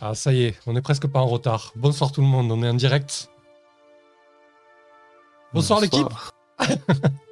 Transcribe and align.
Ah, 0.00 0.14
ça 0.14 0.32
y 0.32 0.44
est, 0.44 0.58
on 0.66 0.74
est 0.74 0.82
presque 0.82 1.06
pas 1.06 1.20
en 1.20 1.26
retard. 1.26 1.72
Bonsoir 1.76 2.10
tout 2.12 2.20
le 2.22 2.26
monde, 2.26 2.50
on 2.50 2.62
est 2.62 2.68
en 2.68 2.74
direct. 2.74 3.28
Bonsoir, 5.52 5.80
l'équipe. 5.80 6.06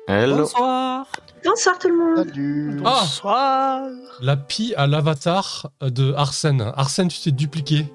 Hello. 0.08 0.38
Bonsoir. 0.38 1.06
Bonsoir 1.44 1.78
tout 1.78 1.88
le 1.88 1.96
monde. 1.96 2.28
Salut. 2.28 2.80
Ah. 2.84 2.98
Bonsoir. 3.00 3.82
La 4.20 4.36
pie 4.36 4.74
à 4.76 4.86
l'avatar 4.86 5.70
de 5.80 6.12
Arsène. 6.14 6.72
Arsène, 6.76 7.08
tu 7.08 7.18
t'es 7.20 7.32
dupliqué. 7.32 7.86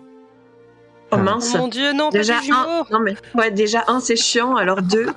Oh 1.11 1.18
Oh 1.18 1.18
mince. 1.18 1.54
mon 1.55 1.68
dieu, 1.68 1.93
non, 1.93 2.09
déjà 2.09 2.36
pas 2.36 2.41
des 2.41 2.52
un. 2.52 2.86
Non 2.91 3.00
mais 3.00 3.16
ouais, 3.36 3.52
déjà 3.52 3.84
un 3.88 4.00
c'est 4.00 4.16
chiant, 4.16 4.55
alors 4.55 4.82
deux. 4.82 5.07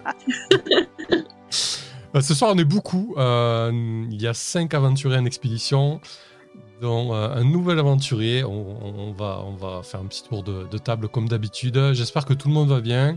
Euh, 2.17 2.23
ce 2.23 2.33
soir, 2.33 2.53
on 2.55 2.59
est 2.59 2.65
beaucoup. 2.65 3.15
Euh, 3.19 3.71
il 4.11 4.23
y 4.23 4.27
a 4.27 4.33
cinq 4.33 4.73
aventuriers 4.73 5.19
en 5.19 5.27
expédition, 5.27 6.01
dont 6.81 7.15
euh, 7.15 7.29
un 7.29 7.45
nouvel 7.45 7.79
aventurier. 7.79 8.45
On, 8.45 9.09
on 9.09 9.13
va, 9.13 9.43
on 9.45 9.55
va 9.55 9.83
faire 9.83 10.01
un 10.01 10.07
petit 10.07 10.23
tour 10.23 10.43
de, 10.43 10.67
de 10.71 10.79
table 10.79 11.09
comme 11.09 11.29
d'habitude. 11.29 11.93
J'espère 11.93 12.25
que 12.25 12.35
tout 12.35 12.49
le 12.49 12.55
monde 12.55 12.69
va 12.69 12.81
bien, 12.81 13.17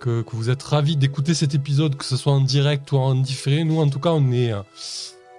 que, 0.00 0.22
que 0.22 0.36
vous 0.36 0.50
êtes 0.50 0.62
ravis 0.62 0.96
d'écouter 0.96 1.34
cet 1.34 1.54
épisode, 1.54 1.96
que 1.96 2.04
ce 2.04 2.16
soit 2.16 2.32
en 2.32 2.40
direct 2.40 2.92
ou 2.92 2.98
en 2.98 3.14
différé. 3.14 3.64
Nous, 3.64 3.80
en 3.80 3.88
tout 3.88 4.00
cas, 4.00 4.10
on 4.10 4.32
est, 4.32 4.52
euh, 4.52 4.62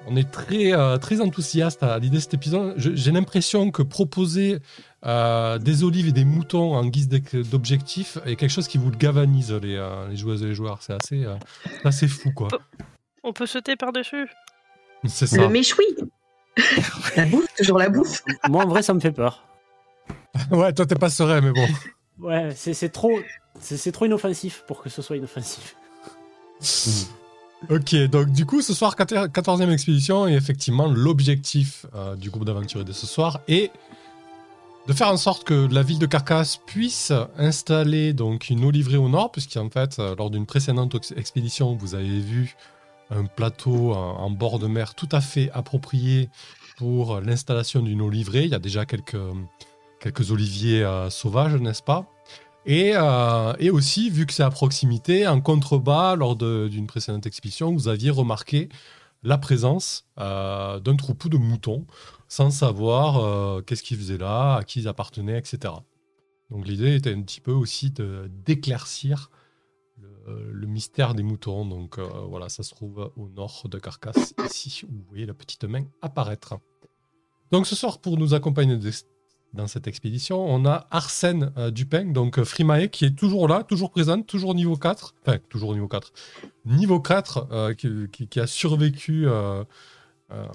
on 0.08 0.16
est 0.16 0.30
très, 0.32 0.74
euh, 0.74 0.98
très 0.98 1.22
enthousiaste 1.22 1.84
à 1.84 1.98
l'idée 2.00 2.18
de 2.18 2.22
cet 2.22 2.34
épisode. 2.36 2.74
J'ai 2.78 3.12
l'impression 3.12 3.72
que 3.72 3.82
proposer 3.82 4.60
euh, 5.06 5.58
des 5.60 5.84
olives 5.84 6.08
et 6.08 6.12
des 6.12 6.26
moutons 6.26 6.76
en 6.76 6.86
guise 6.86 7.10
d'objectif 7.10 8.18
est 8.26 8.36
quelque 8.36 8.52
chose 8.52 8.68
qui 8.68 8.78
vous 8.78 8.92
galvanise, 8.92 9.52
les, 9.52 9.76
euh, 9.76 10.08
les 10.10 10.16
joueuses 10.16 10.44
et 10.44 10.48
les 10.48 10.56
joueurs. 10.56 10.80
C'est 10.82 10.94
assez, 10.94 11.26
euh, 11.26 11.36
c'est 11.82 11.88
assez 11.88 12.08
fou, 12.08 12.32
quoi. 12.32 12.48
On 13.24 13.34
peut 13.34 13.48
sauter 13.48 13.76
par-dessus. 13.76 14.28
C'est 15.06 15.28
ça. 15.28 15.38
Le 15.38 15.50
méchoui. 15.50 15.86
La 17.16 17.26
bouffe, 17.26 17.48
toujours 17.58 17.78
la 17.78 17.90
bouffe. 17.90 18.24
Moi, 18.50 18.64
en 18.64 18.68
vrai, 18.68 18.82
ça 18.84 18.94
me 18.94 19.00
fait 19.00 19.12
peur. 19.12 19.44
Ouais, 20.52 20.74
toi, 20.74 20.86
t'es 20.86 20.96
pas 20.96 21.10
serein, 21.10 21.40
mais 21.42 21.52
bon. 21.52 21.66
Ouais, 22.20 22.50
c'est 22.56 22.74
c'est 22.74 22.90
trop, 22.90 23.20
c'est 23.60 23.78
c'est 23.78 23.92
trop 23.94 24.06
inoffensif 24.06 24.64
pour 24.68 24.82
que 24.84 24.90
ce 24.90 25.02
soit 25.02 25.16
inoffensif. 25.16 25.76
Ok, 27.70 27.96
donc 28.10 28.30
du 28.32 28.46
coup, 28.46 28.62
ce 28.62 28.74
soir, 28.74 28.96
14e 28.96 29.72
expédition, 29.72 30.28
et 30.28 30.34
effectivement, 30.34 30.88
l'objectif 30.88 31.86
euh, 31.96 32.16
du 32.16 32.30
groupe 32.30 32.46
d'aventuriers 32.46 32.86
de 32.86 32.92
ce 32.92 33.08
soir 33.08 33.40
est 33.48 33.72
de 34.88 34.94
faire 34.94 35.08
en 35.08 35.18
sorte 35.18 35.46
que 35.46 35.68
la 35.72 35.82
ville 35.82 35.98
de 36.00 36.06
Carcasse 36.06 36.58
puisse 36.58 37.12
installer 37.38 38.14
donc 38.14 38.50
une 38.50 38.64
eau 38.66 38.72
livrée 38.72 38.98
au 38.98 39.10
nord, 39.10 39.32
puisqu'en 39.32 39.70
fait, 39.70 39.98
euh, 39.98 40.16
lors 40.18 40.30
d'une 40.30 40.46
précédente 40.46 40.94
ex- 40.96 41.14
expédition, 41.18 41.76
vous 41.76 41.96
avez 41.96 42.20
vu 42.20 42.56
un 43.10 43.26
plateau 43.26 43.94
en, 43.94 44.30
bord 44.30 44.60
de 44.60 44.68
mer 44.68 44.96
tout 44.96 45.10
à 45.12 45.22
fait 45.22 45.52
approprié 45.52 46.30
pour 46.78 47.22
l'installation 47.22 47.82
d'une 47.82 48.02
eau 48.02 48.10
livrée. 48.10 48.44
Il 48.44 48.50
y 48.50 48.56
a 48.56 48.60
déjà 48.60 48.86
quelques, 48.86 49.18
quelques 50.00 50.32
oliviers 50.32 50.84
euh, 50.84 51.10
sauvages, 51.10 51.56
n'est-ce 51.56 51.84
pas? 51.84 52.06
Et, 52.66 52.94
euh, 52.96 53.54
et 53.60 53.70
aussi, 53.70 54.10
vu 54.10 54.26
que 54.26 54.34
c'est 54.34 54.44
à 54.44 54.50
proximité, 54.50 55.28
en 55.28 55.40
contrebas, 55.40 56.16
lors 56.16 56.36
d'une 56.36 56.88
précédente 56.88 57.26
expédition, 57.26 57.74
vous 57.74 57.88
aviez 57.88 58.10
remarqué 58.10 58.70
la 59.24 59.38
présence 59.38 60.06
euh, 60.20 60.80
d'un 60.80 60.96
troupeau 60.96 61.30
de 61.30 61.38
moutons, 61.38 61.86
sans 62.28 62.50
savoir 62.50 63.64
qu'est-ce 63.64 63.84
qu'ils 63.84 63.98
faisaient 63.98 64.18
là, 64.18 64.56
à 64.56 64.64
qui 64.64 64.82
ils 64.82 64.88
appartenaient, 64.88 65.38
etc. 65.38 65.74
Donc 66.50 66.68
l'idée 66.68 66.96
était 66.96 67.14
un 67.14 67.22
petit 67.22 67.42
peu 67.42 67.52
aussi 67.52 67.94
d'éclaircir 68.46 69.30
le, 70.28 70.52
le 70.52 70.68
mystère 70.68 71.14
des 71.14 71.24
moutons. 71.24 71.66
Donc 71.66 71.98
euh, 72.00 72.04
voilà, 72.28 72.50
ça 72.50 72.64
se 72.64 72.72
trouve 72.74 73.12
au 73.16 73.30
nord 73.30 73.64
de 73.70 73.78
Carcasse, 73.80 74.34
ici, 74.46 74.84
où 74.88 74.92
vous 74.92 75.04
voyez 75.10 75.26
la 75.26 75.34
petite 75.34 75.64
main 75.66 75.86
apparaître. 76.02 76.56
Donc 77.52 77.68
ce 77.68 77.76
soir, 77.76 78.00
pour 78.00 78.18
nous 78.18 78.34
accompagner 78.34 78.78
dans 79.54 79.68
cette 79.68 79.88
expédition, 79.88 80.44
on 80.44 80.66
a 80.66 80.88
Arsène 80.92 81.54
euh, 81.58 81.72
Dupin, 81.72 82.06
donc 82.06 82.40
euh, 82.40 82.44
Frimae, 82.44 82.88
qui 82.88 83.06
est 83.06 83.18
toujours 83.18 83.48
là, 83.48 83.64
toujours 83.64 83.90
présente, 83.92 84.28
toujours 84.28 84.54
niveau 84.54 84.76
4. 84.76 85.16
Enfin, 85.26 85.38
toujours 85.50 85.74
niveau 85.74 85.88
4. 85.88 86.12
Niveau 86.66 87.00
4, 87.00 87.48
euh, 87.52 87.74
qui, 87.74 88.40
a 88.40 88.48
survécu 88.48 89.28
euh, 89.28 89.64
euh, 90.32 90.46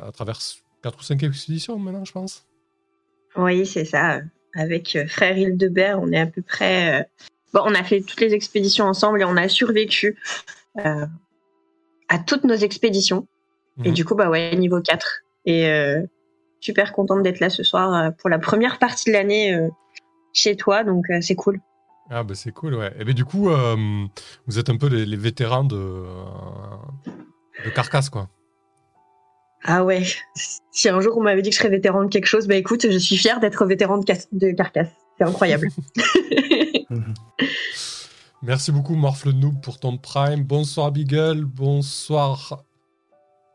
à 0.00 0.12
travers 0.12 0.38
4 0.82 0.98
ou 0.98 1.02
5 1.02 1.22
expéditions 1.24 1.78
maintenant, 1.78 2.04
je 2.04 2.12
pense. 2.12 2.46
Oui, 3.36 3.66
c'est 3.66 3.84
ça. 3.84 4.20
Avec 4.54 4.94
euh, 4.94 5.06
frère 5.08 5.36
Hildebert, 5.36 6.00
on 6.00 6.12
est 6.12 6.20
à 6.20 6.26
peu 6.26 6.42
près. 6.42 7.00
euh, 7.00 7.04
Bon, 7.56 7.62
on 7.64 7.74
a 7.74 7.82
fait 7.82 8.02
toutes 8.02 8.20
les 8.20 8.34
expéditions 8.34 8.84
ensemble 8.84 9.18
et 9.22 9.24
on 9.24 9.34
a 9.38 9.48
survécu 9.48 10.18
euh, 10.84 11.06
à 12.10 12.18
toutes 12.18 12.44
nos 12.44 12.54
expéditions. 12.54 13.26
Et 13.82 13.88
Mhm. 13.88 13.94
du 13.94 14.04
coup, 14.04 14.14
bah 14.14 14.28
ouais, 14.28 14.54
niveau 14.56 14.78
4. 14.82 15.22
Et 15.46 15.66
euh, 15.70 16.02
super 16.60 16.92
contente 16.92 17.22
d'être 17.22 17.40
là 17.40 17.48
ce 17.48 17.62
soir 17.62 17.94
euh, 17.94 18.10
pour 18.10 18.28
la 18.28 18.38
première 18.38 18.78
partie 18.78 19.06
de 19.10 19.14
l'année 19.14 19.58
chez 20.34 20.54
toi, 20.56 20.84
donc 20.84 21.06
c'est 21.22 21.34
cool. 21.34 21.60
Ah 22.10 22.22
bah 22.24 22.34
c'est 22.34 22.52
cool, 22.52 22.74
ouais. 22.74 22.92
Et 23.00 23.04
ben 23.04 23.14
du 23.14 23.24
coup, 23.24 23.48
vous 24.46 24.58
êtes 24.58 24.68
un 24.68 24.76
peu 24.76 24.88
les, 24.88 25.06
les 25.06 25.16
vétérans 25.16 25.64
de, 25.64 26.04
de 27.64 27.70
Carcasse, 27.70 28.10
quoi. 28.10 28.28
Ah 29.64 29.82
ouais, 29.82 30.02
si 30.70 30.88
un 30.90 31.00
jour 31.00 31.16
on 31.16 31.22
m'avait 31.22 31.40
dit 31.40 31.48
que 31.50 31.54
je 31.56 31.60
serais 31.60 31.70
vétéran 31.70 32.04
de 32.04 32.08
quelque 32.08 32.26
chose, 32.26 32.46
bah 32.46 32.54
écoute, 32.56 32.82
je 32.90 32.98
suis 32.98 33.16
fière 33.16 33.40
d'être 33.40 33.64
vétéran 33.64 33.96
de, 33.98 34.04
de 34.32 34.50
Carcasse. 34.52 34.90
C'est 35.18 35.24
incroyable. 35.24 35.68
Merci 38.42 38.70
beaucoup, 38.72 38.94
Morph 38.94 39.24
le 39.24 39.32
Noob, 39.32 39.60
pour 39.62 39.78
ton 39.80 39.96
prime. 39.96 40.44
Bonsoir, 40.44 40.92
Beagle. 40.92 41.44
Bonsoir 41.44 42.62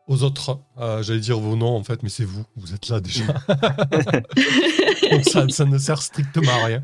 aux 0.08 0.22
autres. 0.24 0.58
Euh, 0.78 1.02
J'allais 1.02 1.20
dire 1.20 1.38
vos 1.38 1.56
noms, 1.56 1.76
en 1.76 1.84
fait, 1.84 2.02
mais 2.02 2.08
c'est 2.08 2.24
vous. 2.24 2.44
Vous 2.56 2.74
êtes 2.74 2.88
là 2.88 3.00
déjà. 3.00 3.24
Donc 5.10 5.24
ça, 5.24 5.48
ça 5.48 5.64
ne 5.64 5.78
sert 5.78 6.02
strictement 6.02 6.52
à 6.52 6.64
rien. 6.66 6.82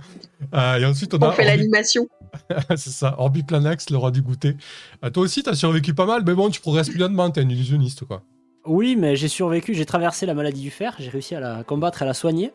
Euh, 0.55 0.77
et 0.79 0.85
ensuite, 0.87 1.13
on, 1.15 1.19
on 1.19 1.23
a 1.29 1.33
fait 1.33 1.43
Orbi- 1.43 1.57
l'animation. 1.57 2.07
c'est 2.77 2.91
ça, 2.91 3.17
Orbiplanax, 3.19 3.91
le 3.91 3.97
roi 3.97 4.11
du 4.11 4.23
goûter. 4.23 4.57
Euh, 5.05 5.11
toi 5.11 5.25
aussi, 5.25 5.43
t'as 5.43 5.55
survécu 5.55 5.93
pas 5.93 6.07
mal, 6.07 6.23
mais 6.25 6.35
bon, 6.35 6.49
tu 6.51 6.61
progresses 6.61 6.89
plus 6.89 6.99
lentement. 6.99 7.31
T'es 7.31 7.41
un 7.43 7.49
illusionniste, 7.49 8.05
quoi. 8.05 8.23
Oui, 8.65 8.97
mais 8.97 9.17
j'ai 9.17 9.29
survécu, 9.29 9.75
j'ai 9.75 9.87
traversé 9.87 10.25
la 10.27 10.35
maladie 10.35 10.61
du 10.61 10.71
fer, 10.71 10.95
j'ai 10.99 11.09
réussi 11.09 11.35
à 11.35 11.41
la 11.41 11.65
combattre 11.65 12.03
et 12.03 12.05
à 12.05 12.07
la 12.07 12.15
soigner. 12.15 12.53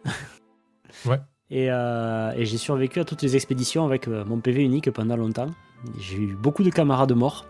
Ouais. 1.06 1.20
Et, 1.56 1.68
euh, 1.70 2.32
et 2.36 2.46
j'ai 2.48 2.58
survécu 2.58 3.00
à 3.00 3.06
toutes 3.06 3.22
les 3.22 3.36
expéditions 3.36 3.86
avec 3.86 4.08
euh, 4.08 4.26
mon 4.26 4.40
PV 4.40 4.64
unique 4.64 4.90
pendant 4.90 5.16
longtemps. 5.16 5.52
J'ai 6.00 6.18
eu 6.18 6.36
beaucoup 6.36 6.64
de 6.64 6.72
camarades 6.72 7.12
morts. 7.12 7.46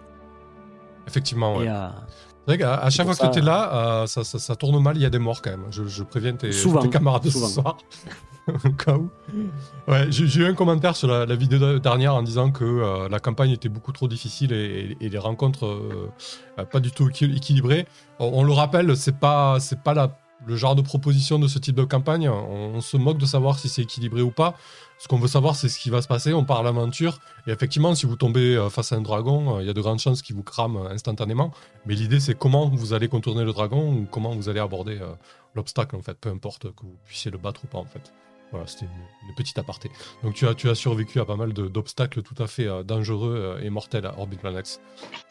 Effectivement, 1.08 1.56
ouais. 1.58 1.66
Et, 1.66 1.70
euh, 1.70 1.88
C'est 2.46 2.46
vrai 2.48 2.58
qu'à 2.58 2.76
à 2.76 2.90
chaque 2.90 3.06
fois 3.08 3.16
que 3.16 3.34
tu 3.34 3.40
es 3.40 3.42
là, 3.42 4.02
euh, 4.02 4.06
ça, 4.08 4.26
ça- 4.26 4.40
ça 4.40 4.56
tourne 4.58 4.82
mal, 4.84 4.98
il 4.98 5.02
y 5.04 5.06
a 5.06 5.10
des 5.10 5.20
morts 5.20 5.42
quand 5.42 5.52
même. 5.52 5.66
Je, 5.72 5.86
je 5.88 6.04
préviens 6.04 6.34
tes, 6.36 6.52
Souvent, 6.52 6.82
tes 6.82 6.90
camarades 6.90 7.24
de 7.24 7.30
souvent. 7.30 7.48
ce 7.48 7.54
soir. 7.54 7.78
Au 8.66 8.70
cas 8.72 8.96
où. 8.98 9.10
Ouais, 9.88 10.08
j'ai 10.10 10.42
eu 10.42 10.46
un 10.46 10.54
commentaire 10.54 10.98
sur 10.98 11.08
la, 11.08 11.26
la 11.26 11.36
vidéo 11.36 11.80
dernière 11.80 12.14
en 12.14 12.24
disant 12.24 12.52
que 12.52 13.08
la 13.10 13.20
campagne 13.22 13.52
était 13.52 13.70
beaucoup 13.70 13.94
trop 13.94 14.10
difficile 14.10 14.52
et, 14.52 14.98
et 15.00 15.08
les 15.08 15.18
rencontres 15.18 15.82
pas 16.70 16.82
du 16.82 16.92
tout 16.92 17.08
équi- 17.08 17.34
équilibrées. 17.38 17.88
On, 18.20 18.32
on 18.42 18.44
le 18.44 18.52
rappelle, 18.52 18.98
c'est 18.98 19.18
pas, 19.18 19.62
c'est 19.62 19.82
pas 19.82 19.94
la- 19.94 20.18
le 20.46 20.56
genre 20.56 20.76
de 20.76 20.82
proposition 20.82 21.40
de 21.40 21.48
ce 21.48 21.60
type 21.60 21.76
de 21.76 21.84
campagne. 21.84 22.28
On, 22.30 22.76
on 22.76 22.82
se 22.82 22.98
moque 22.98 23.18
de 23.18 23.26
savoir 23.26 23.60
si 23.60 23.70
c'est 23.70 23.84
équilibré 23.84 24.22
ou 24.22 24.32
pas. 24.32 24.56
Ce 25.00 25.08
qu'on 25.08 25.18
veut 25.18 25.28
savoir, 25.28 25.56
c'est 25.56 25.68
ce 25.70 25.80
qui 25.80 25.90
va 25.90 26.02
se 26.02 26.08
passer. 26.08 26.34
On 26.34 26.46
part 26.46 26.60
à 26.60 26.64
l'aventure. 26.64 27.20
Et 27.48 27.52
effectivement, 27.52 27.94
si 27.96 28.06
vous 28.06 28.16
tombez 28.16 28.56
euh, 28.56 28.70
face 28.70 28.92
à 28.94 28.96
un 28.96 29.02
dragon, 29.02 29.58
euh, 29.58 29.62
il 29.62 29.68
y 29.68 29.70
a 29.70 29.74
de 29.74 29.82
grandes 29.82 30.00
chances 30.00 30.22
qu'il 30.22 30.36
vous 30.36 30.44
crame 30.44 30.78
euh, 30.78 30.90
instantanément. 30.90 31.52
Mais 31.86 31.96
l'idée, 31.96 32.20
c'est 32.20 32.38
comment 32.38 32.70
vous 32.70 32.94
allez 32.94 33.08
contourner 33.10 33.44
le 33.44 33.52
dragon 33.52 33.94
ou 33.94 34.08
comment 34.10 34.34
vous 34.36 34.48
allez 34.50 34.60
aborder 34.62 34.98
euh, 35.02 35.08
l'obstacle, 35.56 35.96
en 35.96 36.02
fait, 36.02 36.18
peu 36.18 36.30
importe 36.30 36.64
que 36.74 36.84
vous 36.84 36.96
puissiez 37.06 37.32
le 37.32 37.38
battre 37.38 37.62
ou 37.66 37.68
pas, 37.68 37.80
en 37.80 37.86
fait. 37.86 38.14
Voilà, 38.52 38.68
c'était 38.68 38.86
une, 38.86 39.30
une 39.30 39.36
petite 39.36 39.58
aparté. 39.58 39.90
Donc, 40.24 40.36
tu 40.36 40.48
as, 40.48 40.54
tu 40.54 40.70
as 40.70 40.76
survécu 40.76 41.20
à 41.20 41.26
pas 41.26 41.36
mal 41.36 41.54
d'obstacles 41.54 42.22
tout 42.22 42.36
à 42.42 42.48
fait 42.48 42.68
euh, 42.68 42.84
dangereux 42.84 43.60
et 43.62 43.70
mortels 43.70 44.06
à 44.06 44.18
Orbit 44.20 44.38
Planax. 44.38 44.80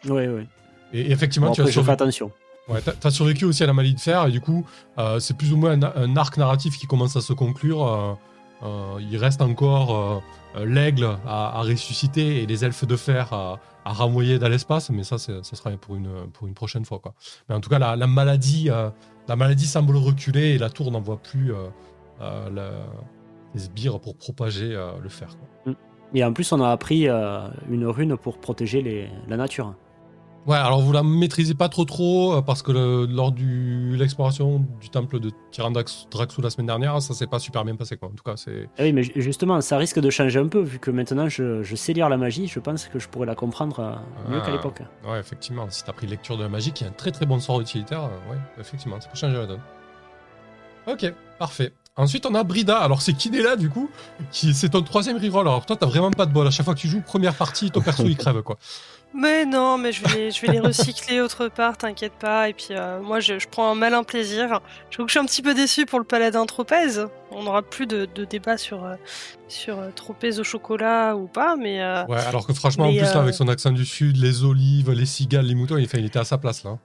ouais, 0.07 0.29
ouais. 0.29 0.47
Et, 0.93 1.01
et 1.03 1.11
effectivement, 1.13 1.47
Bon, 1.49 1.55
tu 1.55 1.61
as 1.61 1.65
après, 1.65 1.73
je 1.73 1.79
fais 1.81 1.85
survécu. 1.85 2.03
attention. 2.03 2.33
Ouais, 2.69 2.81
t'as, 2.81 3.11
survécu 3.11 3.45
aussi 3.45 3.65
à 3.65 3.67
la 3.67 3.73
maladie 3.73 3.95
de 3.95 4.01
fer, 4.01 4.27
et 4.27 4.31
du 4.31 4.41
coup, 4.41 4.65
euh, 4.99 5.19
c'est 5.19 5.37
plus 5.37 5.53
ou 5.53 5.57
moins 5.57 5.73
un, 5.83 6.17
arc 6.17 6.37
narratif 6.37 6.79
qui 6.79 6.87
commence 6.87 7.17
à 7.17 7.21
se 7.21 7.33
conclure. 7.33 7.87
euh, 7.87 8.15
euh, 8.63 9.01
il 9.01 9.17
reste 9.17 9.43
encore 9.43 10.23
l'aigle 10.57 11.19
à, 11.27 11.63
ressusciter 11.63 12.43
et 12.43 12.47
les 12.47 12.65
elfes 12.65 12.87
de 12.87 12.95
fer 12.95 13.33
à, 13.33 13.59
à 13.85 13.93
dans 13.93 14.49
l'espace, 14.49 14.91
mais 14.91 15.03
ça, 15.03 15.19
ça 15.19 15.43
sera 15.43 15.71
pour 15.73 15.97
une, 15.97 16.31
pour 16.33 16.47
une 16.47 16.55
prochaine 16.55 16.85
fois. 16.85 17.01
Quoi. 17.01 17.15
Mais 17.49 17.57
en 17.57 17.61
tout 17.61 17.69
cas, 17.71 17.81
la, 17.81 17.97
la 17.97 18.07
maladie, 18.07 18.71
la 19.29 19.37
maladie 19.37 19.67
semble 19.67 19.97
reculer 19.97 20.51
et 20.51 20.59
la 20.59 20.71
tour 20.71 20.93
n'envoie 20.93 21.17
plus 21.17 21.53
euh, 21.53 21.67
euh, 22.21 22.51
la- 22.51 22.87
les 23.55 23.63
sbires 23.63 23.99
pour 23.99 24.17
propager 24.17 24.75
le 25.03 25.09
fer. 25.11 25.29
quoi. 25.65 25.75
Et 26.15 26.25
en 26.25 26.33
plus, 26.33 26.53
on 26.53 26.63
a 26.63 26.71
appris 26.71 27.07
une 27.09 27.87
rune 27.87 28.17
pour 28.17 28.39
protéger 28.39 29.11
la 29.29 29.37
nature. 29.37 29.75
Ouais, 30.45 30.57
alors 30.57 30.81
vous 30.81 30.91
la 30.93 31.05
maîtrisez 31.05 31.55
pas 31.55 31.69
trop 31.69 31.85
trop 31.85 32.35
euh, 32.35 32.43
parce 32.43 32.63
que 32.63 32.73
le- 32.73 33.07
lors 33.07 33.31
de 33.31 33.95
l'exploration 33.95 34.67
du 34.81 34.91
temple 34.91 35.21
de 35.21 35.31
Tyrandrax 35.53 36.09
Draxu 36.11 36.43
la 36.43 36.51
semaine 36.51 36.67
dernière, 36.67 37.01
ça 37.01 37.15
s'est 37.15 37.29
pas 37.29 37.39
super 37.39 37.65
bien 37.65 37.77
passé 37.77 37.97
quoi. 37.97 38.09
En 38.09 38.13
tout 38.13 38.25
cas, 38.25 38.37
c'est 38.37 38.69
Ah 38.77 38.83
oui, 38.83 38.93
mais 38.93 39.05
ju- 39.05 39.13
justement, 39.15 39.61
ça 39.61 39.77
risque 39.79 40.01
de 40.01 40.11
changer 40.11 40.41
un 40.41 40.49
peu, 40.49 40.61
vu 40.61 40.81
que 40.81 40.91
maintenant 40.91 41.29
je, 41.29 41.63
je 41.63 41.77
sais 41.77 41.93
lire 41.93 42.09
la 42.09 42.17
magie, 42.17 42.49
je 42.49 42.59
pense 42.59 42.87
que 42.89 42.99
je 42.99 43.09
pourrais 43.09 43.27
la 43.27 43.37
comprendre 43.37 43.79
euh, 43.79 44.31
mieux 44.33 44.41
Ah. 44.43 44.45
qu'à 44.45 44.51
l'époque. 44.51 44.83
ouais, 45.09 45.21
effectivement, 45.21 45.67
si 45.71 45.85
t'as 45.85 45.93
pris 45.93 46.09
lecture 46.09 46.37
de 46.37 46.43
la 46.43 46.49
magie 46.49 46.73
qui 46.73 46.83
est 46.83 46.89
un 46.89 46.93
très 46.93 47.13
très 47.13 47.25
bon 47.25 47.39
sort 47.39 47.61
utilitaire, 47.61 48.03
euh, 48.03 48.33
ouais, 48.33 48.39
effectivement, 48.59 49.01
ça 49.01 49.09
peut 49.09 49.17
changer 49.17 49.37
la 49.37 49.47
donne. 49.47 49.61
Ok, 50.89 51.13
parfait. 51.39 51.73
Ensuite, 51.97 52.25
on 52.25 52.35
a 52.35 52.43
Brida. 52.43 52.79
Alors, 52.79 53.03
c'est 53.03 53.13
Kinela, 53.13 53.57
du 53.57 53.69
coup. 53.69 53.91
Qui, 54.31 54.55
c'est 54.55 54.71
ton 54.71 54.83
troisième 54.83 55.19
reroll. 55.19 55.47
Alors, 55.47 55.67
toi, 55.67 55.77
t'as 55.77 55.87
vraiment 55.87 56.11
pas 56.11 56.25
de 56.25 56.33
bol. 56.33 56.47
À 56.47 56.51
chaque 56.51 56.65
fois 56.65 56.75
que 56.75 56.81
tu 56.81 56.89
joues, 56.89 57.03
première 57.03 57.35
partie, 57.35 57.71
ton 57.71 57.83
perso, 57.83 58.05
il 58.05 58.17
crève, 58.17 58.41
quoi. 58.43 58.57
Mais 59.15 59.45
non, 59.45 59.77
mais 59.77 59.93
je 59.93 60.03
vais 60.03 60.15
les, 60.15 60.31
je 60.31 60.41
vais 60.41 60.53
les 60.55 60.59
recycler 60.59 61.21
autre 61.21 61.49
part, 61.49 61.77
t'inquiète 61.77 62.15
pas. 62.15 62.49
Et 62.49 62.55
puis 62.55 62.69
euh, 62.71 62.99
moi, 63.03 63.21
je, 63.21 63.39
je 63.39 63.47
prends 63.47 63.71
un 63.71 63.75
malin 63.75 64.05
plaisir. 64.05 64.61
Je 64.89 64.97
trouve 64.97 65.05
que 65.05 65.13
je 65.13 65.19
suis 65.19 65.21
un 65.21 65.27
petit 65.27 65.43
peu 65.43 65.53
déçu 65.53 65.85
pour 65.85 65.99
le 65.99 66.07
paladin 66.07 66.47
Tropez. 66.47 67.05
On 67.31 67.43
n'aura 67.43 67.61
plus 67.61 67.87
de, 67.87 68.09
de 68.15 68.25
débat 68.25 68.57
sur, 68.57 68.83
euh, 68.85 68.95
sur 69.49 69.79
euh, 69.79 69.91
Tropez 69.95 70.39
au 70.39 70.45
chocolat 70.45 71.15
ou 71.15 71.27
pas, 71.27 71.57
mais... 71.57 71.81
Ouais, 72.09 72.21
alors 72.27 72.47
que 72.47 72.55
franchement, 72.55 72.87
en 72.87 72.93
plus, 72.93 73.01
là, 73.03 73.19
avec 73.19 73.35
son 73.35 73.49
accent 73.49 73.71
du 73.71 73.85
sud, 73.85 74.17
les 74.17 74.45
olives, 74.45 74.91
les 74.93 75.05
cigales, 75.05 75.45
les 75.45 75.55
moutons, 75.55 75.77
il, 75.77 75.85
enfin, 75.85 75.99
il 75.99 76.07
était 76.07 76.19
à 76.19 76.25
sa 76.25 76.39
place, 76.39 76.65
là. 76.65 76.79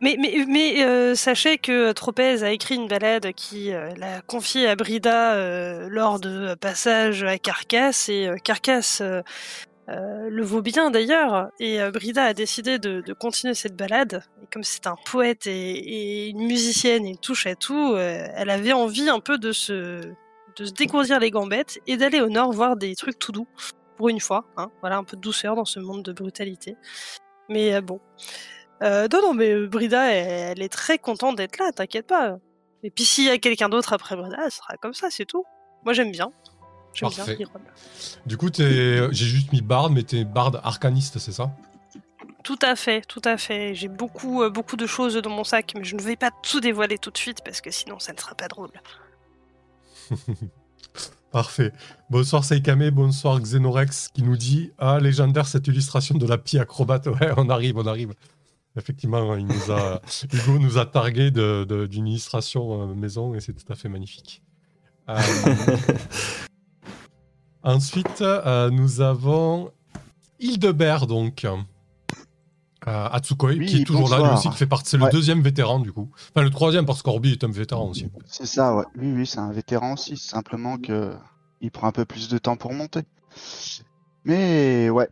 Mais, 0.00 0.16
mais, 0.16 0.84
euh, 0.84 1.16
sachez 1.16 1.58
que 1.58 1.90
Tropez 1.90 2.44
a 2.44 2.52
écrit 2.52 2.76
une 2.76 2.86
balade 2.86 3.32
qui 3.32 3.72
euh, 3.72 3.90
l'a 3.96 4.20
confiée 4.20 4.68
à 4.68 4.76
Brida 4.76 5.34
euh, 5.34 5.88
lors 5.90 6.20
de 6.20 6.54
passage 6.54 7.24
à 7.24 7.36
Carcasse 7.38 8.08
et 8.08 8.28
euh, 8.28 8.36
Carcasse 8.36 9.02
le 9.90 10.42
vaut 10.42 10.60
bien 10.60 10.90
d'ailleurs 10.90 11.50
et 11.58 11.78
Brida 11.90 12.24
a 12.24 12.34
décidé 12.34 12.78
de, 12.78 13.00
de 13.00 13.12
continuer 13.14 13.54
cette 13.54 13.74
balade 13.74 14.22
et 14.42 14.46
comme 14.52 14.62
c'est 14.62 14.86
un 14.86 14.96
poète 15.06 15.46
et, 15.46 16.28
une 16.28 16.46
musicienne 16.46 17.06
une 17.06 17.16
touche 17.16 17.46
à 17.46 17.54
tout, 17.54 17.96
elle 17.96 18.50
avait 18.50 18.74
envie 18.74 19.08
un 19.08 19.20
peu 19.20 19.38
de 19.38 19.50
se 19.50 20.02
de 20.56 20.64
dégourdir 20.76 21.18
les 21.20 21.30
gambettes 21.30 21.80
et 21.86 21.96
d'aller 21.96 22.20
au 22.20 22.28
nord 22.28 22.52
voir 22.52 22.76
des 22.76 22.94
trucs 22.96 23.18
tout 23.18 23.32
doux 23.32 23.48
pour 23.96 24.10
une 24.10 24.20
fois, 24.20 24.44
hein, 24.58 24.70
voilà 24.80 24.98
un 24.98 25.04
peu 25.04 25.16
de 25.16 25.22
douceur 25.22 25.56
dans 25.56 25.64
ce 25.64 25.80
monde 25.80 26.02
de 26.02 26.12
brutalité. 26.12 26.76
Mais 27.48 27.80
bon. 27.80 27.98
Euh, 28.82 29.08
non, 29.12 29.20
non, 29.22 29.34
mais 29.34 29.52
euh, 29.52 29.66
Brida, 29.66 30.12
elle, 30.12 30.58
elle 30.58 30.62
est 30.62 30.68
très 30.68 30.98
contente 30.98 31.36
d'être 31.36 31.58
là, 31.58 31.72
t'inquiète 31.72 32.06
pas. 32.06 32.38
Et 32.82 32.90
puis 32.90 33.04
s'il 33.04 33.24
y 33.24 33.30
a 33.30 33.38
quelqu'un 33.38 33.68
d'autre 33.68 33.92
après 33.92 34.16
Brida, 34.16 34.36
elle 34.44 34.52
sera 34.52 34.76
comme 34.80 34.94
ça, 34.94 35.08
c'est 35.10 35.24
tout. 35.24 35.44
Moi 35.84 35.92
j'aime 35.92 36.12
bien. 36.12 36.30
J'aime 36.94 37.10
bien. 37.10 37.26
Iron. 37.38 37.60
Du 38.26 38.36
coup, 38.36 38.48
j'ai 38.54 39.10
juste 39.12 39.52
mis 39.52 39.62
barde, 39.62 39.92
mais 39.92 40.02
t'es 40.02 40.24
barde 40.24 40.60
arcaniste, 40.62 41.18
c'est 41.18 41.32
ça? 41.32 41.50
Tout 42.44 42.58
à 42.62 42.76
fait, 42.76 43.02
tout 43.02 43.20
à 43.24 43.36
fait. 43.36 43.74
J'ai 43.74 43.88
beaucoup, 43.88 44.42
euh, 44.42 44.50
beaucoup 44.50 44.76
de 44.76 44.86
choses 44.86 45.16
dans 45.16 45.30
mon 45.30 45.44
sac, 45.44 45.74
mais 45.76 45.84
je 45.84 45.96
ne 45.96 46.00
vais 46.00 46.16
pas 46.16 46.30
tout 46.42 46.60
dévoiler 46.60 46.98
tout 46.98 47.10
de 47.10 47.18
suite 47.18 47.38
parce 47.44 47.60
que 47.60 47.70
sinon 47.70 47.98
ça 47.98 48.12
ne 48.12 48.18
sera 48.18 48.34
pas 48.34 48.48
drôle. 48.48 48.70
Parfait. 51.30 51.72
Bonsoir 52.08 52.44
Seikame, 52.44 52.88
bonsoir 52.90 53.38
Xenorex 53.38 54.08
qui 54.14 54.22
nous 54.22 54.36
dit 54.36 54.72
Ah, 54.78 54.98
légendaire 54.98 55.46
cette 55.46 55.66
illustration 55.66 56.14
de 56.14 56.26
la 56.26 56.38
pie 56.38 56.58
acrobate. 56.58 57.06
Ouais, 57.20 57.32
on 57.36 57.50
arrive, 57.50 57.76
on 57.76 57.86
arrive. 57.86 58.14
Effectivement, 58.78 59.34
il 59.36 59.46
nous 59.46 59.70
a, 59.72 60.00
Hugo 60.32 60.58
nous 60.58 60.78
a 60.78 60.86
targué 60.86 61.30
de- 61.30 61.64
de- 61.68 61.86
d'une 61.86 62.06
illustration 62.06 62.82
euh, 62.90 62.94
maison 62.94 63.34
et 63.34 63.40
c'est 63.40 63.52
tout 63.52 63.70
à 63.70 63.74
fait 63.76 63.88
magnifique. 63.88 64.42
Euh, 65.08 65.20
ensuite, 67.62 68.20
euh, 68.22 68.70
nous 68.70 69.00
avons 69.00 69.70
Hildebert, 70.40 71.06
donc. 71.06 71.44
euh, 71.44 71.56
Atsukoi, 72.86 73.50
Oui, 73.50 73.66
qui 73.66 73.82
est 73.82 73.84
toujours 73.84 74.08
là, 74.08 74.18
lui 74.18 74.28
aussi, 74.34 74.48
qui 74.48 74.56
fait 74.56 74.66
partie. 74.66 74.90
C'est 74.90 74.96
le 74.96 75.04
Ouais. 75.04 75.10
deuxième 75.10 75.42
vétéran, 75.42 75.78
du 75.80 75.92
coup. 75.92 76.10
Enfin, 76.34 76.44
le 76.44 76.50
troisième, 76.50 76.86
parce 76.86 77.02
qu'Orbi 77.02 77.32
est 77.32 77.44
un 77.44 77.50
vétéran 77.50 77.88
aussi. 77.88 78.08
C'est 78.26 78.46
ça, 78.46 78.74
ouais. 78.76 78.84
Oui, 78.96 79.12
oui, 79.12 79.26
c'est 79.26 79.40
un 79.40 79.52
vétéran 79.52 79.94
aussi. 79.94 80.16
Simplement 80.16 80.78
que 80.78 81.14
il 81.60 81.70
prend 81.70 81.88
un 81.88 81.92
peu 81.92 82.04
plus 82.04 82.28
de 82.28 82.38
temps 82.38 82.56
pour 82.56 82.72
monter. 82.72 83.00
Mais 84.24 84.88
ouais. 84.90 85.08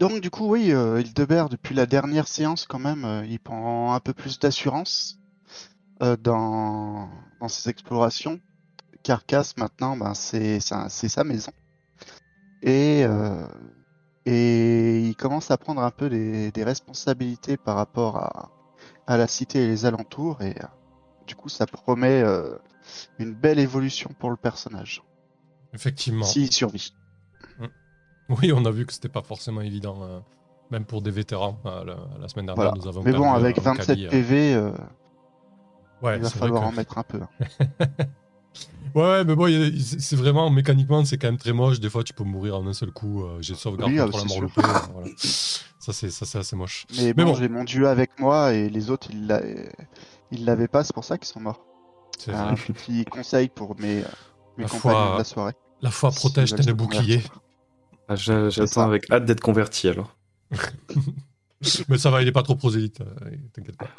Donc 0.00 0.22
du 0.22 0.30
coup, 0.30 0.48
oui, 0.48 0.72
euh, 0.72 0.98
Hildebert, 0.98 1.50
depuis 1.50 1.74
la 1.74 1.84
dernière 1.84 2.26
séance, 2.26 2.66
quand 2.66 2.78
même, 2.78 3.04
euh, 3.04 3.26
il 3.26 3.38
prend 3.38 3.92
un 3.92 4.00
peu 4.00 4.14
plus 4.14 4.38
d'assurance 4.38 5.18
euh, 6.02 6.16
dans, 6.16 7.10
dans 7.38 7.48
ses 7.48 7.68
explorations. 7.68 8.40
Carcasse, 9.02 9.58
maintenant, 9.58 9.98
ben, 9.98 10.14
c'est 10.14 10.58
sa, 10.58 10.88
c'est 10.88 11.10
sa 11.10 11.22
maison. 11.22 11.52
Et, 12.62 13.04
euh, 13.04 13.46
et 14.24 15.00
il 15.00 15.16
commence 15.16 15.50
à 15.50 15.58
prendre 15.58 15.82
un 15.82 15.90
peu 15.90 16.08
des, 16.08 16.50
des 16.50 16.64
responsabilités 16.64 17.58
par 17.58 17.76
rapport 17.76 18.16
à, 18.16 18.50
à 19.06 19.18
la 19.18 19.26
cité 19.26 19.64
et 19.64 19.66
les 19.66 19.84
alentours. 19.84 20.40
Et 20.40 20.54
du 21.26 21.34
coup, 21.34 21.50
ça 21.50 21.66
promet 21.66 22.22
euh, 22.22 22.56
une 23.18 23.34
belle 23.34 23.58
évolution 23.58 24.10
pour 24.18 24.30
le 24.30 24.36
personnage. 24.36 25.02
Effectivement. 25.74 26.24
S'il 26.24 26.50
survit. 26.50 26.94
Oui, 28.30 28.52
on 28.54 28.64
a 28.64 28.70
vu 28.70 28.86
que 28.86 28.92
c'était 28.92 29.08
pas 29.08 29.22
forcément 29.22 29.60
évident, 29.60 29.98
euh, 30.02 30.20
même 30.70 30.84
pour 30.84 31.02
des 31.02 31.10
vétérans. 31.10 31.58
euh, 31.66 31.84
la, 31.84 31.96
la 32.20 32.28
semaine 32.28 32.46
dernière, 32.46 32.54
Voilà. 32.70 32.72
nous 32.80 32.86
avons 32.88 33.02
Mais 33.02 33.12
bon, 33.12 33.32
avec 33.32 33.58
un 33.58 33.62
27 33.62 33.86
Kali, 33.86 34.06
euh, 34.06 34.10
PV, 34.10 34.54
euh, 34.54 34.70
ouais, 36.02 36.16
il 36.16 36.22
va 36.22 36.30
falloir 36.30 36.62
que- 36.62 36.66
en 36.68 36.72
mettre 36.72 36.98
un 36.98 37.02
peu. 37.02 37.20
Ouais, 38.92 39.02
ouais, 39.02 39.24
mais 39.24 39.36
bon, 39.36 39.46
c'est 39.78 40.16
vraiment 40.16 40.50
mécaniquement, 40.50 41.04
c'est 41.04 41.16
quand 41.16 41.28
même 41.28 41.38
très 41.38 41.52
moche. 41.52 41.78
Des 41.78 41.88
fois, 41.88 42.02
tu 42.02 42.12
peux 42.12 42.24
mourir 42.24 42.56
en 42.56 42.66
un 42.66 42.72
seul 42.72 42.90
coup. 42.90 43.24
J'ai 43.38 43.54
sauvegarde 43.54 43.92
Oui, 43.92 44.00
ah, 44.00 44.06
contre 44.06 44.18
la 44.18 44.24
mort 44.24 44.50
voilà. 44.92 45.08
Ça, 45.78 45.92
c'est 45.92 46.10
ça, 46.10 46.26
c'est 46.26 46.38
assez 46.38 46.56
moche. 46.56 46.86
Mais, 46.96 47.04
Mais 47.16 47.24
bon, 47.24 47.26
bon. 47.26 47.34
j'ai 47.36 47.48
mon 47.48 47.62
dieu 47.62 47.86
avec 47.88 48.18
moi 48.18 48.52
et 48.52 48.68
les 48.68 48.90
autres, 48.90 49.06
ils 49.12 49.28
l'a- 49.28 49.42
ils 50.32 50.44
l'avaient 50.44 50.66
pas, 50.66 50.82
c'est 50.82 50.92
pour 50.92 51.04
ça 51.04 51.18
qu'ils 51.18 51.28
sont 51.28 51.38
morts. 51.38 51.64
C'est 52.18 52.34
Un 52.34 52.54
petit 52.54 53.04
conseil 53.04 53.48
pour 53.48 53.76
mes, 53.78 54.02
mes 54.58 54.64
La 54.64 54.68
compagnons 54.68 54.80
foi- 54.98 55.12
de 55.12 55.18
la 55.18 55.24
soirée. 55.24 55.52
La 55.82 55.90
foi 55.92 56.10
protège 56.10 56.48
S'ils 56.48 56.56
tel 56.56 56.66
veulent 56.66 56.76
Ah. 58.10 58.48
J'attends 58.50 58.82
avec 58.82 59.10
hâte 59.10 59.24
d'être 59.24 59.40
converti 59.40 59.88
alors. 59.88 60.16
Mais 61.90 61.98
ça 61.98 62.10
va, 62.10 62.22
il 62.22 62.28
est 62.28 62.32
pas 62.32 62.42
trop 62.42 62.54
prosélyte, 62.54 63.02
euh, 63.02 63.36
t'inquiète 63.52 63.76
pas. 63.76 63.90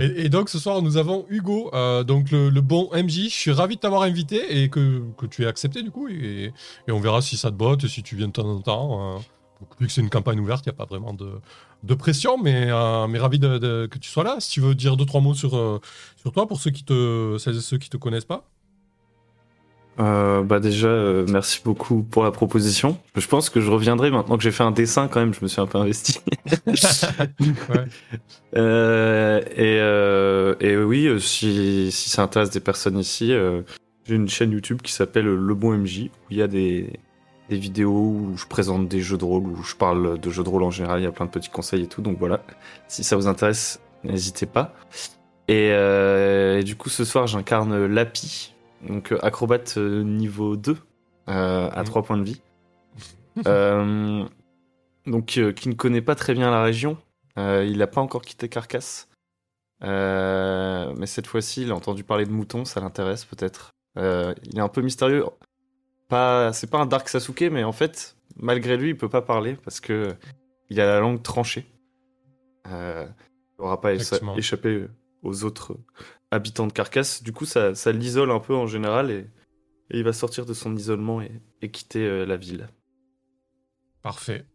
Et, 0.00 0.24
et 0.24 0.28
donc 0.30 0.48
ce 0.48 0.58
soir, 0.58 0.80
nous 0.80 0.96
avons 0.96 1.26
Hugo, 1.28 1.70
euh, 1.74 2.04
donc 2.04 2.30
le, 2.30 2.48
le 2.48 2.60
bon 2.62 2.88
MJ. 2.94 3.24
Je 3.24 3.28
suis 3.28 3.50
ravi 3.52 3.76
de 3.76 3.80
t'avoir 3.80 4.02
invité 4.02 4.62
et 4.62 4.70
que, 4.70 5.02
que 5.18 5.26
tu 5.26 5.42
aies 5.42 5.46
accepté 5.46 5.82
du 5.82 5.90
coup. 5.90 6.08
Et, 6.08 6.52
et 6.88 6.92
on 6.92 7.00
verra 7.00 7.20
si 7.20 7.36
ça 7.36 7.50
te 7.50 7.56
botte 7.56 7.84
et 7.84 7.88
si 7.88 8.02
tu 8.02 8.16
viens 8.16 8.28
de 8.28 8.32
temps 8.32 8.48
en 8.48 8.60
temps. 8.62 9.16
euh. 9.16 9.18
Donc, 9.60 9.68
vu 9.78 9.86
que 9.86 9.92
c'est 9.92 10.00
une 10.00 10.10
campagne 10.10 10.40
ouverte, 10.40 10.64
il 10.66 10.70
n'y 10.70 10.74
a 10.74 10.76
pas 10.76 10.86
vraiment 10.86 11.12
de, 11.12 11.34
de 11.84 11.94
pression, 11.94 12.36
mais, 12.42 12.68
euh, 12.70 13.06
mais 13.06 13.18
ravi 13.20 13.38
de, 13.38 13.58
de- 13.58 13.86
que 13.90 13.98
tu 13.98 14.10
sois 14.10 14.24
là. 14.24 14.36
Si 14.40 14.50
tu 14.50 14.60
veux 14.60 14.74
dire 14.74 14.96
deux, 14.96 15.04
trois 15.06 15.20
mots 15.20 15.34
sur, 15.34 15.54
euh, 15.56 15.80
sur 16.16 16.32
toi 16.32 16.48
pour 16.48 16.60
ceux 16.60 16.70
qui 16.72 16.82
te, 16.82 17.36
celles 17.38 17.58
et 17.58 17.60
ceux 17.60 17.78
qui 17.78 17.90
te 17.90 17.96
connaissent 17.98 18.24
pas. 18.24 18.50
Euh, 20.00 20.42
bah 20.42 20.58
déjà, 20.58 20.88
euh, 20.88 21.26
merci 21.28 21.60
beaucoup 21.64 22.02
pour 22.02 22.24
la 22.24 22.30
proposition. 22.30 22.98
Je 23.14 23.26
pense 23.26 23.50
que 23.50 23.60
je 23.60 23.70
reviendrai 23.70 24.10
maintenant 24.10 24.36
que 24.36 24.42
j'ai 24.42 24.50
fait 24.50 24.62
un 24.62 24.70
dessin 24.70 25.08
quand 25.08 25.20
même, 25.20 25.34
je 25.34 25.40
me 25.42 25.48
suis 25.48 25.60
un 25.60 25.66
peu 25.66 25.78
investi. 25.78 26.20
Ouais. 26.66 27.84
Euh, 28.54 29.40
et, 29.56 30.66
et 30.66 30.76
oui, 30.76 31.08
si, 31.22 31.90
si 31.90 32.10
ça 32.10 32.22
intéresse 32.22 32.50
des 32.50 32.60
personnes 32.60 32.98
ici, 32.98 33.32
j'ai 34.04 34.14
une 34.14 34.28
chaîne 34.28 34.52
YouTube 34.52 34.82
qui 34.82 34.92
s'appelle 34.92 35.24
Le 35.24 35.54
Bon 35.54 35.72
MJ, 35.72 36.10
où 36.12 36.32
il 36.32 36.36
y 36.36 36.42
a 36.42 36.48
des, 36.48 37.00
des 37.48 37.56
vidéos 37.56 38.10
où 38.10 38.36
je 38.36 38.44
présente 38.44 38.88
des 38.88 39.00
jeux 39.00 39.16
de 39.16 39.24
rôle, 39.24 39.44
où 39.44 39.62
je 39.62 39.74
parle 39.74 40.20
de 40.20 40.30
jeux 40.30 40.44
de 40.44 40.50
rôle 40.50 40.64
en 40.64 40.70
général, 40.70 41.00
il 41.00 41.04
y 41.04 41.06
a 41.06 41.12
plein 41.12 41.24
de 41.24 41.30
petits 41.30 41.48
conseils 41.48 41.84
et 41.84 41.86
tout, 41.86 42.02
donc 42.02 42.18
voilà. 42.18 42.44
Si 42.88 43.04
ça 43.04 43.16
vous 43.16 43.26
intéresse, 43.26 43.80
n'hésitez 44.04 44.44
pas. 44.44 44.74
Et, 45.48 45.68
et 45.68 46.62
du 46.62 46.76
coup, 46.76 46.90
ce 46.90 47.06
soir, 47.06 47.26
j'incarne 47.26 47.86
Lapi, 47.86 48.52
donc 48.86 49.12
euh, 49.12 49.18
acrobate 49.22 49.74
euh, 49.78 50.02
niveau 50.02 50.56
2, 50.56 50.76
euh, 51.28 51.70
à 51.70 51.80
Mhm. 51.80 51.84
3 51.84 52.02
points 52.02 52.18
de 52.18 52.24
vie. 52.24 52.40
Donc, 55.04 55.26
qui 55.26 55.68
ne 55.68 55.74
connaît 55.74 56.02
pas 56.02 56.14
très 56.14 56.32
bien 56.32 56.50
la 56.50 56.62
région. 56.62 56.96
Il 57.36 57.78
n'a 57.78 57.88
pas 57.88 58.00
encore 58.00 58.22
quitté 58.22 58.48
Carcasse. 58.48 59.08
Mais 59.80 61.06
cette 61.06 61.26
fois-ci, 61.26 61.62
il 61.62 61.72
a 61.72 61.74
entendu 61.74 62.04
parler 62.04 62.24
de 62.24 62.30
moutons, 62.30 62.64
ça 62.64 62.80
l'intéresse 62.80 63.24
peut-être. 63.24 63.72
Il 63.96 64.56
est 64.56 64.60
un 64.60 64.68
peu 64.68 64.80
mystérieux. 64.80 65.24
Pas, 66.08 66.52
c'est 66.52 66.68
pas 66.70 66.78
un 66.78 66.86
Dark 66.86 67.08
Sasuke, 67.08 67.48
mais 67.50 67.64
en 67.64 67.72
fait, 67.72 68.16
malgré 68.36 68.76
lui, 68.76 68.90
il 68.90 68.96
peut 68.96 69.08
pas 69.08 69.22
parler 69.22 69.56
parce 69.64 69.80
que 69.80 70.14
il 70.70 70.80
a 70.80 70.86
la 70.86 71.00
langue 71.00 71.22
tranchée. 71.22 71.66
Euh, 72.68 73.06
il 73.58 73.62
n'aura 73.62 73.80
pas 73.80 73.92
échappé 74.36 74.86
aux 75.22 75.44
autres 75.44 75.76
habitants 76.32 76.66
de 76.66 76.72
Carcasse. 76.72 77.22
Du 77.22 77.32
coup, 77.32 77.44
ça, 77.44 77.72
l'isole 77.92 78.30
un 78.32 78.40
peu 78.40 78.56
en 78.56 78.66
général 78.66 79.10
et, 79.10 79.26
il 79.94 80.04
va 80.04 80.14
sortir 80.14 80.46
de 80.46 80.54
son 80.54 80.74
isolement 80.74 81.20
et, 81.20 81.70
quitter 81.70 82.04
euh, 82.06 82.24
la 82.24 82.38
ville. 82.38 82.68
Parfait. 84.00 84.46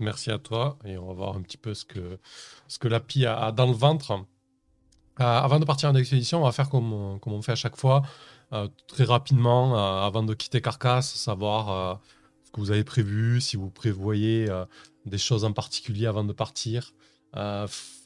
Merci 0.00 0.30
à 0.30 0.38
toi. 0.38 0.78
Et 0.84 0.98
on 0.98 1.06
va 1.06 1.14
voir 1.14 1.36
un 1.36 1.40
petit 1.40 1.56
peu 1.56 1.72
ce 1.72 1.86
que, 1.86 2.18
ce 2.68 2.86
la 2.86 3.00
a, 3.26 3.52
dans 3.52 3.66
le 3.66 3.72
ventre. 3.72 4.12
Euh, 4.12 5.24
avant 5.24 5.58
de 5.58 5.64
partir 5.64 5.88
en 5.88 5.94
expédition, 5.94 6.42
on 6.42 6.44
va 6.44 6.52
faire 6.52 6.68
comme, 6.68 6.92
on- 6.92 7.42
fait 7.42 7.52
à 7.52 7.56
chaque 7.56 7.76
fois, 7.76 8.02
euh, 8.52 8.68
très 8.86 9.04
rapidement, 9.04 10.04
avant 10.04 10.22
de 10.22 10.34
quitter 10.34 10.60
Carcasse, 10.60 11.14
savoir 11.14 12.00
ce 12.44 12.50
que 12.50 12.60
vous 12.60 12.70
avez 12.70 12.84
prévu, 12.84 13.40
si 13.40 13.56
vous 13.56 13.70
prévoyez 13.70 14.46
des 15.06 15.18
choses 15.18 15.44
en 15.44 15.52
particulier 15.52 16.06
avant 16.06 16.24
de 16.24 16.34
partir. 16.34 16.92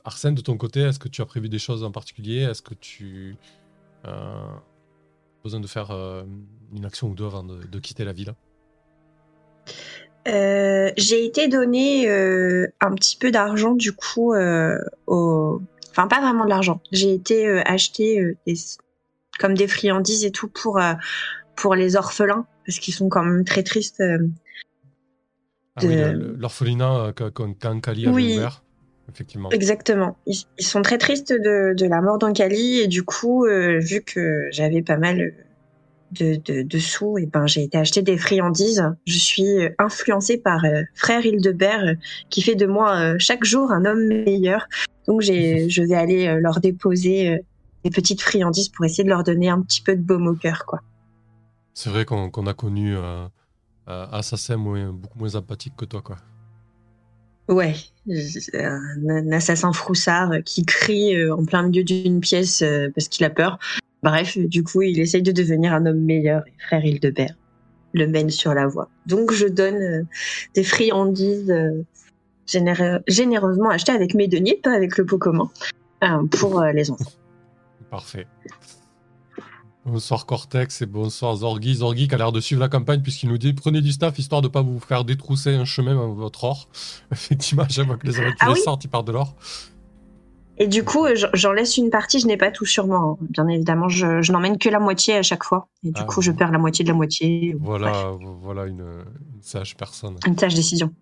Arsène, 0.05 0.35
de 0.35 0.43
ton 0.43 0.57
côté, 0.59 0.81
est-ce 0.81 0.99
que 0.99 1.09
tu 1.09 1.23
as 1.23 1.27
prévu 1.27 1.49
des 1.49 1.59
choses 1.59 1.83
en 1.83 1.91
particulier? 1.91 2.43
Est-ce 2.43 2.61
que 2.61 2.75
tu 2.75 3.37
euh, 4.07 4.11
as 4.11 5.43
besoin 5.43 5.61
de 5.61 5.67
faire 5.67 5.91
euh, 5.91 6.25
une 6.75 6.85
action 6.85 7.09
ou 7.09 7.15
deux 7.15 7.25
avant 7.25 7.43
de, 7.43 7.57
de 7.63 7.79
quitter 7.79 8.05
la 8.05 8.13
ville? 8.13 8.35
Euh, 10.29 10.91
j'ai 10.99 11.25
été 11.25 11.49
donné 11.49 12.09
un 12.09 12.95
petit 12.95 13.17
peu 13.17 13.31
d'argent 13.31 13.75
du 13.75 13.93
coup 13.93 14.35
au... 15.07 15.63
Enfin, 15.91 16.09
pas 16.09 16.21
vraiment 16.21 16.45
de 16.45 16.51
l'argent. 16.51 16.81
J'ai 16.93 17.15
été 17.15 17.47
acheter 17.61 18.37
des... 18.47 18.55
comme 19.39 19.55
des 19.55 19.69
friandises 19.69 20.25
et 20.25 20.33
tout 20.33 20.49
pour 20.49 20.81
pour 21.57 21.75
les 21.75 21.95
orphelins 21.97 22.47
parce 22.67 22.79
qu'ils 22.79 22.95
sont 22.95 23.09
quand 23.09 23.23
même 23.23 23.45
très 23.45 23.63
tristes. 23.63 24.03
Ah 25.77 25.81
de- 25.83 26.35
l'orphelinat 26.39 27.13
quand 27.15 27.31
quand 27.33 27.81
Kali 27.81 28.07
avait 28.07 28.15
Oui. 28.15 28.37
ouvert. 28.37 28.64
Effectivement. 29.13 29.51
Exactement. 29.51 30.17
Ils, 30.27 30.45
ils 30.59 30.67
sont 30.67 30.83
très 30.83 30.99
tristes 30.99 31.33
de, 31.33 31.75
de 31.75 31.87
la 31.87 32.01
mort 32.01 32.19
d'Ankali 32.19 32.81
et 32.81 32.87
du 32.89 33.03
coup, 33.03 33.45
euh, 33.47 33.79
vu 33.79 34.03
que 34.03 34.49
j'avais 34.51 34.83
pas 34.83 34.97
mal 34.97 35.35
de, 36.13 36.37
de, 36.37 36.63
de 36.63 36.79
sous, 36.79 37.19
et 37.19 37.27
ben 37.27 37.47
j'ai 37.47 37.65
été 37.65 37.77
acheter 37.77 38.03
des 38.03 38.17
friandises. 38.17 38.85
Je 39.07 39.19
suis 39.19 39.69
influencée 39.79 40.39
par 40.39 40.65
euh, 40.65 40.83
frère 40.95 41.25
Hildebert 41.27 41.85
euh, 41.85 41.95
qui 42.31 42.41
fait 42.43 42.55
de 42.55 42.67
moi 42.67 42.97
euh, 42.97 43.17
chaque 43.19 43.45
jour 43.45 43.73
un 43.73 43.85
homme 43.85 44.07
meilleur. 44.07 44.67
Donc 45.07 45.21
j'ai, 45.23 45.69
je 45.69 45.83
vais 45.83 45.95
aller 45.95 46.39
leur 46.41 46.61
déposer 46.61 47.41
des 47.85 47.91
petites 47.91 48.23
friandises 48.23 48.69
pour 48.69 48.85
essayer 48.85 49.05
de 49.05 49.09
leur 49.11 49.25
donner 49.25 49.49
un 49.49 49.61
petit 49.61 49.83
peu 49.83 49.95
de 49.97 50.03
baume 50.03 50.27
au 50.29 50.35
cœur, 50.35 50.65
quoi. 50.67 50.81
C'est 51.75 51.91
vrai 51.91 52.05
qu'on 52.05 52.31
qu'on 52.31 52.47
a 52.47 52.55
connu 52.55 52.97
euh, 52.97 53.27
Assassin 53.87 54.57
moins- 54.57 54.93
beaucoup 54.93 55.19
moins 55.19 55.29
sympathique 55.31 55.75
que 55.77 55.85
toi, 55.85 56.01
quoi. 56.01 56.17
Ouais, 57.49 57.75
un, 58.55 59.33
assassin 59.33 59.73
froussard 59.73 60.31
qui 60.45 60.65
crie 60.65 61.15
euh, 61.15 61.35
en 61.35 61.45
plein 61.45 61.63
milieu 61.63 61.85
d'une 61.85 62.21
pièce 62.21 62.63
euh, 62.63 62.89
parce 62.95 63.09
qu'il 63.09 63.25
a 63.25 63.31
peur. 63.31 63.59
Bref, 64.03 64.39
du 64.39 64.63
coup, 64.65 64.83
il 64.83 64.99
essaye 64.99 65.23
de 65.23 65.33
devenir 65.33 65.75
un 65.75 65.85
homme 65.87 66.01
meilleur 66.01 66.45
et 66.47 66.53
frère 66.59 66.85
Hildebert 66.85 67.35
le 67.93 68.09
mène 68.09 68.31
sur 68.31 68.55
la 68.55 68.67
voie. 68.67 68.89
Donc, 69.07 69.33
je 69.33 69.47
donne 69.47 69.77
euh, 69.77 70.03
des 70.55 70.65
friandises 70.65 71.55
généreusement 72.47 73.71
achetées 73.71 73.93
avec 73.93 74.15
mes 74.15 74.27
deniers, 74.27 74.59
pas 74.63 74.73
avec 74.73 74.99
le 74.99 75.07
pot 75.07 75.17
commun, 75.17 75.51
pour 76.31 76.63
les 76.63 76.91
enfants. 76.91 77.13
Parfait. 77.91 78.27
Bonsoir 79.87 80.25
Cortex 80.25 80.81
et 80.81 80.87
bonsoir 80.87 81.37
Zorgi. 81.37 81.75
Zorgi 81.77 82.09
qui 82.09 82.15
a 82.15 82.19
l'air 82.19 82.33
de 82.33 82.41
suivre 82.41 82.61
la 82.61 82.69
campagne 82.69 83.03
puisqu'il 83.03 83.29
nous 83.29 83.37
dit 83.37 83.53
prenez 83.53 83.83
du 83.83 83.93
staff 83.93 84.19
histoire 84.19 84.41
de 84.41 84.49
pas 84.49 84.63
vous 84.63 84.81
faire 84.81 85.05
détrousser 85.05 85.55
un 85.55 85.67
chemin 85.67 85.95
dans 85.95 86.13
votre 86.15 86.45
or. 86.45 86.69
Effectivement, 87.13 87.65
à 87.65 87.69
fois 87.85 87.97
que 87.97 88.07
les 88.07 88.15
aventuriers 88.19 88.35
Ah 88.41 88.53
oui 88.53 88.61
sortent, 88.61 88.85
ils 88.85 88.89
partent 88.89 89.07
de 89.07 89.13
l'or. 89.13 89.35
Et 90.57 90.69
du 90.69 90.85
coup, 90.85 91.05
euh, 91.05 91.15
j'en- 91.35 91.53
laisse 91.53 91.77
une 91.77 91.91
partie, 91.91 92.21
je 92.21 92.27
n'ai 92.29 92.37
pas 92.37 92.51
tout 92.53 92.65
sur 92.65 92.87
moi. 92.87 92.99
hein. 92.99 93.17
Bien 93.29 93.47
évidemment, 93.49 93.89
je, 93.89 94.23
je 94.23 94.33
n'emmène 94.33 94.57
que 94.57 94.69
la 94.69 94.79
moitié 94.79 95.17
à 95.17 95.23
chaque 95.23 95.43
fois. 95.45 95.69
Et 95.83 95.91
du 95.91 96.01
Ah, 96.01 96.05
coup, 96.05 96.23
je 96.23 96.31
perds 96.31 96.53
la 96.53 96.59
moitié 96.59 96.85
de 96.85 96.89
la 96.91 96.95
moitié. 96.95 97.55
Bref, 97.55 97.61
Voilà, 97.81 98.13
voilà 98.41 98.67
une, 98.67 98.81
une 99.35 99.43
sage 99.43 99.77
personne. 99.77 100.17
une 100.27 100.39
sage 100.39 100.55
décision. 100.55 100.95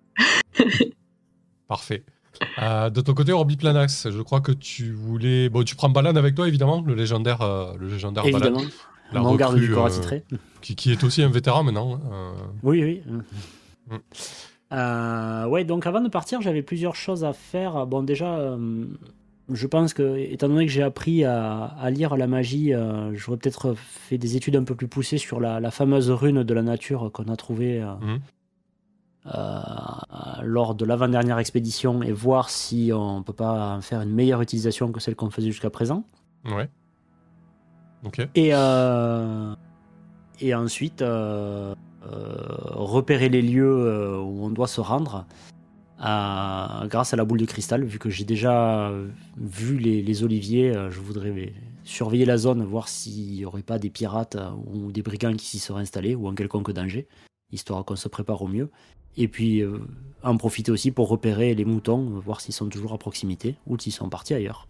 Parfait. 1.69 2.03
Euh, 2.61 2.91
de 2.91 3.01
ton 3.01 3.15
côté, 3.15 3.33
Orbi 3.33 3.57
Planax, 3.57 4.11
je 4.11 4.21
crois 4.23 4.41
que 4.41 4.53
tu 4.53 4.93
voulais. 4.93 5.49
Bon, 5.49 5.63
tu 5.65 5.77
prends 5.77 5.89
Balan 5.91 6.17
avec 6.17 6.35
toi, 6.35 6.49
évidemment, 6.49 6.83
le 6.85 6.95
légendaire, 6.95 7.41
euh, 7.43 7.73
le 7.79 7.89
légendaire 7.89 8.25
Balan, 8.25 8.39
Évidemment. 8.39 8.63
la 9.13 9.21
Mon 9.21 9.35
garde 9.37 9.55
recrue, 9.55 9.69
du 9.69 9.75
corps 9.75 9.85
euh, 9.85 9.89
attitré. 9.89 10.25
qui, 10.61 10.75
qui 10.75 10.91
est 10.93 11.05
aussi 11.05 11.23
un 11.23 11.29
vétéran 11.29 11.63
maintenant. 11.63 11.95
hein, 11.95 12.01
euh, 12.13 12.33
Oui, 12.63 12.83
oui. 12.83 13.03
Mm. 14.71 15.47
Ouais, 15.51 15.65
donc 15.65 15.87
avant 15.87 16.01
de 16.01 16.09
partir, 16.09 16.41
j'avais 16.41 16.63
plusieurs 16.63 16.97
choses 16.97 17.25
à 17.25 17.33
faire. 17.33 17.87
Bon, 17.87 18.03
déjà, 18.03 18.57
je 19.53 19.67
pense 19.67 19.93
que, 19.93 20.17
étant 20.19 20.49
donné 20.49 20.65
que 20.67 20.73
j'ai 20.73 20.83
appris 20.83 21.25
à, 21.25 21.65
à 21.65 21.91
lire 21.91 22.17
la 22.17 22.27
magie, 22.27 22.73
j'aurais 23.13 23.37
peut-être 23.37 23.75
fait 23.77 24.17
des 24.19 24.37
études 24.37 24.57
un 24.57 24.65
peu 24.65 24.75
plus 24.75 24.89
poussées 24.89 25.19
sur 25.19 25.41
la, 25.41 25.61
la 25.61 25.71
fameuse 25.71 26.11
rune 26.11 26.43
de 26.43 26.55
la 26.55 26.63
nature 26.63 27.11
qu'on 27.13 27.25
a 27.25 27.37
trouvée 27.37 27.83
euh, 27.83 27.93
lors 29.25 30.75
de 30.75 30.85
l'avant-dernière 30.85 31.39
expédition 31.39 32.03
et 32.03 32.13
voir 32.13 32.51
si 32.51 32.91
on 32.95 33.23
peut 33.23 33.33
pas 33.33 33.77
en 33.77 33.81
faire 33.81 34.01
une 34.01 34.13
meilleure 34.13 34.43
utilisation 34.43 34.91
que 34.93 35.01
celle 35.01 35.15
qu'on 35.15 35.31
faisait 35.31 35.51
jusqu'à 35.51 35.71
présent. 35.71 36.05
Ouais. 36.45 36.69
Ok. 38.05 38.21
Et, 38.35 38.51
euh, 38.53 39.55
et 40.41 40.55
ensuite, 40.55 41.03
euh, 41.03 41.75
euh, 42.05 42.35
repérer 42.71 43.29
les 43.29 43.43
lieux 43.43 43.65
euh, 43.87 44.19
où 44.19 44.45
on 44.45 44.51
doit 44.51 44.67
se 44.67 44.81
rendre 44.81 45.25
à- 46.01 46.85
grâce 46.89 47.15
à 47.15 47.17
la 47.17 47.25
boule 47.25 47.39
de 47.39 47.45
cristal. 47.45 47.85
Vu 47.85 48.01
que 48.01 48.11
j'ai 48.11 48.25
déjà 48.25 48.91
vu 49.37 49.79
les, 49.79 50.03
les 50.03 50.25
oliviers, 50.25 50.75
euh, 50.75 50.91
je 50.91 50.99
voudrais 50.99 51.53
surveiller 51.85 52.25
la 52.25 52.39
zone, 52.39 52.65
voir 52.65 52.89
s'il 52.89 53.35
n'y 53.35 53.45
aurait 53.45 53.63
pas 53.63 53.79
des 53.79 53.91
pirates 53.91 54.35
euh, 54.35 54.51
ou 54.73 54.91
des 54.91 55.03
brigands 55.03 55.35
qui 55.35 55.47
s'y 55.47 55.61
seraient 55.61 55.83
installés 55.83 56.17
ou 56.17 56.27
un 56.27 56.35
quelconque 56.35 56.73
danger, 56.73 57.07
histoire 57.53 57.85
qu'on 57.85 57.97
se 57.97 58.09
prépare 58.09 58.43
au 58.43 58.49
mieux. 58.49 58.71
Et 59.17 59.29
puis 59.29 59.61
euh, 59.61 59.79
en 60.23 60.37
profiter 60.37 60.73
aussi 60.73 60.91
pour 60.91 61.09
repérer 61.09 61.55
les 61.55 61.65
moutons, 61.67 62.01
voir 62.21 62.41
s'ils 62.41 62.55
sont 62.55 62.69
toujours 62.69 62.93
à 62.95 62.99
proximité 62.99 63.57
ou 63.67 63.79
s'ils 63.79 63.93
sont 63.93 64.09
partis 64.09 64.35
ailleurs. 64.35 64.67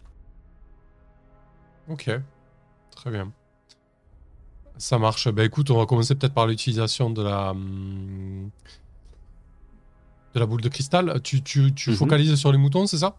Ok. 1.89 2.09
Très 2.95 3.11
bien. 3.11 3.31
Ça 4.77 4.97
marche. 4.99 5.29
Bah 5.31 5.43
écoute, 5.45 5.69
on 5.71 5.77
va 5.77 5.85
commencer 5.85 6.15
peut-être 6.15 6.33
par 6.33 6.47
l'utilisation 6.47 7.09
de 7.09 7.21
la. 7.21 7.51
hum, 7.51 8.49
de 10.33 10.39
la 10.39 10.45
boule 10.47 10.61
de 10.61 10.69
cristal. 10.69 11.21
Tu, 11.23 11.43
tu, 11.43 11.73
tu 11.75 11.91
Mhm. 11.91 11.95
focalises 11.95 12.35
sur 12.35 12.51
les 12.51 12.57
moutons, 12.57 12.87
c'est 12.87 12.97
ça? 12.97 13.17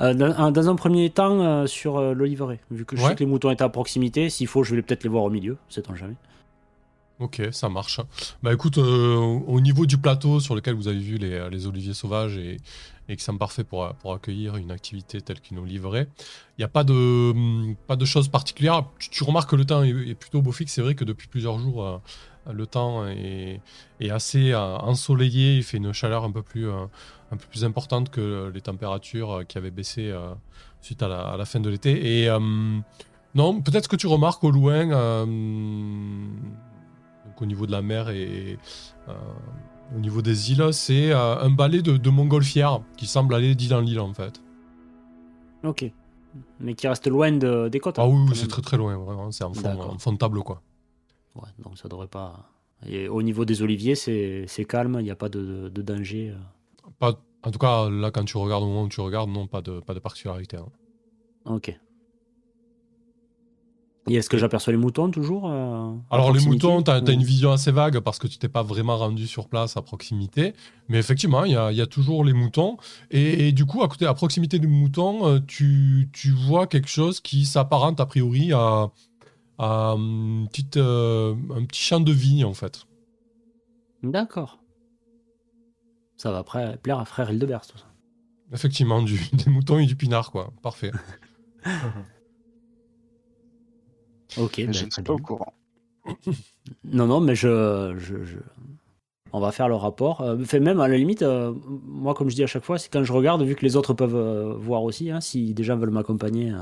Euh, 0.00 0.14
dans, 0.14 0.50
dans 0.50 0.68
un 0.68 0.74
premier 0.74 1.10
temps, 1.10 1.40
euh, 1.40 1.66
sur 1.66 1.98
euh, 1.98 2.14
l'oliveraie, 2.14 2.60
vu 2.70 2.84
que 2.86 2.96
je 2.96 3.02
Ouais. 3.02 3.08
sais 3.10 3.14
que 3.16 3.20
les 3.20 3.26
moutons 3.30 3.50
étaient 3.50 3.64
à 3.64 3.68
proximité, 3.68 4.30
s'il 4.30 4.46
faut, 4.46 4.62
je 4.64 4.74
vais 4.74 4.80
peut-être 4.82 5.04
les 5.04 5.10
voir 5.10 5.24
au 5.24 5.30
milieu, 5.30 5.56
sait-on 5.68 5.94
jamais. 5.94 6.16
Ok, 7.18 7.40
ça 7.50 7.70
marche. 7.70 8.00
Bah 8.42 8.52
écoute, 8.52 8.76
euh, 8.76 9.16
au 9.16 9.60
niveau 9.62 9.86
du 9.86 9.96
plateau 9.96 10.38
sur 10.38 10.54
lequel 10.54 10.74
vous 10.74 10.86
avez 10.86 10.98
vu 10.98 11.16
les, 11.16 11.66
oliviers 11.66 11.94
sauvages 11.94 12.36
et, 12.36 12.58
qui 13.08 13.24
sont 13.24 13.38
parfaits 13.38 13.66
pour, 13.66 13.88
pour 13.94 14.12
accueillir 14.12 14.56
une 14.56 14.70
activité 14.70 15.22
telle 15.22 15.40
qu'une 15.40 15.58
oliveraie, 15.58 16.08
il 16.18 16.60
n'y 16.60 16.64
a 16.64 16.68
pas 16.68 16.84
de, 16.84 17.72
pas 17.86 17.96
de 17.96 18.04
choses 18.04 18.28
particulières. 18.28 18.84
Tu, 18.98 19.24
remarques 19.24 19.48
que 19.48 19.56
le 19.56 19.64
temps 19.64 19.82
est, 19.82 20.14
plutôt 20.14 20.42
beau 20.42 20.52
fixe. 20.52 20.74
C'est 20.74 20.82
vrai 20.82 20.94
que 20.94 21.04
depuis 21.04 21.26
plusieurs 21.26 21.58
jours, 21.58 21.86
euh, 21.86 21.98
le 22.52 22.66
temps 22.66 23.06
est, 23.06 23.62
est 24.00 24.10
assez 24.10 24.52
euh, 24.52 24.76
ensoleillé. 24.76 25.56
Il 25.56 25.62
fait 25.62 25.78
une 25.78 25.94
chaleur 25.94 26.22
un 26.22 26.30
peu 26.30 26.42
plus, 26.42 26.70
un 26.70 26.90
peu 27.30 27.46
plus 27.48 27.64
importante 27.64 28.10
que 28.10 28.52
les 28.52 28.60
températures 28.60 29.44
qui 29.48 29.56
avaient 29.56 29.70
baissé 29.70 30.14
suite 30.82 31.02
à 31.02 31.08
la, 31.08 31.20
à 31.28 31.36
la 31.38 31.46
fin 31.46 31.60
de 31.60 31.70
l'été. 31.70 32.24
Et 32.24 32.28
non, 33.34 33.62
peut-être 33.62 33.88
que 33.88 33.96
tu 33.96 34.06
remarques 34.06 34.44
au 34.44 34.50
loin, 34.50 35.24
au 37.42 37.46
niveau 37.46 37.66
de 37.66 37.72
la 37.72 37.82
mer 37.82 38.08
et 38.10 38.58
euh, 39.08 39.12
au 39.94 39.98
niveau 40.00 40.22
des 40.22 40.52
îles, 40.52 40.72
c'est 40.72 41.12
euh, 41.12 41.38
un 41.38 41.50
balai 41.50 41.82
de, 41.82 41.96
de 41.96 42.10
qui 42.96 43.06
semble 43.06 43.34
aller 43.34 43.54
d'île 43.54 43.74
en 43.74 43.84
île 43.84 44.00
en 44.00 44.12
fait. 44.14 44.42
Ok. 45.64 45.90
Mais 46.60 46.74
qui 46.74 46.86
reste 46.86 47.06
loin 47.06 47.32
de- 47.32 47.68
des 47.68 47.80
côtes. 47.80 47.98
Ah 47.98 48.02
hein, 48.02 48.08
oui, 48.08 48.26
oui, 48.30 48.36
c'est 48.36 48.46
très 48.48 48.62
très 48.62 48.76
loin, 48.76 48.96
vraiment. 48.96 49.30
C'est 49.30 49.44
en 49.44 49.52
en 49.94 49.98
fond 49.98 50.12
de 50.12 50.18
table 50.18 50.40
quoi. 50.42 50.62
Ouais, 51.34 51.48
donc 51.58 51.78
ça 51.78 51.88
devrait 51.88 52.08
pas. 52.08 52.50
Et 52.86 53.08
au 53.08 53.22
niveau 53.22 53.44
des 53.44 53.62
oliviers, 53.62 53.94
c'est 53.94 54.44
calme, 54.64 54.96
il 55.00 55.04
n'y 55.04 55.10
a 55.10 55.16
pas 55.16 55.28
de, 55.30 55.68
de 55.68 55.82
danger. 55.82 56.30
euh. 56.30 56.88
Pas, 56.98 57.14
en 57.42 57.50
tout 57.50 57.58
cas, 57.58 57.88
là, 57.88 58.10
quand 58.10 58.24
tu 58.24 58.36
regardes, 58.36 58.64
au 58.64 58.66
moment 58.66 58.82
où 58.82 58.88
tu 58.88 59.00
regardes, 59.00 59.30
non, 59.30 59.46
pas 59.46 59.62
de, 59.62 59.80
pas 59.80 59.94
de 59.94 59.98
particularité. 59.98 60.56
hein. 60.58 60.66
Ok. 61.46 61.78
Et 64.08 64.14
est-ce 64.14 64.30
que 64.30 64.38
j'aperçois 64.38 64.72
les 64.72 64.78
moutons 64.78 65.10
toujours 65.10 65.50
euh, 65.50 65.92
Alors, 66.10 66.32
les 66.32 66.44
moutons, 66.44 66.82
tu 66.82 66.90
as, 66.90 66.98
une 66.98 67.24
vision 67.24 67.50
assez 67.50 67.72
vague 67.72 67.98
parce 68.00 68.20
que 68.20 68.28
tu 68.28 68.38
t'es 68.38 68.48
pas 68.48 68.62
vraiment 68.62 68.96
rendu 68.96 69.26
sur 69.26 69.48
place 69.48 69.76
à 69.76 69.82
proximité. 69.82 70.54
Mais 70.88 70.98
effectivement, 70.98 71.44
il 71.44 71.52
y 71.52 71.56
a, 71.56 71.72
il 71.72 71.76
y 71.76 71.80
a 71.80 71.86
toujours 71.86 72.24
les 72.24 72.32
moutons. 72.32 72.76
Et, 73.10 73.48
et 73.48 73.52
du 73.52 73.66
coup, 73.66 73.82
à, 73.82 73.88
côté, 73.88 74.06
à 74.06 74.14
proximité 74.14 74.60
des 74.60 74.68
moutons, 74.68 75.26
euh, 75.26 75.40
tu, 75.44 76.08
tu 76.12 76.30
vois 76.30 76.68
quelque 76.68 76.88
chose 76.88 77.20
qui 77.20 77.44
s'apparente 77.44 77.98
a 77.98 78.06
priori 78.06 78.52
à, 78.52 78.90
à 79.58 79.94
une 79.96 80.46
petite, 80.48 80.76
euh, 80.76 81.34
un 81.54 81.64
petit 81.64 81.80
champ 81.80 82.00
de 82.00 82.12
vigne 82.12 82.44
en 82.44 82.54
fait. 82.54 82.86
D'accord. 84.02 84.58
Ça 86.16 86.30
va 86.30 86.38
après 86.38 86.78
plaire 86.78 86.98
à 86.98 87.04
frère 87.04 87.30
Hildebert, 87.30 87.66
tout 87.66 87.78
ça. 87.78 87.86
Effectivement, 88.52 89.02
du, 89.02 89.18
des 89.32 89.50
moutons 89.50 89.78
et 89.78 89.86
du 89.86 89.96
pinard, 89.96 90.30
quoi. 90.30 90.52
Parfait. 90.62 90.92
Ok. 94.38 94.54
Mais 94.58 94.66
ben, 94.66 94.72
je 94.72 94.84
ne 94.84 94.90
suis 94.90 95.02
pas 95.02 95.12
au 95.12 95.18
courant. 95.18 95.52
Non, 96.84 97.06
non, 97.06 97.20
mais 97.20 97.34
je, 97.34 97.94
je, 97.98 98.22
je- 98.24 98.38
On 99.32 99.40
va 99.40 99.50
faire 99.52 99.68
le 99.68 99.74
rapport. 99.74 100.20
Euh, 100.20 100.38
fait 100.44 100.60
même 100.60 100.80
à 100.80 100.88
la 100.88 100.96
limite, 100.96 101.22
euh, 101.22 101.52
moi, 101.84 102.14
comme 102.14 102.30
je 102.30 102.34
dis 102.36 102.42
à 102.44 102.46
chaque 102.46 102.64
fois, 102.64 102.78
c'est 102.78 102.90
quand 102.92 103.02
je 103.04 103.12
regarde, 103.12 103.42
vu 103.42 103.54
que 103.54 103.62
les 103.64 103.76
autres 103.76 103.92
peuvent 103.94 104.14
euh, 104.16 104.54
voir 104.54 104.82
aussi, 104.82 105.10
hein, 105.10 105.20
si 105.20 105.52
des 105.54 105.64
gens 105.64 105.76
veulent 105.76 105.90
m'accompagner 105.90 106.52
euh, 106.52 106.58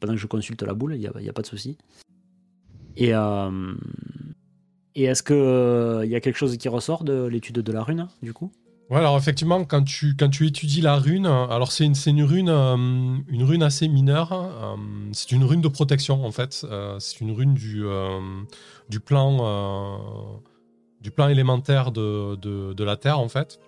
pendant 0.00 0.14
que 0.14 0.18
je 0.20 0.26
consulte 0.26 0.62
la 0.62 0.74
boule, 0.74 0.94
il 0.94 1.00
n'y 1.00 1.06
a, 1.06 1.12
il 1.18 1.24
y 1.24 1.28
a 1.28 1.32
pas 1.32 1.42
de 1.42 1.46
souci. 1.46 1.76
Et, 2.96 3.10
et 4.94 5.04
est-ce 5.04 5.22
qu'il 5.22 6.10
y 6.10 6.14
a 6.14 6.20
quelque 6.20 6.36
chose 6.36 6.56
qui 6.56 6.68
ressort 6.68 7.04
de 7.04 7.26
l'étude 7.26 7.56
de 7.56 7.72
la 7.72 7.82
rune, 7.82 8.00
hein, 8.00 8.08
du 8.22 8.32
coup? 8.32 8.50
Ouais, 8.88 8.98
alors 8.98 9.16
effectivement, 9.16 9.64
quand 9.64 9.82
tu, 9.82 10.14
quand 10.16 10.28
tu 10.28 10.46
étudies 10.46 10.80
la 10.80 10.94
rune, 10.94 11.26
alors 11.26 11.72
c'est 11.72 11.84
une, 11.84 11.94
une 12.06 12.22
rune, 12.22 12.48
euh, 12.48 12.76
une 13.26 13.42
rune 13.42 13.64
assez 13.64 13.88
mineure. 13.88 14.32
euh, 14.32 14.76
c'est 15.12 15.32
une 15.32 15.42
rune 15.42 15.60
de 15.60 15.66
protection 15.66 16.24
en 16.24 16.30
fait. 16.30 16.64
Euh, 16.70 16.96
c'est 17.00 17.20
une 17.20 17.32
rune 17.32 17.54
du, 17.54 17.84
du 18.88 19.00
plan, 19.00 20.40
du 21.00 21.10
plan 21.10 21.28
élémentaire 21.28 21.90
de, 21.90 22.36
de, 22.36 22.84
la 22.84 22.96
Terre 22.96 23.18
en 23.18 23.28
fait. 23.28 23.58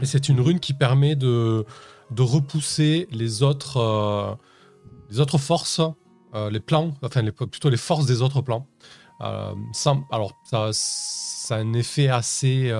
Et 0.00 0.06
c'est 0.06 0.30
une 0.30 0.40
rune 0.40 0.58
qui 0.58 0.72
permet 0.72 1.16
de, 1.16 1.66
de 2.10 2.22
repousser 2.22 3.08
les 3.10 3.42
autres, 3.42 4.38
les 5.10 5.20
autres 5.20 5.38
forces 5.38 5.82
les 6.50 6.60
plans, 6.60 6.94
enfin 7.02 7.22
les- 7.22 7.32
plutôt 7.32 7.68
les 7.68 7.76
forces 7.76 8.06
des 8.06 8.22
autres 8.22 8.40
plans. 8.40 8.66
Alors, 9.18 10.32
ça, 10.44 10.70
ça 10.72 11.56
a 11.56 11.58
un 11.58 11.74
effet 11.74 12.08
assez, 12.08 12.72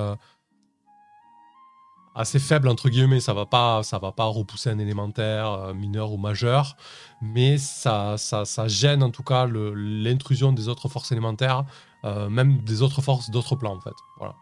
assez 2.14 2.38
faible, 2.38 2.68
entre 2.68 2.88
guillemets. 2.88 3.20
Ça 3.20 3.34
va 3.34 3.46
pas, 3.46 3.82
ça 3.82 3.98
va 3.98 4.12
pas 4.12 4.24
repousser 4.24 4.70
un 4.70 4.78
élémentaire 4.78 5.50
euh, 5.50 5.74
mineur 5.74 6.12
ou 6.12 6.16
majeur, 6.18 6.76
mais 7.22 7.58
ça, 7.58 8.16
ça, 8.18 8.44
ça 8.44 8.68
gêne 8.68 9.02
en 9.02 9.10
tout 9.10 9.22
cas 9.22 9.46
l'intrusion 9.46 10.52
des 10.52 10.68
autres 10.68 10.88
forces 10.88 11.12
élémentaires, 11.12 11.64
euh, 12.04 12.28
même 12.28 12.58
des 12.58 12.82
autres 12.82 13.02
forces 13.02 13.30
d'autres 13.30 13.56
plans 13.56 13.74
en 13.76 13.80
fait. 13.80 13.94
Voilà. 14.18 14.34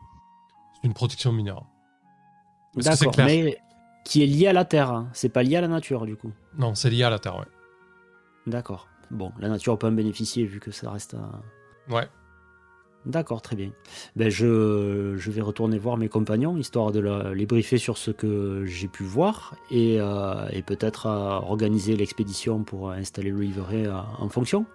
C'est 0.74 0.86
une 0.86 0.94
protection 0.94 1.32
mineure. 1.32 1.64
D'accord, 2.76 3.12
mais 3.26 3.58
qui 4.04 4.22
est 4.22 4.26
lié 4.26 4.46
à 4.46 4.52
la 4.52 4.64
Terre. 4.64 4.90
hein. 4.90 5.08
C'est 5.12 5.28
pas 5.28 5.42
lié 5.42 5.56
à 5.56 5.60
la 5.60 5.68
nature, 5.68 6.06
du 6.06 6.16
coup. 6.16 6.30
Non, 6.56 6.74
c'est 6.74 6.90
lié 6.90 7.02
à 7.02 7.10
la 7.10 7.18
Terre, 7.18 7.36
ouais. 7.36 7.46
D'accord. 8.46 8.86
Bon, 9.10 9.32
la 9.38 9.48
nature 9.48 9.76
peut 9.78 9.86
en 9.88 9.92
bénéficier 9.92 10.44
vu 10.46 10.60
que 10.60 10.70
ça 10.70 10.90
reste. 10.90 11.14
à- 11.14 11.92
Ouais. 11.92 12.08
D'accord, 13.08 13.40
très 13.40 13.56
bien. 13.56 13.70
Ben, 14.16 14.28
je, 14.28 15.14
je 15.16 15.30
vais 15.30 15.40
retourner 15.40 15.78
voir 15.78 15.96
mes 15.96 16.10
compagnons, 16.10 16.58
histoire 16.58 16.92
de 16.92 17.00
la- 17.00 17.32
les 17.32 17.46
briefer 17.46 17.78
sur 17.78 17.96
ce 17.96 18.10
que 18.10 18.64
j'ai 18.66 18.86
pu 18.86 19.02
voir 19.02 19.54
et, 19.70 19.96
euh, 19.98 20.46
et 20.52 20.60
peut-être 20.62 21.06
euh, 21.06 21.40
organiser 21.40 21.96
l'expédition 21.96 22.64
pour 22.64 22.90
installer 22.90 23.30
le 23.30 23.40
livret 23.40 23.86
euh, 23.86 23.94
en 24.18 24.28
fonction. 24.28 24.66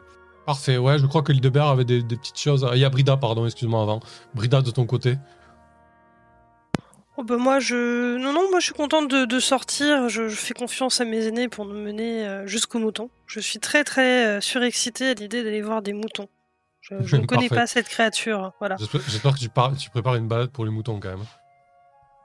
Parfait, 0.47 0.77
ouais, 0.77 0.97
je 0.97 1.05
crois 1.05 1.21
que 1.21 1.31
Hildebert 1.31 1.67
avait 1.67 1.85
des, 1.85 2.01
des 2.01 2.17
petites 2.17 2.39
choses. 2.39 2.67
Il 2.73 2.79
y 2.79 2.85
a 2.85 2.89
Brida, 2.89 3.17
pardon, 3.17 3.45
excuse-moi 3.45 3.81
avant. 3.83 3.99
Brida 4.33 4.63
de 4.63 4.71
ton 4.71 4.87
côté. 4.87 5.15
Oh 7.15 7.23
bah 7.23 7.37
moi 7.37 7.59
je 7.59 8.17
non 8.17 8.33
non 8.33 8.49
moi 8.49 8.59
je 8.59 8.65
suis 8.65 8.73
contente 8.73 9.07
de, 9.11 9.25
de 9.25 9.39
sortir. 9.39 10.09
Je, 10.09 10.27
je 10.27 10.35
fais 10.35 10.55
confiance 10.55 10.99
à 10.99 11.05
mes 11.05 11.27
aînés 11.27 11.47
pour 11.47 11.65
nous 11.65 11.75
mener 11.75 12.27
euh, 12.27 12.47
jusqu'au 12.47 12.79
mouton. 12.79 13.11
Je 13.27 13.39
suis 13.39 13.59
très 13.59 13.83
très 13.83 14.41
surexcitée 14.41 15.09
à 15.09 15.13
l'idée 15.13 15.43
d'aller 15.43 15.61
voir 15.61 15.83
des 15.83 15.93
moutons. 15.93 16.27
Je, 16.83 16.95
je 17.03 17.15
ne 17.15 17.25
connais 17.25 17.49
pas 17.49 17.65
cette 17.67 17.87
créature. 17.87 18.53
Voilà. 18.59 18.75
J'espère 19.07 19.33
que 19.33 19.39
tu, 19.39 19.49
par- 19.49 19.75
tu 19.75 19.89
prépares 19.89 20.15
une 20.15 20.27
balade 20.27 20.49
pour 20.51 20.65
les 20.65 20.71
moutons 20.71 20.99
quand 20.99 21.09
même. 21.09 21.25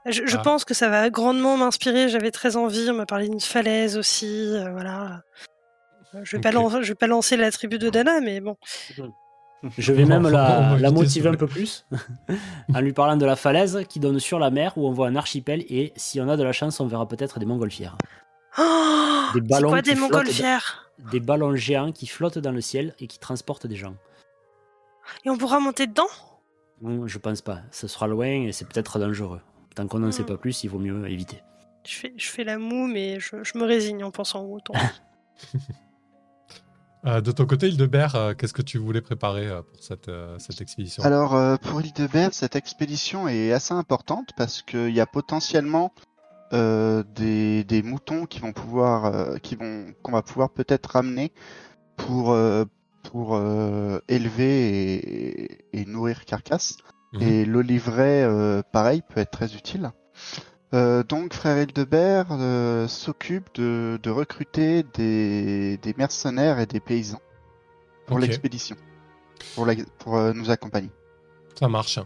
Je, 0.05 0.25
je 0.25 0.37
Ah. 0.37 0.41
pense 0.41 0.63
que 0.65 0.73
ça 0.73 0.87
va 0.89 1.09
grandement 1.09 1.57
m'inspirer. 1.57 2.09
J'avais 2.09 2.31
très 2.31 2.55
envie. 2.55 2.87
On 2.89 2.93
m'a 2.93 3.05
parlé 3.05 3.27
d'une 3.29 3.39
falaise 3.41 3.97
aussi. 3.97 4.27
euh, 4.55 4.71
voilà. 4.71 5.21
Euh, 6.15 6.19
Je 6.23 6.37
vais 6.37 6.51
je 6.51 6.87
vais 6.89 6.95
pas 6.95 7.07
lancer 7.07 7.37
la 7.37 7.51
tribu 7.51 7.77
de 7.79 7.89
Dana, 7.89 8.19
mais 8.21 8.39
bon. 8.41 8.55
Je 9.77 9.91
vais 9.91 10.05
même 10.05 10.25
la, 10.29 10.89
motiver 10.89 11.27
un 11.27 11.33
peu 11.33 11.45
plus 11.45 11.85
en 12.73 12.79
lui 12.79 12.93
parlant 12.93 13.17
de 13.17 13.25
la 13.25 13.35
falaise 13.35 13.81
qui 13.89 13.99
donne 13.99 14.17
sur 14.17 14.39
la 14.39 14.51
mer 14.51 14.71
où 14.77 14.87
on 14.87 14.93
voit 14.93 15.07
un 15.09 15.17
archipel 15.17 15.65
et 15.67 15.91
si 15.97 16.21
on 16.21 16.29
a 16.29 16.37
de 16.37 16.43
la 16.43 16.53
chance, 16.53 16.79
on 16.79 16.87
verra 16.87 17.05
peut-être 17.09 17.39
des 17.39 17.45
montgolfières. 17.45 17.97
Oh 18.57 18.61
Des 19.33 19.41
C'est 19.41 19.47
ballons 19.47 19.69
quoi 19.69 19.81
des 19.81 19.95
montgolfières? 19.95 20.89
Des 21.11 21.19
ballons 21.19 21.55
géants 21.57 21.91
qui 21.91 22.07
flottent 22.07 22.37
dans 22.39 22.53
le 22.53 22.61
ciel 22.61 22.95
et 23.01 23.07
qui 23.07 23.19
transportent 23.19 23.67
des 23.67 23.75
gens. 23.75 23.95
Et 25.25 25.29
on 25.29 25.37
pourra 25.37 25.59
monter 25.59 25.87
dedans? 25.87 26.07
Hum, 26.83 27.07
Je 27.07 27.17
pense 27.17 27.41
pas. 27.41 27.61
Ce 27.71 27.87
sera 27.87 28.07
loin 28.07 28.27
et 28.27 28.51
c'est 28.51 28.65
peut-être 28.67 28.99
dangereux. 28.99 29.41
Tant 29.75 29.87
qu'on 29.87 29.99
n'en 29.99 30.11
sait 30.11 30.23
Hmm. 30.23 30.25
pas 30.25 30.37
plus, 30.37 30.63
il 30.63 30.69
vaut 30.69 30.79
mieux 30.79 31.07
éviter. 31.09 31.41
je 31.85 31.95
fais, 31.95 32.13
je 32.17 32.27
fais 32.29 32.43
la 32.43 32.57
moue, 32.57 32.87
mais 32.87 33.19
je, 33.19 33.43
je 33.43 33.57
me 33.57 33.63
résigne 33.65 34.03
en 34.03 34.11
pensant 34.11 34.41
au 34.43 34.47
mouton. 34.47 34.73
Euh, 37.05 37.21
de 37.21 37.31
ton 37.31 37.45
côté, 37.45 37.69
Hildebert, 37.69 38.15
euh, 38.15 38.33
qu'est-ce 38.33 38.51
que 38.53 38.61
tu 38.61 38.77
voulais 38.77 38.99
préparer 38.99 39.47
euh, 39.47 39.61
pour 39.61 39.81
cette, 39.81 40.09
euh, 40.09 40.37
cette 40.37 40.59
expédition? 40.59 41.01
Alors, 41.01 41.33
euh, 41.33 41.55
pour 41.55 41.79
Hildebert, 41.81 42.33
cette 42.33 42.57
expédition 42.57 43.29
est 43.29 43.53
assez 43.53 43.73
importante 43.73 44.31
parce 44.35 44.61
qu'il 44.61 44.89
y 44.93 44.99
a 44.99 45.05
potentiellement 45.05 45.93
euh, 46.51 47.03
des, 47.15 47.63
des 47.63 47.83
moutons 47.83 48.25
qui 48.25 48.41
vont 48.41 48.51
pouvoir, 48.51 49.05
euh, 49.05 49.37
qui 49.37 49.55
vont, 49.55 49.93
qu'on 50.03 50.11
va 50.11 50.23
pouvoir 50.23 50.49
peut-être 50.49 50.87
ramener 50.87 51.31
pour, 51.95 52.31
euh, 52.33 52.65
pour 53.03 53.35
euh, 53.35 53.99
élever 54.07 54.95
et, 54.95 55.57
et 55.73 55.85
nourrir 55.85 56.25
Carcasse. 56.25 56.77
Mhm. 57.13 57.21
Et 57.21 57.45
le 57.45 57.61
livret, 57.61 58.23
euh, 58.23 58.61
pareil, 58.71 59.01
peut 59.07 59.19
être 59.21 59.31
très 59.31 59.55
utile. 59.55 59.91
Euh, 60.75 61.03
donc, 61.03 61.33
frère 61.33 61.57
Hildebert 61.61 62.27
euh, 62.31 62.87
s'occupe 62.87 63.49
de, 63.55 63.99
de 64.03 64.09
recruter 64.11 64.83
des, 64.93 65.77
des 65.77 65.95
mercenaires 65.97 66.59
et 66.59 66.67
des 66.67 66.79
paysans 66.79 67.21
pour 68.05 68.19
l'expédition, 68.19 68.75
pour, 69.55 69.65
la- 69.65 69.73
pour 69.97 70.19
nous 70.33 70.51
accompagner. 70.51 70.91
Ça 71.59 71.67
marche. 71.67 71.99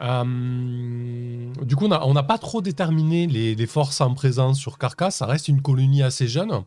Du 0.00 1.76
coup, 1.76 1.84
on 1.84 1.88
n'a 1.88 2.06
on 2.06 2.14
pas 2.14 2.38
trop 2.38 2.60
déterminé 2.62 3.26
les, 3.26 3.54
les 3.54 3.66
forces 3.66 4.00
en 4.00 4.14
présence 4.14 4.58
sur 4.58 4.78
Carcasse. 4.78 5.16
Ça 5.16 5.26
reste 5.26 5.48
une 5.48 5.60
colonie 5.62 6.02
assez 6.02 6.26
jeune. 6.28 6.64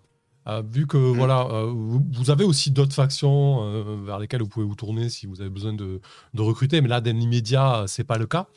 Euh, 0.47 0.61
vu 0.69 0.87
que 0.87 0.97
voilà, 0.97 1.47
euh, 1.51 1.71
vous, 1.73 2.01
vous 2.11 2.29
avez 2.29 2.43
aussi 2.43 2.71
d'autres 2.71 2.93
factions 2.93 3.63
euh, 3.63 3.95
vers 4.05 4.19
lesquelles 4.19 4.41
vous 4.41 4.49
pouvez 4.49 4.65
vous 4.65 4.75
tourner 4.75 5.07
si 5.09 5.25
vous 5.25 5.39
avez 5.39 5.49
besoin 5.49 5.71
de, 5.73 6.01
de 6.33 6.41
recruter, 6.41 6.81
mais 6.81 6.89
là, 6.89 6.99
dans 6.99 7.15
l'immédiat, 7.17 7.85
c'est 7.87 8.03
pas 8.03 8.17
le 8.17 8.25
cas. 8.25 8.47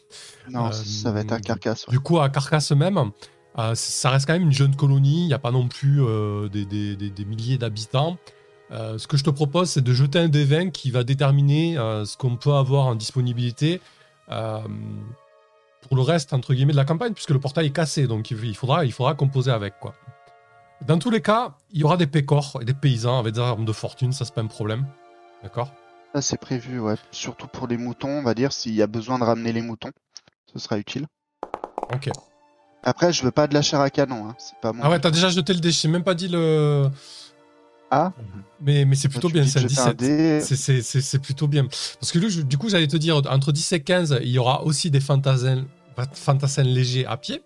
Non, 0.51 0.73
ça 0.73 1.13
va 1.13 1.21
être 1.21 1.33
un 1.33 1.39
carcasse. 1.41 1.87
ouais. 1.87 1.93
Du 1.93 2.01
coup, 2.01 2.19
à 2.19 2.29
Carcasse 2.29 2.73
même, 2.73 3.13
ça 3.75 4.11
reste 4.11 4.27
quand 4.27 4.33
même 4.33 4.43
une 4.43 4.53
jeune 4.53 4.75
colonie. 4.75 5.23
Il 5.23 5.27
n'y 5.29 5.35
a 5.35 5.39
pas 5.39 5.53
non 5.53 5.69
plus 5.69 6.01
des, 6.53 6.65
des- 6.67 6.97
des- 6.97 7.11
des 7.11 7.25
milliers 7.25 7.57
d'habitants. 7.59 8.19
Ce 8.71 9.07
que 9.07 9.17
je 9.17 9.23
te 9.25 9.31
propose, 9.31 9.71
c'est 9.71 9.81
de 9.81 9.93
jeter 9.93 10.19
un 10.19 10.29
des 10.29 10.45
20 10.45 10.71
qui 10.71 10.91
va 10.91 11.05
déterminer 11.05 11.77
ce 12.05 12.17
qu'on 12.17 12.37
peut 12.37 12.53
avoir 12.55 12.87
en 12.87 12.97
disponibilité 12.97 13.81
pour 14.29 15.97
le 15.97 16.03
reste, 16.03 16.33
entre 16.33 16.53
guillemets, 16.53 16.73
de 16.73 16.77
la 16.77 16.85
campagne, 16.85 17.13
puisque 17.13 17.31
le 17.31 17.39
portail 17.39 17.67
est 17.67 17.71
cassé. 17.71 18.07
Donc, 18.09 18.31
il 18.33 18.45
il 18.45 18.57
faudra, 18.57 18.85
il 18.85 18.93
faudra 18.93 19.15
composer 19.15 19.53
avec. 19.53 19.79
quoi. 19.79 19.95
Dans 20.87 20.99
tous 20.99 21.11
les 21.11 21.23
cas, 21.23 21.57
il 21.73 21.81
y 21.81 21.85
aura 21.85 21.97
des 21.97 22.07
pécores 22.07 22.59
et 22.61 22.65
des 22.65 22.75
paysans 22.75 23.19
avec 23.19 23.35
des 23.35 23.41
armes 23.41 23.65
de 23.65 23.73
fortune. 23.73 24.13
Ça, 24.13 24.25
c'est 24.25 24.35
pas 24.35 24.43
un 24.43 24.47
problème. 24.47 24.87
D'accord? 25.43 25.73
Ça, 26.15 26.23
c'est 26.23 26.39
prévu, 26.41 26.79
ouais. 26.81 26.95
Surtout 27.11 27.47
pour 27.47 27.67
les 27.67 27.77
moutons, 27.77 28.09
on 28.11 28.23
va 28.23 28.35
dire, 28.35 28.53
s'il 28.53 28.75
y 28.75 28.83
a 28.83 28.87
besoin 28.87 29.19
de 29.19 29.25
ramener 29.25 29.53
les 29.53 29.63
moutons, 29.63 29.91
ce 30.53 30.59
sera 30.59 30.79
utile. 30.79 31.07
Ok. 31.95 32.11
Après, 32.83 33.13
je 33.13 33.23
veux 33.25 33.31
pas 33.33 33.47
de 33.49 33.55
la 33.55 33.63
chair 33.63 33.81
à 33.81 33.91
canon, 33.91 34.29
hein. 34.29 34.35
c'est 34.39 34.59
pas 34.61 34.73
mon. 34.73 34.83
Ah 34.83 34.91
ouais, 34.91 35.01
t'as 35.01 35.11
déjà 35.11 35.29
jeté 35.29 35.53
le 35.53 35.61
dé. 35.61 35.73
Je 35.73 35.83
t'ai 35.83 35.89
même 35.89 36.05
pas 36.05 36.15
dit 36.15 36.29
le. 36.29 36.89
Ah, 37.91 38.13
Mais, 38.61 38.85
mais 38.85 38.97
c'est 38.97 39.09
plutôt 39.09 39.29
bien, 39.29 39.45
c'est 39.45 39.61
un 39.61 39.63
de 39.63 39.69
jeter 39.69 39.81
un 39.81 39.95
17. 39.95 39.97
dé. 39.97 40.91
C'est- 41.01 41.19
plutôt 41.21 41.47
bien. 41.47 41.67
Parce 42.01 42.11
que 42.13 42.29
je- 42.29 42.43
du 42.43 42.59
coup, 42.59 42.69
j'allais 42.69 42.89
te 42.89 42.97
dire, 42.97 43.17
entre 43.29 43.53
10 43.53 43.73
et 43.73 43.81
15, 43.81 44.19
il 44.23 44.29
y 44.31 44.39
aura 44.39 44.65
aussi 44.65 44.91
des 44.91 44.99
fantassins, 45.01 45.65
fantassins 46.13 46.65
légers 46.65 47.07
à 47.07 47.17
pied. 47.17 47.43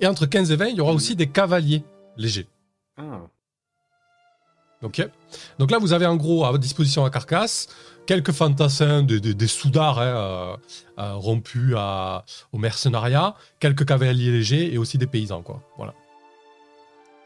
Et 0.00 0.06
entre 0.06 0.26
15 0.26 0.50
et 0.50 0.56
20, 0.56 0.66
il 0.68 0.76
y 0.76 0.80
aura 0.80 0.92
aussi 0.92 1.14
des 1.14 1.28
cavaliers 1.28 1.84
légers. 2.16 2.48
Ah. 2.96 3.20
Ok 4.82 5.06
Donc 5.58 5.70
là, 5.70 5.78
vous 5.78 5.92
avez 5.92 6.06
en 6.06 6.16
gros 6.16 6.44
à 6.44 6.50
votre 6.50 6.62
disposition 6.62 7.04
à 7.04 7.10
Carcasse 7.10 7.68
quelques 8.06 8.32
fantassins, 8.32 9.02
des, 9.04 9.20
des, 9.20 9.32
des 9.34 9.46
soudards 9.46 10.00
hein, 10.00 10.06
euh, 10.06 10.56
euh, 10.98 11.14
rompus 11.14 11.74
à, 11.76 12.24
au 12.52 12.58
mercenariat, 12.58 13.36
quelques 13.60 13.86
cavaliers 13.86 14.32
légers 14.32 14.72
et 14.74 14.78
aussi 14.78 14.98
des 14.98 15.06
paysans. 15.06 15.42
quoi. 15.42 15.62
Voilà. 15.76 15.94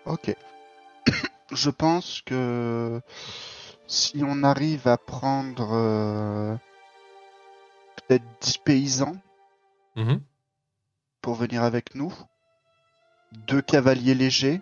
Ok. 0.05 0.35
je 1.53 1.70
pense 1.70 2.20
que 2.27 3.01
si 3.87 4.22
on 4.22 4.42
arrive 4.42 4.87
à 4.87 4.99
prendre 4.99 5.68
euh, 5.72 6.55
peut-être 7.96 8.25
10 8.42 8.59
paysans 8.59 9.16
Mhm. 9.96 10.20
pour 11.22 11.37
venir 11.37 11.62
avec 11.62 11.94
nous, 11.94 12.12
deux 13.49 13.62
cavaliers 13.62 14.14
légers, 14.14 14.61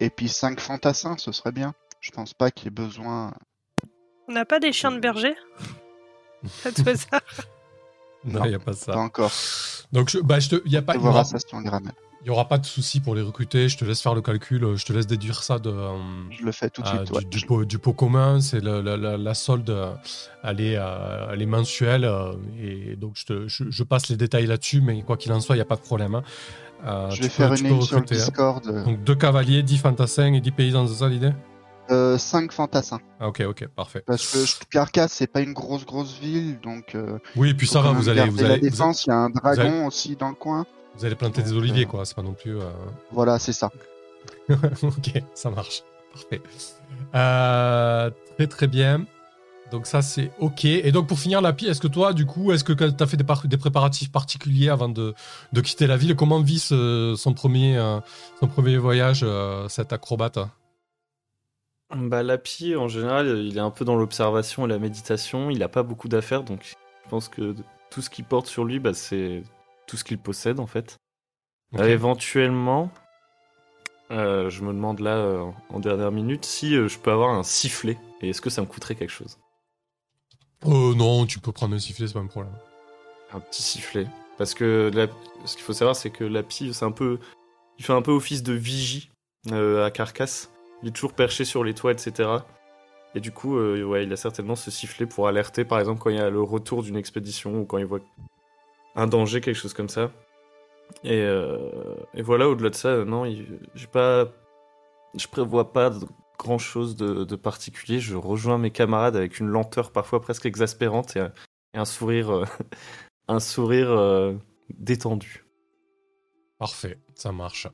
et 0.00 0.10
puis 0.10 0.28
cinq 0.28 0.60
fantassins, 0.60 1.16
ce 1.18 1.32
serait 1.32 1.52
bien. 1.52 1.74
Je 2.00 2.10
pense 2.10 2.34
pas 2.34 2.50
qu'il 2.50 2.64
y 2.66 2.68
ait 2.68 2.70
besoin. 2.70 3.32
On 4.28 4.32
n'a 4.32 4.44
pas 4.44 4.60
des 4.60 4.72
chiens 4.72 4.92
de 4.92 5.00
berger 5.00 5.34
À 6.64 6.70
tout 6.72 6.82
hasard 6.86 7.20
Non, 8.24 8.40
Non, 8.40 8.44
il 8.44 8.48
n'y 8.50 8.54
a 8.54 8.58
pas 8.60 8.72
ça. 8.74 8.92
Pas 8.92 8.98
encore. 9.00 9.32
Donc, 9.92 10.10
je, 10.10 10.18
bah, 10.18 10.38
je 10.38 10.50
te, 10.50 10.68
y 10.68 10.76
a 10.76 10.82
pas, 10.82 10.94
il 10.94 10.96
y 10.96 11.00
aura- 11.00 11.10
verra 11.12 11.24
ça 11.24 11.38
si 11.38 11.46
on 11.54 11.60
les 11.60 11.68
ramène. 11.70 11.92
il 12.22 12.26
y 12.26 12.30
aura 12.30 12.46
pas 12.46 12.58
de 12.58 12.66
souci 12.66 13.00
pour 13.00 13.14
les 13.14 13.22
recruter. 13.22 13.68
Je 13.68 13.76
te 13.78 13.84
laisse 13.84 14.00
faire 14.02 14.14
le 14.14 14.20
calcul. 14.22 14.62
euh, 14.64 14.76
Je 14.76 14.84
te 14.84 14.92
laisse 14.92 15.06
déduire 15.06 15.42
ça 15.42 15.58
de. 15.58 15.70
euh, 15.70 15.96
Je 16.30 16.44
le 16.44 16.52
fais 16.52 16.68
tout 16.70 16.82
de 16.82 16.88
Ah, 16.88 16.98
suite. 16.98 17.08
du, 17.10 17.12
ouais. 17.18 17.24
du 17.24 17.46
pot, 17.46 17.64
du 17.64 17.78
pot 17.78 17.92
commun, 17.94 18.40
c'est 18.40 18.60
la, 18.60 18.82
la- 18.82 19.16
la 19.16 19.34
solde, 19.34 19.70
euh, 19.70 19.94
elle 20.44 20.60
est, 20.60 20.76
euh, 20.76 21.30
elle 21.32 21.42
est 21.42 21.46
mensuelle, 21.46 22.04
euh, 22.04 22.34
et 22.60 22.96
donc 22.96 23.12
je, 23.16 23.24
te- 23.24 23.48
je- 23.48 23.70
je 23.70 23.82
passe 23.82 24.08
les 24.08 24.16
détails 24.16 24.46
là-dessus, 24.46 24.80
mais 24.82 25.02
quoi 25.02 25.16
qu'il 25.16 25.32
en 25.32 25.40
soit, 25.40 25.54
il 25.56 25.58
n'y 25.58 25.62
a 25.62 25.66
pas 25.66 25.76
de 25.76 25.80
problème. 25.80 26.14
hein. 26.14 26.22
Euh, 26.84 27.10
Je 27.10 27.22
vais 27.22 27.28
faire 27.28 27.52
une 27.54 27.64
ligne 27.64 27.82
sur 27.82 27.96
le 27.96 28.02
hein. 28.02 28.06
Discord. 28.08 28.66
euh, 28.68 28.84
Donc 28.84 29.02
deux 29.02 29.14
cavaliers, 29.16 29.62
10 29.62 29.78
fantassins 29.78 30.32
et 30.32 30.40
10 30.40 30.50
paysans, 30.52 30.86
c'est 30.86 30.94
ça 30.94 31.08
l'idée? 31.08 31.32
Euh, 31.90 32.18
cinq 32.18 32.52
fantassins. 32.52 33.00
ah, 33.18 33.28
Ok, 33.28 33.42
ok, 33.48 33.66
parfait. 33.68 34.02
Parce 34.06 34.30
que 34.32 34.64
Carcasse, 34.70 35.12
c'est 35.12 35.26
pas 35.26 35.40
une 35.40 35.54
grosse 35.54 35.86
grosse 35.86 36.18
ville, 36.18 36.60
donc. 36.60 36.94
euh, 36.94 37.18
Oui, 37.34 37.50
et 37.50 37.54
puis 37.54 37.66
ça 37.66 37.80
va, 37.80 37.92
vous 37.92 38.08
allez, 38.10 38.28
vous, 38.28 38.42
la 38.42 38.52
allez, 38.52 38.60
défense. 38.60 39.06
Il 39.06 39.08
y 39.08 39.12
a 39.12 39.16
un 39.16 39.30
dragon 39.30 39.60
allez- 39.62 39.86
aussi 39.86 40.14
dans 40.14 40.28
le 40.28 40.34
coin. 40.34 40.66
vous 40.96 41.04
allez 41.06 41.14
planter 41.14 41.42
des 41.42 41.52
oliviers, 41.54 41.84
euh, 41.86 41.88
quoi, 41.88 42.04
c'est 42.04 42.14
pas 42.14 42.22
non 42.22 42.34
plus... 42.34 42.58
euh, 42.58 42.64
Voilà, 43.10 43.38
c'est 43.38 43.54
ça. 43.54 43.70
ok, 44.50 45.22
ça 45.34 45.50
marche. 45.50 45.82
Parfait. 46.12 46.42
Euh, 47.14 48.10
très 48.36 48.46
très 48.46 48.66
bien. 48.66 49.06
Donc 49.70 49.86
ça 49.86 50.00
c'est 50.02 50.30
ok. 50.38 50.64
Et 50.64 50.92
donc 50.92 51.06
pour 51.08 51.18
finir 51.18 51.40
la 51.40 51.52
pie, 51.52 51.66
est-ce 51.66 51.80
que 51.80 51.88
toi 51.88 52.12
du 52.12 52.24
coup, 52.26 52.52
est-ce 52.52 52.64
que 52.64 52.72
tu 52.72 52.84
as 53.02 53.06
fait 53.06 53.16
des, 53.16 53.24
par- 53.24 53.46
des 53.46 53.56
préparatifs 53.58 54.10
particuliers 54.10 54.68
avant 54.70 54.88
de, 54.88 55.14
de 55.52 55.60
quitter 55.60 55.86
la 55.86 55.96
ville 55.96 56.16
Comment 56.16 56.40
vit 56.40 56.58
ce- 56.58 57.14
son, 57.16 57.34
premier, 57.34 57.76
euh, 57.76 58.00
son 58.40 58.48
premier 58.48 58.78
voyage, 58.78 59.20
euh, 59.22 59.68
cet 59.68 59.92
acrobate? 59.92 60.38
Bah, 61.94 62.22
Lapi, 62.22 62.76
en 62.76 62.88
général, 62.88 63.38
il 63.38 63.56
est 63.56 63.60
un 63.60 63.70
peu 63.70 63.84
dans 63.84 63.96
l'observation 63.96 64.66
et 64.66 64.68
la 64.68 64.78
méditation. 64.78 65.50
Il 65.50 65.62
a 65.62 65.68
pas 65.68 65.82
beaucoup 65.82 66.08
d'affaires, 66.08 66.44
donc 66.44 66.60
je 67.04 67.08
pense 67.10 67.28
que 67.28 67.54
tout 67.90 68.02
ce 68.02 68.10
qu'il 68.10 68.24
porte 68.24 68.46
sur 68.46 68.64
lui, 68.64 68.78
bah, 68.78 68.92
c'est 68.94 69.42
tout 69.86 69.96
ce 69.96 70.04
qu'il 70.04 70.18
possède 70.18 70.60
en 70.60 70.66
fait. 70.66 70.96
Euh, 71.78 71.86
éventuellement, 71.86 72.90
euh, 74.10 74.48
je 74.50 74.62
me 74.62 74.72
demande 74.72 75.00
là 75.00 75.16
euh, 75.16 75.44
en 75.70 75.80
dernière 75.80 76.12
minute 76.12 76.44
si 76.44 76.72
je 76.74 76.98
peux 76.98 77.10
avoir 77.10 77.30
un 77.30 77.42
sifflet 77.42 77.98
et 78.22 78.30
est-ce 78.30 78.40
que 78.40 78.50
ça 78.50 78.60
me 78.62 78.66
coûterait 78.66 78.94
quelque 78.94 79.10
chose? 79.10 79.38
Euh, 80.66 80.94
non, 80.94 81.26
tu 81.26 81.38
peux 81.38 81.52
prendre 81.52 81.74
un 81.74 81.78
sifflet, 81.78 82.06
c'est 82.06 82.14
pas 82.14 82.20
un 82.20 82.26
problème. 82.26 82.52
Un 83.32 83.40
petit 83.40 83.62
sifflet. 83.62 84.06
Parce 84.38 84.54
que 84.54 84.90
la- 84.94 85.06
ce 85.44 85.54
qu'il 85.54 85.64
faut 85.64 85.72
savoir, 85.72 85.96
c'est 85.96 86.10
que 86.10 86.24
Lapi, 86.24 86.72
c'est 86.74 86.84
un 86.84 86.90
peu. 86.92 87.18
Il 87.78 87.84
fait 87.84 87.92
un 87.92 88.02
peu 88.02 88.10
office 88.12 88.42
de 88.42 88.52
vigie 88.52 89.10
euh, 89.52 89.84
à 89.84 89.90
Carcasse. 89.90 90.50
Il 90.82 90.88
est 90.88 90.92
toujours 90.92 91.12
perché 91.12 91.44
sur 91.44 91.64
les 91.64 91.74
toits, 91.74 91.92
etc. 91.92 92.44
Et 93.14 93.20
du 93.20 93.32
coup, 93.32 93.56
euh, 93.56 93.82
ouais, 93.84 94.04
il 94.04 94.12
a 94.12 94.16
certainement 94.16 94.56
ce 94.56 94.70
sifflet 94.70 95.06
pour 95.06 95.28
alerter, 95.28 95.64
par 95.64 95.78
exemple, 95.80 96.00
quand 96.00 96.10
il 96.10 96.16
y 96.16 96.20
a 96.20 96.30
le 96.30 96.42
retour 96.42 96.82
d'une 96.82 96.96
expédition 96.96 97.60
ou 97.60 97.64
quand 97.64 97.78
il 97.78 97.86
voit 97.86 98.00
un 98.96 99.06
danger, 99.06 99.40
quelque 99.40 99.56
chose 99.56 99.74
comme 99.74 99.88
ça. 99.88 100.10
Et, 101.04 101.20
euh, 101.20 101.70
voilà, 102.16 102.48
au-delà 102.48 102.70
de 102.70 102.74
ça, 102.74 103.04
non, 103.04 103.24
j'ai 103.74 103.86
pas. 103.86 104.28
Je 105.14 105.26
prévois 105.28 105.72
pas 105.72 105.90
grand 106.38 106.58
chose 106.58 106.96
de, 106.96 107.36
particulier. 107.36 108.00
Je 108.00 108.14
rejoins 108.16 108.58
mes 108.58 108.70
camarades 108.70 109.16
avec 109.16 109.40
une 109.40 109.48
lenteur 109.48 109.92
parfois 109.92 110.20
presque 110.20 110.46
exaspérante 110.46 111.16
et 111.16 111.28
un, 111.74 111.84
sourire. 111.84 112.30
euh, 112.30 112.44
un 113.28 113.40
sourire 113.40 113.90
euh, 113.90 114.34
détendu. 114.78 115.44
Parfait, 116.58 116.98
ça 117.14 117.32
marche. 117.32 117.68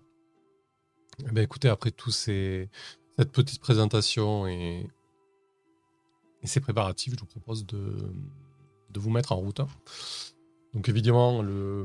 Eh 1.20 1.30
ben, 1.30 1.42
écoutez, 1.42 1.68
après 1.68 1.90
tout 1.90 2.10
ces... 2.10 2.68
cette 3.16 3.30
petite 3.32 3.60
présentation 3.60 4.46
et... 4.46 4.88
ces 6.42 6.60
préparatifs, 6.60 7.14
je 7.14 7.20
vous 7.20 7.26
propose 7.26 7.64
de, 7.66 8.12
vous 8.96 9.10
mettre 9.10 9.32
en 9.32 9.36
route. 9.36 9.60
Donc 10.74 10.88
évidemment, 10.88 11.40
le, 11.40 11.84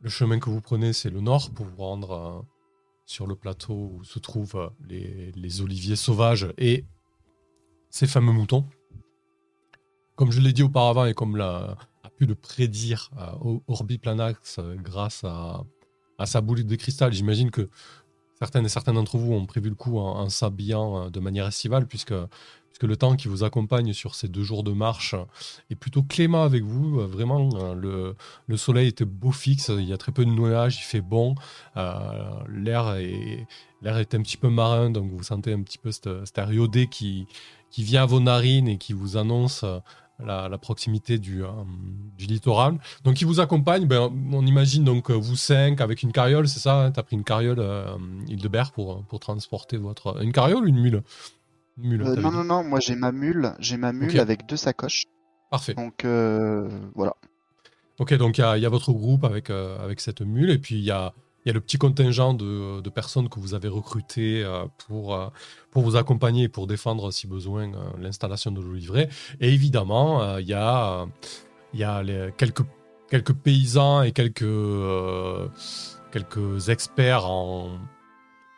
le 0.00 0.10
chemin 0.10 0.38
que 0.38 0.50
vous 0.50 0.60
prenez, 0.60 0.92
c'est 0.92 1.10
le 1.10 1.20
nord 1.20 1.50
pour 1.50 1.66
vous 1.66 1.82
rendre 1.82 2.44
sur 3.06 3.26
le 3.26 3.34
plateau 3.34 3.92
où 3.94 4.04
se 4.04 4.18
trouvent 4.18 4.56
euh, 4.90 5.30
les, 5.36 5.60
oliviers 5.60 5.96
sauvages 5.96 6.48
et 6.58 6.84
ces 7.90 8.06
fameux 8.06 8.32
moutons. 8.32 8.64
Comme 10.16 10.30
je 10.30 10.40
l'ai 10.40 10.52
dit 10.52 10.62
auparavant 10.62 11.06
et 11.06 11.14
comme 11.14 11.36
l'a, 11.36 11.76
a 12.02 12.10
pu 12.10 12.26
le 12.26 12.34
prédire 12.34 13.10
euh, 13.18 13.98
Planax 13.98 14.58
euh, 14.58 14.74
grâce 14.76 15.24
à, 15.24 15.64
à 16.18 16.26
sa 16.26 16.40
boule 16.40 16.64
de 16.64 16.76
cristal, 16.76 17.12
j'imagine 17.12 17.50
que 17.50 17.68
certaines 18.38 18.66
et 18.66 18.68
certains 18.68 18.92
d'entre 18.92 19.16
vous 19.16 19.32
ont 19.32 19.46
prévu 19.46 19.68
le 19.68 19.74
coup 19.74 19.98
en, 19.98 20.28
s'habillant 20.28 21.04
euh, 21.04 21.10
de 21.10 21.20
manière 21.20 21.46
estivale, 21.46 21.86
puisque, 21.86 22.14
puisque 22.68 22.84
le 22.84 22.96
temps 22.96 23.16
qui 23.16 23.28
vous 23.28 23.44
accompagne 23.44 23.92
sur 23.92 24.14
ces 24.14 24.28
deux 24.28 24.42
jours 24.42 24.64
de 24.64 24.72
marche 24.72 25.14
est 25.70 25.74
plutôt 25.74 26.02
clément 26.02 26.42
avec 26.42 26.64
vous. 26.64 27.00
Euh, 27.00 27.06
Vraiment, 27.06 27.48
euh, 27.54 27.74
le, 27.74 28.16
le 28.46 28.56
soleil 28.56 28.88
était 28.88 29.04
beau 29.04 29.32
fixe, 29.32 29.68
il 29.68 29.84
y 29.84 29.92
a 29.92 29.98
très 29.98 30.12
peu 30.12 30.24
de 30.24 30.30
nuages, 30.30 30.78
il 30.78 30.84
fait 30.84 31.00
bon, 31.00 31.34
l'air 31.76 32.94
est, 32.96 33.46
un 34.14 34.22
petit 34.22 34.36
peu 34.36 34.48
marin, 34.48 34.90
donc 34.90 35.10
vous 35.10 35.22
sentez 35.22 35.52
un 35.52 35.62
petit 35.62 35.78
peu 35.78 35.90
cette, 35.92 36.08
cette 36.24 36.90
qui, 36.90 37.26
vient 37.76 38.02
à 38.02 38.06
vos 38.06 38.20
narines 38.20 38.68
et 38.68 38.78
qui 38.78 38.92
vous 38.92 39.16
annonce 39.16 39.64
la, 40.18 40.48
la 40.48 40.58
proximité 40.58 41.18
du, 41.18 41.42
euh, 41.44 41.48
du 42.16 42.26
littoral. 42.26 42.78
Donc, 43.02 43.20
il 43.20 43.26
vous 43.26 43.40
accompagne, 43.40 43.86
ben, 43.86 44.10
on 44.32 44.46
imagine 44.46 44.84
donc 44.84 45.10
euh, 45.10 45.14
vous 45.14 45.36
cinq 45.36 45.80
avec 45.80 46.02
une 46.02 46.12
carriole, 46.12 46.48
c'est 46.48 46.60
ça 46.60 46.90
Tu 46.92 47.00
as 47.00 47.02
pris 47.02 47.16
une 47.16 47.24
carriole 47.24 47.58
euh, 47.58 47.96
Hildebert 48.28 48.72
pour, 48.72 49.02
pour 49.04 49.20
transporter 49.20 49.76
votre. 49.76 50.22
Une 50.22 50.32
carriole 50.32 50.64
ou 50.64 50.68
une 50.68 50.80
mule? 50.80 51.02
Une 51.78 51.88
mule, 51.88 52.02
Euh, 52.02 52.14
t'avais 52.14 52.22
non, 52.22 52.30
non, 52.30 52.44
non, 52.44 52.64
moi 52.64 52.78
j'ai 52.80 52.94
ma 52.94 53.10
mule, 53.10 53.52
j'ai 53.58 53.76
ma 53.76 53.92
mule 53.92 54.20
avec 54.20 54.46
deux 54.46 54.56
sacoches. 54.56 55.04
Parfait. 55.50 55.74
Donc 55.74 56.04
euh, 56.04 56.68
voilà. 56.94 57.14
Ok, 57.98 58.14
donc 58.14 58.38
il 58.38 58.40
y, 58.40 58.44
a- 58.44 58.56
il 58.56 58.62
y 58.62 58.66
a 58.66 58.68
votre 58.68 58.92
groupe 58.92 59.24
avec, 59.24 59.50
euh, 59.50 59.78
avec 59.84 60.00
cette 60.00 60.20
mule, 60.20 60.50
et 60.50 60.58
puis 60.58 60.76
il 60.76 60.84
y 60.84 60.90
a, 60.90 61.12
il 61.44 61.48
y 61.48 61.50
a 61.50 61.54
le 61.54 61.60
petit 61.60 61.76
contingent 61.76 62.34
de, 62.34 62.88
personnes 62.88 63.28
que 63.28 63.40
vous 63.40 63.54
avez 63.54 63.68
recrutées 63.68 64.42
euh, 64.44 64.64
pour, 64.86 65.14
euh, 65.14 65.28
pour 65.70 65.82
vous 65.82 65.96
accompagner 65.96 66.44
et 66.44 66.48
pour 66.48 66.66
défendre, 66.66 67.10
si 67.10 67.26
besoin, 67.26 67.72
euh, 67.74 67.76
l'installation 67.98 68.50
de 68.52 68.60
l'olivret. 68.60 69.08
Et 69.40 69.52
évidemment, 69.52 70.38
il 70.38 70.46
y 70.46 70.54
a, 70.54 71.06
il 71.72 71.80
y 71.80 71.84
a 71.84 72.02
quelques, 72.36 72.62
quelques 73.10 73.34
paysans 73.34 74.02
et 74.02 74.12
quelques, 74.12 74.44
quelques 76.12 76.68
experts 76.68 77.26
en, 77.26 77.78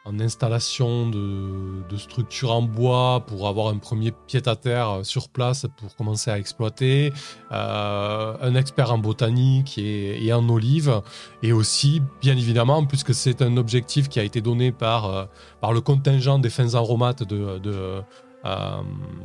en 0.06 0.20
installation 0.20 1.08
de, 1.10 1.82
de 1.88 1.96
structures 1.96 2.52
en 2.52 2.62
bois 2.62 3.24
pour 3.26 3.48
avoir 3.48 3.68
un 3.68 3.78
premier 3.78 4.12
pied-à-terre 4.28 5.00
sur 5.02 5.28
place 5.28 5.66
pour 5.76 5.96
commencer 5.96 6.30
à 6.30 6.38
exploiter. 6.38 7.12
Euh, 7.52 8.36
un 8.40 8.54
expert 8.54 8.92
en 8.92 8.98
botanique 8.98 9.78
et, 9.78 10.32
en 10.32 10.48
olive, 10.48 11.02
et 11.42 11.52
aussi, 11.52 12.02
bien 12.20 12.36
évidemment, 12.36 12.84
puisque 12.86 13.14
c'est 13.14 13.42
un 13.42 13.56
objectif 13.56 14.08
qui 14.08 14.20
a 14.20 14.22
été 14.22 14.40
donné 14.40 14.70
par, 14.72 15.06
euh, 15.06 15.24
par 15.60 15.72
le 15.72 15.80
contingent 15.80 16.38
des 16.38 16.50
fins 16.50 16.74
aromates 16.74 17.24
de, 17.24 17.58
de, 17.58 18.02
euh, 18.44 18.82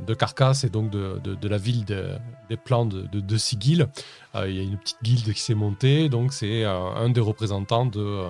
de 0.07 0.13
Carcasse 0.15 0.63
et 0.63 0.69
donc 0.69 0.89
de, 0.89 1.19
de- 1.23 1.47
la 1.47 1.57
ville 1.57 1.85
de- 1.85 2.15
des 2.49 2.57
plans 2.57 2.85
de, 2.85 3.37
Sigil. 3.37 3.87
Euh, 4.35 4.49
il 4.49 4.55
y 4.55 4.59
a 4.59 4.63
une 4.63 4.77
petite 4.77 4.97
guilde 5.03 5.31
qui 5.33 5.41
s'est 5.41 5.53
montée, 5.53 6.09
donc 6.09 6.33
c'est 6.33 6.63
euh, 6.63 6.89
un 6.95 7.09
des 7.09 7.21
représentants 7.21 7.85
de, 7.85 7.99
euh, 7.99 8.29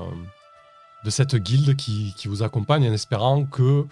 de 1.05 1.09
cette 1.09 1.35
guilde 1.35 1.75
qui, 1.75 2.13
qui 2.17 2.27
vous 2.27 2.43
accompagne 2.43 2.87
en 2.87 2.93
espérant 2.93 3.45
que 3.45 3.85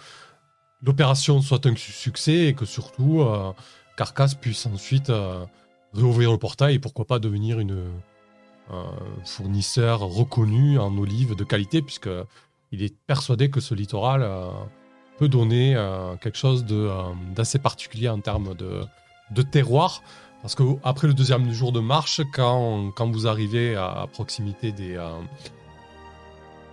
l'opération 0.82 1.40
soit 1.42 1.66
un 1.66 1.74
su- 1.76 1.92
succès 1.92 2.46
et 2.46 2.54
que 2.54 2.64
surtout 2.64 3.20
euh, 3.20 3.52
Carcasse 3.96 4.34
puisse 4.34 4.66
ensuite 4.66 5.10
euh, 5.10 5.44
réouvrir 5.92 6.30
le 6.30 6.38
portail 6.38 6.76
et 6.76 6.78
pourquoi 6.78 7.04
pas 7.04 7.18
devenir 7.18 7.58
une 7.60 7.84
un 8.72 8.92
fournisseur 9.24 10.00
reconnu 10.00 10.78
en 10.78 10.96
olives 10.96 11.34
de 11.34 11.42
qualité 11.44 11.82
puisque 11.82 12.08
il 12.70 12.82
est 12.84 12.96
persuadé 13.06 13.50
que 13.50 13.60
ce 13.60 13.74
littoral 13.74 14.22
euh, 14.22 14.48
peut 15.18 15.28
donner 15.28 15.74
euh, 15.74 16.14
quelque 16.16 16.38
chose 16.38 16.64
euh, 16.70 17.02
d'assez 17.34 17.58
particulier 17.58 18.08
en 18.08 18.20
termes 18.20 18.54
de, 18.54 18.82
de 19.32 19.42
terroir. 19.42 20.02
Parce 20.42 20.54
que 20.54 20.62
après 20.84 21.08
le 21.08 21.14
deuxième 21.14 21.50
jour 21.52 21.72
de 21.72 21.80
marche 21.80 22.20
quand, 22.32 22.92
quand 22.92 23.10
vous 23.10 23.26
arrivez 23.26 23.74
à, 23.74 24.06
proximité 24.12 24.70
des, 24.72 24.94
euh, 24.94 25.10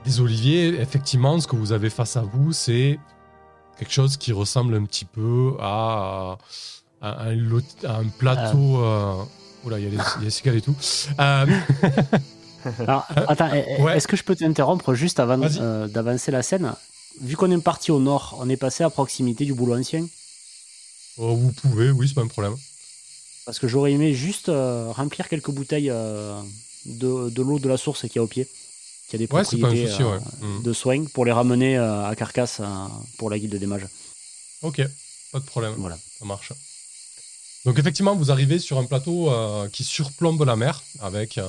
des 0.05 0.19
oliviers 0.19 0.79
effectivement 0.79 1.39
ce 1.39 1.47
que 1.47 1.55
vous 1.55 1.71
avez 1.71 1.89
face 1.89 2.15
à 2.17 2.21
vous 2.21 2.53
c'est 2.53 2.99
quelque 3.77 3.91
chose 3.93 4.17
qui 4.17 4.31
ressemble 4.31 4.73
un 4.75 4.85
petit 4.85 5.05
peu 5.05 5.53
à, 5.59 6.37
à 7.01 7.23
un, 7.25 7.35
lot- 7.35 7.85
à 7.85 7.97
un 7.97 8.07
plateau. 8.07 8.77
euh, 8.83 9.23
Oula, 9.65 9.79
il 9.79 9.83
y 9.85 9.87
a 9.87 9.89
les, 9.91 9.97
y 9.97 9.99
a 9.99 10.19
les 10.21 10.29
cigales 10.29 10.55
et 10.57 10.61
tout. 10.61 10.75
Euh, 11.19 11.45
Alors, 12.79 13.05
attends, 13.27 13.49
Ouais. 13.79 13.95
est-ce 13.97 14.07
que 14.07 14.17
je 14.17 14.23
peux 14.23 14.35
t'interrompre 14.35 14.93
juste 14.93 15.19
avant 15.19 15.39
euh, 15.41 15.87
d'avancer 15.87 16.31
la 16.31 16.41
scène? 16.41 16.73
Vu 17.21 17.35
qu'on 17.35 17.51
est 17.51 17.61
parti 17.61 17.91
au 17.91 17.99
nord, 17.99 18.37
on 18.39 18.49
est 18.49 18.57
passé 18.57 18.83
à 18.83 18.89
proximité 18.89 19.45
du 19.45 19.53
boulot 19.53 19.75
ancien? 19.77 20.05
oh, 21.17 21.35
vous 21.35 21.51
pouvez, 21.51 21.91
oui, 21.91 22.07
c'est 22.07 22.13
pas 22.15 22.21
un 22.21 22.27
problème. 22.27 22.55
Parce 23.45 23.59
que 23.59 23.67
j'aurais 23.67 23.91
aimé 23.93 24.13
juste 24.13 24.49
euh, 24.49 24.91
remplir 24.91 25.27
quelques 25.29 25.51
bouteilles 25.51 25.89
euh, 25.91 26.39
de, 26.85 27.29
de 27.29 27.41
l'eau 27.41 27.59
de 27.59 27.69
la 27.69 27.77
source 27.77 28.07
qui 28.07 28.17
est 28.17 28.21
au 28.21 28.27
pied. 28.27 28.47
Qui 29.09 29.15
a 29.15 29.19
des 29.19 29.27
Ouais, 29.31 29.43
propriétés 29.43 29.87
souci, 29.87 30.01
euh, 30.03 30.11
ouais. 30.11 30.19
Mm. 30.41 30.63
de 30.63 30.73
soins 30.73 31.05
pour 31.13 31.25
les 31.25 31.31
ramener 31.31 31.77
euh, 31.77 32.05
à 32.07 32.15
Carcasse 32.15 32.61
pour 33.17 33.29
la 33.29 33.39
guilde 33.39 33.55
des 33.55 33.65
mages. 33.65 33.87
Ok, 34.61 34.81
pas 35.31 35.39
de 35.39 35.45
problème. 35.45 35.75
Voilà. 35.77 35.97
Ça 36.19 36.25
marche. 36.25 36.51
Donc 37.65 37.77
effectivement, 37.79 38.15
vous 38.15 38.31
arrivez 38.31 38.59
sur 38.59 38.77
un 38.77 38.85
plateau 38.85 39.29
euh, 39.29 39.67
qui 39.69 39.83
surplombe 39.83 40.41
la 40.45 40.55
mer 40.55 40.81
avec 41.01 41.37
euh, 41.37 41.43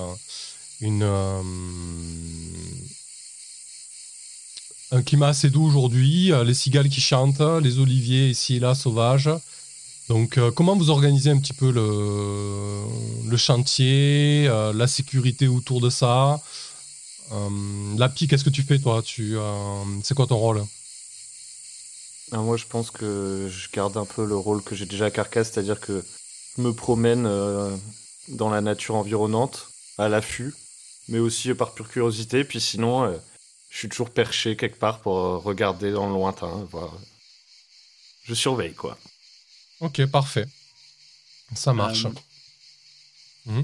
une 0.81 1.03
euh, 1.05 1.43
un 4.91 5.03
climat 5.03 5.29
assez 5.29 5.51
doux 5.51 5.65
aujourd'hui, 5.65 6.33
les 6.45 6.55
cigales 6.55 6.89
qui 6.89 7.01
chantent, 7.01 7.43
les 7.63 7.79
oliviers 7.79 8.31
ici 8.31 8.57
et 8.57 8.61
là 8.61 8.75
sauvages. 8.75 9.31
Donc 10.09 10.39
comment 10.55 10.75
vous 10.77 10.89
organisez 10.89 11.31
un 11.31 11.39
petit 11.39 11.53
peu 11.53 11.71
le, 11.71 12.85
le 13.29 13.37
chantier, 13.37 14.49
la 14.75 14.87
sécurité 14.87 15.47
autour 15.47 15.83
de 15.83 15.91
ça 15.91 16.41
Lapi, 17.97 18.27
qu'est-ce 18.29 18.45
que 18.45 18.51
tu 18.51 18.63
fais 18.63 18.79
toi? 18.79 19.03
Tu 19.03 19.37
euh, 19.37 19.85
c'est 20.03 20.15
quoi 20.15 20.27
ton 20.27 20.39
rôle? 20.39 20.65
Alors 22.31 22.45
moi, 22.45 22.57
je 22.57 22.67
pense 22.67 22.91
que 22.91 23.49
je 23.51 23.71
garde 23.71 23.97
un 23.97 24.05
peu 24.05 24.25
le 24.25 24.37
rôle 24.37 24.63
que 24.63 24.75
j'ai 24.75 24.87
déjà 24.87 25.07
à 25.07 25.11
Carcasse, 25.11 25.51
c'est-à-dire 25.53 25.81
que 25.81 26.05
je 26.57 26.63
me 26.63 26.73
promène 26.73 27.27
euh, 27.27 27.75
dans 28.29 28.51
la 28.51 28.61
nature 28.61 28.97
environnante, 28.97 29.69
à 29.97 30.09
l'affût, 30.09 30.55
mais 31.09 31.19
aussi 31.19 31.51
euh, 31.51 31.55
par 31.55 31.73
pure 31.73 31.89
curiosité. 31.89 32.45
Puis 32.45 32.61
sinon, 32.61 33.05
euh, 33.05 33.17
je 33.71 33.79
suis 33.79 33.89
toujours 33.89 34.11
perché 34.11 34.57
quelque 34.57 34.79
part 34.79 35.01
pour 35.01 35.17
euh, 35.17 35.39
regarder 35.39 35.91
dans 35.93 36.07
le 36.07 36.13
lointain, 36.13 36.67
voir. 36.71 36.93
Je 38.25 38.35
surveille, 38.35 38.75
quoi. 38.75 38.99
Ok, 39.81 40.05
parfait. 40.07 40.47
Ça 41.55 41.73
marche. 41.73 42.07
Euh, 43.49 43.63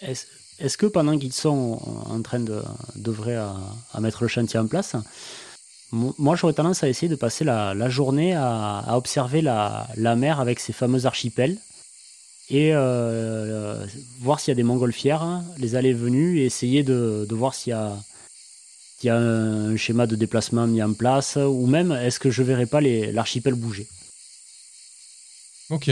Est-ce 0.00 0.24
est-ce 0.60 0.76
que 0.76 0.86
pendant 0.86 1.18
qu'ils 1.18 1.32
sont 1.32 1.80
en 2.06 2.22
train 2.22 2.40
d'œuvrer 2.96 3.36
à, 3.36 3.56
mettre 4.00 4.22
le 4.22 4.28
chantier 4.28 4.58
en 4.58 4.66
place, 4.66 4.94
Mo- 5.92 6.14
Moi, 6.18 6.36
j'aurais 6.36 6.52
tendance 6.52 6.84
à 6.84 6.88
essayer 6.88 7.08
de 7.08 7.16
passer 7.16 7.44
la, 7.44 7.88
journée 7.88 8.34
à, 8.34 8.96
observer 8.96 9.42
la, 9.42 9.88
mer 10.16 10.40
avec 10.40 10.60
ses 10.60 10.72
fameux 10.72 11.06
archipels 11.06 11.58
et 12.50 12.70
euh, 12.74 13.86
voir 14.20 14.40
s'il 14.40 14.50
y 14.50 14.52
a 14.52 14.56
des 14.56 14.64
montgolfières, 14.64 15.42
les 15.58 15.76
allées 15.76 15.92
venues, 15.92 16.40
et 16.40 16.46
essayer 16.46 16.82
de, 16.82 17.26
voir 17.30 17.54
s'il 17.54 17.70
y 17.70 19.08
a, 19.08 19.14
un 19.14 19.76
schéma 19.76 20.06
de 20.06 20.16
déplacement 20.16 20.66
mis 20.66 20.82
en 20.82 20.92
place, 20.92 21.36
ou 21.36 21.66
même 21.66 21.92
est-ce 21.92 22.18
que 22.18 22.30
je 22.30 22.42
verrai 22.42 22.66
pas 22.66 22.80
l'archipel 22.80 23.54
bouger? 23.54 23.86
Ok. 25.70 25.90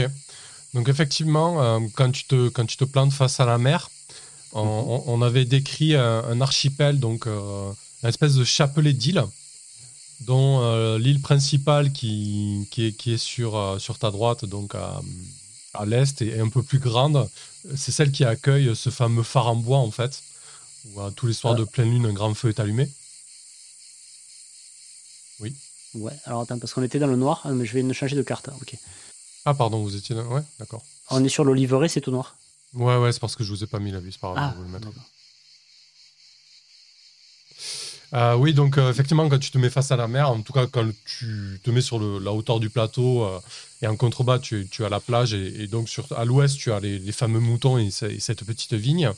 Donc 0.73 0.89
effectivement, 0.89 1.63
euh, 1.63 1.79
quand, 1.95 2.11
tu 2.11 2.25
te, 2.25 2.49
quand 2.49 2.65
tu 2.65 2.77
te 2.77 2.83
plantes 2.83 3.13
face 3.13 3.39
à 3.39 3.45
la 3.45 3.57
mer, 3.57 3.89
on, 4.53 5.21
avait 5.21 5.45
décrit 5.45 5.95
un, 5.95 6.23
un 6.23 6.41
archipel, 6.41 6.99
donc 6.99 7.27
euh, 7.27 7.71
une 8.03 8.09
espèce 8.09 8.35
de 8.35 8.43
chapelet 8.43 8.93
d'îles, 8.93 9.23
dont 10.21 10.61
euh, 10.61 10.97
l'île 10.97 11.21
principale 11.21 11.91
qui, 11.91 12.67
qui, 12.71 12.87
est, 12.87 12.91
qui 12.93 13.13
est 13.13 13.17
sur, 13.17 13.55
euh, 13.55 13.79
sur 13.79 13.97
ta 13.97 14.11
droite, 14.11 14.45
donc 14.45 14.75
à, 14.75 15.01
à 15.73 15.85
l'est, 15.85 16.21
et 16.21 16.39
un 16.39 16.49
peu 16.49 16.63
plus 16.63 16.79
grande, 16.79 17.29
c'est 17.75 17.91
celle 17.91 18.11
qui 18.11 18.25
accueille 18.25 18.75
ce 18.75 18.89
fameux 18.89 19.23
phare 19.23 19.47
en 19.47 19.55
bois 19.55 19.79
en 19.79 19.91
fait, 19.91 20.21
où 20.95 21.09
tous 21.11 21.27
les 21.27 21.33
soirs 21.33 21.53
Ah. 21.55 21.59
de 21.59 21.63
pleine 21.65 21.91
lune, 21.91 22.05
un 22.05 22.13
grand 22.13 22.33
feu 22.33 22.49
est 22.49 22.59
allumé. 22.59 22.89
Ouais, 25.95 26.13
alors 26.25 26.41
attends, 26.41 26.59
parce 26.59 26.73
qu'on 26.73 26.83
était 26.83 26.99
dans 26.99 27.07
le 27.07 27.15
noir, 27.15 27.41
ah, 27.45 27.51
mais 27.51 27.65
je 27.65 27.73
vais 27.73 27.93
changer 27.93 28.15
de 28.15 28.21
carte. 28.21 28.49
Ok. 28.61 28.75
Ah 29.45 29.53
pardon, 29.53 29.81
vous 29.81 29.95
étiez 29.95 30.15
là 30.15 30.23
Ouais, 30.23 30.41
d'accord. 30.59 30.83
On 31.09 31.23
est 31.23 31.29
sur 31.29 31.43
l'oliveraie, 31.43 31.89
c'est 31.89 32.01
tout 32.01 32.11
noir. 32.11 32.35
Ouais, 32.73 32.97
ouais, 32.97 33.11
c'est 33.11 33.19
parce 33.19 33.35
que 33.35 33.43
je 33.43 33.49
vous 33.49 33.63
ai 33.63 33.67
pas 33.67 33.79
mis 33.79 33.91
la 33.91 33.99
vue, 33.99 34.11
c'est 34.11 34.21
pas 34.21 34.33
grave, 34.33 34.37
Ah, 34.43 34.49
je 34.49 34.55
vais 34.55 34.57
vous 34.59 34.65
le 34.67 34.73
mettre. 34.73 34.85
d'accord. 34.87 35.03
Euh, 38.13 38.35
oui, 38.35 38.53
donc 38.55 38.77
euh, 38.77 38.89
effectivement, 38.89 39.29
quand 39.29 39.37
tu 39.37 39.51
te 39.51 39.57
mets 39.59 39.69
face 39.69 39.91
à 39.91 39.95
la 39.95 40.07
mer, 40.07 40.29
en 40.29 40.41
tout 40.41 40.51
cas 40.53 40.65
quand 40.65 40.87
tu 41.05 41.59
te 41.63 41.69
mets 41.69 41.81
sur 41.81 41.99
le- 41.99 42.17
la 42.17 42.31
hauteur 42.31 42.59
du 42.59 42.69
plateau 42.71 43.23
euh, 43.23 43.39
et 43.83 43.87
en 43.87 43.95
contrebas, 43.95 44.39
tu, 44.39 44.67
tu 44.71 44.83
as 44.83 44.89
la 44.89 44.99
plage 44.99 45.33
et, 45.35 45.61
et 45.63 45.67
donc 45.67 45.89
sur, 45.89 46.11
à 46.17 46.25
l'ouest, 46.25 46.57
tu 46.57 46.71
as 46.71 46.79
les, 46.79 46.97
les 46.97 47.11
fameux 47.11 47.39
moutons 47.39 47.77
et, 47.77 47.91
ce- 47.91 48.05
et 48.05 48.19
cette 48.19 48.43
petite 48.45 48.73
vigne. 48.73 49.11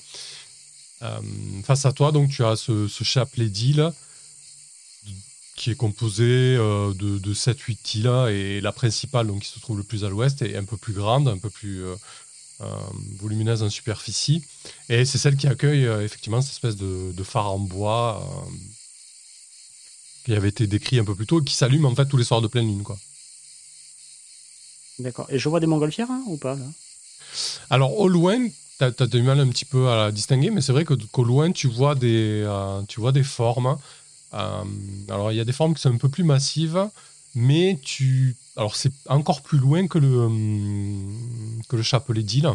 Face 1.63 1.85
à 1.87 1.93
toi, 1.93 2.11
donc 2.11 2.29
tu 2.29 2.43
as 2.45 2.55
ce, 2.55 2.87
ce 2.87 3.03
chapelet 3.03 3.49
d'îles 3.49 3.91
qui 5.55 5.71
est 5.71 5.75
composé 5.75 6.55
de, 6.57 7.17
de 7.17 7.33
7-8 7.33 7.95
îles 7.95 8.07
et 8.29 8.61
la 8.61 8.71
principale, 8.71 9.25
donc 9.27 9.41
qui 9.41 9.49
se 9.49 9.59
trouve 9.59 9.77
le 9.77 9.83
plus 9.83 10.03
à 10.05 10.09
l'ouest, 10.09 10.41
est 10.43 10.55
un 10.57 10.63
peu 10.65 10.77
plus 10.77 10.93
grande, 10.93 11.27
un 11.27 11.39
peu 11.39 11.49
plus 11.49 11.83
volumineuse 13.19 13.63
en 13.63 13.69
superficie. 13.69 14.43
Et 14.89 15.05
c'est 15.05 15.17
celle 15.17 15.35
qui 15.35 15.47
accueille 15.47 15.85
euh, 15.85 16.03
effectivement 16.03 16.41
cette 16.41 16.53
espèce 16.53 16.75
de, 16.75 17.11
de 17.11 17.23
phare 17.23 17.51
en 17.51 17.59
bois 17.59 18.21
euh, 18.21 18.51
qui 20.25 20.33
avait 20.33 20.49
été 20.49 20.67
décrit 20.67 20.99
un 20.99 21.03
peu 21.03 21.15
plus 21.15 21.25
tôt, 21.25 21.41
et 21.41 21.43
qui 21.43 21.55
s'allume 21.55 21.85
en 21.85 21.95
fait 21.95 22.05
tous 22.05 22.17
les 22.17 22.23
soirs 22.23 22.41
de 22.41 22.47
pleine 22.47 22.67
lune. 22.67 22.83
Quoi. 22.83 22.97
D'accord. 24.99 25.27
Et 25.29 25.39
je 25.39 25.49
vois 25.49 25.59
des 25.59 25.67
montgolfières 25.67 26.11
hein, 26.11 26.23
ou 26.27 26.37
pas 26.37 26.55
là? 26.55 26.65
Alors 27.69 27.97
au 27.97 28.07
loin, 28.07 28.47
tu 28.77 28.83
as, 28.85 29.07
du 29.07 29.21
mal 29.21 29.39
un 29.39 29.47
petit 29.47 29.65
peu 29.65 29.87
à 29.89 29.95
la 29.95 30.11
distinguer, 30.11 30.49
mais 30.49 30.61
c'est 30.61 30.71
vrai 30.71 30.85
qu'au 30.85 31.23
loin, 31.23 31.51
tu 31.51 31.67
vois 31.67 31.95
des, 31.95 32.43
euh, 32.45 32.81
tu 32.87 32.99
vois 32.99 33.11
des 33.11 33.23
formes. 33.23 33.77
Euh, 34.33 34.63
alors 35.09 35.31
il 35.31 35.37
y 35.37 35.41
a 35.41 35.45
des 35.45 35.53
formes 35.53 35.73
qui 35.73 35.81
sont 35.81 35.93
un 35.93 35.97
peu 35.97 36.09
plus 36.09 36.23
massives, 36.23 36.89
mais 37.35 37.79
tu... 37.83 38.35
Alors 38.57 38.75
c'est 38.75 38.91
encore 39.07 39.41
plus 39.41 39.57
loin 39.57 39.87
que 39.87 39.97
le, 39.97 40.27
que 41.69 41.75
le 41.75 41.83
chapelet 41.83 42.23
d'île, 42.23 42.49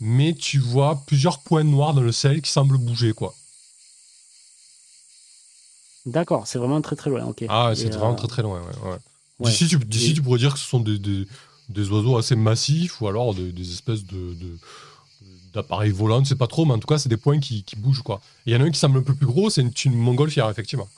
mais 0.00 0.34
tu 0.34 0.58
vois 0.58 1.02
plusieurs 1.06 1.40
points 1.40 1.64
noirs 1.64 1.94
dans 1.94 2.00
le 2.02 2.12
ciel 2.12 2.40
qui 2.42 2.50
semblent 2.50 2.78
bouger. 2.78 3.12
quoi. 3.12 3.34
D'accord, 6.06 6.46
c'est 6.46 6.58
vraiment 6.58 6.80
très 6.80 6.96
très 6.96 7.10
loin. 7.10 7.24
Ok. 7.26 7.44
Ah, 7.48 7.72
c'est 7.76 7.92
euh, 7.94 7.98
vraiment 7.98 8.14
très 8.14 8.28
très 8.28 8.42
loin. 8.42 8.60
ouais, 8.60 8.90
ouais. 8.90 8.98
ouais. 9.40 9.50
D'ici, 9.50 9.68
tu, 9.68 9.78
d'ici, 9.78 10.10
Et- 10.10 10.14
tu 10.14 10.22
pourrais 10.22 10.38
dire 10.38 10.54
que 10.54 10.58
ce 10.58 10.66
sont 10.66 10.80
des, 10.80 10.98
des, 10.98 11.26
des 11.68 11.90
oiseaux 11.90 12.16
assez 12.16 12.36
massifs 12.36 13.00
ou 13.00 13.08
alors 13.08 13.34
des, 13.34 13.52
des 13.52 13.70
espèces 13.72 14.04
de, 14.04 14.36
d'appareils 15.52 15.90
volants, 15.90 16.22
je 16.24 16.30
sais 16.30 16.36
pas 16.36 16.46
trop, 16.46 16.64
mais 16.64 16.72
en 16.72 16.78
tout 16.78 16.86
cas, 16.86 16.98
c'est 16.98 17.08
des 17.08 17.16
points 17.18 17.38
qui, 17.38 17.62
qui 17.64 17.76
bougent. 17.76 18.02
quoi. 18.02 18.20
Et 18.46 18.50
Il 18.50 18.54
y 18.54 18.56
en 18.56 18.60
a 18.62 18.64
un 18.64 18.70
qui 18.70 18.78
semble 18.78 18.98
un 18.98 19.02
peu 19.02 19.14
plus 19.14 19.26
gros, 19.26 19.50
c'est 19.50 19.60
une, 19.62 19.72
une 19.84 19.94
montgolfière, 19.98 20.48
effectivement. 20.48 20.88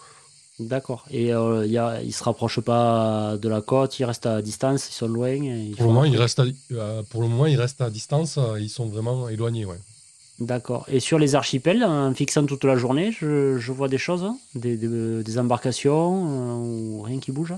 D'accord. 0.68 1.04
Et 1.10 1.32
euh, 1.32 1.66
y 1.66 1.78
a, 1.78 2.02
ils 2.02 2.12
se 2.12 2.22
rapprochent 2.24 2.60
pas 2.60 3.36
de 3.40 3.48
la 3.48 3.60
côte, 3.60 3.98
ils 3.98 4.04
restent 4.04 4.26
à 4.26 4.42
distance, 4.42 4.88
ils 4.88 4.94
sont 4.94 5.08
loin. 5.08 5.28
et 5.28 5.68
ils 5.70 5.76
Pour 5.76 5.86
le, 5.86 5.92
moment, 5.92 6.04
ils 6.04 6.16
restent 6.16 6.40
à, 6.40 6.44
euh, 6.72 7.02
pour 7.10 7.22
le 7.22 7.28
moment, 7.28 7.46
ils 7.46 7.58
restent 7.58 7.80
à 7.80 7.90
distance, 7.90 8.38
euh, 8.38 8.60
ils 8.60 8.68
sont 8.70 8.86
vraiment 8.86 9.28
éloignés. 9.28 9.64
Ouais. 9.64 9.78
D'accord. 10.40 10.86
Et 10.88 11.00
sur 11.00 11.18
les 11.18 11.34
archipels, 11.34 11.84
en 11.84 12.12
fixant 12.14 12.44
toute 12.46 12.64
la 12.64 12.76
journée, 12.76 13.12
je, 13.12 13.58
je 13.58 13.72
vois 13.72 13.88
des 13.88 13.98
choses, 13.98 14.24
hein? 14.24 14.36
Des, 14.54 14.76
des, 14.76 15.22
des 15.22 15.38
embarcations 15.38 16.26
euh, 16.28 16.98
ou 16.98 17.02
rien 17.02 17.18
qui 17.20 17.32
bouge 17.32 17.54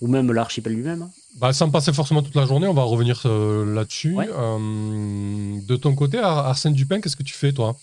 Ou 0.00 0.06
même 0.06 0.30
l'archipel 0.32 0.74
lui-même 0.74 1.02
hein? 1.02 1.10
Bah, 1.38 1.52
sans 1.52 1.68
passer 1.70 1.92
forcément 1.92 2.22
toute 2.22 2.34
la 2.34 2.46
journée, 2.46 2.66
on 2.66 2.72
va 2.72 2.82
revenir 2.84 3.22
euh, 3.26 3.74
là-dessus. 3.74 4.14
Ouais. 4.14 4.28
Euh, 4.32 5.60
de 5.66 5.76
ton 5.76 5.94
côté, 5.94 6.18
Ar- 6.18 6.46
Arsène 6.46 6.72
Dupin, 6.72 7.00
qu'est-ce 7.00 7.16
que 7.16 7.22
tu 7.22 7.34
fais, 7.34 7.52
toi? 7.52 7.76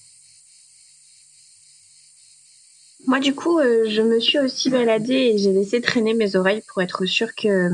Moi, 3.13 3.19
du 3.19 3.35
coup, 3.35 3.59
euh, 3.59 3.87
je 3.87 4.01
me 4.01 4.19
suis 4.19 4.39
aussi 4.39 4.71
baladée 4.71 5.13
et 5.13 5.37
j'ai 5.37 5.53
laissé 5.53 5.81
traîner 5.81 6.15
mes 6.15 6.35
oreilles 6.35 6.63
pour 6.67 6.81
être 6.81 7.05
sûre 7.05 7.35
qu'il 7.35 7.69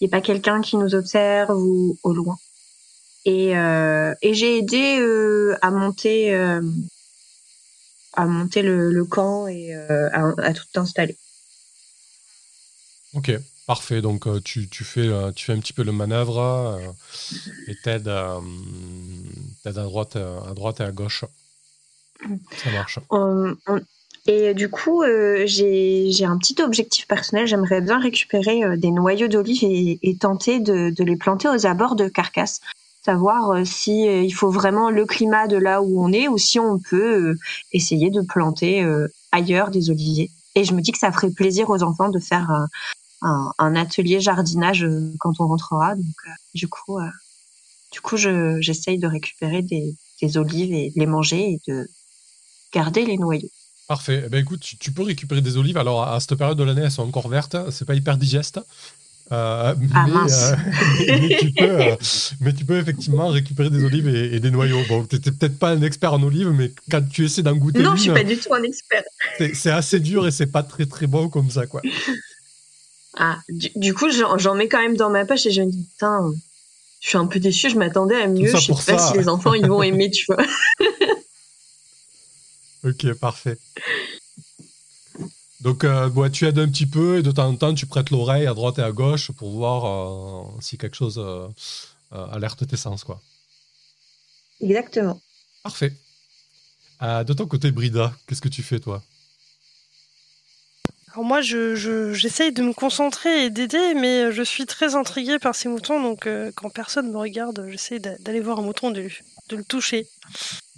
n'y 0.00 0.06
ait 0.06 0.10
pas 0.10 0.20
quelqu'un 0.20 0.60
qui 0.60 0.76
nous 0.76 0.96
observe 0.96 1.56
ou 1.56 1.96
au 2.02 2.12
loin. 2.12 2.36
Et, 3.24 3.56
euh, 3.56 4.12
et 4.22 4.34
j'ai 4.34 4.58
aidé 4.58 4.98
euh, 4.98 5.56
à 5.62 5.70
monter, 5.70 6.34
euh, 6.34 6.60
à 8.14 8.26
monter 8.26 8.62
le, 8.62 8.90
le 8.90 9.04
camp 9.04 9.46
et 9.46 9.72
euh, 9.72 10.08
à, 10.12 10.32
à 10.38 10.52
tout 10.52 10.66
installer. 10.74 11.16
Ok, 13.14 13.30
parfait. 13.68 14.02
Donc 14.02 14.26
euh, 14.26 14.40
tu, 14.40 14.68
tu 14.68 14.82
fais, 14.82 15.06
euh, 15.06 15.30
tu 15.30 15.44
fais 15.44 15.52
un 15.52 15.60
petit 15.60 15.74
peu 15.74 15.84
le 15.84 15.92
manœuvre 15.92 16.40
euh, 16.40 16.90
et 17.68 17.76
t'aides 17.84 18.08
euh, 18.08 18.40
t'aides 19.62 19.78
à 19.78 19.84
droite, 19.84 20.16
euh, 20.16 20.40
à 20.40 20.54
droite 20.54 20.80
et 20.80 20.82
à 20.82 20.90
gauche. 20.90 21.24
Ça 22.56 22.70
marche. 22.72 22.98
On- 23.10 23.54
on- 23.68 23.80
Et 24.26 24.54
du 24.54 24.70
coup, 24.70 25.02
euh, 25.02 25.44
j'ai 25.46 26.24
un 26.24 26.38
petit 26.38 26.62
objectif 26.62 27.08
personnel. 27.08 27.46
J'aimerais 27.46 27.80
bien 27.80 27.98
récupérer 27.98 28.62
euh, 28.64 28.76
des 28.76 28.90
noyaux 28.90 29.28
d'olive 29.28 29.64
et, 29.64 29.98
et 30.02 30.16
tenter 30.16 30.60
de, 30.60 30.90
de 30.90 31.04
les 31.04 31.16
planter 31.16 31.48
aux 31.48 31.66
abords 31.66 31.96
de 31.96 32.08
Carcasse. 32.08 32.60
Savoir 33.04 33.50
euh, 33.50 33.64
si 33.64 34.06
euh, 34.06 34.22
il 34.22 34.30
faut 34.30 34.50
vraiment 34.50 34.90
le 34.90 35.06
climat 35.06 35.48
de 35.48 35.56
là 35.56 35.82
où 35.82 36.00
on 36.00 36.12
est 36.12 36.28
ou 36.28 36.38
si 36.38 36.60
on 36.60 36.78
peut 36.78 37.30
euh, 37.30 37.38
essayer 37.72 38.10
de 38.10 38.20
planter 38.20 38.84
euh, 38.84 39.08
ailleurs 39.32 39.70
des 39.70 39.90
oliviers. 39.90 40.30
Et 40.54 40.62
je 40.64 40.72
me 40.72 40.80
dis 40.80 40.92
que 40.92 40.98
ça 40.98 41.10
ferait 41.10 41.30
plaisir 41.30 41.70
aux 41.70 41.82
enfants 41.82 42.10
de 42.10 42.20
faire 42.20 42.48
un, 43.22 43.52
un, 43.58 43.76
atelier 43.76 44.20
jardinage 44.20 44.84
euh, 44.84 45.12
quand 45.18 45.40
on 45.40 45.48
rentrera. 45.48 45.94
Donc, 45.94 46.14
euh, 46.26 46.30
du 46.54 46.68
coup, 46.68 46.98
euh, 46.98 47.08
du 47.92 48.00
coup, 48.00 48.16
je 48.16 48.60
j'essaye 48.60 48.98
de 48.98 49.06
récupérer 49.06 49.62
des, 49.62 49.96
des 50.20 50.36
olives 50.36 50.72
et 50.72 50.90
de 50.90 51.00
les 51.00 51.06
manger 51.06 51.52
et 51.52 51.60
de 51.68 51.88
garder 52.72 53.04
les 53.04 53.18
noyaux. 53.18 53.48
Parfait. 53.92 54.22
Eh 54.24 54.28
ben, 54.30 54.38
écoute, 54.40 54.60
tu, 54.60 54.78
tu 54.78 54.90
peux 54.90 55.02
récupérer 55.02 55.42
des 55.42 55.58
olives. 55.58 55.76
Alors 55.76 56.02
à 56.02 56.18
cette 56.18 56.34
période 56.36 56.56
de 56.56 56.64
l'année, 56.64 56.80
elles 56.82 56.90
sont 56.90 57.02
encore 57.02 57.28
vertes. 57.28 57.56
C'est 57.70 57.84
pas 57.84 57.94
hyper 57.94 58.16
digeste. 58.16 58.58
Euh, 59.30 59.74
Ah, 59.94 60.04
mais, 60.06 60.12
mince. 60.14 60.44
euh, 60.52 60.56
mais, 61.20 61.36
tu 61.38 61.50
peux, 61.52 61.64
euh, 61.82 61.96
mais 62.40 62.54
tu 62.54 62.64
peux 62.64 62.78
effectivement 62.78 63.28
récupérer 63.28 63.68
des 63.68 63.84
olives 63.84 64.08
et, 64.08 64.34
et 64.36 64.40
des 64.40 64.50
noyaux. 64.50 64.80
Bon, 64.88 65.04
t'étais 65.04 65.30
peut-être 65.30 65.58
pas 65.58 65.68
un 65.72 65.82
expert 65.82 66.14
en 66.14 66.22
olives, 66.22 66.48
mais 66.48 66.72
quand 66.90 67.06
tu 67.06 67.26
essaies 67.26 67.42
d'en 67.42 67.54
goûter 67.54 67.80
Non, 67.82 67.94
je 67.96 68.00
suis 68.00 68.08
une, 68.08 68.14
pas 68.14 68.24
du 68.24 68.38
tout 68.38 68.54
un 68.54 68.62
expert. 68.62 69.02
c'est 69.52 69.70
assez 69.70 70.00
dur 70.00 70.26
et 70.26 70.30
c'est 70.30 70.46
pas 70.46 70.62
très 70.62 70.86
très 70.86 71.06
bon 71.06 71.28
comme 71.28 71.50
ça, 71.50 71.66
quoi. 71.66 71.82
Ah, 73.18 73.36
du, 73.50 73.68
du 73.76 73.92
coup, 73.92 74.06
j'en 74.10 74.54
mets 74.54 74.68
quand 74.68 74.80
même 74.80 74.96
dans 74.96 75.10
ma 75.10 75.26
poche 75.26 75.44
et 75.44 75.50
je 75.50 75.60
me 75.60 75.70
dis, 75.70 75.82
putain, 75.92 76.32
je 77.00 77.08
suis 77.08 77.18
un 77.18 77.26
peu 77.26 77.40
déçue, 77.40 77.68
je 77.68 77.76
m'attendais 77.76 78.16
à 78.22 78.26
mieux, 78.26 78.50
je 78.50 78.56
sais 78.56 78.72
pas 78.72 78.98
ça. 78.98 79.12
si 79.12 79.18
les 79.18 79.28
enfants 79.28 79.52
ils 79.52 79.66
vont 79.66 79.82
aimer, 79.82 80.10
tu 80.10 80.24
vois. 80.26 80.38
Ok, 82.84 83.12
parfait. 83.14 83.58
Donc, 85.60 85.84
euh, 85.84 86.08
bon, 86.08 86.30
tu 86.30 86.44
aides 86.46 86.58
un 86.58 86.68
petit 86.68 86.86
peu 86.86 87.18
et 87.18 87.22
de 87.22 87.30
temps 87.30 87.46
en 87.48 87.54
temps, 87.54 87.72
tu 87.74 87.86
prêtes 87.86 88.10
l'oreille 88.10 88.46
à 88.46 88.54
droite 88.54 88.78
et 88.78 88.82
à 88.82 88.90
gauche 88.90 89.30
pour 89.30 89.50
voir 89.52 89.84
euh, 89.84 90.60
si 90.60 90.76
quelque 90.76 90.96
chose 90.96 91.18
euh, 91.18 91.46
euh, 92.12 92.26
alerte 92.32 92.66
tes 92.66 92.76
sens, 92.76 93.04
quoi. 93.04 93.20
Exactement. 94.60 95.20
Parfait. 95.62 95.92
Euh, 97.02 97.22
de 97.22 97.32
ton 97.32 97.46
côté, 97.46 97.70
Brida, 97.70 98.12
qu'est-ce 98.26 98.40
que 98.42 98.48
tu 98.48 98.62
fais, 98.62 98.80
toi? 98.80 99.02
Alors 101.12 101.24
moi, 101.24 101.42
je, 101.42 101.74
je- 101.76 102.12
j'essaye 102.14 102.52
de 102.52 102.62
me 102.62 102.72
concentrer 102.72 103.44
et 103.44 103.50
d'aider, 103.50 103.94
mais 103.94 104.32
je 104.32 104.42
suis 104.42 104.66
très 104.66 104.94
intriguée 104.96 105.38
par 105.38 105.54
ces 105.54 105.68
moutons, 105.68 106.02
donc 106.02 106.26
euh, 106.26 106.50
quand 106.56 106.70
personne 106.70 107.10
me 107.12 107.18
regarde, 107.18 107.66
j'essaie 107.70 107.98
d'a- 108.00 108.16
d'aller 108.18 108.40
voir 108.40 108.58
un 108.58 108.62
mouton, 108.62 108.90
de, 108.90 109.08
de 109.50 109.56
le 109.56 109.64
toucher, 109.64 110.08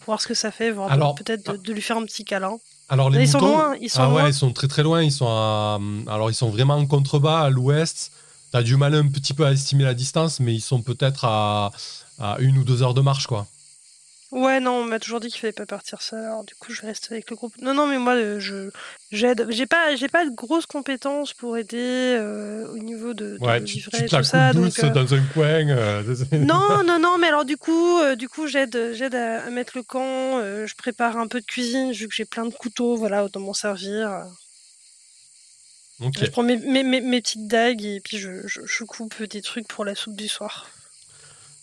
pour 0.05 0.13
voir 0.13 0.21
ce 0.21 0.29
que 0.29 0.35
ça 0.35 0.51
fait, 0.51 0.71
voir 0.71 1.15
peut-être 1.15 1.53
de, 1.53 1.57
de 1.57 1.73
lui 1.73 1.81
faire 1.81 1.97
un 1.97 2.05
petit 2.05 2.25
câlin. 2.25 2.59
Alors, 2.89 3.09
les 3.09 3.23
ils 3.23 3.29
sont 3.29 3.39
loin, 3.39 3.75
ils 3.81 3.89
sont 3.89 4.03
ah 4.03 4.09
ouais, 4.09 4.21
loin. 4.21 4.29
ils 4.29 4.35
sont 4.35 4.53
très 4.53 4.69
très 4.69 4.83
loin. 4.83 5.03
Ils 5.03 5.11
sont 5.11 5.27
à- 5.27 5.79
alors 6.07 6.31
ils 6.31 6.35
sont 6.35 6.51
vraiment 6.51 6.75
en 6.75 6.87
contrebas 6.87 7.41
à 7.41 7.51
l'ouest. 7.51 8.13
T'as 8.53 8.63
du 8.63 8.77
mal 8.77 8.95
un 8.95 9.09
petit 9.09 9.35
peu 9.35 9.47
à 9.47 9.53
estimer 9.53 9.85
la 9.85 9.95
distance, 9.95 10.39
mais 10.39 10.55
ils 10.55 10.61
sont 10.61 10.83
peut-être 10.83 11.25
à, 11.25 11.73
à 12.21 12.37
une 12.39 12.59
ou 12.59 12.65
deux 12.65 12.83
heures 12.83 12.95
de 12.95 13.01
marche, 13.01 13.27
quoi. 13.27 13.47
Ouais, 14.35 14.59
non, 14.59 14.73
on 14.81 14.85
m'a 14.85 14.99
toujours 14.99 15.21
dit 15.21 15.29
qu'il 15.29 15.39
fallait 15.39 15.53
pas 15.53 15.65
partir 15.65 16.03
seul, 16.03 16.19
alors 16.25 16.43
du 16.43 16.57
coup, 16.57 16.73
je 16.73 16.83
vais 16.83 16.89
rester 16.89 17.15
avec 17.15 17.31
le 17.31 17.37
groupe. 17.37 17.55
Non, 17.63 17.73
non, 17.73 17.87
mais 17.87 17.99
moi, 17.99 18.15
euh, 18.17 18.41
je 18.41 18.69
j'aide. 19.13 19.47
J'ai 19.51 19.67
pas, 19.67 19.95
j'ai 19.95 20.09
pas 20.09 20.25
de 20.25 20.31
grosses 20.35 20.67
compétences 20.67 21.33
pour 21.33 21.57
aider 21.57 22.17
euh, 22.19 22.67
au 22.73 22.79
niveau 22.79 23.15
de, 23.15 23.39
de 23.39 23.45
Ouais, 23.45 23.63
tu, 23.63 23.81
tu 23.81 23.97
et 23.97 24.09
tout 24.09 24.25
ça. 24.25 24.53
donc, 24.53 24.77
euh, 24.83 24.91
dans 24.91 25.15
un 25.15 25.23
coin. 25.33 25.69
euh, 25.69 26.03
Non, 26.33 26.83
non, 26.83 26.99
non, 26.99 27.17
mais 27.17 27.29
alors 27.29 27.45
du 27.45 27.57
coup, 27.57 28.01
du 28.17 28.29
coup, 28.29 28.49
j'aide, 28.49 28.91
j'aide 28.95 29.15
à, 29.15 29.45
à 29.45 29.51
mettre 29.51 29.77
le 29.77 29.85
camp. 29.85 30.41
je 30.41 30.75
prépare 30.75 31.17
un 31.17 31.29
peu 31.29 31.41
de 31.41 31.47
cuisine 31.47 31.93
vu 31.93 32.09
que 32.09 32.15
j'ai 32.15 32.25
plein 32.25 32.45
de 32.47 32.53
couteaux, 32.53 32.97
voilà, 32.97 33.25
autant 33.25 33.39
m'en 33.39 33.55
servir. 33.55 34.27
Ok. 36.01 36.17
Je 36.21 36.31
prends 36.31 36.43
mes, 36.43 36.57
mes, 36.57 36.83
mes, 36.83 37.01
mes 37.01 37.21
petites 37.21 37.47
dagues 37.47 37.85
et 37.85 38.01
puis 38.01 38.19
je, 38.19 38.49
je, 38.49 38.63
je 38.67 38.83
coupe 38.83 39.23
des 39.23 39.43
trucs 39.43 39.69
pour 39.69 39.85
la 39.85 39.95
soupe 39.95 40.17
du 40.17 40.27
soir. 40.27 40.69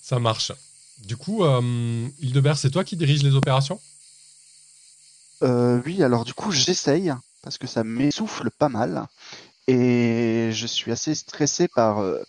Ça 0.01 0.19
marche. 0.19 0.53
Du 1.05 1.17
coup, 1.17 1.43
euh, 1.43 2.07
Hildebert, 2.19 2.57
c'est 2.57 2.69
toi 2.69 2.83
qui 2.83 2.95
dirige 2.95 3.23
les 3.23 3.35
opérations? 3.35 3.79
Euh, 5.43 5.81
oui, 5.85 6.03
alors 6.03 6.23
du 6.25 6.33
coup, 6.33 6.51
j'essaye 6.51 7.11
parce 7.41 7.57
que 7.57 7.67
ça 7.67 7.83
m'essouffle 7.83 8.49
pas 8.51 8.69
mal 8.69 9.07
et 9.67 10.49
je 10.53 10.67
suis 10.67 10.91
assez 10.91 11.15
stressé 11.15 11.67
par, 11.67 11.99
euh, 11.99 12.21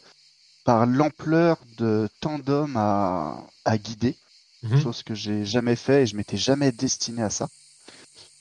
par 0.65 0.87
l'ampleur 0.87 1.59
de 1.79 2.09
tant 2.21 2.39
d'hommes 2.39 2.77
à, 2.77 3.45
à 3.65 3.79
guider, 3.79 4.17
Mhm. 4.63 4.79
chose 4.83 5.03
que 5.03 5.15
j'ai 5.15 5.45
jamais 5.45 5.77
fait 5.77 6.03
et 6.03 6.07
je 6.07 6.17
m'étais 6.17 6.37
jamais 6.37 6.73
destiné 6.73 7.23
à 7.23 7.31
ça. 7.31 7.49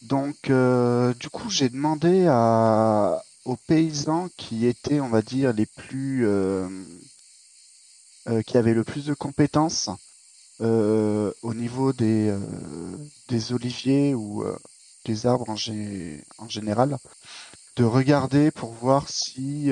Donc, 0.04 0.50
euh, 0.50 1.14
du 1.16 1.30
coup, 1.30 1.50
j'ai 1.50 1.70
demandé 1.70 2.28
à, 2.28 3.22
aux 3.46 3.58
paysans 3.68 4.30
qui 4.38 4.66
étaient, 4.68 5.00
on 5.00 5.10
va 5.10 5.22
dire, 5.22 5.54
les 5.54 5.66
plus, 5.66 6.28
euh, 6.28 6.68
euh, 8.30 8.42
qui 8.44 8.58
avaient 8.58 8.74
le 8.74 8.84
plus 8.84 9.06
de 9.06 9.14
compétences 9.14 9.90
euh, 10.62 11.32
au 11.42 11.54
niveau 11.54 11.94
des, 11.94 12.30
euh, 12.30 12.40
des 13.30 13.54
oliviers 13.54 14.14
ou 14.16 14.44
euh, 14.44 14.58
des 15.06 15.26
arbres 15.26 15.50
en, 15.50 15.56
gé- 15.56 16.24
en 16.38 16.48
général, 16.48 16.98
de 17.78 17.86
regarder 17.86 18.52
pour 18.52 18.74
voir 18.74 19.10
si 19.10 19.72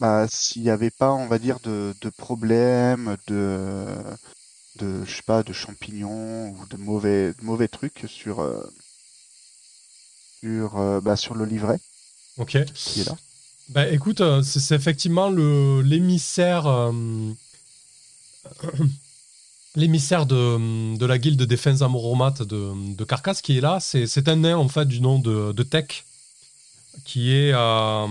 bah, 0.00 0.26
s'il 0.28 0.62
n'y 0.62 0.70
avait 0.70 0.90
pas, 0.90 1.12
on 1.12 1.26
va 1.26 1.38
dire, 1.38 1.60
de, 1.60 1.94
de 2.00 2.10
problèmes, 2.10 3.16
de, 3.26 3.86
de, 4.76 5.04
je 5.04 5.16
sais 5.16 5.22
pas, 5.22 5.42
de 5.42 5.52
champignons 5.52 6.50
ou 6.50 6.66
de 6.68 6.76
mauvais, 6.76 7.32
de 7.34 7.44
mauvais 7.44 7.68
trucs 7.68 8.04
sur, 8.08 8.42
sur, 10.42 11.02
bah, 11.02 11.16
sur 11.16 11.34
le 11.34 11.44
livret 11.44 11.78
Ok. 12.38 12.56
qui 12.84 13.00
est 13.00 13.04
là. 13.04 13.16
Bah 13.68 13.88
écoute, 13.88 14.22
c'est 14.42 14.74
effectivement 14.74 15.28
l'émissaire 15.28 16.92
l'émissaire 19.76 20.26
de, 20.26 21.04
la 21.04 21.18
guilde 21.18 21.42
des 21.42 21.56
fins 21.56 21.74
de, 21.74 22.94
de 22.96 23.04
Carcasse 23.04 23.42
qui 23.42 23.58
est 23.58 23.60
là. 23.60 23.78
C'est 23.80 24.28
un 24.28 24.36
nain 24.36 24.56
en 24.56 24.68
fait 24.68 24.86
du 24.86 25.00
nom 25.00 25.18
de, 25.18 25.52
de 25.52 25.62
Tech 25.62 26.04
qui 27.04 27.32
est 27.32 27.52
euh, 27.52 28.06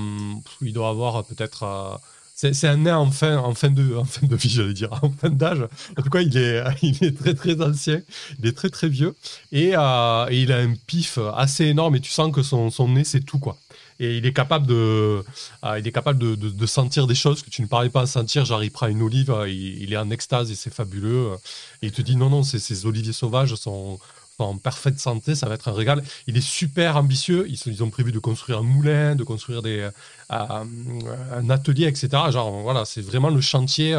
il 0.61 0.73
doit 0.73 0.89
avoir 0.89 1.25
peut-être 1.25 1.63
euh, 1.63 1.97
c'est 2.35 2.53
c'est 2.53 2.67
un 2.67 2.77
nain 2.77 2.97
en 2.97 3.09
fin, 3.09 3.37
en 3.37 3.55
fin 3.55 3.71
de 3.71 3.95
fin 4.05 4.27
de 4.27 4.35
vie 4.35 4.49
j'allais 4.49 4.73
dire 4.73 4.91
en 5.01 5.09
fin 5.09 5.29
d'âge. 5.29 5.67
En 5.97 6.01
tout 6.03 6.09
cas 6.09 6.21
il 6.21 6.37
est 6.37 6.63
il 6.83 7.03
est 7.03 7.17
très 7.17 7.33
très 7.33 7.59
ancien, 7.61 8.01
il 8.39 8.47
est 8.47 8.55
très 8.55 8.69
très 8.69 8.87
vieux 8.87 9.15
et, 9.51 9.71
euh, 9.75 10.27
et 10.29 10.41
il 10.41 10.51
a 10.51 10.57
un 10.57 10.75
pif 10.87 11.17
assez 11.35 11.65
énorme 11.65 11.95
et 11.95 11.99
tu 11.99 12.11
sens 12.11 12.31
que 12.31 12.43
son, 12.43 12.69
son 12.69 12.89
nez 12.89 13.03
c'est 13.03 13.21
tout 13.21 13.39
quoi 13.39 13.57
et 13.99 14.17
il 14.17 14.25
est 14.25 14.33
capable 14.33 14.67
de, 14.67 15.23
ah, 15.61 15.79
il 15.79 15.87
est 15.87 15.91
capable 15.91 16.19
de, 16.19 16.65
sentir 16.65 17.07
des 17.07 17.15
choses 17.15 17.41
que 17.41 17.49
tu 17.49 17.61
ne 17.61 17.67
parlais 17.67 17.89
pas 17.89 18.01
à 18.01 18.07
sentir. 18.07 18.43
Genre, 18.43 18.63
il 18.63 18.71
prend 18.71 18.87
une 18.87 19.01
olive, 19.01 19.31
euh, 19.31 19.49
il, 19.49 19.93
est 19.93 19.97
en 19.97 20.09
extase 20.09 20.51
et 20.51 20.55
c'est 20.55 20.73
fabuleux. 20.73 21.31
euh, 21.31 21.37
Et 21.81 21.87
il 21.87 21.91
te 21.91 22.01
dit 22.01 22.15
non, 22.15 22.29
non, 22.29 22.43
ces, 22.43 22.85
oliviers 22.85 23.13
sauvages 23.13 23.55
sont, 23.55 23.99
en 24.37 24.57
parfaite 24.57 24.99
santé, 24.99 25.33
ça 25.33 25.47
va 25.47 25.55
être 25.55 25.69
un 25.69 25.73
régal. 25.73 26.03
Il 26.27 26.35
est 26.35 26.45
super 26.45 26.97
ambitieux. 26.97 27.47
Ils, 27.47 27.83
ont 27.83 27.89
prévu 27.89 28.11
de 28.11 28.19
construire 28.19 28.59
un 28.59 28.63
moulin, 28.63 29.15
de 29.15 29.23
construire 29.23 29.61
des, 29.61 29.79
euh, 29.79 29.89
un 30.29 31.49
atelier, 31.49 31.87
etc. 31.87 32.09
Genre, 32.31 32.51
voilà, 32.63 32.83
c'est 32.83 33.01
vraiment 33.01 33.29
le 33.29 33.39
chantier. 33.39 33.97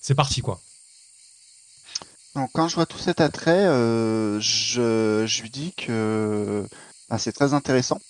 c'est 0.00 0.14
parti, 0.14 0.40
quoi. 0.40 0.60
Donc, 2.34 2.50
quand 2.54 2.66
je 2.68 2.76
vois 2.76 2.86
tout 2.86 2.98
cet 2.98 3.20
attrait, 3.20 3.66
je, 4.40 5.24
je 5.26 5.42
lui 5.42 5.50
dis 5.50 5.74
que 5.76 6.66
bah, 7.10 7.18
c'est 7.18 7.32
très 7.32 7.52
intéressant. 7.52 8.00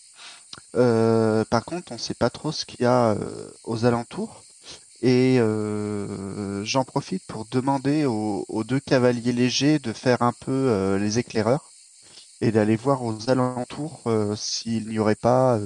Euh, 0.77 1.45
par 1.45 1.65
contre, 1.65 1.93
on 1.93 1.95
ne 1.95 2.01
sait 2.01 2.15
pas 2.15 2.31
trop 2.31 2.53
ce 2.53 2.65
qu'il 2.65 2.83
y 2.83 2.87
a 2.87 3.13
euh, 3.13 3.51
aux 3.65 3.85
alentours. 3.85 4.43
Et 5.03 5.39
euh, 5.39 6.65
j'en 6.65 6.85
profite 6.85 7.23
pour 7.27 7.45
demander 7.47 8.07
aux, 8.07 8.65
deux 8.65 8.81
cavaliers 8.81 9.33
légers 9.33 9.79
de 9.79 9.93
faire 9.93 10.23
un 10.23 10.33
peu 10.33 10.97
les 10.99 11.19
éclaireurs 11.19 11.71
et 12.41 12.53
d'aller 12.53 12.77
voir 12.77 13.03
aux 13.05 13.29
alentours 13.29 14.03
s'il 14.37 14.89
n'y 14.89 14.99
aurait 14.99 15.15
pas 15.15 15.61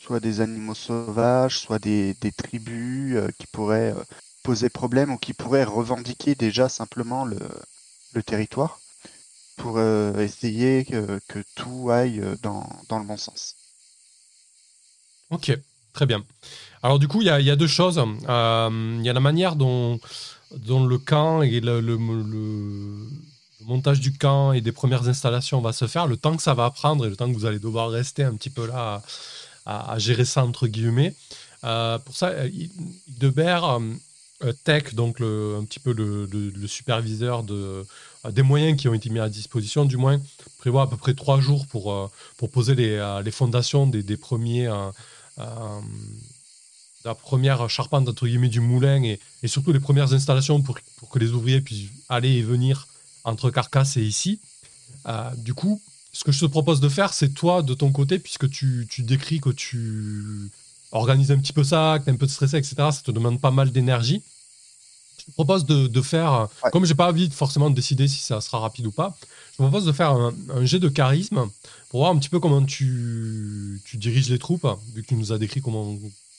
soit 0.00 0.20
des 0.20 0.42
animaux 0.42 0.74
sauvages, 0.74 1.58
soit 1.58 1.78
des, 1.78 2.14
tribus 2.36 3.18
qui 3.38 3.46
pourraient 3.46 3.94
poser 4.42 4.68
problème 4.68 5.12
ou 5.12 5.16
qui 5.16 5.32
pourraient 5.32 5.64
revendiquer 5.64 6.34
déjà 6.34 6.68
simplement 6.68 7.24
le, 7.24 7.38
territoire 8.22 8.80
pour 9.56 9.80
essayer 9.80 10.84
que, 10.84 11.42
tout 11.54 11.88
aille 11.90 12.22
dans 12.42 12.98
le 12.98 13.04
bon 13.04 13.16
sens. 13.16 13.56
Ok, 15.34 15.56
très 15.92 16.06
bien. 16.06 16.22
Alors 16.84 16.98
du 16.98 17.08
coup, 17.08 17.22
il 17.22 17.26
y 17.26 17.30
a, 17.30 17.56
deux 17.56 17.66
choses. 17.66 17.98
Euh, 18.28 18.96
Il 18.98 19.04
y 19.04 19.08
a 19.08 19.12
la 19.12 19.20
manière 19.20 19.56
dont, 19.56 19.98
le 20.52 20.98
camp 20.98 21.42
et 21.42 21.60
le, 21.60 21.80
montage 23.62 24.00
du 24.00 24.12
camp 24.12 24.52
et 24.52 24.60
des 24.60 24.72
premières 24.72 25.08
installations 25.08 25.60
va 25.60 25.72
se 25.72 25.86
faire, 25.86 26.06
le 26.06 26.16
temps 26.16 26.36
que 26.36 26.42
ça 26.42 26.54
va 26.54 26.70
prendre 26.70 27.06
et 27.06 27.08
le 27.08 27.16
temps 27.16 27.26
que 27.26 27.34
vous 27.34 27.46
allez 27.46 27.58
devoir 27.58 27.90
rester 27.90 28.22
un 28.22 28.34
petit 28.34 28.50
peu 28.50 28.66
là 28.66 29.02
à, 29.66 29.98
gérer 29.98 30.26
ça 30.26 30.44
entre 30.44 30.66
guillemets. 30.66 31.14
Euh, 31.64 31.98
pour 31.98 32.14
ça, 32.14 32.28
euh, 32.28 32.50
euh, 34.42 34.52
Tech, 34.64 34.94
donc 34.94 35.20
le- 35.20 35.56
un 35.58 35.64
petit 35.64 35.80
peu 35.80 35.94
le, 35.94 36.68
superviseur 36.68 37.42
de, 37.44 37.86
des 38.30 38.42
moyens 38.42 38.78
qui 38.78 38.88
ont 38.88 38.94
été 38.94 39.08
mis 39.08 39.20
à 39.20 39.30
disposition, 39.30 39.86
du 39.86 39.96
moins, 39.96 40.20
prévoit 40.58 40.82
à 40.82 40.86
peu 40.86 40.98
près 40.98 41.14
trois 41.14 41.40
jours 41.40 41.66
pour, 41.66 42.10
poser 42.52 42.74
les, 42.74 43.30
fondations 43.30 43.86
des, 43.86 44.16
premiers, 44.18 44.68
la 45.36 47.14
première 47.14 47.68
charpente 47.68 48.08
entre 48.08 48.26
guillemets 48.26 48.48
du 48.48 48.60
moulin 48.60 49.02
et, 49.02 49.20
et 49.42 49.48
surtout 49.48 49.72
les 49.72 49.80
premières 49.80 50.12
installations 50.14 50.62
pour, 50.62 50.78
pour 50.96 51.08
que 51.08 51.18
les 51.18 51.32
ouvriers 51.32 51.60
puissent 51.60 51.90
aller 52.08 52.30
et 52.30 52.42
venir 52.42 52.86
entre 53.24 53.50
Carcasse 53.50 53.96
et 53.96 54.02
ici. 54.02 54.40
Euh, 55.06 55.30
du 55.36 55.54
coup, 55.54 55.80
ce 56.12 56.24
que 56.24 56.32
je 56.32 56.40
te 56.40 56.46
propose 56.46 56.80
de 56.80 56.88
faire, 56.88 57.12
c'est 57.12 57.30
toi 57.30 57.62
de 57.62 57.74
ton 57.74 57.90
côté, 57.90 58.18
puisque 58.18 58.48
tu, 58.48 58.86
tu 58.88 59.02
décris 59.02 59.40
que 59.40 59.50
tu 59.50 60.50
organises 60.92 61.32
un 61.32 61.38
petit 61.38 61.52
peu 61.52 61.64
ça, 61.64 61.96
que 61.98 62.04
tu 62.04 62.10
es 62.10 62.12
un 62.12 62.16
peu 62.16 62.28
stressé, 62.28 62.56
etc. 62.56 62.74
Ça 62.76 63.02
te 63.04 63.10
demande 63.10 63.40
pas 63.40 63.50
mal 63.50 63.72
d'énergie. 63.72 64.22
Je 65.26 65.30
te 65.30 65.34
propose 65.34 65.64
de, 65.64 65.86
de 65.86 66.02
faire, 66.02 66.48
Ouais. 66.62 66.70
comme 66.70 66.84
j'ai 66.84 66.94
pas 66.94 67.08
envie 67.08 67.28
de 67.28 67.34
forcément 67.34 67.70
de 67.70 67.74
décider 67.74 68.06
si 68.08 68.18
ça 68.20 68.40
sera 68.42 68.58
rapide 68.58 68.86
ou 68.86 68.90
pas, 68.92 69.16
je 69.52 69.56
te 69.56 69.62
propose 69.62 69.86
de 69.86 69.92
faire 69.92 70.10
un, 70.10 70.34
un 70.54 70.64
jet 70.66 70.78
de 70.78 70.88
charisme 70.88 71.48
pour 71.88 72.00
voir 72.00 72.12
un 72.12 72.18
petit 72.18 72.28
peu 72.28 72.40
comment 72.40 72.62
tu, 72.64 73.80
tu 73.86 73.96
diriges 73.96 74.28
les 74.28 74.38
troupes, 74.38 74.66
vu 74.94 75.02
que 75.02 75.08
tu 75.08 75.14
nous 75.14 75.32
as 75.32 75.38
décrit 75.38 75.60
comment. 75.62 75.94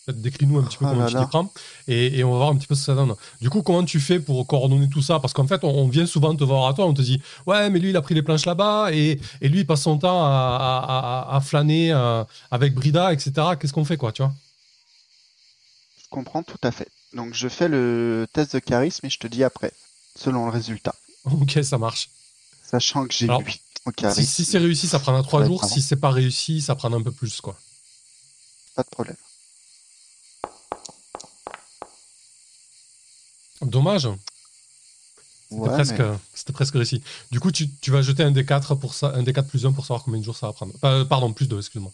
Décris-nous 0.08 0.60
un 0.60 0.63
petit 0.63 0.78
peu 0.78 0.86
Oh 0.86 0.89
comment 0.89 1.02
là 1.02 1.10
tu 1.10 1.15
t'y 1.17 1.26
prends 1.26 1.52
et, 1.88 2.19
et 2.19 2.24
on 2.24 2.30
va 2.34 2.38
voir 2.38 2.50
un 2.52 2.56
petit 2.58 2.67
peu 2.67 2.76
ce 2.76 2.82
que 2.82 2.86
ça 2.86 2.93
donne. 2.93 3.15
Du 3.41 3.50
coup, 3.50 3.63
comment 3.63 3.84
tu 3.84 4.00
fais 4.00 4.19
pour 4.19 4.45
coordonner 4.45 4.88
tout 4.88 5.02
ça? 5.02 5.19
Parce 5.19 5.34
qu'en 5.34 5.48
fait, 5.48 5.63
on, 5.63 5.69
on 5.69 5.88
vient 5.88 6.06
souvent 6.06 6.36
te 6.36 6.43
voir 6.43 6.67
à 6.67 6.76
toi, 6.76 6.86
on 6.86 6.93
te 6.93 7.02
dit 7.02 7.19
Ouais, 7.48 7.71
mais 7.71 7.80
lui, 7.80 7.89
il 7.89 7.98
a 7.98 8.04
pris 8.04 8.13
les 8.13 8.21
planches 8.21 8.45
là-bas 8.45 8.89
et, 8.93 9.19
et 9.41 9.50
lui, 9.50 9.62
il 9.62 9.65
passe 9.65 9.82
son 9.82 9.98
temps 9.98 10.24
à, 10.24 10.30
à- 10.30 11.32
à- 11.32 11.36
à 11.38 11.41
flâner 11.41 11.91
euh, 11.91 12.24
avec 12.52 12.76
Brida, 12.76 13.13
etc. 13.13 13.32
Qu'est-ce 13.60 13.74
qu'on 13.74 13.84
fait, 13.84 13.98
quoi, 13.98 14.12
tu 14.12 14.21
vois? 14.21 14.32
Je 16.04 16.08
comprends 16.12 16.43
tout 16.43 16.60
à 16.63 16.71
fait. 16.71 16.88
Donc 17.15 17.34
je 17.34 17.47
fais 17.47 17.67
le 17.67 18.28
test 18.32 18.54
de 18.54 18.60
charisme 18.60 19.06
et 19.06 19.10
je 19.10 19.17
te 19.17 19.25
dis 19.28 19.43
après, 19.43 19.71
selon 20.15 20.45
le 20.45 20.51
résultat. 20.51 20.93
Ok, 21.25 21.58
ça 21.63 21.78
marche. 21.80 22.10
Sachant 22.62 23.08
que 23.08 23.13
j'ai 23.13 23.25
Alors, 23.25 23.41
8 23.41 23.62
au 23.86 23.91
charisme, 23.91 24.21
Si, 24.21 24.28
si 24.28 24.45
c'est 24.45 24.58
réussi, 24.60 24.88
ça 24.88 24.99
prendra 24.99 25.23
trois 25.23 25.39
va 25.39 25.45
être 25.45 25.51
jours. 25.51 25.62
marrant. 25.62 25.73
Si 25.73 25.82
c'est 25.82 25.95
pas 25.95 26.12
réussi, 26.12 26.62
ça 26.62 26.75
prendra 26.75 27.00
un 27.00 27.04
peu 27.04 27.12
plus, 27.12 27.42
quoi. 27.42 27.58
pas 28.75 28.83
de 28.83 28.90
problème. 28.90 29.15
Dommage. 33.62 34.10
C'était 35.50 35.62
Ouais, 35.62 35.69
presque, 35.69 36.00
mais 36.00 36.17
c'était 36.33 36.54
presque 36.54 36.73
réussi. 36.73 37.02
Du 37.31 37.40
coup, 37.40 37.52
tu, 37.52 37.69
tu 37.79 37.92
vas 37.92 38.02
jeter 38.02 38.23
un 38.23 38.31
D4 38.31 38.77
pour 38.77 38.94
ça, 38.94 39.13
un 39.15 39.23
D4 39.23 39.46
plus 39.46 39.65
1 39.65 39.71
pour 39.71 39.85
savoir 39.85 40.04
combien 40.04 40.19
de 40.19 40.25
jours 40.25 40.35
ça 40.35 40.48
va 40.48 40.54
prendre. 40.54 40.73
Euh, 40.83 41.06
pardon, 41.06 41.31
plus 41.31 41.48
2, 41.48 41.58
excuse-moi. 41.60 41.92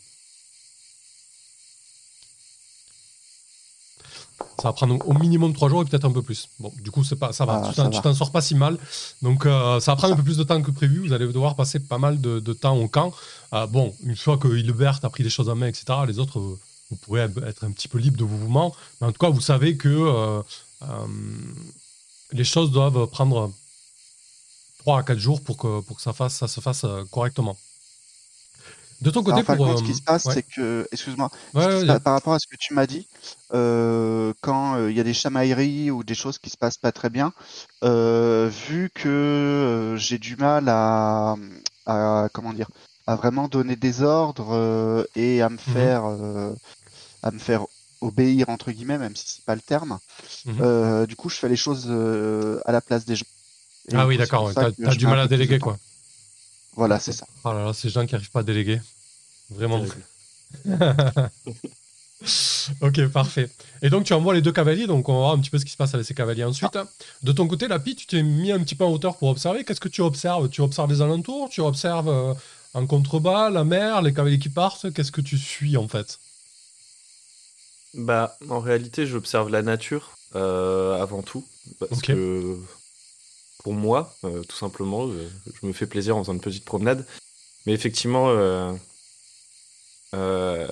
Ça 4.57 4.69
va 4.69 4.73
prendre 4.73 4.97
au 5.07 5.13
minimum 5.13 5.53
3 5.53 5.69
jours 5.69 5.81
et 5.81 5.85
peut-être 5.85 6.05
un 6.05 6.11
peu 6.11 6.21
plus. 6.21 6.47
Bon, 6.59 6.71
du 6.81 6.91
coup, 6.91 7.03
c'est 7.03 7.15
pas, 7.15 7.33
ça 7.33 7.45
va. 7.45 7.61
Ah, 7.65 7.69
tu 7.69 7.99
t'en- 8.01 8.13
sors 8.13 8.31
pas 8.31 8.41
si 8.41 8.53
mal. 8.55 8.77
Donc, 9.21 9.45
euh, 9.45 9.79
ça 9.79 9.91
va 9.91 9.95
prendre 9.95 10.13
un 10.13 10.17
peu 10.17 10.23
plus 10.23 10.37
de 10.37 10.43
temps 10.43 10.61
que 10.61 10.69
prévu. 10.71 10.99
Vous 11.07 11.13
allez 11.13 11.25
devoir 11.25 11.55
passer 11.55 11.79
pas 11.79 11.97
mal 11.97 12.21
de, 12.21 12.39
de 12.39 12.53
temps 12.53 12.77
au 12.77 12.87
camp. 12.87 13.11
Euh, 13.53 13.65
bon, 13.67 13.93
une 14.03 14.15
fois 14.15 14.37
que 14.37 14.47
Hilbert 14.47 14.99
a 15.03 15.09
pris 15.09 15.23
les 15.23 15.29
choses 15.31 15.49
en 15.49 15.55
main, 15.55 15.67
etc., 15.67 15.85
les 16.07 16.19
autres, 16.19 16.39
euh, 16.39 16.59
vous 16.91 16.95
pourrez 16.97 17.21
être 17.21 17.63
un 17.63 17.71
petit 17.71 17.87
peu 17.87 17.97
libre 17.97 18.17
de 18.17 18.23
vos 18.23 18.35
mouvements. 18.37 18.75
Mais 18.99 19.07
en 19.07 19.11
tout 19.11 19.19
cas, 19.19 19.29
vous 19.29 19.41
savez 19.41 19.77
que 19.77 19.89
euh, 19.89 20.41
les 22.33 22.43
choses 22.43 22.71
doivent 22.71 23.07
prendre 23.07 23.51
3 24.79 24.99
à 24.99 25.03
4 25.03 25.17
jours 25.19 25.41
pour 25.41 25.57
que, 25.57 25.81
pour 25.81 25.95
que 25.97 26.01
ça, 26.01 26.13
fasse, 26.13 26.35
ça 26.35 26.47
se 26.47 26.59
fasse 26.61 26.85
correctement. 27.11 27.57
De 29.01 29.09
ton 29.09 29.23
côté, 29.23 29.43
pour. 29.43 29.57
contre, 29.57 29.77
ce 29.79 29.83
euh, 29.83 29.85
qui 29.85 29.93
se 29.95 30.01
passe, 30.01 30.25
ouais. 30.25 30.33
c'est 30.35 30.43
que, 30.43 30.87
excuse-moi, 30.91 31.29
Ouais, 31.53 31.65
ouais, 31.65 31.85
passe 31.87 31.99
par 31.99 32.13
rapport 32.13 32.33
à 32.33 32.39
ce 32.39 32.47
que 32.47 32.55
tu 32.59 32.73
m'as 32.73 32.85
dit, 32.87 33.07
euh, 33.53 34.33
quand 34.41 34.75
euh, 34.75 34.91
il 34.91 34.97
y 34.97 34.99
a 34.99 35.03
des 35.03 35.13
chamailleries 35.13 35.89
ou 35.91 36.03
des 36.03 36.13
choses 36.15 36.37
qui 36.37 36.49
se 36.49 36.57
passent 36.57 36.77
pas 36.77 36.91
très 36.91 37.09
bien, 37.09 37.33
euh, 37.83 38.49
vu 38.69 38.89
que 38.93 39.09
euh, 39.09 39.97
j'ai 39.97 40.17
du 40.17 40.35
mal 40.35 40.65
à, 40.69 41.35
à, 41.85 42.29
comment 42.33 42.53
dire, 42.53 42.69
à 43.07 43.15
vraiment 43.15 43.47
donner 43.47 43.75
des 43.75 44.03
ordres 44.03 44.53
euh, 44.53 45.03
et 45.15 45.41
à 45.41 45.49
me 45.49 45.57
Mhm. 45.57 45.73
faire, 45.73 46.05
euh, 46.05 46.53
à 47.23 47.31
me 47.31 47.39
faire 47.39 47.65
obéir 48.01 48.49
entre 48.49 48.71
guillemets, 48.71 48.97
même 48.97 49.15
si 49.15 49.25
c'est 49.27 49.45
pas 49.45 49.55
le 49.55 49.61
terme. 49.61 49.99
Euh, 50.59 51.05
du 51.05 51.15
coup, 51.15 51.29
je 51.29 51.35
fais 51.35 51.49
les 51.49 51.55
choses 51.55 51.87
euh, 51.89 52.59
à 52.65 52.71
la 52.71 52.81
place 52.81 53.05
des 53.05 53.15
gens. 53.15 53.25
Et 53.89 53.95
Ah 53.95 54.07
oui, 54.07 54.17
d'accord. 54.17 54.51
T'as 54.53 54.71
du 54.71 55.05
mal 55.05 55.19
à 55.19 55.27
déléguer, 55.27 55.59
quoi. 55.59 55.77
Voilà, 56.75 56.99
c'est 56.99 57.11
ça. 57.11 57.27
Oh 57.43 57.51
là 57.51 57.65
là, 57.65 57.73
ces 57.73 57.89
gens 57.89 58.05
qui 58.05 58.13
n'arrivent 58.13 58.31
pas 58.31 58.41
à 58.41 58.43
déléguer. 58.43 58.79
Vraiment. 59.49 59.83
ok, 62.81 63.07
parfait. 63.07 63.49
Et 63.81 63.89
donc 63.89 64.05
tu 64.05 64.13
envoies 64.13 64.33
les 64.33 64.41
deux 64.41 64.51
cavaliers, 64.51 64.87
donc 64.87 65.09
on 65.09 65.13
va 65.13 65.19
voir 65.19 65.31
un 65.33 65.39
petit 65.39 65.49
peu 65.49 65.57
ce 65.57 65.65
qui 65.65 65.71
se 65.71 65.77
passe 65.77 65.93
avec 65.93 66.05
ces 66.05 66.13
cavaliers 66.13 66.43
ensuite. 66.43 66.77
De 67.23 67.31
ton 67.31 67.47
côté, 67.47 67.67
Lapi, 67.67 67.95
tu 67.95 68.05
t'es 68.05 68.23
mis 68.23 68.51
un 68.51 68.59
petit 68.59 68.75
peu 68.75 68.85
en 68.85 68.91
hauteur 68.91 69.17
pour 69.17 69.29
observer. 69.29 69.63
Qu'est-ce 69.63 69.81
que 69.81 69.89
tu 69.89 70.01
observes? 70.01 70.49
Tu 70.49 70.61
observes 70.61 70.91
les 70.91 71.01
alentours? 71.01 71.49
Tu 71.49 71.61
observes 71.61 72.09
euh, 72.09 72.33
en 72.73 72.85
contrebas, 72.85 73.49
la 73.49 73.63
mer, 73.63 74.01
les 74.01 74.13
cavaliers 74.13 74.39
qui 74.39 74.49
partent? 74.49 74.91
Qu'est-ce 74.93 75.11
que 75.11 75.21
tu 75.21 75.37
suis 75.37 75.77
en 75.77 75.87
fait? 75.87 76.19
Bah, 77.93 78.37
en 78.49 78.59
réalité, 78.59 79.05
j'observe 79.05 79.49
la 79.49 79.61
nature 79.61 80.11
euh, 80.35 81.01
avant 81.01 81.21
tout. 81.21 81.45
Parce 81.79 82.01
que 82.01 82.57
pour 83.63 83.73
moi, 83.73 84.15
euh, 84.23 84.41
tout 84.43 84.55
simplement, 84.55 85.07
je, 85.11 85.19
je 85.61 85.65
me 85.65 85.73
fais 85.73 85.85
plaisir 85.87 86.17
en 86.17 86.23
faisant 86.23 86.33
une 86.33 86.41
petite 86.41 86.65
promenade. 86.65 87.05
Mais 87.65 87.73
effectivement, 87.73 88.29
euh, 88.29 88.73
euh, 90.13 90.67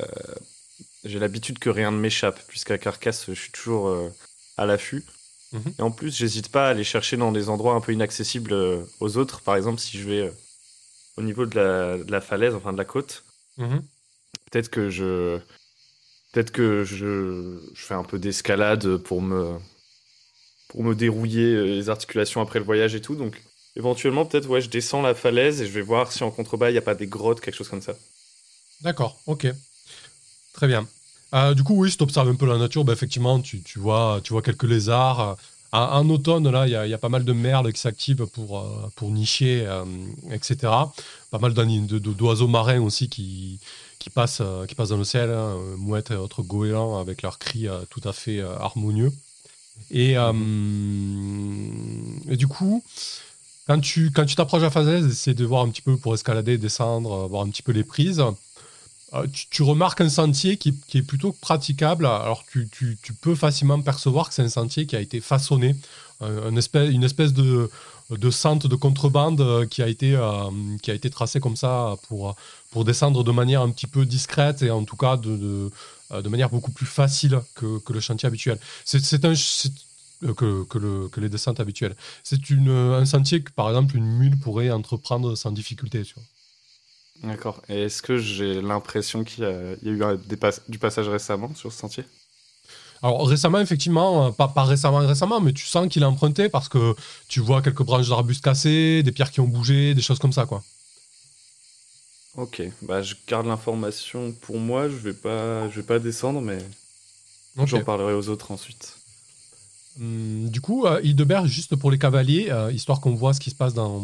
j'ai 1.04 1.20
l'habitude 1.20 1.60
que 1.60 1.70
rien 1.70 1.92
ne 1.92 1.98
m'échappe, 1.98 2.40
puisqu'à 2.48 2.78
Carcasse, 2.78 3.26
je 3.28 3.34
suis 3.34 3.52
toujours 3.52 3.88
euh, 3.88 4.10
à 4.58 4.66
l'affût. 4.66 5.04
Mhm. 5.52 5.74
Et 5.80 5.82
en 5.82 5.92
plus, 5.92 6.16
j'hésite 6.16 6.50
pas 6.50 6.68
à 6.68 6.70
aller 6.72 6.84
chercher 6.84 7.18
dans 7.18 7.32
des 7.32 7.50
endroits 7.50 7.74
un 7.74 7.82
peu 7.82 7.94
inaccessibles 7.94 8.54
euh, 8.54 8.84
aux 9.00 9.18
autres. 9.18 9.42
Par 9.42 9.56
exemple, 9.56 9.80
si 9.80 9.98
je 9.98 10.08
vais 10.10 10.22
euh, 10.22 10.32
au 11.18 11.22
niveau 11.22 11.46
de 11.46 11.56
la, 11.56 11.98
de 11.98 12.12
la 12.12 12.22
falaise, 12.22 12.54
enfin 12.56 12.74
de 12.74 12.78
la 12.78 12.86
côte, 12.86 13.24
Mhm. 13.58 13.82
peut-être 14.50 14.70
que 14.70 14.90
je 14.90 15.38
peut-être 16.32 16.52
que 16.52 16.86
je, 16.86 17.60
je 17.74 17.82
fais 17.86 17.94
un 17.94 18.06
peu 18.06 18.18
d'escalade 18.18 18.96
pour 18.98 19.22
me 19.22 19.58
pour 20.70 20.84
me 20.84 20.96
dérouiller 20.96 21.54
euh, 21.54 21.66
les 21.66 21.90
articulations 21.90 22.42
après 22.42 22.60
le 22.60 22.66
voyage 22.66 22.96
et 22.96 23.02
tout 23.02 23.16
donc 23.16 23.42
éventuellement 23.76 24.26
peut-être 24.26 24.50
ouais 24.50 24.62
je 24.62 24.70
descends 24.70 25.02
la 25.02 25.14
falaise 25.14 25.62
et 25.62 25.68
je 25.68 25.72
vais 25.72 25.82
voir 25.82 26.14
si 26.14 26.24
en 26.24 26.32
contrebas 26.32 26.70
il 26.70 26.74
n'y 26.74 26.80
a 26.80 26.82
pas 26.82 26.96
des 26.96 27.08
grottes 27.08 27.42
quelque 27.42 27.56
chose 27.56 27.70
comme 27.70 27.82
ça 27.82 27.96
D'accord, 28.82 29.20
ok. 29.28 29.48
Très 30.54 30.68
bien. 30.68 30.88
Euh, 31.34 31.54
du 31.54 31.64
coup, 31.64 31.76
oui, 31.76 31.92
si 31.92 31.98
tu 31.98 32.04
observes 32.04 32.30
un 32.30 32.36
peu 32.36 32.46
la 32.46 32.58
nature, 32.58 32.84
bah, 32.84 32.94
effectivement, 32.94 33.40
tu, 33.40 33.62
tu 33.62 33.80
vois, 33.80 34.22
tu 34.24 34.34
vois 34.34 34.42
quelques 34.42 34.64
lézards. 34.64 35.38
En, 35.72 36.10
automne, 36.10 36.50
là, 36.50 36.66
il 36.66 36.72
y, 36.72 36.90
y 36.90 36.94
a 36.94 36.98
pas 36.98 37.10
mal 37.10 37.24
de 37.24 37.34
merles 37.34 37.72
qui 37.72 37.80
s'activent 37.80 38.26
pour, 38.26 38.60
euh, 38.60 38.92
pour 38.96 39.12
nicher, 39.12 39.68
etc. 40.32 40.58
Pas 41.30 41.38
mal 41.38 41.54
d'oiseaux 41.54 42.48
marins 42.48 42.82
aussi 42.82 43.08
qui, 43.08 43.60
qui, 44.00 44.10
passent, 44.10 44.42
qui 44.68 44.74
passent 44.74 44.90
dans 44.90 44.98
le 44.98 45.04
ciel, 45.04 45.30
hein, 45.30 45.58
mouettes 45.78 46.10
et 46.10 46.16
autres 46.16 46.42
goélands 46.42 47.00
avec 47.00 47.22
leurs 47.22 47.38
cris 47.38 47.68
tout 47.92 48.02
à 48.04 48.14
fait 48.14 48.42
harmonieux. 48.42 49.12
Et, 49.92 50.18
euh, 50.18 50.34
et 52.30 52.38
du 52.38 52.48
coup, 52.48 52.84
quand 53.68 53.80
tu 53.80 54.12
quand 54.12 54.26
tu 54.26 54.36
t'approches 54.36 54.62
de 54.62 54.66
la 54.66 54.72
falaise, 54.72 55.06
essaie 55.06 55.34
de 55.34 55.46
voir 55.46 55.64
un 55.64 55.70
petit 55.70 55.82
peu 55.82 55.98
pour 55.98 56.14
escalader, 56.14 56.58
descendre, 56.58 57.12
euh, 57.14 57.28
voir 57.28 57.44
un 57.44 57.50
petit 57.50 57.62
peu 57.62 57.72
les 57.72 57.84
prises. 57.84 58.24
Euh, 59.14 59.26
tu, 59.50 59.64
remarques 59.64 60.02
un 60.02 60.10
sentier 60.10 60.58
qui, 60.58 60.76
qui 60.88 61.00
est 61.00 61.04
plutôt 61.04 61.32
praticable. 61.32 62.06
Alors 62.06 62.44
tu, 62.52 62.68
tu- 62.72 62.98
tu 63.02 63.14
peux 63.14 63.34
facilement 63.36 63.82
percevoir 63.82 64.30
que 64.30 64.36
c'est 64.36 64.44
un 64.44 64.50
sentier 64.50 64.86
qui 64.86 64.96
a 64.96 65.02
été 65.02 65.20
façonné, 65.20 65.76
une 66.22 66.58
espèce, 66.58 66.92
une 66.92 67.04
espèce 67.04 67.34
de, 67.34 67.72
de 68.12 68.30
centre 68.30 68.68
de 68.68 68.76
contrebande 68.76 69.68
qui 69.70 69.82
a 69.82 69.88
été, 69.88 70.16
qui 70.84 70.92
a 70.92 70.94
été 70.94 71.10
tracé 71.10 71.40
comme 71.40 71.56
ça 71.56 71.96
pour, 72.08 72.36
pour 72.72 72.86
descendre 72.86 73.24
de 73.24 73.32
manière 73.32 73.62
un 73.62 73.72
petit 73.72 73.88
peu 73.88 74.06
discrète 74.06 74.62
et 74.62 74.70
en 74.70 74.84
tout 74.84 74.98
cas 74.98 75.18
de, 75.18 75.72
euh, 76.12 76.22
de 76.22 76.30
manière 76.30 76.50
beaucoup 76.50 76.72
plus 76.72 76.86
facile 76.86 77.40
que, 77.56 77.80
que 77.80 77.94
le 77.94 78.00
chantier 78.00 78.28
habituel. 78.28 78.60
C'est 78.86 79.26
un 79.26 79.34
euh, 80.24 80.34
que, 80.34 80.64
que, 80.66 80.78
le- 80.78 81.08
que 81.10 81.20
les 81.22 81.30
descentes 81.30 81.60
habituelles. 81.60 81.96
C'est 82.24 82.40
un 82.70 83.06
sentier 83.06 83.42
que 83.44 83.52
par 83.52 83.70
exemple 83.70 83.96
une 83.98 84.06
mule 84.18 84.38
pourrait 84.38 84.72
entreprendre 84.72 85.36
sans 85.36 85.52
difficulté. 85.52 86.04
D'accord 87.24 87.62
et 87.70 87.84
est-ce 87.84 88.02
que 88.02 88.18
j'ai 88.18 88.62
l'impression 88.62 89.24
qu'il 89.24 89.44
y 89.44 89.48
a, 89.48 89.74
il 89.82 89.88
y 89.88 89.90
a 89.90 89.94
eu 89.94 90.04
un- 90.04 90.16
des 90.16 90.38
pas- 90.38 90.60
du 90.68 90.80
passage 90.80 91.08
récemment 91.10 91.54
sur 91.56 91.72
ce 91.72 91.80
sentier? 91.80 92.04
Alors 93.02 93.28
récemment, 93.28 93.60
effectivement, 93.60 94.28
euh, 94.28 94.32
pas, 94.32 94.48
pas 94.50 94.64
récemment, 94.64 94.98
récemment, 95.00 95.40
mais 95.42 95.54
tu 95.54 95.66
sens 95.66 95.88
qu'il 95.88 96.04
a 96.04 96.10
emprunté 96.10 96.50
parce 96.50 96.68
que 96.70 96.96
tu 97.28 97.40
vois 97.40 97.62
quelques 97.62 97.84
branches 97.84 98.10
d'arbustes 98.10 98.44
cassées, 98.44 99.04
des 99.04 99.12
pierres 99.12 99.32
qui 99.32 99.40
ont 99.40 99.48
bougé, 99.48 99.94
des 99.94 100.02
choses 100.02 100.20
comme 100.20 100.34
ça, 100.34 100.46
quoi. 100.46 100.64
Ok 102.40 102.62
bah 102.82 103.02
je 103.02 103.16
garde 103.28 103.48
l'information 103.48 104.32
pour 104.42 104.58
moi 104.58 104.90
je 104.90 104.96
vais 104.96 105.14
pas 105.14 105.70
je 105.70 105.76
vais 105.78 105.86
pas 105.86 106.00
descendre 106.00 106.42
mais 106.42 106.60
j'en 107.66 107.84
parlerai 107.84 108.14
aux 108.14 108.30
autres 108.30 108.52
ensuite 108.52 109.00
Hum, 110.00 110.50
du 110.50 110.62
coup, 110.62 110.86
euh, 110.86 111.02
Hildebert, 111.04 111.46
juste 111.46 111.76
pour 111.76 111.92
les 111.92 111.98
cavaliers, 111.98 112.48
euh, 112.50 112.72
histoire 112.72 113.02
qu'on 113.02 113.16
voit 113.16 113.34
ce 113.34 113.40
qui 113.40 113.50
se 113.50 113.56
passe 113.56 113.74
dans, 113.74 114.02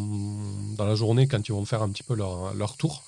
dans 0.78 0.86
la 0.86 0.96
journée 0.96 1.28
quand 1.28 1.48
ils 1.48 1.54
vont 1.54 1.66
faire 1.66 1.82
un 1.82 1.90
petit 1.90 2.04
peu 2.04 2.16
leur, 2.16 2.54
leur 2.54 2.76
tour, 2.76 3.04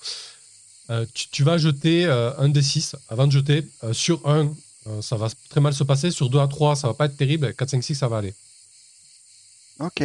euh, 0.90 1.06
tu, 1.14 1.28
tu 1.30 1.44
vas 1.44 1.58
jeter 1.58 2.06
un 2.06 2.48
des 2.48 2.62
6 2.62 2.96
avant 3.10 3.28
de 3.28 3.32
jeter. 3.34 3.68
Sur 3.92 4.26
1, 4.28 4.54
ça 5.02 5.18
va 5.18 5.28
très 5.50 5.60
mal 5.60 5.74
se 5.74 5.84
passer. 5.84 6.12
Sur 6.12 6.30
2 6.30 6.40
à 6.40 6.48
3, 6.48 6.78
ça 6.78 6.88
va 6.88 6.94
pas 6.94 7.06
être 7.06 7.18
terrible. 7.18 7.54
4, 7.54 7.72
5, 7.72 7.84
6, 7.84 7.96
ça 7.96 8.08
va 8.08 8.20
aller. 8.20 8.34
Ok. 9.80 10.02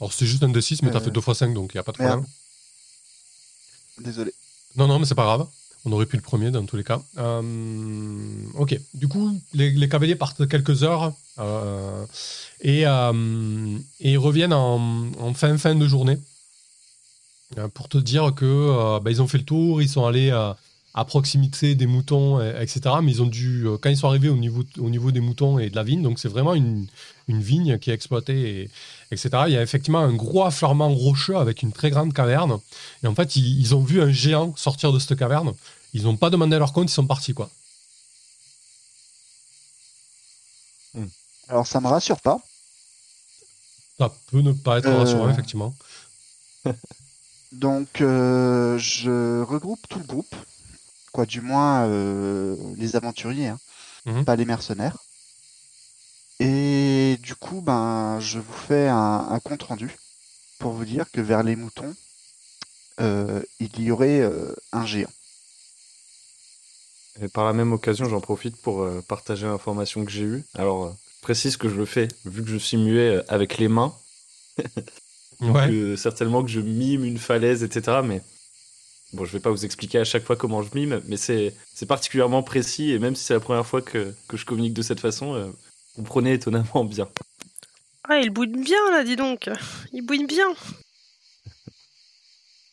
Alors 0.00 0.12
c'est 0.12 0.26
juste 0.26 0.42
un 0.42 0.48
des 0.48 0.60
6, 0.60 0.82
mais 0.82 0.90
t'as 0.90 0.98
Euh, 0.98 1.00
fait 1.00 1.10
2 1.10 1.20
fois 1.20 1.34
5, 1.34 1.54
donc 1.54 1.72
il 1.72 1.76
n'y 1.76 1.80
a 1.80 1.84
pas 1.84 1.92
de 1.92 2.02
merde. 2.02 2.20
problème. 2.20 2.30
Désolé. 4.00 4.32
Non, 4.76 4.86
non, 4.88 4.98
mais 4.98 5.06
c'est 5.06 5.14
pas 5.14 5.24
grave. 5.24 5.46
On 5.84 5.92
aurait 5.92 6.06
pu 6.06 6.16
le 6.16 6.22
premier 6.22 6.50
dans 6.50 6.64
tous 6.64 6.76
les 6.76 6.82
cas. 6.84 7.00
Euh, 7.18 8.46
ok. 8.54 8.78
Du 8.94 9.06
coup, 9.06 9.38
les, 9.52 9.70
les 9.70 9.88
cavaliers 9.88 10.16
partent 10.16 10.48
quelques 10.48 10.82
heures 10.82 11.12
euh, 11.38 12.04
et, 12.62 12.86
euh, 12.86 13.78
et 14.00 14.12
ils 14.12 14.18
reviennent 14.18 14.54
en, 14.54 15.12
en 15.20 15.34
fin 15.34 15.56
fin 15.58 15.74
de 15.74 15.86
journée 15.86 16.18
pour 17.74 17.88
te 17.88 17.98
dire 17.98 18.34
que 18.34 18.98
bah, 19.00 19.10
ils 19.10 19.22
ont 19.22 19.28
fait 19.28 19.38
le 19.38 19.44
tour, 19.44 19.80
ils 19.82 19.88
sont 19.88 20.06
allés 20.06 20.30
à 20.96 21.04
proximité 21.04 21.74
des 21.74 21.86
moutons, 21.86 22.40
et- 22.40 22.54
etc. 22.62 22.80
Mais 23.02 23.10
ils 23.12 23.22
ont 23.22 23.26
dû, 23.26 23.66
euh, 23.66 23.76
quand 23.78 23.90
ils 23.90 23.96
sont 23.96 24.06
arrivés 24.08 24.28
au 24.28 24.36
niveau, 24.36 24.62
au 24.78 24.90
niveau 24.90 25.10
des 25.10 25.20
moutons 25.20 25.58
et 25.58 25.68
de 25.70 25.74
la 25.76 25.82
vigne, 25.82 26.02
donc 26.02 26.18
c'est 26.20 26.28
vraiment 26.28 26.54
une, 26.54 26.86
une 27.28 27.42
vigne 27.42 27.78
qui 27.78 27.90
est 27.90 27.94
exploitée, 27.94 28.62
et, 28.62 28.70
etc. 29.10 29.30
Il 29.48 29.52
y 29.52 29.56
a 29.56 29.62
effectivement 29.62 29.98
un 30.00 30.12
gros 30.14 30.44
affleurement 30.44 30.88
rocheux 30.94 31.36
avec 31.36 31.62
une 31.62 31.72
très 31.72 31.90
grande 31.90 32.12
caverne. 32.12 32.58
Et 33.02 33.06
en 33.08 33.14
fait, 33.14 33.34
ils, 33.36 33.60
ils 33.60 33.74
ont 33.74 33.82
vu 33.82 34.00
un 34.02 34.12
géant 34.12 34.54
sortir 34.56 34.92
de 34.92 34.98
cette 35.00 35.18
caverne. 35.18 35.52
Ils 35.94 36.04
n'ont 36.04 36.16
pas 36.16 36.30
demandé 36.30 36.58
leur 36.58 36.72
compte, 36.72 36.88
ils 36.90 36.94
sont 36.94 37.06
partis, 37.06 37.34
quoi. 37.34 37.50
Alors 41.48 41.66
ça 41.66 41.80
me 41.80 41.88
rassure 41.88 42.20
pas. 42.20 42.38
Ça 43.98 44.12
peut 44.30 44.40
ne 44.40 44.52
pas 44.52 44.78
être 44.78 44.86
Euh. 44.86 44.98
rassurant, 44.98 45.28
effectivement. 45.28 45.74
Donc 47.52 48.00
euh, 48.00 48.78
je 48.78 49.42
regroupe 49.42 49.86
tout 49.88 49.98
le 49.98 50.04
groupe, 50.06 50.34
quoi 51.14 51.26
du 51.26 51.40
moins 51.40 51.86
euh, 51.86 52.56
les 52.76 52.96
aventuriers, 52.96 53.48
hein, 53.48 53.58
Mhm. 54.04 54.24
pas 54.24 54.36
les 54.36 54.44
mercenaires. 54.44 54.98
Et 56.40 57.16
du 57.22 57.34
coup, 57.36 57.60
ben 57.62 58.18
je 58.20 58.38
vous 58.40 58.52
fais 58.52 58.88
un, 58.88 59.26
un 59.30 59.38
compte 59.38 59.62
rendu 59.62 59.88
pour 60.58 60.72
vous 60.72 60.84
dire 60.84 61.10
que 61.12 61.20
vers 61.20 61.42
les 61.44 61.56
moutons, 61.56 61.94
euh, 63.00 63.40
il 63.60 63.80
y 63.80 63.90
aurait 63.92 64.20
euh, 64.20 64.52
un 64.72 64.84
géant. 64.84 65.10
Et 67.22 67.28
par 67.28 67.44
la 67.44 67.52
même 67.52 67.72
occasion, 67.72 68.08
j'en 68.08 68.20
profite 68.20 68.56
pour 68.56 68.82
euh, 68.82 69.00
partager 69.06 69.46
l'information 69.46 70.04
que 70.04 70.10
j'ai 70.10 70.24
eue. 70.24 70.44
Alors, 70.54 70.84
euh, 70.86 70.90
je 71.18 71.22
précise 71.22 71.56
que 71.56 71.68
je 71.68 71.76
le 71.76 71.86
fais, 71.86 72.08
vu 72.24 72.42
que 72.42 72.50
je 72.50 72.56
suis 72.56 72.76
muet 72.76 73.16
euh, 73.16 73.22
avec 73.28 73.58
les 73.58 73.68
mains, 73.68 73.94
Ouais. 75.40 75.68
que 75.68 75.94
certainement 75.96 76.42
que 76.42 76.50
je 76.50 76.60
mime 76.60 77.04
une 77.04 77.18
falaise, 77.18 77.62
etc. 77.62 78.02
Mais 78.02 78.20
bon, 79.14 79.24
je 79.24 79.32
vais 79.32 79.40
pas 79.40 79.50
vous 79.50 79.64
expliquer 79.64 79.98
à 79.98 80.04
chaque 80.04 80.24
fois 80.24 80.36
comment 80.36 80.62
je 80.62 80.68
mime, 80.74 81.00
mais 81.06 81.16
c'est 81.16 81.54
c'est 81.74 81.86
particulièrement 81.86 82.42
précis, 82.42 82.90
et 82.92 82.98
même 82.98 83.14
si 83.16 83.24
c'est 83.24 83.34
la 83.34 83.40
première 83.40 83.66
fois 83.66 83.80
que, 83.82 84.14
que 84.28 84.36
je 84.36 84.44
communique 84.44 84.74
de 84.74 84.82
cette 84.82 85.00
façon, 85.00 85.34
euh, 85.34 85.50
vous 85.96 86.02
prenez 86.02 86.32
étonnamment 86.34 86.84
bien. 86.84 87.08
Ah, 88.08 88.18
il 88.18 88.30
bouine 88.30 88.62
bien 88.62 88.90
là, 88.90 89.02
dis 89.04 89.16
donc. 89.16 89.48
Il 89.92 90.02
bouine 90.02 90.26
bien. 90.26 90.48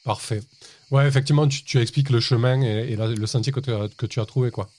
Parfait. 0.04 0.42
Ouais, 0.90 1.08
effectivement, 1.08 1.48
tu, 1.48 1.64
tu 1.64 1.80
expliques 1.80 2.10
le 2.10 2.20
chemin 2.20 2.62
et, 2.62 2.92
et 2.92 2.96
la- 2.96 3.08
le 3.08 3.28
sentier 3.28 3.54
que 3.54 3.60
tu 3.60 3.72
as, 3.72 3.88
que 3.96 4.06
tu 4.08 4.20
as 4.20 4.26
trouvé, 4.26 4.52
quoi. 4.52 4.70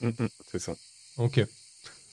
Mm, 0.00 0.08
mm, 0.18 0.28
c'est 0.50 0.58
ça. 0.58 0.74
Ok. 1.18 1.40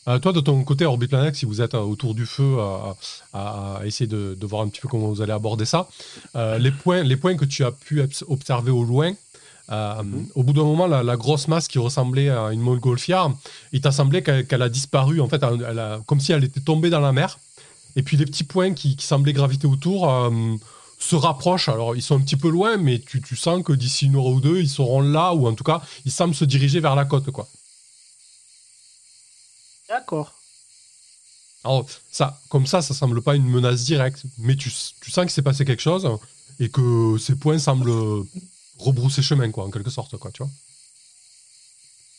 Euh, 0.08 0.18
toi, 0.20 0.34
de 0.34 0.40
ton 0.40 0.64
côté, 0.64 0.86
Orbiplanex, 0.86 1.38
si 1.40 1.46
vous 1.46 1.62
êtes 1.62 1.76
euh, 1.76 1.80
autour 1.80 2.16
du 2.16 2.26
feu 2.26 2.58
à, 2.60 2.96
à- 3.34 3.82
essayer 3.86 4.08
de, 4.08 4.36
de 4.40 4.46
voir 4.48 4.64
un 4.64 4.68
petit 4.68 4.82
peu 4.82 4.88
comment 4.88 5.08
vous 5.10 5.22
allez 5.22 5.32
aborder 5.32 5.66
ça, 5.66 5.88
euh, 6.36 6.58
les, 6.58 6.72
points, 6.72 7.04
les 7.04 7.18
points 7.18 7.36
que 7.36 7.46
tu 7.46 7.64
as 7.64 7.72
pu 7.72 8.02
obs- 8.02 8.24
observer 8.28 8.72
au 8.72 8.84
loin, 8.84 9.14
euh, 9.72 10.02
Mhm. 10.04 10.28
au 10.36 10.44
bout 10.44 10.54
d'un 10.54 10.64
moment, 10.64 10.88
la, 10.88 11.04
la 11.04 11.16
grosse 11.18 11.48
masse 11.48 11.68
qui 11.68 11.78
ressemblait 11.78 12.30
à 12.30 12.52
une 12.52 12.62
montgolfière, 12.62 13.30
il 13.74 13.82
t'a 13.82 13.92
semblé 13.92 14.24
qu'elle 14.24 14.62
a 14.62 14.70
disparu, 14.70 15.22
en 15.22 15.28
fait, 15.30 15.42
elle- 15.44 15.66
elle 15.70 15.80
a- 15.80 16.02
comme 16.08 16.20
si 16.20 16.32
elle 16.32 16.44
était 16.44 16.60
tombée 16.62 16.90
dans 16.90 17.00
la 17.00 17.12
mer. 17.12 17.38
Et 17.96 18.02
puis 18.04 18.18
les 18.18 18.26
petits 18.26 18.44
points 18.46 18.74
qui, 18.74 18.96
qui 18.96 19.06
semblaient 19.06 19.34
graviter 19.34 19.68
autour 19.68 20.10
euh, 20.10 20.32
se 20.98 21.16
rapprochent. 21.16 21.70
Alors, 21.70 21.96
ils 21.96 22.02
sont 22.02 22.16
un 22.16 22.22
petit 22.22 22.38
peu 22.38 22.50
loin, 22.50 22.78
mais 22.78 23.00
tu, 23.00 23.22
tu 23.22 23.36
sens 23.36 23.62
que 23.64 23.74
d'ici 23.74 24.06
une 24.08 24.16
heure 24.16 24.26
ou 24.26 24.42
deux, 24.42 24.60
ils 24.62 24.70
seront 24.70 25.02
là, 25.02 25.34
ou 25.34 25.48
en 25.48 25.54
tout 25.54 25.64
cas, 25.64 25.82
ils 26.06 26.12
semblent 26.12 26.34
se 26.36 26.46
diriger 26.46 26.80
vers 26.80 26.96
la 26.96 27.06
côte, 27.06 27.30
quoi. 27.32 27.48
D'accord. 29.92 30.34
Alors, 31.64 31.86
ça, 32.12 32.40
comme 32.50 32.66
ça, 32.66 32.82
ça 32.82 32.94
semble 32.94 33.22
pas 33.22 33.36
une 33.36 33.46
menace 33.46 33.84
directe, 33.84 34.24
mais 34.38 34.56
tu, 34.56 34.72
tu 35.02 35.12
sens 35.12 35.24
qu'il 35.26 35.32
s'est 35.32 35.42
passé 35.42 35.66
quelque 35.66 35.82
chose 35.82 36.10
et 36.60 36.70
que 36.70 37.18
ces 37.20 37.36
points 37.36 37.60
semblent 37.60 38.26
rebrousser 38.80 39.22
chemin, 39.22 39.52
quoi, 39.52 39.66
en 39.66 39.70
quelque 39.70 39.90
sorte, 39.92 40.18
quoi, 40.18 40.32
tu 40.32 40.44
vois. 40.44 40.52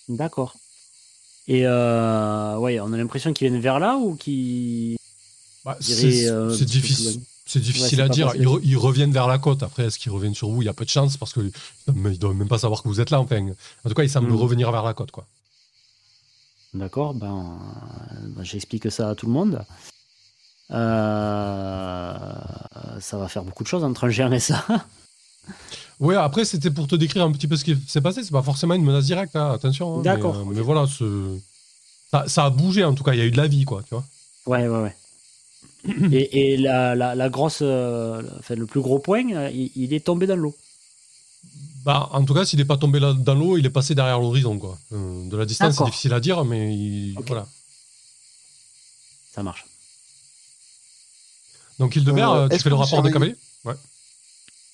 D'accord. 0.09 0.55
Et 1.49 1.62
euh, 1.66 2.57
ouais, 2.59 2.79
on 2.81 2.93
a 2.93 2.97
l'impression 2.97 3.33
qu'ils 3.33 3.49
viennent 3.49 3.61
vers 3.61 3.79
là 3.81 3.97
ou 3.97 4.14
qu'ils. 4.16 4.97
Bah, 5.64 5.77
c'est 5.81 6.29
euh, 6.29 6.55
c'est 6.57 6.64
difficile. 6.66 7.14
plus 7.14 7.27
C'est 7.47 7.61
difficile 7.61 7.85
Ouais, 7.85 7.91
c'est 7.97 8.03
à 8.03 8.09
dire. 8.09 8.33
Ils, 8.37 8.47
re- 8.47 8.61
ils 8.62 8.77
reviennent 8.77 9.12
vers 9.12 9.27
la 9.27 9.39
côte. 9.39 9.62
Après, 9.62 9.87
est-ce 9.87 9.99
qu'ils 9.99 10.12
reviennent 10.12 10.35
sur 10.35 10.51
vous? 10.51 10.62
Il 10.62 10.66
y 10.66 10.68
a 10.68 10.73
peu 10.75 10.85
de 10.85 10.91
chance 10.91 11.16
parce 11.16 11.33
qu'ils 11.33 11.51
ne 11.89 12.14
doivent 12.16 12.35
même 12.37 12.49
pas 12.49 12.59
savoir 12.59 12.83
que 12.83 12.89
vous 12.89 13.01
êtes 13.01 13.11
là. 13.11 13.18
Enfin, 13.20 13.41
en 13.85 13.89
tout 13.89 13.95
cas, 13.95 14.03
ils 14.05 14.11
semblent 14.11 14.29
Mhm. 14.31 14.37
revenir 14.37 14.70
vers 14.70 14.85
la 14.85 14.95
côte. 14.95 15.11
Quoi. 15.11 15.27
D'accord, 16.75 17.14
ben, 17.14 17.59
ben, 18.29 18.43
j'explique 18.45 18.91
ça 18.91 19.11
à 19.11 19.14
tout 19.14 19.27
le 19.27 19.33
monde. 19.33 19.62
Euh, 20.70 22.14
ça 23.01 23.18
va 23.18 23.29
faire 23.29 23.45
beaucoup 23.45 23.62
de 23.62 23.68
choses 23.68 23.85
entre 23.85 24.05
un 24.05 24.11
géant 24.11 24.33
et 24.33 24.41
ça. 24.41 24.64
Ouais, 26.01 26.16
après, 26.16 26.45
c'était 26.45 26.70
pour 26.70 26.89
te 26.89 26.97
décrire 26.97 27.25
un 27.25 27.31
petit 27.31 27.47
peu 27.47 27.57
ce 27.57 27.64
qui 27.64 27.77
s'est 27.87 28.01
passé. 28.01 28.25
C'est 28.25 28.33
pas 28.33 28.43
forcément 28.43 28.75
une 28.75 28.83
menace 28.85 29.05
directe, 29.05 29.37
hein, 29.37 29.53
attention. 29.53 29.99
hein, 29.99 30.03
D'accord, 30.03 30.35
Mais, 30.47 30.51
euh, 30.51 30.55
mais 30.57 30.61
voilà, 30.61 30.87
ce- 30.89 31.39
ça, 32.11 32.25
ça 32.27 32.45
a 32.47 32.51
bougé 32.51 32.83
en 32.85 32.93
tout 32.95 33.05
cas. 33.05 33.12
Il 33.12 33.18
y 33.18 33.23
a 33.23 33.25
eu 33.25 33.31
de 33.31 33.37
la 33.37 33.47
vie, 33.47 33.64
quoi. 33.64 33.83
Tu 33.85 33.95
vois. 33.95 34.05
Ouais, 34.47 34.66
ouais, 34.66 34.83
ouais. 34.83 34.97
Et, 36.12 36.55
et 36.55 36.57
la, 36.57 36.97
la, 36.97 37.14
la 37.14 37.29
grosse, 37.29 37.59
euh, 37.62 38.20
enfin, 38.39 38.55
le 38.57 38.66
plus 38.66 38.81
gros 38.81 38.99
point, 38.99 39.20
il, 39.51 39.70
il 39.77 39.93
est 39.95 40.05
tombé 40.05 40.27
dans 40.27 40.35
l'eau. 40.37 40.57
Bah, 41.85 42.09
en 42.12 42.24
tout 42.24 42.35
cas, 42.35 42.45
s'il 42.45 42.59
n'est 42.59 42.64
pas 42.64 42.76
tombé 42.76 43.01
là- 43.01 43.12
dans 43.12 43.35
l'eau, 43.35 43.57
il 43.57 43.66
est 43.66 43.70
passé 43.70 43.95
derrière 43.95 44.20
l'horizon. 44.20 44.59
quoi. 44.59 44.78
Euh, 44.93 45.28
de 45.28 45.37
la 45.37 45.45
distance, 45.45 45.74
c'est 45.76 45.85
difficile 45.87 46.12
à 46.12 46.20
dire, 46.20 46.45
mais 46.45 46.74
il- 46.74 47.14
voilà. 47.26 47.47
Ça 49.35 49.43
marche. 49.43 49.64
Donc, 51.78 51.97
Hildebert, 51.97 52.30
Euh, 52.30 52.45
euh, 52.47 52.49
tu 52.49 52.59
fais 52.62 52.68
le 52.68 52.74
rapport 52.76 53.03
de 53.03 53.09
surveillez 53.09 53.12
cavalier 53.64 53.76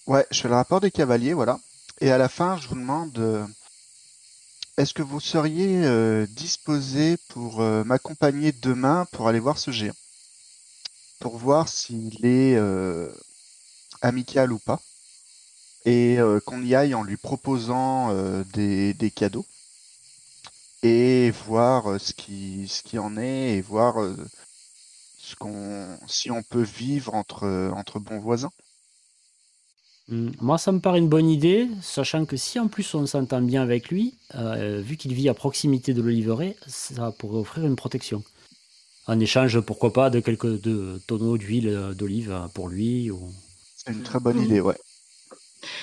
Ouais, 0.07 0.27
je 0.31 0.41
fais 0.41 0.49
le 0.49 0.55
rapport 0.55 0.81
des 0.81 0.91
cavaliers, 0.91 1.35
voilà. 1.35 1.59
Et 2.01 2.11
à 2.11 2.19
la 2.19 2.29
fin, 2.29 2.57
je 2.59 2.69
vous 2.69 2.75
demande, 2.75 3.17
euh, 3.19 3.47
est-ce 4.77 4.95
que 4.95 5.03
vous 5.03 5.21
seriez 5.21 5.85
euh, 5.85 6.27
disposé 6.31 7.17
pour 7.29 7.61
euh, 7.61 7.85
m'accompagner 7.85 8.53
demain 8.53 9.07
pour 9.13 9.29
aller 9.29 9.39
voir 9.41 9.59
ce 9.59 9.71
géant? 9.71 9.95
Pour 11.21 11.37
voir 11.37 11.69
s'il 11.69 12.25
est 12.25 12.55
euh, 12.57 13.09
amical 14.03 14.53
ou 14.53 14.59
pas. 14.59 14.81
Et 15.85 16.19
euh, 16.19 16.41
qu'on 16.41 16.63
y 16.63 16.75
aille 16.75 16.95
en 16.95 17.03
lui 17.03 17.17
proposant 17.17 18.11
euh, 18.11 18.45
des, 18.53 18.95
des 18.95 19.11
cadeaux. 19.11 19.47
Et 20.83 21.31
voir 21.47 21.91
euh, 21.91 21.99
ce 21.99 22.13
qui, 22.13 22.67
ce 22.69 22.83
qui 22.83 22.99
en 22.99 23.17
est 23.17 23.57
et 23.57 23.61
voir 23.61 23.97
ce 25.19 25.37
qu'on, 25.37 25.99
si 26.07 26.31
on 26.31 26.43
peut 26.43 26.63
vivre 26.63 27.15
entre, 27.15 27.71
entre 27.75 27.99
bons 28.01 28.19
voisins. 28.19 28.51
Hmm, 30.09 30.31
Moi, 30.41 30.59
ça 30.59 30.73
me 30.73 30.81
paraît 30.81 30.99
une 30.99 31.09
bonne 31.09 31.29
idée, 31.29 31.69
sachant 31.83 32.25
que 32.25 32.37
si 32.37 32.59
en 32.59 32.69
plus 32.69 32.95
on 32.95 33.07
s'entend 33.07 33.43
bien 33.43 33.63
avec 33.63 33.89
lui, 33.91 34.15
euh, 34.35 34.81
vu 34.81 34.97
qu'il 34.97 35.13
vit 35.15 35.29
à 35.29 35.35
proximité 35.35 35.93
de 35.95 36.01
l'oliveraie, 36.03 36.57
ça 36.67 37.13
pourrait 37.13 37.39
offrir 37.39 37.67
une 37.67 37.77
protection. 37.77 38.23
En 39.07 39.19
échange, 39.21 39.61
pourquoi 39.61 39.93
pas, 39.93 40.11
de 40.11 40.21
quelques 40.21 40.61
de 40.61 41.01
tonneaux 41.07 41.39
d'huile 41.39 41.95
d'olive 41.97 42.49
pour 42.55 42.69
lui. 42.69 43.11
Ou... 43.11 43.19
C'est 43.77 43.93
une 43.93 44.03
très 44.03 44.21
bonne 44.21 44.41
idée, 44.41 44.61
ouais. 44.61 44.77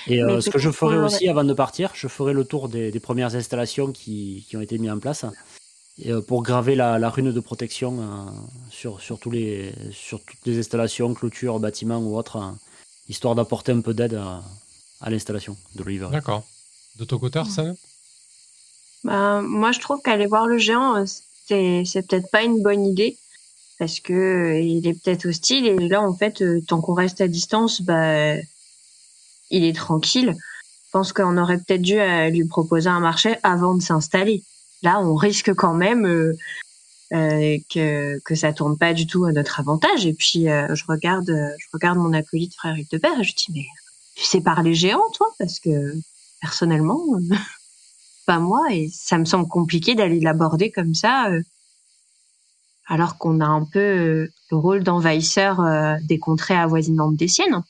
Et 0.07 0.23
euh, 0.23 0.39
ce 0.41 0.49
que 0.49 0.59
je 0.59 0.71
ferai 0.71 0.97
aussi 0.97 1.27
avant 1.27 1.43
de 1.43 1.53
partir, 1.53 1.91
je 1.95 2.07
ferai 2.07 2.33
le 2.33 2.45
tour 2.45 2.69
des, 2.69 2.91
des 2.91 2.99
premières 2.99 3.35
installations 3.35 3.91
qui, 3.91 4.45
qui 4.47 4.55
ont 4.57 4.61
été 4.61 4.77
mises 4.77 4.91
en 4.91 4.99
place 4.99 5.25
et, 6.01 6.11
euh, 6.11 6.21
pour 6.21 6.43
graver 6.43 6.75
la, 6.75 6.99
la 6.99 7.09
rune 7.09 7.31
de 7.31 7.39
protection 7.39 7.99
euh, 7.99 8.05
sur, 8.69 9.01
sur, 9.01 9.19
tous 9.19 9.31
les, 9.31 9.73
sur 9.91 10.21
toutes 10.21 10.45
les 10.45 10.59
installations, 10.59 11.13
clôtures, 11.13 11.59
bâtiments 11.59 11.99
ou 11.99 12.17
autres, 12.17 12.37
hein, 12.37 12.57
histoire 13.09 13.35
d'apporter 13.35 13.71
un 13.71 13.81
peu 13.81 13.93
d'aide 13.93 14.15
à, 14.15 14.43
à 15.01 15.09
l'installation 15.09 15.57
de 15.75 15.83
l'oliveraie. 15.83 16.11
D'accord. 16.11 16.43
De 16.97 17.03
ton 17.03 17.17
côté, 17.17 17.39
Arsène? 17.39 17.75
Bah, 19.03 19.41
moi, 19.41 19.71
je 19.71 19.79
trouve 19.79 20.01
qu'aller 20.01 20.25
voir 20.25 20.47
le 20.47 20.57
géant, 20.57 21.03
c'est, 21.05 21.83
c'est 21.85 22.07
peut-être 22.07 22.31
pas 22.31 22.43
une 22.43 22.63
bonne 22.63 22.85
idée 22.85 23.17
parce 23.77 23.99
que 23.99 24.57
il 24.61 24.87
est 24.87 24.93
peut-être 24.93 25.27
hostile 25.27 25.67
et 25.67 25.75
là, 25.89 26.01
en 26.01 26.13
fait, 26.13 26.41
tant 26.65 26.79
qu'on 26.79 26.93
reste 26.93 27.19
à 27.19 27.27
distance, 27.27 27.81
bah, 27.81 28.35
il 29.49 29.63
est 29.63 29.75
tranquille. 29.75 30.35
Je 30.85 30.91
pense 30.91 31.13
qu'on 31.13 31.37
aurait 31.37 31.57
peut-être 31.57 31.81
dû 31.81 31.99
euh, 31.99 32.29
lui 32.29 32.45
proposer 32.45 32.89
un 32.89 32.99
marché 32.99 33.35
avant 33.43 33.75
de 33.75 33.81
s'installer. 33.81 34.43
Là, 34.81 34.99
on 35.01 35.15
risque 35.15 35.53
quand 35.53 35.73
même 35.73 36.05
euh, 36.05 36.33
euh, 37.13 37.57
que 37.69 38.19
que 38.23 38.35
ça 38.35 38.53
tourne 38.53 38.77
pas 38.77 38.93
du 38.93 39.05
tout 39.07 39.25
à 39.25 39.31
notre 39.31 39.59
avantage. 39.59 40.05
Et 40.05 40.13
puis, 40.13 40.45
je 40.45 40.83
regarde, 40.87 41.27
je 41.27 41.67
regarde 41.73 41.97
mon 41.97 42.13
acolyte 42.13 42.55
frère 42.55 42.77
Hildebert 42.77 43.19
et 43.19 43.23
je 43.23 43.35
dis 43.35 43.47
mais 43.53 43.65
tu 44.15 44.23
sais 44.23 44.41
parler 44.41 44.73
géant, 44.73 45.03
toi? 45.13 45.27
Parce 45.39 45.59
que 45.59 45.93
personnellement. 46.41 47.01
pas 48.25 48.39
moi 48.39 48.65
et 48.71 48.89
ça 48.91 49.19
me 49.19 49.25
semble 49.25 49.47
compliqué 49.47 49.93
d'aller 49.93 50.19
l'aborder 50.19 50.71
comme 50.71 50.95
ça 50.95 51.29
alors 52.87 53.19
qu'on 53.19 53.39
a 53.39 53.45
un 53.45 53.63
peu 53.65 54.27
le 54.49 54.57
rôle 54.57 54.83
d'envahisseur 54.83 55.61
des 56.01 56.17
contrées 56.17 56.55
avoisinantes 56.55 57.17
des 57.17 57.27
siennes. 57.27 57.61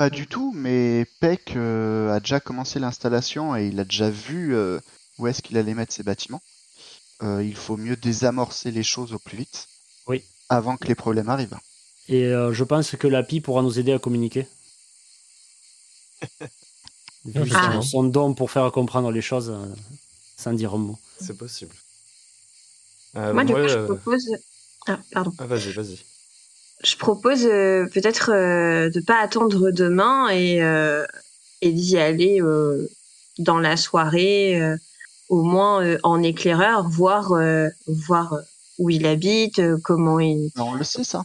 Pas 0.00 0.08
du 0.08 0.26
tout, 0.26 0.50
mais 0.56 1.06
Peck 1.20 1.56
euh, 1.56 2.10
a 2.10 2.20
déjà 2.20 2.40
commencé 2.40 2.78
l'installation 2.78 3.54
et 3.54 3.66
il 3.66 3.78
a 3.78 3.84
déjà 3.84 4.08
vu 4.08 4.54
euh, 4.54 4.80
où 5.18 5.26
est-ce 5.26 5.42
qu'il 5.42 5.58
allait 5.58 5.74
mettre 5.74 5.92
ses 5.92 6.02
bâtiments. 6.02 6.40
Euh, 7.22 7.44
il 7.44 7.54
faut 7.54 7.76
mieux 7.76 7.96
désamorcer 7.96 8.70
les 8.70 8.82
choses 8.82 9.12
au 9.12 9.18
plus 9.18 9.36
vite. 9.36 9.68
Oui. 10.06 10.24
Avant 10.48 10.78
que 10.78 10.88
les 10.88 10.94
problèmes 10.94 11.28
arrivent. 11.28 11.58
Et 12.08 12.24
euh, 12.24 12.54
je 12.54 12.64
pense 12.64 12.96
que 12.96 13.06
l'API 13.08 13.42
pourra 13.42 13.60
nous 13.60 13.78
aider 13.78 13.92
à 13.92 13.98
communiquer. 13.98 14.46
Vu 17.26 17.32
Effectivement. 17.34 17.82
son, 17.82 17.88
son 17.90 18.04
don 18.04 18.32
pour 18.32 18.50
faire 18.50 18.72
comprendre 18.72 19.10
les 19.10 19.20
choses 19.20 19.50
euh, 19.50 19.66
sans 20.38 20.54
dire 20.54 20.72
un 20.72 20.78
mot. 20.78 20.98
C'est 21.20 21.36
possible. 21.36 21.74
Euh, 23.16 23.34
moi, 23.34 23.44
du 23.44 23.52
coup, 23.52 23.68
je 23.68 23.84
propose. 23.84 24.24
Ah, 24.86 24.98
pardon. 25.12 25.34
ah, 25.38 25.44
vas-y, 25.44 25.72
vas-y. 25.72 25.98
Je 26.82 26.96
propose 26.96 27.44
euh, 27.44 27.86
peut-être 27.86 28.30
euh, 28.32 28.88
de 28.90 29.00
pas 29.00 29.20
attendre 29.20 29.70
demain 29.70 30.28
et 30.30 30.62
euh, 30.62 31.04
et 31.60 31.72
d'y 31.72 31.98
aller 31.98 32.40
euh, 32.40 32.88
dans 33.38 33.58
la 33.58 33.76
soirée, 33.76 34.60
au 35.28 35.42
moins 35.42 35.96
en 36.02 36.22
éclaireur, 36.22 36.88
voir 36.88 37.32
voir 37.86 38.38
où 38.78 38.90
il 38.90 39.06
habite, 39.06 39.60
comment 39.82 40.20
il. 40.20 40.50
On 40.58 40.74
le 40.74 40.84
sait 40.84 41.04
ça. 41.04 41.22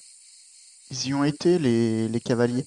Ils 0.91 1.08
y 1.08 1.14
ont 1.14 1.24
été 1.24 1.58
les, 1.58 2.08
les 2.08 2.20
cavaliers. 2.20 2.66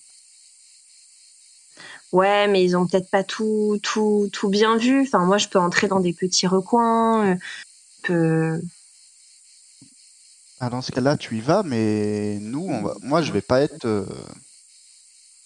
Ouais, 2.12 2.49
mais 2.49 2.64
ils 2.64 2.74
ont 2.76 2.86
peut-être 2.86 3.11
pas 3.11 3.22
tout 3.22 3.78
tout 3.82 4.28
tout 4.32 4.49
bien 4.49 4.76
vu. 4.78 5.03
Enfin, 5.03 5.20
moi, 5.20 5.36
je 5.39 5.49
peux 5.49 5.59
entrer 5.59 5.89
dans 5.89 6.01
des 6.01 6.14
petits 6.14 6.47
recoins. 6.47 7.34
je 7.34 7.39
peux- 8.03 8.61
Ah, 10.61 10.71
dans 10.71 10.83
ce 10.83 10.91
cas-là, 10.93 11.17
tu 11.17 11.37
y 11.39 11.41
vas, 11.41 11.63
mais 11.63 12.39
nous, 12.41 12.67
on 12.69 12.83
va... 12.83 12.95
moi, 13.03 13.23
je 13.23 13.33
vais 13.33 13.43
pas 13.43 13.61
être, 13.61 13.85
euh, 13.87 14.07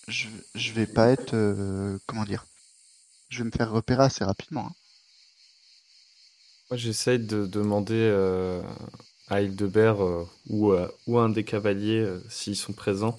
je, 0.08 0.28
je 0.54 0.72
vais 0.72 0.86
pas 0.86 1.08
être, 1.10 1.34
euh, 1.34 1.98
comment 2.06 2.24
dire, 2.24 2.46
je 3.30 3.38
vais 3.38 3.44
me 3.44 3.50
faire 3.50 3.70
repérer 3.70 4.04
assez 4.04 4.24
rapidement. 4.24 4.66
hein. 4.66 4.74
Moi, 6.70 6.76
j'essaye 6.78 7.18
de 7.18 7.46
demander 7.46 7.94
euh, 7.94 8.62
à 9.28 9.42
Hildebert 9.42 10.02
euh, 10.02 10.24
ou, 10.48 10.72
à- 10.72 10.90
ou 11.06 11.18
à 11.18 11.24
un 11.24 11.28
des 11.28 11.44
cavaliers 11.44 12.00
euh, 12.00 12.22
s'ils 12.30 12.56
sont 12.56 12.72
présents. 12.72 13.18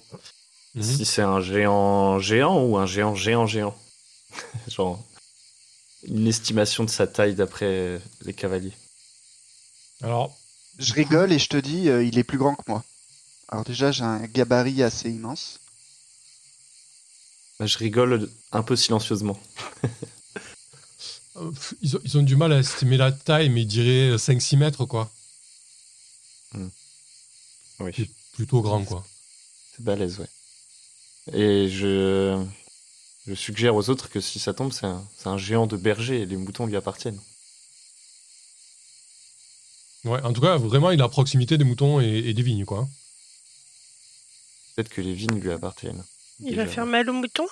Mhm. 0.74 0.82
Si 0.82 1.04
c'est 1.04 1.22
un 1.22 1.40
géant 1.40 2.18
géant 2.18 2.64
ou 2.66 2.76
un 2.76 2.86
géant 2.86 3.14
géant 3.14 3.46
géant. 3.46 3.76
Genre 4.68 5.02
une 6.04 6.26
estimation 6.26 6.84
de 6.84 6.90
sa 6.90 7.06
taille 7.06 7.34
d'après 7.34 8.00
les 8.24 8.32
cavaliers. 8.34 8.72
Alors, 10.02 10.36
Je 10.78 10.92
rigole 10.92 11.32
et 11.32 11.38
je 11.38 11.48
te 11.48 11.56
dis, 11.56 11.88
euh, 11.88 12.02
il 12.04 12.18
est 12.18 12.24
plus 12.24 12.38
grand 12.38 12.54
que 12.54 12.62
moi. 12.68 12.84
Alors 13.48 13.64
déjà, 13.64 13.92
j'ai 13.92 14.02
un 14.04 14.26
gabarit 14.26 14.82
assez 14.82 15.10
immense. 15.10 15.60
Bah, 17.58 17.66
je 17.66 17.78
rigole 17.78 18.28
un 18.52 18.62
peu 18.62 18.74
silencieusement. 18.74 19.38
euh, 21.36 21.50
ils, 21.82 21.96
ont, 21.96 22.00
ils 22.04 22.18
ont 22.18 22.22
du 22.22 22.36
mal 22.36 22.52
à 22.52 22.58
estimer 22.58 22.96
la 22.96 23.12
taille, 23.12 23.48
mais 23.50 23.62
ils 23.62 23.66
diraient 23.66 24.16
5-6 24.16 24.56
mètres, 24.56 24.84
quoi. 24.86 25.10
Oui. 27.80 27.92
C'est 27.96 28.10
plutôt 28.32 28.62
grand, 28.62 28.84
quoi. 28.84 29.06
C'est 29.76 29.84
balèze, 29.84 30.18
ouais. 30.18 30.28
Et 31.32 31.68
je, 31.68 32.44
je 33.26 33.34
suggère 33.34 33.74
aux 33.74 33.88
autres 33.88 34.08
que 34.10 34.20
si 34.20 34.38
ça 34.38 34.52
tombe, 34.52 34.72
c'est 34.72 34.86
un, 34.86 35.04
c'est 35.16 35.28
un 35.28 35.38
géant 35.38 35.66
de 35.66 35.76
berger 35.76 36.22
et 36.22 36.26
les 36.26 36.36
moutons 36.36 36.66
lui 36.66 36.76
appartiennent. 36.76 37.20
Ouais, 40.04 40.20
en 40.22 40.32
tout 40.32 40.40
cas, 40.40 40.56
vraiment, 40.56 40.90
il 40.90 41.00
est 41.00 41.04
à 41.04 41.08
proximité 41.08 41.56
des 41.56 41.64
moutons 41.64 42.00
et, 42.00 42.06
et 42.06 42.34
des 42.34 42.42
vignes, 42.42 42.64
quoi. 42.64 42.86
Peut-être 44.74 44.90
que 44.90 45.00
les 45.00 45.14
vignes 45.14 45.40
lui 45.40 45.52
appartiennent. 45.52 46.04
Il 46.40 46.56
va 46.56 46.66
faire 46.66 46.84
mal 46.84 47.08
aux 47.08 47.14
moutons? 47.14 47.46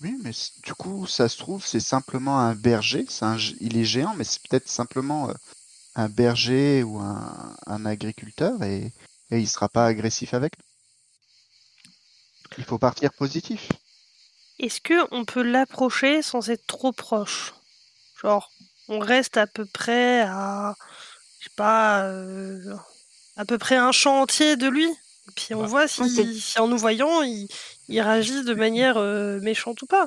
Oui, 0.00 0.16
mais 0.22 0.30
du 0.64 0.74
coup, 0.74 1.06
ça 1.06 1.28
se 1.28 1.36
trouve, 1.36 1.66
c'est 1.66 1.80
simplement 1.80 2.38
un 2.40 2.54
berger. 2.54 3.04
C'est 3.08 3.24
un 3.24 3.36
il 3.60 3.76
est 3.76 3.84
géant, 3.84 4.14
mais 4.14 4.24
c'est 4.24 4.42
peut-être 4.42 4.68
simplement 4.68 5.28
euh, 5.28 5.34
un 5.94 6.08
berger 6.08 6.82
ou 6.82 6.98
un, 6.98 7.56
un 7.66 7.84
agriculteur 7.84 8.62
et, 8.62 8.92
et 9.30 9.38
il 9.38 9.48
sera 9.48 9.68
pas 9.68 9.86
agressif 9.86 10.34
avec 10.34 10.52
nous. 10.58 10.64
Il 12.58 12.64
faut 12.64 12.78
partir 12.78 13.12
positif. 13.12 13.68
Est-ce 14.58 14.80
que 14.80 14.94
on 15.10 15.24
peut 15.24 15.42
l'approcher 15.42 16.22
sans 16.22 16.48
être 16.50 16.66
trop 16.66 16.92
proche? 16.92 17.54
Genre, 18.20 18.50
on 18.88 18.98
reste 18.98 19.36
à 19.36 19.46
peu 19.46 19.64
près 19.64 20.22
à, 20.22 20.74
je 21.42 21.48
sais 21.48 21.54
pas, 21.56 22.04
euh, 22.04 22.72
à 23.36 23.44
peu 23.44 23.58
près 23.58 23.74
un 23.74 23.90
champ 23.90 24.20
entier 24.22 24.54
de 24.56 24.68
lui. 24.68 24.86
Et 24.88 25.32
puis 25.34 25.54
on 25.54 25.62
Bah, 25.62 25.66
voit 25.66 25.88
si, 25.88 26.40
en 26.56 26.68
nous 26.68 26.78
voyant, 26.78 27.22
il, 27.22 27.48
il 27.88 28.00
réagit 28.00 28.44
de 28.44 28.54
manière 28.54 28.96
euh, 28.96 29.40
méchante 29.40 29.82
ou 29.82 29.86
pas. 29.86 30.06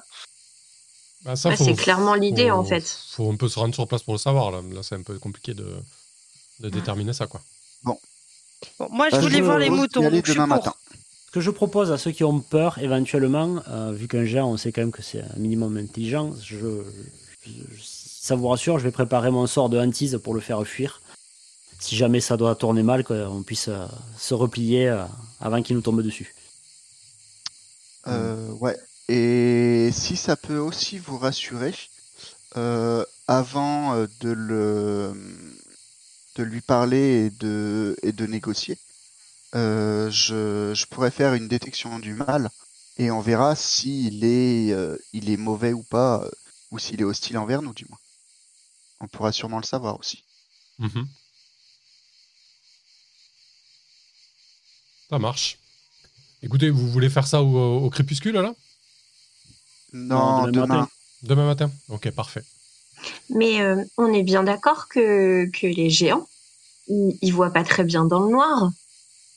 Bah, 1.25 1.35
ça, 1.35 1.49
Ah, 1.51 1.57
faut- 1.57 1.65
c'est 1.65 1.73
clairement 1.75 2.13
l'idée, 2.13 2.51
en 2.51 2.63
fait. 2.63 2.87
Faut 3.11 3.29
un 3.29 3.35
peu 3.35 3.49
se 3.49 3.59
rendre 3.59 3.73
sur 3.75 3.85
place 3.85 4.03
pour 4.03 4.13
le 4.13 4.19
savoir, 4.19 4.49
là. 4.51 4.61
Là, 4.71 4.81
c'est 4.81 4.95
un 4.95 5.03
peu 5.03 5.19
compliqué 5.19 5.53
de, 5.53 5.75
de 6.61 6.69
déterminer 6.69 7.11
ça, 7.11 7.27
quoi. 7.27 7.41
Bon, 7.83 7.99
moi, 8.91 9.09
je 9.09 9.15
Bah, 9.15 9.21
voulais 9.21 9.39
je 9.39 9.43
voir 9.43 9.57
les 9.59 9.69
moutons. 9.69 10.09
je 10.23 10.33
pour. 10.33 10.47
matin. 10.47 10.73
Ce 11.27 11.31
que 11.31 11.41
je 11.41 11.51
propose 11.51 11.91
à 11.91 11.97
ceux 11.97 12.11
qui 12.11 12.23
ont 12.23 12.39
peur, 12.39 12.77
éventuellement, 12.77 13.61
euh, 13.67 13.91
vu 13.91 14.07
qu'un 14.07 14.23
géant, 14.23 14.49
on 14.51 14.55
sait 14.57 14.71
quand 14.71 14.81
même 14.81 14.91
que 14.93 15.01
c'est 15.01 15.21
un 15.21 15.37
minimum 15.37 15.75
intelligent, 15.75 16.31
je, 16.41 16.57
je- 17.45 17.51
ça 17.81 18.35
vous 18.35 18.47
rassure, 18.47 18.79
je 18.79 18.85
vais 18.85 18.91
préparer 18.91 19.31
mon 19.31 19.45
sort 19.47 19.67
de 19.69 19.77
hantise 19.77 20.17
pour 20.23 20.33
le 20.33 20.39
faire 20.39 20.65
fuir. 20.65 21.01
Si 21.79 21.95
jamais 21.95 22.19
ça 22.21 22.37
doit 22.37 22.55
tourner 22.55 22.83
mal, 22.83 23.03
qu'on 23.03 23.43
puisse 23.43 23.67
euh, 23.69 23.87
se 24.17 24.33
replier 24.33 24.89
euh, 24.89 25.05
avant 25.39 25.61
qu'il 25.61 25.75
nous 25.75 25.81
tombe 25.81 26.01
dessus. 26.01 26.35
Euh, 28.07 28.51
ouais. 28.53 28.77
Et 29.07 29.89
si 29.91 30.15
ça 30.15 30.35
peut 30.35 30.57
aussi 30.57 30.97
vous 30.97 31.17
rassurer, 31.17 31.73
euh, 32.57 33.05
avant 33.27 33.95
de 34.21 34.29
le 34.31 35.13
de 36.35 36.43
lui 36.43 36.61
parler 36.61 37.25
et 37.25 37.29
de 37.31 37.95
et 38.03 38.11
de 38.11 38.25
négocier, 38.25 38.77
euh, 39.55 40.09
je, 40.11 40.73
je 40.75 40.85
pourrais 40.87 41.11
faire 41.11 41.33
une 41.33 41.47
détection 41.47 41.99
du 41.99 42.13
mal 42.15 42.49
et 42.97 43.11
on 43.11 43.21
verra 43.21 43.55
s'il 43.55 44.23
est 44.23 44.71
euh, 44.73 44.97
il 45.13 45.29
est 45.29 45.37
mauvais 45.37 45.73
ou 45.73 45.83
pas 45.83 46.29
ou 46.71 46.79
s'il 46.79 47.01
est 47.01 47.05
hostile 47.05 47.37
envers 47.37 47.61
nous 47.61 47.73
du 47.73 47.85
moins. 47.89 47.99
On 48.99 49.07
pourra 49.07 49.31
sûrement 49.31 49.59
le 49.59 49.63
savoir 49.65 49.97
aussi. 49.99 50.25
Mhm. 50.79 51.07
Ça 55.09 55.19
marche. 55.19 55.57
Écoutez, 56.43 56.69
vous 56.69 56.87
voulez 56.89 57.09
faire 57.09 57.27
ça 57.27 57.41
au, 57.41 57.77
au 57.85 57.89
crépuscule, 57.89 58.33
là 58.35 58.53
Non, 59.93 60.43
demain 60.43 60.51
demain. 60.51 60.67
matin. 60.67 60.89
Demain 61.23 61.45
matin? 61.45 61.71
Ok, 61.89 62.11
parfait. 62.11 62.43
Mais 63.29 63.61
euh, 63.61 63.83
on 63.97 64.13
est 64.13 64.23
bien 64.23 64.43
d'accord 64.43 64.87
que, 64.87 65.45
que 65.51 65.67
les 65.67 65.89
géants, 65.89 66.27
ils, 66.87 67.17
ils 67.21 67.31
voient 67.31 67.51
pas 67.51 67.63
très 67.63 67.83
bien 67.83 68.05
dans 68.05 68.19
le 68.19 68.31
noir. 68.31 68.71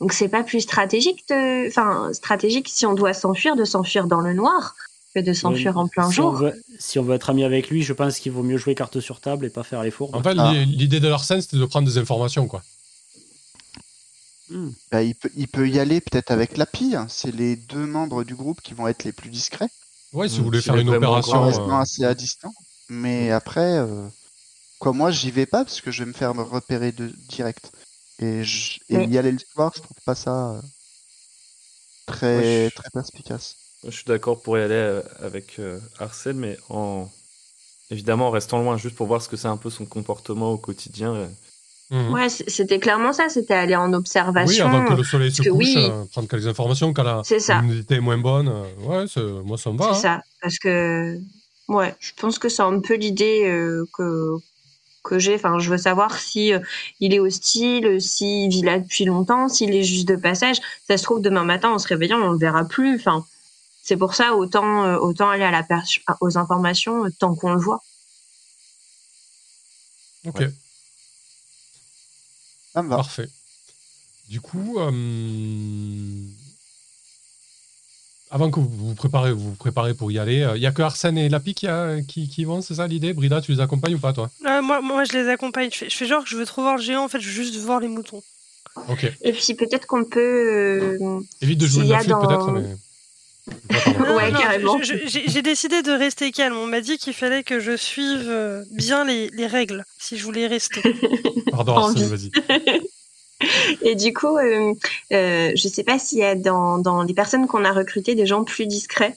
Donc 0.01 0.13
c'est 0.13 0.29
pas 0.29 0.45
plus 0.45 0.61
stratégique 0.61 1.25
de, 1.29 1.67
enfin 1.69 2.13
stratégique 2.13 2.69
si 2.69 2.87
on 2.87 2.95
doit 2.95 3.15
s'enfuir 3.15 3.57
de 3.57 3.65
s'enfuir 3.65 4.07
dans 4.07 4.21
le 4.21 4.33
noir 4.33 4.77
que 5.15 5.21
de 5.21 5.33
s'enfuir 5.33 5.77
en 5.77 5.89
plein 5.89 6.09
si 6.09 6.17
jour. 6.17 6.27
On 6.27 6.33
veut, 6.37 6.63
si 6.79 6.99
on 6.99 7.03
veut 7.03 7.15
être 7.17 7.31
ami 7.31 7.43
avec 7.43 7.69
lui, 7.69 7.83
je 7.83 7.93
pense 7.93 8.19
qu'il 8.21 8.31
vaut 8.33 8.43
mieux 8.45 8.59
jouer 8.59 8.75
carte 8.77 9.01
sur 9.01 9.21
table 9.21 9.47
et 9.47 9.51
pas 9.51 9.65
faire 9.65 9.83
les 9.83 9.91
fours. 9.91 10.15
En 10.15 10.23
fait, 10.23 10.37
Ah. 10.39 10.53
l'i- 10.53 10.67
l'idée 10.67 11.01
de 11.01 11.09
leur 11.09 11.25
scène, 11.25 11.41
c'était 11.41 11.57
de 11.57 11.65
prendre 11.65 11.89
des 11.89 11.99
informations, 11.99 12.47
quoi. 12.47 12.63
Hmm. 14.51 14.71
Bah, 14.91 15.03
il, 15.03 15.15
peut, 15.15 15.31
il 15.37 15.49
peut 15.49 15.69
y 15.69 15.79
aller 15.79 16.01
peut-être 16.01 16.31
avec 16.31 16.57
Lapi. 16.57 16.95
hein. 16.97 17.07
C'est 17.09 17.35
les 17.35 17.57
deux 17.57 17.87
membres 17.87 18.25
du 18.25 18.35
groupe 18.35 18.61
qui 18.63 18.75
vont 18.75 18.89
être 18.89 19.05
les 19.05 19.13
plus 19.13 19.31
discrets. 19.31 19.69
Ouais, 20.13 20.29
si 20.29 20.39
vous 20.39 20.45
voulez 20.45 20.61
s'il 20.61 20.73
faire 20.73 20.81
une 20.81 20.89
en 20.89 20.95
opération. 20.95 21.43
restant 21.45 21.77
euh, 21.77 21.81
assez 21.83 22.05
à 22.05 22.15
distance. 22.15 22.55
Mais 22.89 23.31
après, 23.31 23.79
euh, 23.79 24.09
quoi, 24.79 24.93
moi, 24.93 25.11
j'y 25.11 25.31
vais 25.31 25.47
pas 25.47 25.65
parce 25.65 25.81
que 25.83 25.91
je 25.91 26.05
vais 26.05 26.09
me 26.09 26.15
faire 26.15 26.35
me 26.35 26.43
repérer 26.43 26.93
de 26.93 27.09
direct. 27.29 27.71
Et, 28.21 28.43
je- 28.45 28.81
et 28.89 28.97
Mais- 28.97 29.07
y 29.07 29.19
aller 29.19 29.33
le 29.33 29.39
soir, 29.39 29.73
je 29.77 29.83
trouve 29.83 29.97
pas 30.05 30.15
ça 30.15 30.53
euh, 30.53 30.61
très, 32.07 32.37
Ouais, 32.39 32.69
je- 32.71 32.75
très 32.75 32.91
perspicace. 32.91 33.57
Je 33.85 33.91
suis 33.91 34.05
d'accord 34.05 34.43
pour 34.43 34.59
y 34.59 34.63
aller 34.63 34.75
euh, 34.75 35.03
avec 35.21 35.59
euh, 35.59 35.79
Arsène, 35.99 36.39
mais 36.39 36.57
en 36.69 37.09
évidemment 37.91 38.29
en 38.29 38.31
restant 38.31 38.61
loin, 38.63 38.77
juste 38.77 38.97
pour 38.97 39.07
voir 39.07 39.23
ce 39.23 39.29
que 39.29 39.37
c'est 39.37 39.49
un 39.49 39.57
peu 39.57 39.71
son 39.71 39.87
comportement 39.87 40.53
au 40.53 40.59
quotidien. 40.59 41.29
Mhm. 41.91 42.13
Ouais, 42.13 42.29
c'était 42.29 42.79
clairement 42.79 43.13
ça. 43.13 43.29
C'était 43.29 43.55
aller 43.55 43.77
en 43.77 43.89
Oui, 43.91 43.95
observation. 43.97 44.67
avant 44.67 44.85
que 44.85 44.95
le 44.95 45.05
soleil 45.05 45.33
se 45.33 45.43
couche, 45.43 45.53
oui. 45.59 45.75
euh, 45.79 46.05
prendre 46.13 46.29
quelques 46.29 46.47
informations 46.47 46.93
quand 46.93 47.03
la 47.05 47.23
l'humidité 47.61 47.95
est 47.97 48.01
moins 48.01 48.19
bonne. 48.19 48.49
euh, 48.49 49.05
ouais, 49.07 49.43
moi, 49.45 49.57
ça 49.59 49.71
me 49.73 49.79
va. 49.79 49.95
C'est 49.95 50.07
hein. 50.09 50.19
ça, 50.19 50.23
parce 50.43 50.59
que 50.59 51.19
ouais, 51.69 51.95
je 52.01 52.13
pense 52.21 52.39
que 52.39 52.49
c'est 52.49 52.63
un 52.63 52.81
peu 52.81 52.95
l'idée 52.95 53.45
euh, 53.47 53.85
que 53.95 54.35
que 55.05 55.19
j'ai. 55.19 55.37
Enfin, 55.37 55.59
je 55.59 55.71
veux 55.71 55.79
savoir 55.79 56.19
si 56.19 56.53
euh, 56.53 56.59
il 57.01 57.15
est 57.15 57.21
hostile, 57.21 58.01
s'il 58.03 58.51
vit 58.51 58.63
là 58.63 58.79
depuis 58.79 59.05
longtemps, 59.07 59.49
s'il 59.49 59.75
est 59.75 59.83
juste 59.85 60.07
de 60.09 60.17
passage. 60.17 60.59
Ça 60.87 60.99
se 60.99 61.03
trouve 61.05 61.23
demain 61.23 61.45
matin 61.45 61.71
en 61.71 61.79
se 61.79 61.89
réveillant, 61.89 62.19
on 62.19 62.33
le 62.33 62.39
verra 62.39 62.65
plus. 62.65 62.97
Enfin, 62.97 63.25
c'est 63.83 63.97
pour 63.97 64.15
ça 64.15 64.35
autant 64.35 64.85
euh, 64.85 64.99
autant 64.99 65.31
aller 65.31 65.45
à 65.45 65.51
la 65.51 65.63
perche- 65.63 66.03
aux 66.21 66.37
informations 66.37 67.07
euh, 67.07 67.11
tant 67.19 67.35
qu'on 67.35 67.55
le 67.55 67.61
voit. 67.61 67.81
Ok, 70.27 70.41
Ouais. 70.41 70.51
Ça 72.79 72.83
me 72.83 72.89
va. 72.91 72.97
parfait. 72.97 73.29
Du 74.29 74.41
coup, 74.41 74.79
euh, 74.79 74.91
avant 78.31 78.51
que 78.51 78.61
vous 78.61 78.69
vous 78.69 78.95
préparez, 78.95 79.33
vous 79.33 79.51
vous 79.51 79.55
préparez 79.57 79.95
pour 79.95 80.13
y 80.13 80.19
aller, 80.19 80.47
il 80.57 80.61
y 80.63 80.67
a 80.67 80.71
que 80.73 80.83
Arsène 80.83 81.17
et 81.17 81.29
Lapi 81.31 81.55
qui, 81.55 81.67
a- 81.67 82.03
qui, 82.03 82.29
qui 82.29 82.45
vont, 82.45 82.61
c'est 82.61 82.75
ça 82.75 82.87
l'idée? 82.87 83.15
Brida, 83.15 83.41
tu 83.41 83.53
les 83.53 83.61
accompagnes 83.61 83.95
ou 83.95 83.99
pas, 83.99 84.13
toi? 84.13 84.31
Euh, 84.45 84.61
moi, 84.61 84.83
moi, 84.83 85.05
je 85.05 85.13
les 85.15 85.29
accompagne. 85.29 85.71
Je 85.73 85.79
fais, 85.79 85.89
je 85.91 85.97
fais 85.97 86.07
genre 86.07 86.23
que 86.25 86.29
je 86.29 86.37
veux 86.37 86.45
trop 86.45 86.61
voir 86.63 86.77
le 86.77 86.83
géant. 86.83 87.05
En 87.05 87.09
fait, 87.09 87.21
je 87.21 87.27
veux 87.29 87.33
juste 87.35 87.57
voir 87.57 87.81
les 87.81 87.89
moutons. 87.89 88.23
Ok. 88.89 89.11
Et 89.23 89.33
puis 89.33 89.55
peut-être 89.55 89.87
qu'on 89.87 90.05
peut. 90.05 90.21
euh, 90.21 91.21
Évite 91.41 91.59
de 91.59 91.67
jouer 91.67 91.87
flûte, 91.99 92.09
dans- 92.11 92.21
peut-être, 92.27 92.51
mais. 92.53 92.77
Ouais, 94.01 94.31
non, 94.31 94.39
carrément. 94.41 94.79
J'ai 94.83 95.43
décidé 95.43 95.83
de 95.83 95.93
rester 95.93 96.31
calme. 96.33 96.57
On 96.57 96.67
m'a 96.67 96.81
dit 96.81 96.99
qu'il 96.99 97.13
fallait 97.15 97.43
que 97.43 97.61
je 97.61 97.77
suive 97.77 98.27
euh, 98.29 98.63
bien 98.73 99.05
les, 99.05 99.29
les 99.31 99.47
règles 99.47 99.85
si 99.99 100.17
je 100.17 100.25
voulais 100.25 100.47
rester. 100.47 100.83
Pardon, 101.51 101.93
vas-y. 101.93 102.31
Et 103.83 103.95
du 103.95 104.13
coup, 104.13 104.37
euh, 104.37 104.73
euh, 105.13 105.53
je 105.55 105.69
sais 105.69 105.85
pas 105.85 105.99
s'il 105.99 106.19
y 106.19 106.25
a 106.25 106.35
dans, 106.35 106.79
dans 106.79 107.03
les 107.05 107.15
personnes 107.15 107.47
qu'on 107.47 107.65
a 107.65 107.73
recrutées 107.73 108.15
des 108.17 108.27
gens 108.27 108.43
plus 108.43 108.67
discrets, 108.67 109.17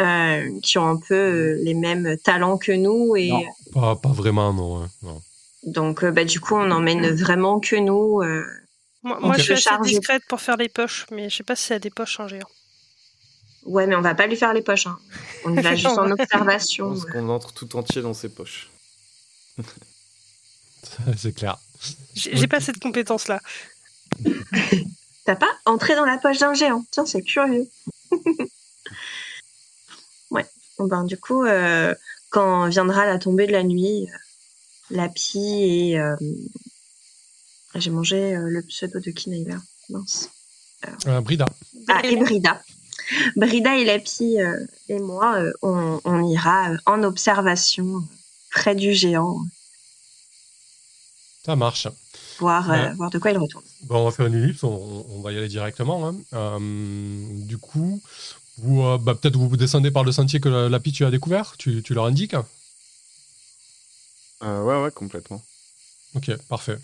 euh, 0.00 0.48
qui 0.62 0.78
ont 0.78 0.86
un 0.88 0.96
peu 0.96 1.14
euh, 1.14 1.58
les 1.62 1.74
mêmes 1.74 2.16
talents 2.24 2.56
que 2.56 2.72
nous. 2.72 3.16
Et 3.16 3.28
Non. 3.28 3.42
Pas, 3.74 3.96
pas 3.96 4.08
vraiment, 4.12 4.52
non. 4.54 4.82
hein, 4.82 4.90
non. 5.02 5.20
donc, 5.64 6.04
euh, 6.04 6.10
bah, 6.10 6.24
du 6.24 6.40
coup, 6.40 6.54
on 6.54 6.70
emmène 6.70 7.10
vraiment 7.14 7.60
que 7.60 7.76
nous. 7.76 8.22
euh. 8.22 8.44
Moi, 9.02 9.18
moi, 9.20 9.36
je 9.36 9.42
suis 9.42 9.52
assez 9.52 9.70
discrète 9.82 10.22
pour 10.28 10.40
faire 10.40 10.56
les 10.56 10.70
poches, 10.70 11.04
mais 11.10 11.28
je 11.28 11.36
sais 11.36 11.42
pas 11.44 11.54
si 11.56 11.64
c'est 11.66 11.74
à 11.74 11.78
des 11.78 11.90
poches 11.90 12.20
un 12.20 12.28
géant. 12.28 12.48
Ouais, 13.64 13.86
mais 13.86 13.96
on 13.96 14.00
va 14.00 14.14
pas 14.14 14.26
lui 14.26 14.36
faire 14.36 14.52
les 14.52 14.62
poches. 14.62 14.86
Hein. 14.86 14.98
On 15.44 15.56
y 15.56 15.60
va 15.60 15.74
juste 15.76 15.86
en 15.86 16.10
observation. 16.10 16.90
pense 16.90 17.04
qu'on 17.06 17.28
entre 17.28 17.52
tout 17.52 17.76
entier 17.76 18.02
dans 18.02 18.14
ses 18.14 18.28
poches. 18.28 18.70
c'est 21.16 21.34
clair. 21.34 21.58
J'ai 22.14 22.46
pas 22.46 22.60
cette 22.60 22.80
compétence-là. 22.80 23.40
T'as 25.24 25.36
pas 25.36 25.50
entré 25.64 25.94
dans 25.94 26.04
la 26.04 26.18
poche 26.18 26.38
d'un 26.38 26.54
géant 26.54 26.84
Tiens, 26.90 27.06
c'est 27.06 27.22
curieux. 27.22 27.68
ouais. 30.30 30.46
Bon, 30.78 30.86
ben, 30.86 31.04
du 31.04 31.16
coup, 31.16 31.44
euh, 31.44 31.94
quand 32.30 32.68
viendra 32.68 33.06
la 33.06 33.18
tombée 33.18 33.46
de 33.46 33.52
la 33.52 33.62
nuit, 33.62 34.06
euh, 34.12 34.16
la 34.90 35.08
pie 35.08 35.62
et 35.62 35.98
euh, 35.98 36.16
j'ai 37.74 37.90
mangé 37.90 38.36
euh, 38.36 38.48
le 38.48 38.62
pseudo 38.62 39.00
de 39.00 39.10
Kinaïla. 39.10 39.56
Mince. 39.88 40.30
Euh, 41.06 41.20
Brida. 41.20 41.46
Ah, 41.88 42.00
et 42.04 42.16
Brida. 42.16 42.62
Brida 43.36 43.76
et 43.76 43.84
Lapi 43.84 44.40
euh, 44.40 44.64
et 44.88 44.98
moi, 44.98 45.36
euh, 45.36 45.52
on, 45.62 46.00
on 46.04 46.26
ira 46.28 46.70
euh, 46.70 46.76
en 46.86 47.02
observation 47.02 48.02
près 48.50 48.74
du 48.74 48.92
géant, 48.94 49.38
Ça 51.44 51.56
marche. 51.56 51.88
voir, 52.38 52.70
euh, 52.70 53.08
de 53.10 53.18
quoi 53.18 53.30
il 53.32 53.38
retourne. 53.38 53.64
Bon, 53.82 53.98
on 53.98 54.04
va 54.04 54.10
faire 54.12 54.26
une 54.26 54.34
ellipse, 54.34 54.62
on, 54.62 55.06
on 55.10 55.20
va 55.20 55.32
y 55.32 55.38
aller 55.38 55.48
directement. 55.48 56.08
hein. 56.08 56.14
Euh, 56.32 56.58
du 57.46 57.58
coup, 57.58 58.00
vous, 58.58 58.82
euh, 58.82 58.98
bah, 58.98 59.14
peut-être 59.14 59.36
vous, 59.36 59.48
vous 59.48 59.56
descendez 59.56 59.90
par 59.90 60.04
le 60.04 60.12
sentier 60.12 60.40
que 60.40 60.48
la, 60.48 60.68
Lapi 60.68 60.92
tu 60.92 61.04
as 61.04 61.10
découvert, 61.10 61.56
tu, 61.58 61.82
tu 61.82 61.92
leur 61.94 62.04
indiques? 62.06 62.36
Euh, 64.42 64.62
ouais, 64.62 64.82
ouais, 64.82 64.90
complètement. 64.90 65.42
Ok, 66.14 66.30
parfait. 66.48 66.78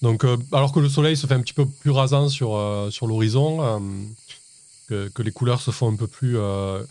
Donc, 0.00 0.24
euh, 0.24 0.36
alors 0.52 0.72
que 0.72 0.80
le 0.80 0.88
soleil 0.88 1.16
se 1.16 1.26
fait 1.26 1.34
un 1.34 1.40
petit 1.40 1.54
peu 1.54 1.66
plus 1.66 1.90
rasant 1.90 2.28
sur, 2.28 2.54
euh, 2.56 2.90
sur 2.90 3.06
l'horizon, 3.06 3.62
euh, 3.62 3.80
que, 4.92 5.08
que 5.08 5.22
les 5.22 5.32
couleurs 5.32 5.62
se 5.62 5.70
font 5.70 5.90
un 5.90 5.96
peu 5.96 6.06
plus 6.06 6.36
euh, 6.38 6.82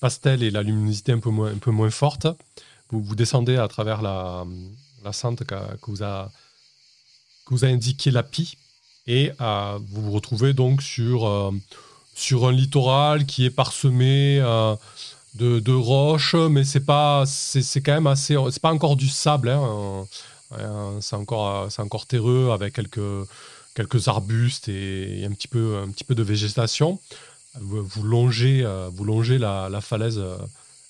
pastel 0.00 0.42
et 0.42 0.50
la 0.50 0.62
luminosité 0.62 1.12
un 1.12 1.20
peu 1.20 1.30
moins, 1.30 1.90
forte, 1.90 2.26
vous, 2.90 3.14
descendez 3.14 3.56
à 3.56 3.66
travers 3.66 4.02
la, 4.02 4.44
la 5.04 5.12
sente 5.12 5.44
qu'a- 5.44 5.76
que, 5.80 5.90
vous 5.90 6.02
a, 6.02 6.30
que 7.46 7.54
vous 7.54 7.64
a 7.64 7.68
indiqué 7.68 8.10
Lapi 8.10 8.58
et 9.06 9.32
euh, 9.40 9.78
vous 9.88 10.02
vous 10.02 10.12
retrouvez 10.12 10.52
donc 10.52 10.82
sur, 10.82 11.26
euh, 11.26 11.50
sur 12.14 12.46
un 12.46 12.52
littoral 12.52 13.24
qui 13.24 13.46
est 13.46 13.50
parsemé 13.50 14.38
de, 15.34 15.60
de 15.60 15.72
roches, 15.72 16.34
mais 16.34 16.64
c'est 16.64 16.84
pas 16.84 17.24
c'est 17.26 17.82
quand 17.82 17.92
même 17.92 18.06
assez 18.06 18.36
c'est 18.50 18.62
pas 18.62 18.72
encore 18.72 18.96
du 18.96 19.08
sable 19.08 19.50
hein, 19.50 20.06
c'est 21.00 21.16
encore 21.16 21.70
c'est 21.70 21.82
encore 21.82 22.06
terreux 22.06 22.50
avec 22.52 22.72
quelques 22.74 23.28
quelques 23.74 24.08
arbustes 24.08 24.68
et, 24.68 25.24
un 25.26 25.32
petit 25.32 25.48
peu 25.48 25.82
un 25.84 25.90
petit 25.90 26.04
peu 26.04 26.14
de 26.14 26.22
végétation 26.22 26.98
vous, 27.60 28.02
longez 28.02 28.62
euh, 28.62 28.90
vous 28.92 29.04
longez 29.04 29.38
la, 29.38 29.68
la 29.68 29.80
falaise 29.80 30.18
euh, 30.18 30.36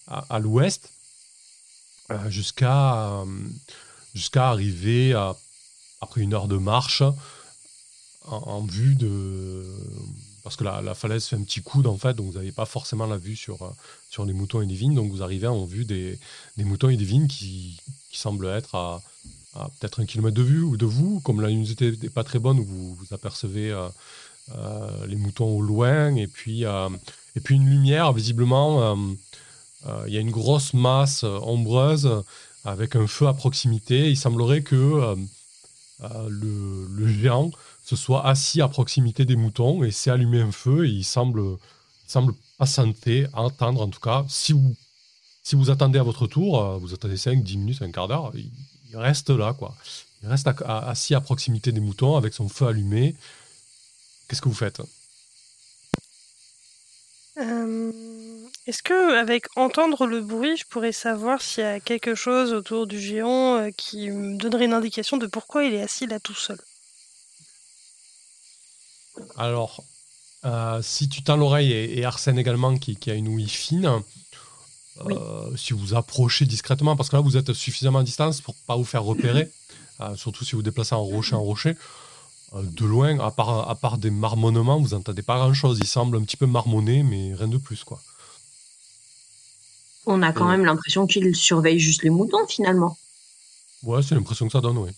à, 0.06 0.38
l'ouest 0.38 0.90
euh, 2.10 2.30
jusqu'à 2.30 3.24
jusqu'à 4.14 4.48
arriver 4.48 5.12
après 6.00 6.20
une 6.20 6.34
heure 6.34 6.48
de 6.48 6.56
marche 6.56 7.02
en, 8.24 8.62
vue 8.62 8.94
de 8.94 9.64
parce 10.42 10.56
que 10.56 10.64
la, 10.64 10.80
la 10.80 10.94
falaise 10.94 11.26
fait 11.26 11.36
un 11.36 11.42
petit 11.42 11.62
coude 11.62 11.86
en 11.86 11.96
fait 11.96 12.14
donc 12.14 12.26
vous 12.26 12.38
n'avez 12.38 12.52
pas 12.52 12.66
forcément 12.66 13.06
la 13.06 13.18
vue 13.18 13.36
sur 13.36 13.74
sur 14.10 14.24
les 14.24 14.32
moutons 14.32 14.62
et 14.62 14.66
les 14.66 14.74
vignes 14.74 14.94
donc 14.94 15.10
vous 15.10 15.22
arrivez 15.22 15.48
en 15.48 15.64
vue 15.64 15.84
des, 15.84 16.18
des 16.56 16.64
moutons 16.64 16.88
et 16.88 16.96
des 16.96 17.04
vignes 17.04 17.26
qui, 17.26 17.80
qui 18.10 18.18
semblent 18.18 18.46
être 18.46 18.74
à, 18.74 19.02
peut-être 19.80 20.00
un 20.00 20.06
kilomètre 20.06 20.36
de 20.36 20.42
vue 20.42 20.62
ou 20.62 20.76
de 20.76 20.86
vous. 20.86 21.20
Comme 21.20 21.40
la 21.40 21.48
luminosité 21.48 21.96
n'est 22.02 22.10
pas 22.10 22.24
très 22.24 22.38
bonne 22.38 22.60
vous, 22.60 22.94
vous 22.94 23.14
apercevez 23.14 23.72
les 25.08 25.16
moutons 25.16 25.56
au 25.56 25.60
loin 25.60 26.14
et 26.14 26.26
puis 26.26 26.64
euh, 26.64 26.88
et 27.34 27.40
puis 27.40 27.56
une 27.56 27.68
lumière 27.68 28.12
visiblement 28.12 28.82
euh, 28.82 28.96
euh, 29.86 30.04
il 30.06 30.14
y 30.14 30.16
a 30.16 30.20
une 30.20 30.30
grosse 30.30 30.72
masse 30.72 31.24
euh, 31.24 31.38
ombreuse 31.42 32.08
avec 32.64 32.96
un 32.96 33.06
feu 33.06 33.26
à 33.26 33.34
proximité 33.34 34.08
il 34.08 34.16
semblerait 34.16 34.62
que 34.62 34.76
euh, 34.76 35.16
euh, 36.02 36.28
le, 36.28 37.08
géant 37.08 37.50
se 37.82 37.96
soit 37.96 38.26
assis 38.26 38.60
à 38.60 38.68
proximité 38.68 39.24
des 39.24 39.36
moutons 39.36 39.82
et 39.82 39.90
s'est 39.90 40.10
allumé 40.10 40.42
un 40.42 40.52
feu 40.52 40.86
et 40.86 40.90
il 40.90 41.04
semble, 41.04 41.40
il 41.40 42.10
semble 42.10 42.34
patienter, 42.58 43.26
attendre 43.32 43.80
en 43.80 43.88
tout 43.88 44.00
cas. 44.00 44.24
Si 44.28 44.52
vous, 44.52 44.74
si 45.42 45.56
vous 45.56 45.70
attendez 45.70 45.98
à 45.98 46.02
votre 46.02 46.26
tour, 46.26 46.60
euh, 46.60 46.76
vous 46.76 46.92
attendez 46.92 47.16
5, 47.16 47.42
10 47.42 47.56
minutes, 47.56 47.82
un 47.82 47.90
quart 47.90 48.08
d'heure, 48.08 48.32
il, 48.34 48.50
reste 48.94 49.30
là, 49.30 49.54
quoi. 49.54 49.74
Il 50.22 50.28
reste 50.28 50.48
assis 50.66 51.14
à 51.14 51.20
proximité 51.20 51.72
des 51.72 51.80
moutons 51.80 52.16
avec 52.16 52.34
son 52.34 52.48
feu 52.48 52.66
allumé. 52.66 53.14
Qu'est-ce 54.28 54.40
que 54.42 54.48
vous 54.48 54.54
faites 54.54 54.80
Euh, 57.38 57.92
Est-ce 58.66 58.82
que, 58.82 59.18
avec 59.18 59.46
entendre 59.56 60.06
le 60.06 60.20
bruit, 60.20 60.56
je 60.56 60.64
pourrais 60.64 60.92
savoir 60.92 61.40
s'il 61.42 61.64
y 61.64 61.66
a 61.66 61.80
quelque 61.80 62.14
chose 62.14 62.52
autour 62.52 62.86
du 62.86 62.98
géant 63.00 63.56
euh, 63.58 63.70
qui 63.76 64.10
me 64.10 64.38
donnerait 64.38 64.64
une 64.64 64.72
indication 64.72 65.16
de 65.16 65.26
pourquoi 65.26 65.64
il 65.64 65.74
est 65.74 65.82
assis 65.82 66.06
là 66.06 66.18
tout 66.18 66.34
seul? 66.34 66.58
Alors, 69.36 69.84
euh, 70.44 70.80
si 70.82 71.08
tu 71.08 71.22
tends 71.22 71.36
l'oreille, 71.36 71.72
et, 71.72 71.98
et 71.98 72.04
Arsène 72.04 72.38
également, 72.38 72.76
qui, 72.76 72.96
qui 72.96 73.10
a 73.10 73.14
une 73.14 73.28
ouïe 73.28 73.48
fine, 73.48 74.02
si 75.56 75.74
vous 75.74 75.94
approchez 75.94 76.46
discrètement, 76.46 76.96
parce 76.96 77.10
que 77.10 77.16
là, 77.16 77.22
vous 77.22 77.36
êtes 77.36 77.52
suffisamment 77.52 77.98
à 77.98 78.02
distance 78.02 78.40
pour 78.40 78.54
pas 78.66 78.76
vous 78.76 78.84
faire 78.84 79.04
repérer, 79.04 79.50
surtout 80.16 80.42
si 80.42 80.52
vous 80.52 80.62
déplacez 80.62 80.94
en 80.94 81.02
rocher 81.02 81.34
en 81.34 81.42
rocher. 81.42 81.76
Euh, 82.56 82.62
de 82.62 82.84
loin, 82.86 83.18
à 83.20 83.30
part, 83.30 83.68
à 83.68 83.74
part 83.74 83.98
des 83.98 84.10
marmonnements, 84.10 84.80
vous 84.80 84.88
n'entendez 84.94 85.22
pas 85.22 85.36
grand-chose. 85.38 85.78
Il 85.80 85.86
semble 85.86 86.16
un 86.16 86.22
petit 86.22 86.36
peu 86.36 86.46
marmonné, 86.46 87.02
mais 87.02 87.34
rien 87.34 87.48
de 87.48 87.58
plus, 87.58 87.84
quoi. 87.84 88.00
On 90.06 90.22
a 90.22 90.32
quand 90.32 90.46
Et- 90.46 90.56
même 90.56 90.64
l'impression 90.64 91.06
qu'il 91.06 91.34
surveille 91.34 91.80
juste 91.80 92.02
les 92.02 92.10
moutons 92.10 92.46
finalement. 92.48 92.96
Ouais, 93.82 94.02
c'est 94.02 94.14
l'impression 94.14 94.46
que 94.46 94.52
ça 94.52 94.60
donne, 94.60 94.78
oui. 94.78 94.90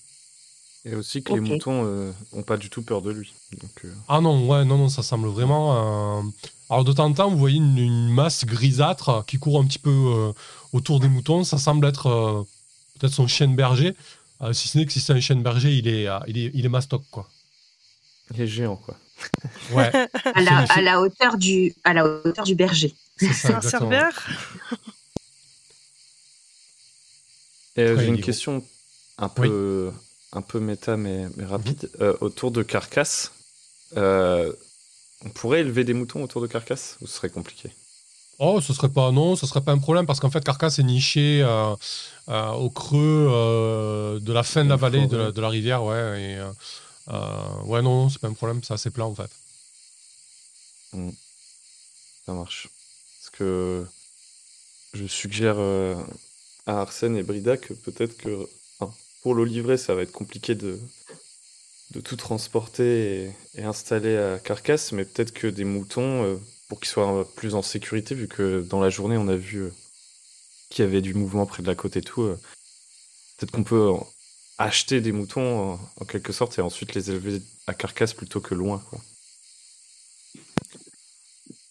Et 0.85 0.95
aussi 0.95 1.23
que 1.23 1.33
les 1.33 1.41
moutons 1.41 1.85
euh, 1.85 2.13
ont 2.33 2.43
pas 2.43 2.57
du 2.57 2.71
tout 2.71 2.83
peur 2.83 3.03
de 3.03 3.11
lui. 3.11 3.35
Donc, 3.61 3.85
euh, 3.85 3.93
Ah 4.09 4.21
non, 4.21 4.47
ouais, 4.47 4.65
non, 4.65 4.79
non, 4.79 4.89
ça 4.89 5.03
semble 5.03 5.29
vraiment. 5.29 6.21
euh, 6.21 6.23
Alors 6.71 6.85
de 6.85 6.93
temps 6.93 7.07
en 7.07 7.13
temps, 7.13 7.31
vous 7.31 7.39
voyez 7.39 7.57
une, 7.57 7.77
une 7.79 8.09
masse 8.11 8.45
grisâtre 8.45 9.25
qui 9.27 9.39
court 9.39 9.59
un 9.61 9.67
petit 9.67 9.79
peu 9.81 9.91
euh, 9.91 10.33
autour 10.73 11.01
des 11.01 11.09
moutons. 11.09 11.43
Ça 11.45 11.59
semble 11.59 11.87
être 11.87 12.07
euh, 12.07 12.43
peut-être 12.99 13.13
son 13.15 13.27
chien 13.27 13.49
de 13.49 13.57
berger. 13.57 13.97
Euh, 14.43 14.53
si 14.53 14.69
ce 14.69 14.79
n'est 14.79 14.87
que 14.87 14.93
si 14.93 15.01
c'est 15.01 15.13
un 15.13 15.21
chien 15.21 15.35
de 15.37 15.43
berger, 15.43 15.77
il 15.77 15.89
est, 15.89 16.07
euh, 16.07 16.19
il 16.29 16.39
est, 16.39 16.51
il 16.55 16.65
est 16.65 16.69
mastoc, 16.71 17.03
quoi. 17.11 17.29
Il 18.35 18.41
est 18.43 18.47
géant, 18.47 18.77
quoi. 18.77 18.97
Ouais, 19.73 19.91
À 20.35 20.41
la, 20.41 20.67
C'est- 20.67 20.73
à 20.73 20.83
la 20.83 21.01
hauteur 21.01 21.37
du, 21.37 21.75
à 21.85 21.93
la 21.95 22.07
hauteur 22.07 22.45
du 22.45 22.55
berger. 22.55 22.95
c'est 23.17 23.55
un 23.55 23.61
Et 27.77 27.83
euh, 27.83 27.97
j'ai 27.97 28.09
une 28.09 28.17
est 28.17 28.23
question 28.23 28.63
un 29.19 29.29
peu, 29.29 29.93
un 30.33 30.43
peu 30.43 30.61
méta, 30.61 30.97
mais, 30.97 31.27
mais 31.37 31.45
rapide. 31.45 31.89
Euh, 32.01 32.15
autour 32.21 32.51
de 32.51 32.63
Carcasse, 32.63 33.33
euh, 33.97 34.53
on 35.25 35.31
pourrait 35.31 35.61
élever 35.61 35.85
des 35.85 35.95
moutons 35.95 36.23
autour 36.23 36.43
de 36.43 36.47
Carcasse 36.47 36.97
ou 37.01 37.07
ce 37.07 37.15
serait 37.15 37.31
compliqué? 37.31 37.71
Oh, 38.41 38.61
ce 38.61 38.73
serait 38.73 38.89
pas 38.89 39.11
non, 39.11 39.35
ce 39.35 39.47
serait 39.47 39.61
pas 39.63 39.73
un 39.73 39.79
problème 39.79 40.07
parce 40.07 40.21
qu'en 40.21 40.31
fait, 40.31 40.45
Carcasse 40.45 40.79
est 40.79 40.85
niché 40.85 41.43
euh, 41.43 41.75
euh, 42.29 42.51
au 42.53 42.71
creux 42.71 43.29
euh, 43.31 44.21
de 44.21 44.33
la 44.33 44.45
fin 44.45 44.65
de 44.65 44.69
la 44.69 44.77
vallée 44.77 45.07
de 45.09 45.17
la, 45.17 45.33
de 45.33 45.41
la 45.41 45.49
rivière, 45.49 45.83
ouais. 45.83 46.23
Et, 46.23 46.39
ouais, 47.65 47.83
non, 47.83 48.09
c'est 48.09 48.21
pas 48.21 48.29
un 48.29 48.35
problème, 48.35 48.63
c'est 48.63 48.75
assez 48.75 48.91
plat 48.91 49.07
en 49.07 49.15
fait. 49.15 49.31
Ça 52.27 52.33
marche. 52.33 52.69
Parce 53.19 53.31
que 53.31 53.87
je 54.95 55.07
suggère 55.07 55.57
euh, 55.59 55.97
à 56.67 56.81
Arsène 56.81 57.17
et 57.17 57.23
Brida 57.23 57.57
que 57.57 57.75
peut-être 57.75 58.17
que 58.17 58.49
pour 59.23 59.35
le 59.35 59.45
livret, 59.45 59.77
ça 59.77 59.95
va 59.95 60.03
être 60.03 60.13
compliqué 60.13 60.55
de, 60.55 60.79
tout 62.05 62.17
transporter 62.17 63.33
et, 63.55 63.63
installer 63.63 64.17
à 64.17 64.39
Carcasse, 64.39 64.93
mais 64.93 65.05
peut-être 65.05 65.33
que 65.33 65.47
des 65.47 65.65
moutons, 65.65 66.25
euh, 66.25 66.37
pour 66.69 66.79
qu'ils 66.79 66.89
soient 66.89 67.27
plus 67.35 67.55
en 67.55 67.63
sécurité, 67.63 68.15
vu 68.15 68.29
que 68.29 68.63
dans 68.63 68.81
la 68.81 68.91
journée, 68.91 69.17
on 69.17 69.29
a 69.29 69.37
vu 69.37 69.59
euh, 69.59 69.73
qu'il 70.71 70.85
y 70.85 70.89
avait 70.89 71.01
du 71.01 71.15
mouvement 71.15 71.47
près 71.47 71.63
de 71.63 71.69
la 71.69 71.75
côte 71.75 71.97
et 71.97 72.03
tout, 72.03 72.23
euh, 72.23 72.39
peut-être 73.37 73.51
qu'on 73.51 73.65
peut 73.65 73.95
euh, 73.95 73.97
acheter 74.59 75.01
des 75.01 75.13
moutons 75.13 75.73
en, 75.75 75.81
en 76.01 76.05
quelque 76.05 76.33
sorte 76.33 76.59
et 76.59 76.63
ensuite 76.63 76.95
les 76.95 77.11
élever 77.11 77.41
à 77.67 77.75
Carcasse 77.75 78.13
plutôt 78.15 78.41
que 78.41 78.55
loin. 78.55 78.83
Quoi. 78.91 79.01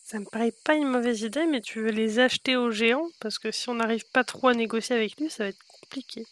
Ça 0.05 0.19
me 0.19 0.25
paraît 0.25 0.53
pas 0.63 0.75
une 0.75 0.87
mauvaise 0.87 1.21
idée, 1.21 1.45
mais 1.47 1.59
tu 1.61 1.81
veux 1.81 1.89
les 1.91 2.19
acheter 2.19 2.55
au 2.55 2.71
géant 2.71 3.09
Parce 3.19 3.39
que 3.39 3.51
si 3.51 3.67
on 3.69 3.75
n'arrive 3.75 4.05
pas 4.13 4.23
trop 4.23 4.47
à 4.47 4.53
négocier 4.53 4.95
avec 4.95 5.19
lui, 5.19 5.29
ça 5.29 5.43
va 5.43 5.49
être 5.49 5.59
compliqué. 5.81 6.25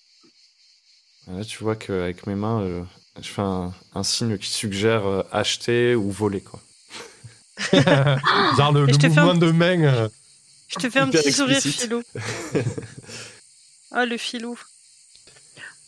Là, 1.28 1.43
tu 1.43 1.58
vois 1.64 1.76
qu'avec 1.76 2.26
mes 2.28 2.36
mains, 2.36 2.62
euh, 2.62 2.84
je 3.20 3.28
fais 3.28 3.41
un, 3.41 3.74
un 3.93 4.03
signe 4.03 4.38
qui 4.38 4.49
suggère 4.49 5.06
euh, 5.06 5.24
acheter 5.32 5.95
ou 5.95 6.10
voler. 6.10 6.41
Quoi. 6.41 6.62
Genre 7.74 8.72
le, 8.72 8.86
le 8.86 8.93
je 8.93 8.97
te 8.97 9.01
fais 9.01 9.08
mouvement 9.10 9.32
un- 9.32 9.38
de 9.38 9.51
main. 9.51 9.82
euh, 9.84 10.10
Je 10.70 10.76
te 10.76 10.89
fais 10.89 10.99
un 10.99 11.10
petit 11.10 11.34
sourire 11.34 11.62
filou. 11.62 12.01
Ah, 13.91 14.06
le 14.06 14.18
filou. 14.18 14.60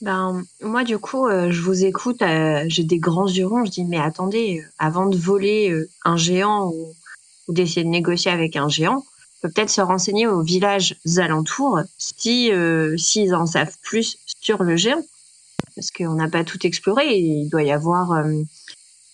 Ben, 0.01 0.43
moi, 0.61 0.83
du 0.83 0.99
coup, 0.99 1.25
euh, 1.25 1.49
je 1.49 1.61
vous 1.61 1.83
écoute, 1.83 2.21
euh, 2.21 2.63
j'ai 2.67 2.83
des 2.83 2.99
grands 2.99 3.27
yeux 3.27 3.47
ronds, 3.47 3.65
je 3.65 3.71
dis, 3.71 3.83
mais 3.83 3.97
attendez, 3.97 4.59
euh, 4.59 4.69
avant 4.77 5.07
de 5.07 5.17
voler 5.17 5.71
euh, 5.71 5.89
un 6.05 6.17
géant 6.17 6.67
ou, 6.67 6.93
d'essayer 7.47 7.83
de 7.83 7.89
négocier 7.89 8.29
avec 8.29 8.55
un 8.55 8.69
géant, 8.69 9.05
peut-être 9.41 9.69
se 9.69 9.81
renseigner 9.81 10.27
aux 10.27 10.41
villages 10.41 10.97
alentours 11.17 11.79
si 11.97 12.51
s'ils 12.97 13.33
en 13.33 13.45
savent 13.45 13.77
plus 13.83 14.17
sur 14.41 14.63
le 14.63 14.75
géant. 14.75 15.01
Parce 15.75 15.91
qu'on 15.91 16.15
n'a 16.15 16.27
pas 16.27 16.43
tout 16.43 16.65
exploré, 16.67 17.17
il 17.17 17.47
doit 17.49 17.63
y 17.63 17.71
avoir 17.71 18.21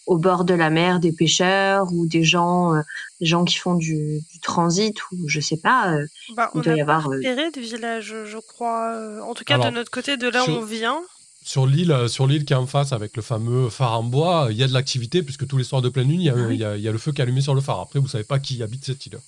au 0.05 0.17
bord 0.17 0.43
de 0.45 0.53
la 0.53 0.69
mer 0.69 0.99
des 0.99 1.11
pêcheurs 1.13 1.91
ou 1.93 2.05
des 2.05 2.23
gens, 2.23 2.75
euh, 2.75 2.81
des 3.21 3.25
gens 3.25 3.45
qui 3.45 3.55
font 3.55 3.75
du, 3.75 4.19
du 4.31 4.39
transit 4.41 4.95
ou 5.11 5.27
je 5.27 5.39
sais 5.39 5.57
pas. 5.57 5.93
euh, 5.93 6.05
Bah, 6.35 6.51
Il 6.53 6.59
on 6.59 6.61
doit 6.61 6.75
y 6.75 6.79
a 6.79 6.83
avoir, 6.83 7.09
euh, 7.11 7.19
de 7.19 7.59
village, 7.61 8.13
je 8.25 8.37
crois. 8.37 8.93
euh, 8.95 9.21
En 9.21 9.33
tout 9.33 9.43
cas, 9.45 9.53
Alors, 9.55 9.67
de 9.67 9.71
notre 9.71 9.91
côté, 9.91 10.17
de 10.17 10.27
là 10.27 10.41
où 10.43 10.45
sur- 10.45 10.57
on 10.57 10.65
vient. 10.65 11.01
sur 11.43 11.65
l'île, 11.67 11.95
sur 12.09 12.27
l'île 12.27 12.43
qui 12.45 12.53
est 12.53 12.57
en 12.57 12.67
face 12.67 12.91
avec 12.93 13.15
le 13.15 13.21
fameux 13.21 13.69
phare 13.69 13.99
en 13.99 14.03
bois, 14.03 14.47
il 14.51 14.57
y 14.57 14.63
a 14.63 14.67
de 14.67 14.73
l'activité 14.73 15.23
puisque 15.23 15.47
tous 15.47 15.57
les 15.57 15.63
soirs 15.63 15.81
de 15.81 15.89
pleine 15.89 16.09
lune, 16.09 16.21
il 16.21 16.25
y 16.25 16.29
a, 16.29 16.35
il 16.51 16.57
y 16.59 16.63
a- 16.65 16.75
il 16.77 16.81
y 16.81 16.87
a 16.87 16.91
le 16.91 16.97
feu 16.97 17.11
qui 17.11 17.21
est 17.21 17.23
allumé 17.23 17.41
sur 17.41 17.55
le 17.55 17.61
phare. 17.61 17.79
Après, 17.79 17.99
vous 17.99 18.07
savez 18.07 18.23
pas 18.25 18.39
qui 18.39 18.61
habite 18.63 18.83
cette 18.85 19.05
île. 19.05 19.19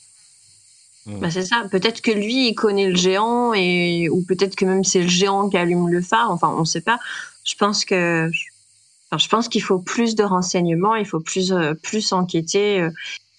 Bah 1.07 1.29
c'est 1.29 1.45
ça. 1.45 1.65
Peut-être 1.69 2.01
que 2.01 2.09
lui, 2.11 2.49
il 2.49 2.55
connaît 2.55 2.89
le 2.89 2.95
géant 2.95 3.53
et 3.53 4.09
ou 4.09 4.23
peut-être 4.23 4.55
que 4.55 4.65
même 4.65 4.83
c'est 4.83 5.03
le 5.03 5.07
géant 5.07 5.49
qui 5.49 5.57
allume 5.57 5.87
le 5.89 6.01
phare. 6.01 6.31
Enfin, 6.31 6.53
on 6.57 6.65
sait 6.65 6.81
pas. 6.81 6.99
Je 7.43 7.53
pense 7.55 7.85
que, 7.85 8.27
je 9.17 9.27
pense 9.27 9.47
qu'il 9.47 9.61
faut 9.61 9.79
plus 9.79 10.15
de 10.15 10.23
renseignements. 10.23 10.95
Il 10.95 11.05
faut 11.05 11.19
plus 11.19 11.51
euh, 11.51 11.73
plus 11.73 12.13
enquêter. 12.13 12.81
euh, 12.81 12.91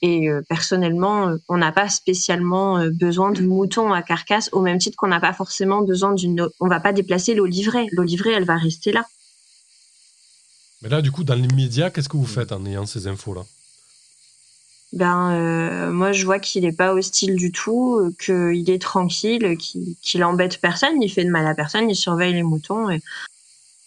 et 0.03 0.29
euh, 0.29 0.43
personnellement, 0.47 1.37
on 1.49 1.57
n'a 1.57 1.72
pas 1.72 1.89
spécialement 1.89 2.87
besoin 2.91 3.33
de 3.33 3.41
moutons 3.43 3.95
à 3.95 4.03
carcasse 4.03 4.51
au 4.53 4.61
même 4.61 4.79
titre 4.79 4.97
qu'on 4.97 5.09
n'a 5.09 5.20
pas 5.20 5.33
forcément 5.33 5.81
besoin 5.83 6.12
d'une. 6.12 6.49
On 6.61 6.68
va 6.68 6.81
pas 6.81 6.93
déplacer 6.93 7.35
l'eau 7.35 7.47
livrée. 7.47 7.87
L'eau 7.93 8.03
livrée, 8.03 8.33
elle 8.33 8.45
va 8.45 8.57
rester 8.57 8.93
là. 8.93 9.07
Mais 10.83 10.91
là, 10.91 11.01
du 11.01 11.11
coup, 11.11 11.24
dans 11.24 11.35
l'immédiat, 11.35 11.91
qu'est-ce 11.91 12.11
que 12.11 12.18
vous 12.18 12.27
faites 12.27 12.53
en 12.53 12.64
ayant 12.66 12.85
ces 12.85 13.07
infos-là? 13.07 13.47
Ben, 14.93 15.33
euh, 15.33 15.91
moi, 15.91 16.12
je 16.12 16.24
vois 16.24 16.39
qu'il 16.39 16.64
est 16.64 16.77
pas 16.77 16.93
hostile 16.93 17.35
du 17.35 17.51
tout, 17.51 18.14
qu'il 18.18 18.70
est 18.70 18.81
tranquille, 18.81 19.57
qu'il 19.59 19.97
qu'il 20.01 20.24
embête 20.24 20.61
personne, 20.61 21.03
il 21.03 21.11
fait 21.11 21.24
de 21.24 21.31
mal 21.31 21.47
à 21.47 21.55
personne, 21.55 21.91
il 21.91 21.97
surveille 21.97 22.35
les 22.35 22.43
moutons. 22.43 22.91
Et 22.91 23.01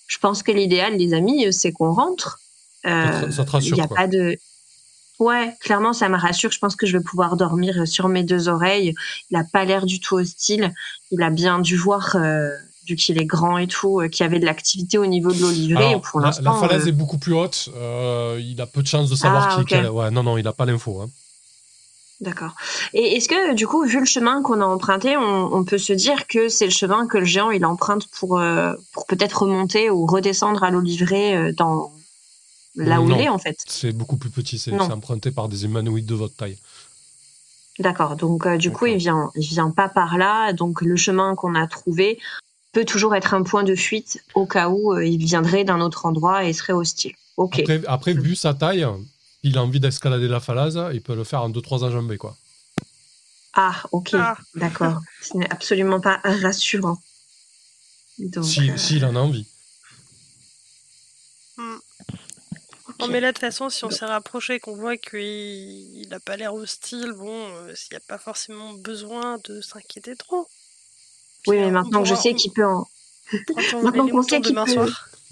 je 0.10 0.18
pense 0.18 0.43
que 0.43 0.51
l'idéal, 0.51 0.97
les 0.97 1.14
amis, 1.14 1.45
euh, 1.47 1.51
c'est 1.51 1.72
qu'on 1.72 1.93
rentre. 1.93 2.39
Ça 2.84 3.22
te- 3.28 3.32
ça 3.32 3.45
te 3.45 3.51
rassure, 3.51 3.78
Il 3.78 3.80
y 3.80 3.82
a 3.82 3.88
quoi. 3.88 3.95
pas 3.95 4.07
de. 4.07 4.36
Ouais, 5.20 5.53
clairement, 5.60 5.91
ça 5.93 6.07
me 6.10 6.18
rassure. 6.18 6.51
Je 6.51 6.60
pense 6.60 6.76
que 6.78 6.86
je 6.86 6.97
vais 6.97 7.03
pouvoir 7.03 7.36
dormir 7.36 7.86
sur 7.88 8.07
mes 8.07 8.24
deux 8.24 8.47
oreilles. 8.47 8.93
Il 9.30 9.38
a 9.38 9.43
pas 9.43 9.66
l'air 9.66 9.86
du 9.86 9.99
tout 9.99 10.16
hostile. 10.16 10.74
Il 11.12 11.22
a 11.22 11.30
bien 11.30 11.60
dû 11.60 11.76
voir, 11.76 12.16
euh, 12.16 12.49
vu 12.88 12.95
qu'il 12.95 13.22
est 13.22 13.26
grand 13.26 13.57
et 13.57 13.68
tout, 13.68 13.99
euh, 13.99 14.07
qu'il 14.07 14.24
y 14.24 14.28
avait 14.28 14.39
de 14.39 14.45
l'activité 14.45 14.97
au 14.97 15.05
niveau 15.05 15.32
de 15.34 15.39
l'olivier. 15.41 15.76
La, 16.16 16.32
falaise 16.53 16.86
euh, 16.86 16.89
est 16.89 16.91
beaucoup 16.93 17.18
plus 17.18 17.34
haute. 17.34 17.70
euh, 17.76 18.39
il 18.41 18.60
a 18.62 18.66
peu 18.66 18.82
de 18.82 18.88
chances 18.88 19.10
de 19.10 19.16
savoir 19.16 19.47
Ah, 19.51 19.55
qui 19.55 19.62
ok. 19.62 19.68
quel- 19.68 19.89
Ouais, 19.89 20.10
non, 20.10 20.24
non, 20.24 20.38
il 20.38 20.43
n'a 20.45 20.53
pas 20.53 20.66
l'info. 20.66 21.01
Hein. 21.01 21.10
D'accord. 22.22 22.54
Et 22.94 23.16
est-ce 23.16 23.30
que, 23.30 23.54
du 23.54 23.66
coup, 23.66 23.86
vu 23.86 24.00
le 24.00 24.06
chemin 24.06 24.42
qu'on 24.42 24.60
a 24.60 24.66
emprunté, 24.66 25.16
on, 25.16 25.54
on 25.54 25.64
peut 25.64 25.78
se 25.78 25.94
dire 25.94 26.28
que 26.28 26.50
c'est 26.50 26.66
le 26.66 26.72
chemin 26.72 27.08
que 27.08 27.18
le 27.18 27.24
géant 27.26 27.50
il 27.50 27.66
emprunte 27.66 28.08
pour, 28.08 28.38
euh, 28.38 28.74
pour 28.92 29.06
peut-être 29.06 29.44
remonter 29.44 29.90
ou 29.90 30.06
redescendre 30.06 30.64
à 30.64 30.70
l'olivier 30.70 31.36
euh, 31.36 31.54
dans 31.54 31.94
là 32.76 33.00
où 33.02 33.08
Non. 33.08 33.16
il 33.16 33.22
est, 33.22 33.30
en 33.30 33.38
fait? 33.38 33.58
C'est 33.66 33.94
beaucoup 33.94 34.18
plus 34.18 34.30
petit. 34.30 34.60
C'est 34.60 34.74
emprunté 34.74 35.32
par 35.32 35.48
des 35.48 35.64
humanoïdes 35.64 36.06
de 36.06 36.16
votre 36.16 36.36
taille. 36.36 36.58
D'accord. 37.80 38.18
Donc, 38.18 38.46
euh, 38.46 38.58
du 38.58 38.72
coup, 38.72 38.88
il 38.88 38.98
vient, 38.98 39.32
il 39.36 39.48
vient 39.48 39.72
pas 39.72 39.88
par 39.88 40.18
là. 40.18 40.52
Donc, 40.52 40.82
le 40.82 40.98
chemin 40.98 41.36
qu'on 41.36 41.56
a 41.56 41.68
trouvé 41.68 42.20
peut 42.74 42.84
toujours 42.84 43.16
être 43.16 43.34
un 43.34 43.44
point 43.44 43.64
de 43.64 43.76
fuite 43.76 44.22
au 44.36 44.46
cas 44.46 44.68
où 44.68 44.94
euh, 44.94 45.06
il 45.06 45.18
viendrait 45.24 45.64
d'un 45.64 45.80
autre 45.80 46.06
endroit 46.06 46.44
et 46.44 46.52
serait 46.52 46.74
hostile. 46.74 47.14
Ok. 47.38 47.60
Après, 47.60 47.82
après, 47.88 48.14
vu 48.14 48.36
sa 48.36 48.54
taille, 48.54 48.86
il 49.44 49.58
a 49.58 49.64
envie 49.64 49.80
d'escalader 49.80 50.28
la 50.28 50.40
falaise, 50.40 50.80
il 50.94 51.02
peut 51.02 51.16
le 51.16 51.24
faire 51.24 51.44
en 51.44 51.50
2-3 51.50 51.84
enjambées, 51.84 52.18
quoi. 52.18 52.36
Ah, 53.54 53.84
ok. 53.92 54.12
Ah. 54.14 54.38
D'accord. 54.56 55.00
Ce 55.22 55.36
n'est 55.38 55.50
absolument 55.52 56.00
pas 56.02 56.20
rassurant. 56.24 56.98
Donc, 58.20 58.46
Si- 58.46 58.70
euh, 58.70 58.78
S'il 58.78 59.06
en 59.06 59.16
a 59.16 59.20
envie. 59.20 59.46
Non, 63.00 63.08
mais 63.08 63.22
là, 63.22 63.28
de 63.30 63.34
toute 63.34 63.40
façon, 63.42 63.70
si 63.70 63.86
on 63.86 63.90
s'est 63.90 64.06
rapproché 64.06 64.56
et 64.56 64.60
qu'on 64.60 64.76
voit 64.76 64.98
qu'il 64.98 65.22
il 65.22 66.14
a 66.14 66.20
pas 66.20 66.36
l'air 66.36 66.54
hostile, 66.54 67.14
bon, 67.14 67.48
euh, 67.56 67.74
s'il 67.76 67.94
n'y 67.94 67.98
a 67.98 68.02
pas 68.02 68.18
forcément 68.18 68.74
besoin 68.74 69.38
de 69.46 69.62
s'inquiéter 69.62 70.16
trop. 70.18 70.48
oui, 71.48 71.58
mais 71.60 71.72
maintenant 71.72 72.04
que 72.04 72.10
je 72.10 72.16
sais 72.16 72.34
qu'il 72.36 72.52
peut 72.52 72.66
en, 72.66 72.88
maintenant 73.82 74.08
qu'on 74.10 74.22
sait 74.24 74.42
qu'il 74.42 74.56
peut-. 74.56 74.92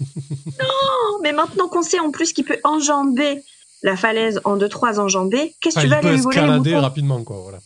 Non, 0.60 1.18
mais 1.22 1.32
maintenant 1.32 1.68
qu'on 1.68 1.82
sait 1.82 1.98
en 1.98 2.10
plus 2.10 2.32
qu'il 2.32 2.44
peut 2.44 2.60
enjamber 2.64 3.44
la 3.82 3.96
falaise 3.96 4.40
en 4.44 4.56
deux 4.56 4.68
trois 4.68 5.00
enjambées, 5.00 5.54
qu'est-ce 5.60 5.76
que 5.76 5.80
Enfin, 5.80 5.86
tu 5.86 5.90
vas 5.90 5.98
aller 5.98 6.16
lui 6.16 6.20
voler 6.20 6.40
les 6.40 6.46
moutons 6.58 6.80
rapidement, 6.80 7.24
quoi. 7.24 7.36
Voilà. 7.38 7.58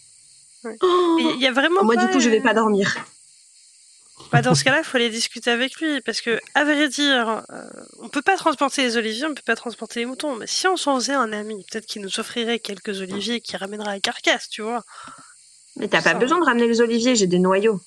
Oh 0.83 1.17
Il 1.19 1.41
y 1.41 1.47
a 1.47 1.53
vraiment 1.53 1.83
Moi, 1.85 1.95
pas, 1.95 2.07
du 2.07 2.13
coup, 2.13 2.21
je 2.21 2.29
vais 2.29 2.41
pas 2.41 2.55
dormir. 2.55 2.97
Bah, 4.31 4.43
dans 4.43 4.55
ce 4.55 4.63
cas-là, 4.65 4.79
il 4.79 4.85
faut 4.85 4.97
aller 4.97 5.11
discuter 5.11 5.51
avec 5.51 5.77
lui, 5.81 6.01
parce 6.03 6.21
que, 6.21 6.39
à 6.55 6.65
vrai 6.65 6.89
dire, 6.89 7.45
euh, 7.51 7.63
on 8.01 8.09
peut 8.09 8.23
pas 8.23 8.37
transporter 8.37 8.83
les 8.83 8.97
oliviers, 8.97 9.27
on 9.27 9.35
peut 9.35 9.43
pas 9.45 9.57
transporter 9.57 10.01
les 10.01 10.07
moutons, 10.07 10.37
mais 10.37 10.47
si 10.47 10.67
on 10.69 10.77
s'en 10.77 10.97
faisait 10.97 11.15
un 11.15 11.33
ami, 11.33 11.65
peut-être 11.71 11.87
qu'il 11.87 12.03
nous 12.03 12.21
offrirait 12.21 12.59
quelques 12.59 13.01
oliviers 13.01 13.41
qui 13.41 13.57
ramènerait 13.57 13.95
la 13.95 14.01
carcasse, 14.01 14.49
tu 14.49 14.63
vois. 14.63 14.85
Mais 15.77 15.89
t'as 15.89 16.03
pas 16.03 16.13
Ça. 16.13 16.19
besoin 16.19 16.39
de 16.39 16.45
ramener 16.45 16.69
les 16.69 16.81
oliviers, 16.81 17.17
j'ai 17.17 17.27
des 17.27 17.39
noyaux. 17.39 17.81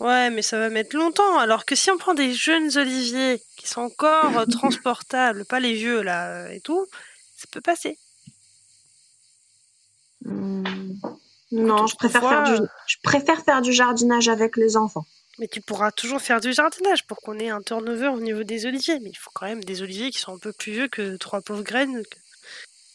Ouais, 0.00 0.30
mais 0.30 0.42
ça 0.42 0.58
va 0.58 0.68
mettre 0.68 0.96
longtemps, 0.96 1.38
alors 1.38 1.64
que 1.64 1.74
si 1.74 1.90
on 1.90 1.98
prend 1.98 2.14
des 2.14 2.32
jeunes 2.32 2.76
oliviers 2.76 3.42
qui 3.56 3.66
sont 3.66 3.80
encore 3.80 4.38
euh, 4.38 4.46
transportables, 4.46 5.44
pas 5.44 5.58
les 5.58 5.72
vieux 5.72 6.02
là 6.02 6.44
euh, 6.44 6.50
et 6.50 6.60
tout, 6.60 6.86
ça 7.38 7.46
peut 7.50 7.60
passer. 7.60 7.96
Hmm. 10.24 10.64
Non, 11.52 11.86
je 11.86 11.96
préfère, 11.96 12.28
faire 12.28 12.42
du... 12.44 12.62
euh, 12.62 12.66
je 12.86 12.96
préfère 13.02 13.42
faire 13.44 13.62
du 13.62 13.72
jardinage 13.72 14.28
avec 14.28 14.56
les 14.56 14.76
enfants. 14.76 15.06
Mais 15.38 15.46
tu 15.48 15.60
pourras 15.60 15.92
toujours 15.92 16.20
faire 16.20 16.40
du 16.40 16.52
jardinage 16.52 17.06
pour 17.06 17.18
qu'on 17.18 17.38
ait 17.38 17.48
un 17.48 17.62
turnover 17.62 18.08
au 18.08 18.20
niveau 18.20 18.42
des 18.42 18.66
oliviers. 18.66 18.98
Mais 19.00 19.10
il 19.10 19.16
faut 19.16 19.30
quand 19.32 19.46
même 19.46 19.62
des 19.62 19.80
oliviers 19.82 20.10
qui 20.10 20.18
sont 20.18 20.34
un 20.34 20.38
peu 20.38 20.52
plus 20.52 20.72
vieux 20.72 20.88
que 20.88 21.16
trois 21.16 21.40
pauvres 21.40 21.62
graines 21.62 22.02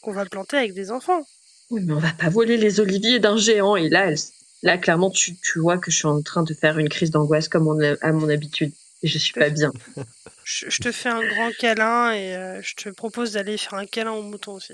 qu'on 0.02 0.12
va 0.12 0.26
planter 0.26 0.58
avec 0.58 0.74
des 0.74 0.92
enfants. 0.92 1.26
Oui, 1.70 1.82
mais 1.86 1.94
on 1.94 2.00
va 2.00 2.12
pas 2.12 2.30
voler 2.30 2.58
les 2.58 2.80
oliviers 2.82 3.20
d'un 3.20 3.38
géant. 3.38 3.78
Et 3.78 3.88
là, 3.90 4.08
elle- 4.12 4.18
là 4.62 4.78
clairement, 4.78 5.10
tu, 5.10 5.38
tu 5.40 5.60
vois 5.60 5.78
que 5.78 5.90
je 5.90 5.96
suis 5.96 6.08
en 6.08 6.22
train 6.22 6.44
de 6.44 6.54
faire 6.54 6.78
une 6.78 6.90
crise 6.90 7.12
d'angoisse 7.12 7.48
comme 7.48 7.68
on 7.68 7.80
a- 7.82 7.96
à 8.02 8.12
mon 8.12 8.30
habitude. 8.30 8.74
Et 9.02 9.08
je 9.08 9.18
suis 9.18 9.34
pas 9.34 9.50
bien. 9.50 9.72
Je, 10.46 10.70
je 10.70 10.82
te 10.82 10.92
fais 10.92 11.10
un 11.10 11.26
grand 11.26 11.52
câlin 11.58 12.12
et 12.14 12.36
euh, 12.36 12.62
je 12.62 12.76
te 12.76 12.90
propose 12.90 13.34
d'aller 13.34 13.58
faire 13.58 13.76
un 13.76 13.86
câlin 13.86 14.12
aux 14.12 14.22
moutons 14.22 14.54
aussi. 14.54 14.74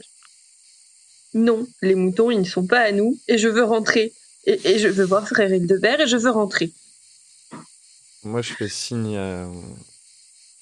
Non, 1.33 1.67
les 1.81 1.95
moutons, 1.95 2.31
ils 2.31 2.39
ne 2.39 2.45
sont 2.45 2.65
pas 2.65 2.79
à 2.79 2.91
nous. 2.91 3.17
Et 3.27 3.37
je 3.37 3.47
veux 3.47 3.63
rentrer. 3.63 4.13
Et, 4.45 4.59
et 4.67 4.79
je 4.79 4.87
veux 4.87 5.05
voir 5.05 5.27
frère 5.27 5.53
Hildebert 5.53 6.01
et 6.01 6.07
je 6.07 6.17
veux 6.17 6.31
rentrer. 6.31 6.71
Moi, 8.23 8.41
je 8.41 8.53
fais 8.53 8.67
signe 8.67 9.17
à, 9.17 9.47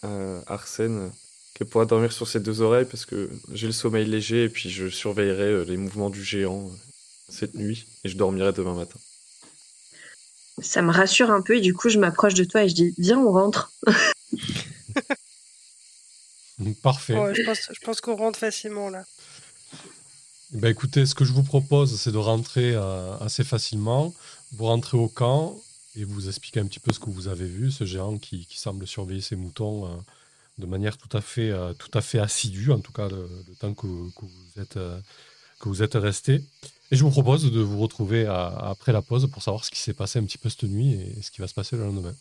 à 0.03 0.43
Arsène 0.47 1.11
qu'elle 1.53 1.67
pourra 1.67 1.85
dormir 1.85 2.11
sur 2.11 2.27
ses 2.27 2.39
deux 2.39 2.61
oreilles 2.61 2.85
parce 2.85 3.05
que 3.05 3.29
j'ai 3.51 3.67
le 3.67 3.73
sommeil 3.73 4.05
léger 4.05 4.43
et 4.43 4.49
puis 4.49 4.69
je 4.69 4.89
surveillerai 4.89 5.43
euh, 5.43 5.63
les 5.63 5.77
mouvements 5.77 6.09
du 6.09 6.23
géant 6.23 6.67
euh, 6.67 6.77
cette 7.29 7.55
nuit 7.55 7.87
et 8.03 8.09
je 8.09 8.17
dormirai 8.17 8.53
demain 8.53 8.75
matin. 8.75 8.99
Ça 10.61 10.81
me 10.81 10.91
rassure 10.91 11.31
un 11.31 11.41
peu 11.41 11.57
et 11.57 11.61
du 11.61 11.73
coup, 11.73 11.89
je 11.89 11.99
m'approche 11.99 12.33
de 12.33 12.43
toi 12.43 12.63
et 12.63 12.69
je 12.69 12.75
dis, 12.75 12.93
viens, 12.97 13.19
on 13.19 13.31
rentre. 13.31 13.71
Parfait. 16.81 17.13
Ouais, 17.15 17.35
je 17.35 17.43
pense, 17.43 17.69
je 17.71 17.79
pense 17.85 18.01
qu'on 18.01 18.15
rentre 18.15 18.39
facilement 18.39 18.89
là. 18.89 19.05
Eh 20.53 20.57
Ben 20.57 20.69
écoutez, 20.69 21.05
ce 21.05 21.13
que 21.13 21.25
je 21.25 21.33
vous 21.33 21.43
propose, 21.43 21.99
c'est 21.99 22.11
de 22.11 22.17
rentrer 22.17 22.73
euh, 22.73 23.15
assez 23.19 23.43
facilement. 23.43 24.13
Vous 24.53 24.65
rentrez 24.65 24.97
au 24.97 25.07
camp 25.07 25.55
et 25.95 26.03
vous 26.03 26.27
expliquez 26.27 26.59
un 26.59 26.65
petit 26.65 26.79
peu 26.79 26.93
ce 26.93 26.99
que 26.99 27.09
vous 27.09 27.27
avez 27.27 27.45
vu, 27.45 27.69
ce 27.71 27.83
géant 27.85 28.17
qui, 28.17 28.45
qui 28.45 28.57
semble 28.57 28.87
surveiller 28.87 29.21
ses 29.21 29.35
moutons 29.35 29.85
euh, 29.85 29.89
de 30.57 30.65
manière 30.65 30.97
tout 30.97 31.15
à 31.15 31.21
fait, 31.21 31.49
euh, 31.51 31.73
tout 31.73 31.91
à 31.93 32.01
fait 32.01 32.17
assidue, 32.19 32.71
en 32.71 32.79
tout 32.79 32.93
cas 32.93 33.07
le, 33.09 33.29
le 33.47 33.55
temps 33.55 33.73
que, 33.73 33.81
que 33.85 34.21
vous 34.25 34.61
êtes, 34.61 34.77
euh, 34.77 34.99
que 35.59 35.69
vous 35.69 35.83
êtes 35.83 35.93
resté. 35.95 36.43
Et 36.89 36.95
je 36.95 37.03
vous 37.03 37.11
propose 37.11 37.51
de 37.51 37.59
vous 37.59 37.79
retrouver 37.79 38.25
à- 38.25 38.47
après 38.69 38.93
la 38.93 39.01
pause 39.01 39.29
pour 39.29 39.43
savoir 39.43 39.63
ce 39.65 39.69
qui 39.69 39.79
s'est 39.79 39.93
passé 39.93 40.17
un 40.17 40.23
petit 40.23 40.37
peu 40.39 40.49
cette 40.49 40.63
nuit 40.63 40.93
et 40.93 41.21
ce 41.21 41.29
qui 41.29 41.41
va 41.41 41.47
se 41.47 41.53
passer 41.53 41.75
le 41.75 41.83
lendemain. 41.83 42.15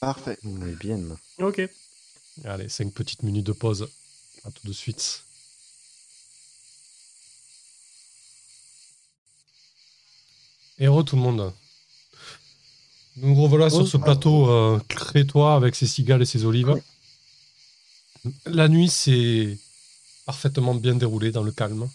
Parfait. 0.00 0.38
Mais 0.44 0.72
bien. 0.76 1.00
Ok. 1.40 1.60
Allez, 2.44 2.68
cinq 2.68 2.92
petites 2.92 3.22
minutes 3.22 3.46
de 3.46 3.52
pause. 3.52 3.88
À 4.44 4.50
tout 4.50 4.66
de 4.66 4.72
suite. 4.72 5.24
Héros 10.78 11.02
tout 11.02 11.16
le 11.16 11.22
monde. 11.22 11.52
Nous 13.16 13.34
revoilà 13.34 13.68
sur 13.68 13.86
ce 13.88 13.96
plateau 13.96 14.48
euh, 14.48 14.78
crétois 14.88 15.56
avec 15.56 15.74
ses 15.74 15.88
cigales 15.88 16.22
et 16.22 16.26
ses 16.26 16.44
olives. 16.44 16.80
La 18.46 18.68
nuit 18.68 18.88
s'est 18.88 19.58
parfaitement 20.24 20.74
bien 20.74 20.94
déroulée 20.94 21.32
dans 21.32 21.42
le 21.42 21.50
calme. 21.50 21.88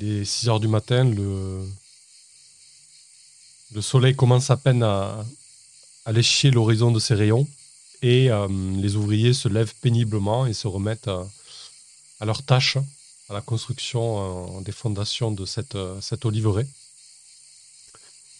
Il 0.00 0.08
est 0.08 0.24
6 0.24 0.48
heures 0.48 0.60
du 0.60 0.68
matin, 0.68 1.04
le, 1.04 1.68
le 3.74 3.82
soleil 3.82 4.14
commence 4.14 4.50
à 4.50 4.56
peine 4.56 4.82
à, 4.82 5.24
à 6.04 6.12
lécher 6.12 6.50
l'horizon 6.50 6.92
de 6.92 7.00
ses 7.00 7.14
rayons 7.14 7.48
et 8.02 8.30
euh, 8.30 8.48
les 8.76 8.96
ouvriers 8.96 9.32
se 9.32 9.48
lèvent 9.48 9.74
péniblement 9.80 10.46
et 10.46 10.52
se 10.54 10.68
remettent 10.68 11.08
à, 11.08 11.26
à 12.20 12.24
leur 12.26 12.42
tâche, 12.42 12.78
à 13.28 13.34
la 13.34 13.40
construction 13.40 14.58
euh, 14.58 14.62
des 14.62 14.72
fondations 14.72 15.30
de 15.32 15.44
cette, 15.46 15.74
euh, 15.76 16.00
cette 16.00 16.24
oliveraie. 16.24 16.66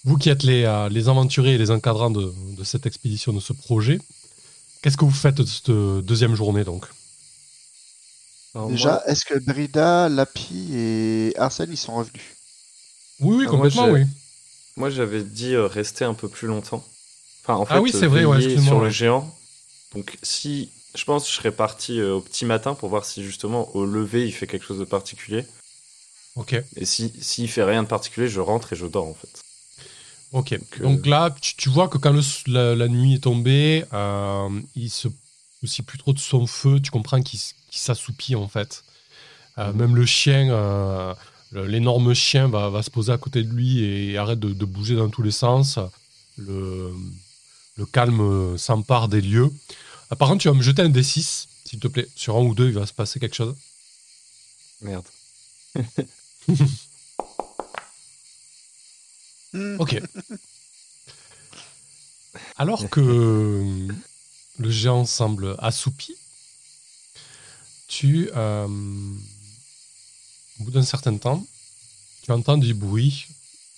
Vous 0.05 0.17
qui 0.17 0.29
êtes 0.31 0.43
les, 0.45 0.65
euh, 0.65 0.89
les 0.89 1.09
aventuriers 1.09 1.55
et 1.55 1.59
les 1.59 1.71
encadrants 1.73 2.11
de, 2.11 2.33
de 2.57 2.65
cette 2.65 2.87
expédition, 2.87 3.33
de 3.33 3.41
ce 3.41 3.53
projet, 3.53 4.01
qu'est-ce 4.83 4.97
que 4.99 5.05
vous 5.07 5.11
faites 5.13 5.37
de 5.37 5.45
cette 5.47 5.71
deuxième 5.71 6.35
journée 6.37 6.65
donc? 6.65 6.87
Alors, 8.55 8.69
Déjà, 8.69 8.91
moi- 8.91 9.03
est-ce 9.07 9.25
que 9.25 9.39
Brida, 9.39 10.09
Lapi 10.09 10.69
et 10.75 11.33
Arsène, 11.37 11.71
ils 11.71 11.77
sont 11.77 11.95
revenus? 11.97 12.23
Oui, 13.21 13.37
oui, 13.37 13.45
Ah, 13.45 13.49
moi, 13.53 13.67
complètement, 13.67 13.91
oui. 13.91 14.05
Moi, 14.77 14.91
j'avais 14.91 15.23
dit 15.25 15.55
euh, 15.55 15.67
rester 15.67 16.05
un 16.05 16.15
peu 16.15 16.29
plus 16.29 16.49
longtemps. 16.49 16.85
Enfin, 17.43 17.55
en 17.57 17.65
fait, 17.67 17.75
Ah 17.75 17.81
oui, 17.81 17.91
c'est 17.93 18.07
euh, 18.07 18.09
vrai, 18.09 18.25
ouais, 18.25 18.59
sur 18.59 18.81
le 18.81 18.91
géant. 18.91 19.33
Donc, 19.95 20.17
si 20.23 20.71
je 20.95 21.05
pense, 21.05 21.25
que 21.25 21.31
je 21.31 21.35
serais 21.35 21.53
parti 21.53 21.99
euh, 22.01 22.15
au 22.15 22.21
petit 22.21 22.45
matin 22.45 22.75
pour 22.75 22.89
voir 22.91 23.05
si 23.05 23.23
justement 23.25 23.75
au 23.75 23.85
lever 23.87 24.27
il 24.27 24.33
fait 24.33 24.47
quelque 24.47 24.65
chose 24.67 24.79
de 24.79 24.85
particulier. 24.85 25.45
Ok, 26.35 26.55
Et 26.77 26.85
si 26.87 27.13
s'il 27.21 27.49
fait 27.49 27.63
rien 27.65 27.83
de 27.83 27.89
particulier, 27.89 28.29
je 28.29 28.41
rentre 28.41 28.73
et 28.73 28.77
je 28.77 28.87
dors 28.87 29.07
en 29.07 29.15
fait. 29.15 29.41
ok. 30.33 30.51
Donc, 30.59 30.81
euh, 30.81 30.83
Donc 30.85 31.07
là, 31.07 31.35
tu, 31.41 31.57
tu 31.57 31.69
vois 31.69 31.89
que 31.89 31.99
quand 31.99 32.13
le- 32.13 32.23
la, 32.53 32.75
la 32.75 32.89
nuit 32.89 33.15
est 33.15 33.23
tombée, 33.25 33.85
euh, 33.93 34.49
il 34.75 34.91
se 34.91 35.09
soucie 35.61 35.83
plus 35.83 35.99
trop 35.99 36.13
de 36.13 36.19
son 36.19 36.47
feu. 36.47 36.81
Tu 36.81 36.91
comprends 36.91 37.23
qu'il 37.23 37.39
qu'il 37.41 37.81
s'assoupit 37.81 38.35
en 38.35 38.49
fait. 38.49 38.85
Mhm. 39.57 39.73
Même 39.77 39.97
le 39.97 40.07
chien, 40.07 41.15
l'énorme 41.53 42.15
chien 42.15 42.49
va, 42.49 42.69
va 42.71 42.83
se 42.83 42.91
poser 42.91 43.13
à 43.13 43.19
côté 43.19 43.43
de 43.43 43.51
lui 43.51 43.85
et 43.85 44.17
arrête 44.19 44.39
de, 44.41 44.53
de 44.53 44.65
bouger 44.65 44.95
dans 44.97 45.09
tous 45.11 45.23
les 45.23 45.31
sens. 45.31 45.79
Le, 46.39 46.93
le 47.77 47.87
calme 47.87 48.57
s'empare 48.59 49.09
des 49.09 49.21
lieux. 49.21 49.51
Ah, 50.13 50.17
par 50.17 50.29
contre, 50.29 50.43
tu 50.43 50.49
vas 50.49 50.53
me 50.55 50.61
jeter 50.63 50.83
un 50.83 50.91
D6, 50.91 51.47
s'il 51.65 51.81
te 51.81 51.89
plaît. 51.89 52.07
Sur 52.15 52.37
un 52.37 52.41
ou 52.43 52.55
deux, 52.55 52.67
il 52.69 52.75
va 52.75 52.85
se 52.87 52.93
passer 52.93 53.19
quelque 53.19 53.35
chose. 53.35 53.57
Merde. 54.83 55.07
Ok. 59.79 60.01
Alors 62.57 62.89
que 62.89 63.89
le 64.59 64.71
géant 64.71 65.05
semble 65.05 65.57
assoupi, 65.59 66.15
tu, 67.89 68.31
euh, 68.35 68.67
au 68.67 70.65
bout 70.65 70.71
d'un 70.71 70.83
certain 70.85 71.17
temps, 71.19 71.47
tu 72.23 72.33
entends 72.33 72.57
du 72.57 72.73
bruit 72.73 73.27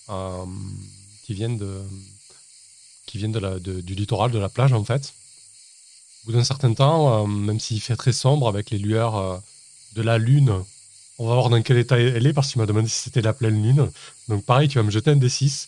euh, 0.09 0.45
qui 1.23 1.33
viennent 1.33 1.57
de, 1.57 1.81
qui 3.05 3.17
viennent 3.17 3.33
de 3.33 3.39
la, 3.39 3.59
de- 3.59 3.81
du 3.81 3.95
littoral, 3.95 4.31
de 4.31 4.39
la 4.39 4.47
plage 4.49 4.71
en 4.71 4.83
fait. 4.85 5.13
Au 6.25 6.31
bout 6.31 6.37
d'un 6.39 6.43
certain 6.43 6.73
temps, 6.73 7.23
euh, 7.23 7.27
même 7.27 7.59
s'il 7.59 7.79
fait 7.79 7.95
très 7.95 8.11
sombre 8.11 8.47
avec 8.47 8.71
les 8.71 8.79
lueurs 8.79 9.15
euh, 9.15 9.37
de 9.93 10.01
la 10.01 10.17
lune, 10.17 10.63
on 11.19 11.27
va 11.27 11.35
voir 11.35 11.51
dans 11.51 11.61
quel 11.61 11.77
état 11.77 11.99
elle 11.99 12.25
est 12.25 12.33
parce 12.33 12.51
qu'il 12.51 12.59
m'a 12.59 12.65
demandé 12.65 12.89
si 12.89 12.97
c'était 12.97 13.21
la 13.21 13.31
pleine 13.31 13.61
lune. 13.61 13.91
Donc 14.27 14.43
pareil, 14.43 14.67
tu 14.67 14.79
vas 14.79 14.83
me 14.83 14.89
jeter 14.89 15.11
un 15.11 15.17
D6. 15.17 15.67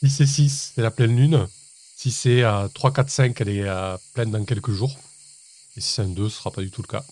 Si 0.00 0.10
c'est 0.10 0.26
6, 0.26 0.72
c'est 0.76 0.82
la 0.82 0.92
pleine 0.92 1.16
lune. 1.16 1.48
Si 1.96 2.12
c'est 2.12 2.44
euh, 2.44 2.68
3, 2.68 2.92
4, 2.92 3.10
5, 3.10 3.40
elle 3.40 3.48
est 3.48 3.62
euh, 3.64 3.96
pleine 4.14 4.30
dans 4.30 4.44
quelques 4.44 4.70
jours. 4.70 4.96
Et 5.76 5.80
si 5.80 5.90
c'est 5.90 6.02
un 6.02 6.08
2, 6.08 6.28
ce 6.28 6.36
sera 6.36 6.52
pas 6.52 6.62
du 6.62 6.70
tout 6.70 6.82
le 6.82 6.86
cas. 6.86 7.04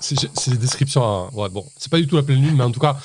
C'est 0.00 0.50
des 0.50 0.58
descriptions. 0.58 1.02
hein. 1.02 1.30
Ouais, 1.32 1.48
bon, 1.48 1.66
c'est 1.78 1.90
pas 1.90 1.98
du 1.98 2.06
tout 2.06 2.16
la 2.16 2.22
pleine 2.22 2.42
lune, 2.42 2.56
mais 2.56 2.64
en 2.64 2.70
tout 2.70 2.80
cas, 2.80 3.00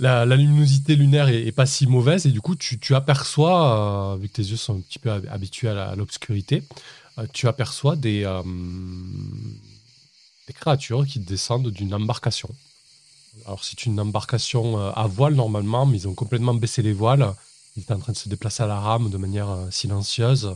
la, 0.00 0.24
luminosité 0.26 0.96
lunaire 0.96 1.28
est, 1.28 1.52
pas 1.52 1.66
si 1.66 1.86
mauvaise. 1.86 2.26
Et 2.26 2.30
du 2.32 2.40
coup, 2.40 2.56
tu, 2.56 2.94
aperçois, 2.96 4.18
vu 4.20 4.28
que 4.28 4.34
tes 4.34 4.42
yeux 4.42 4.56
sont 4.56 4.76
un 4.76 4.80
petit 4.80 4.98
peu 4.98 5.10
hab- 5.10 5.28
habitués 5.30 5.68
à 5.68 5.94
l'obscurité, 5.94 6.64
tu 7.32 7.48
aperçois 7.48 7.96
des, 7.96 8.24
euh, 8.24 8.42
des 10.46 10.52
créatures 10.52 11.06
qui 11.06 11.18
descendent 11.18 11.70
d'une 11.70 11.94
embarcation. 11.94 12.48
Alors, 13.46 13.64
c'est 13.64 13.86
une 13.86 13.98
embarcation 14.00 14.78
euh, 14.78 14.90
à 14.94 15.06
voile 15.06 15.34
normalement, 15.34 15.86
mais 15.86 15.98
ils 15.98 16.08
ont 16.08 16.14
complètement 16.14 16.54
baissé 16.54 16.82
les 16.82 16.92
voiles. 16.92 17.34
Ils 17.76 17.82
étaient 17.82 17.94
en 17.94 17.98
train 17.98 18.12
de 18.12 18.18
se 18.18 18.28
déplacer 18.28 18.62
à 18.62 18.66
la 18.66 18.78
rame 18.78 19.10
de 19.10 19.16
manière 19.16 19.50
euh, 19.50 19.70
silencieuse. 19.70 20.54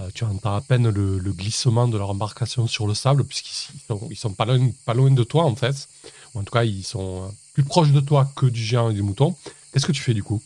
Euh, 0.00 0.10
tu 0.14 0.24
entends 0.24 0.54
à 0.54 0.60
peine 0.60 0.88
le, 0.90 1.32
glissement 1.32 1.88
de 1.88 1.96
leur 1.96 2.10
embarcation 2.10 2.66
sur 2.66 2.86
le 2.86 2.94
sable, 2.94 3.24
puisqu'ils 3.24 3.80
sont, 3.86 4.10
sont 4.14 4.32
pas, 4.34 4.44
loin, 4.44 5.10
de 5.10 5.24
toi, 5.24 5.44
en 5.44 5.56
fait. 5.56 5.88
Ou 6.34 6.40
en 6.40 6.44
tout 6.44 6.52
cas, 6.52 6.64
ils 6.64 6.84
sont 6.84 7.24
euh, 7.24 7.28
plus 7.54 7.64
proches 7.64 7.92
de 7.92 8.00
toi 8.00 8.30
que 8.36 8.46
du 8.46 8.62
géant 8.62 8.90
et 8.90 8.94
du 8.94 9.02
mouton. 9.02 9.34
Qu'est-ce 9.72 9.86
que 9.86 9.92
tu 9.92 10.02
fais 10.02 10.14
du 10.14 10.22
coup? 10.22 10.42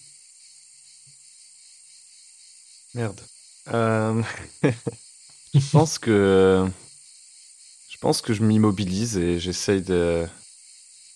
Merde. 2.95 3.21
Euh, 3.73 4.23
je 5.55 5.71
pense 5.71 5.99
que 5.99 6.67
je 7.91 7.99
pense 7.99 8.23
que 8.23 8.33
je 8.33 8.43
m'immobilise 8.43 9.17
et 9.19 9.39
j'essaye 9.41 9.83
de, 9.83 10.27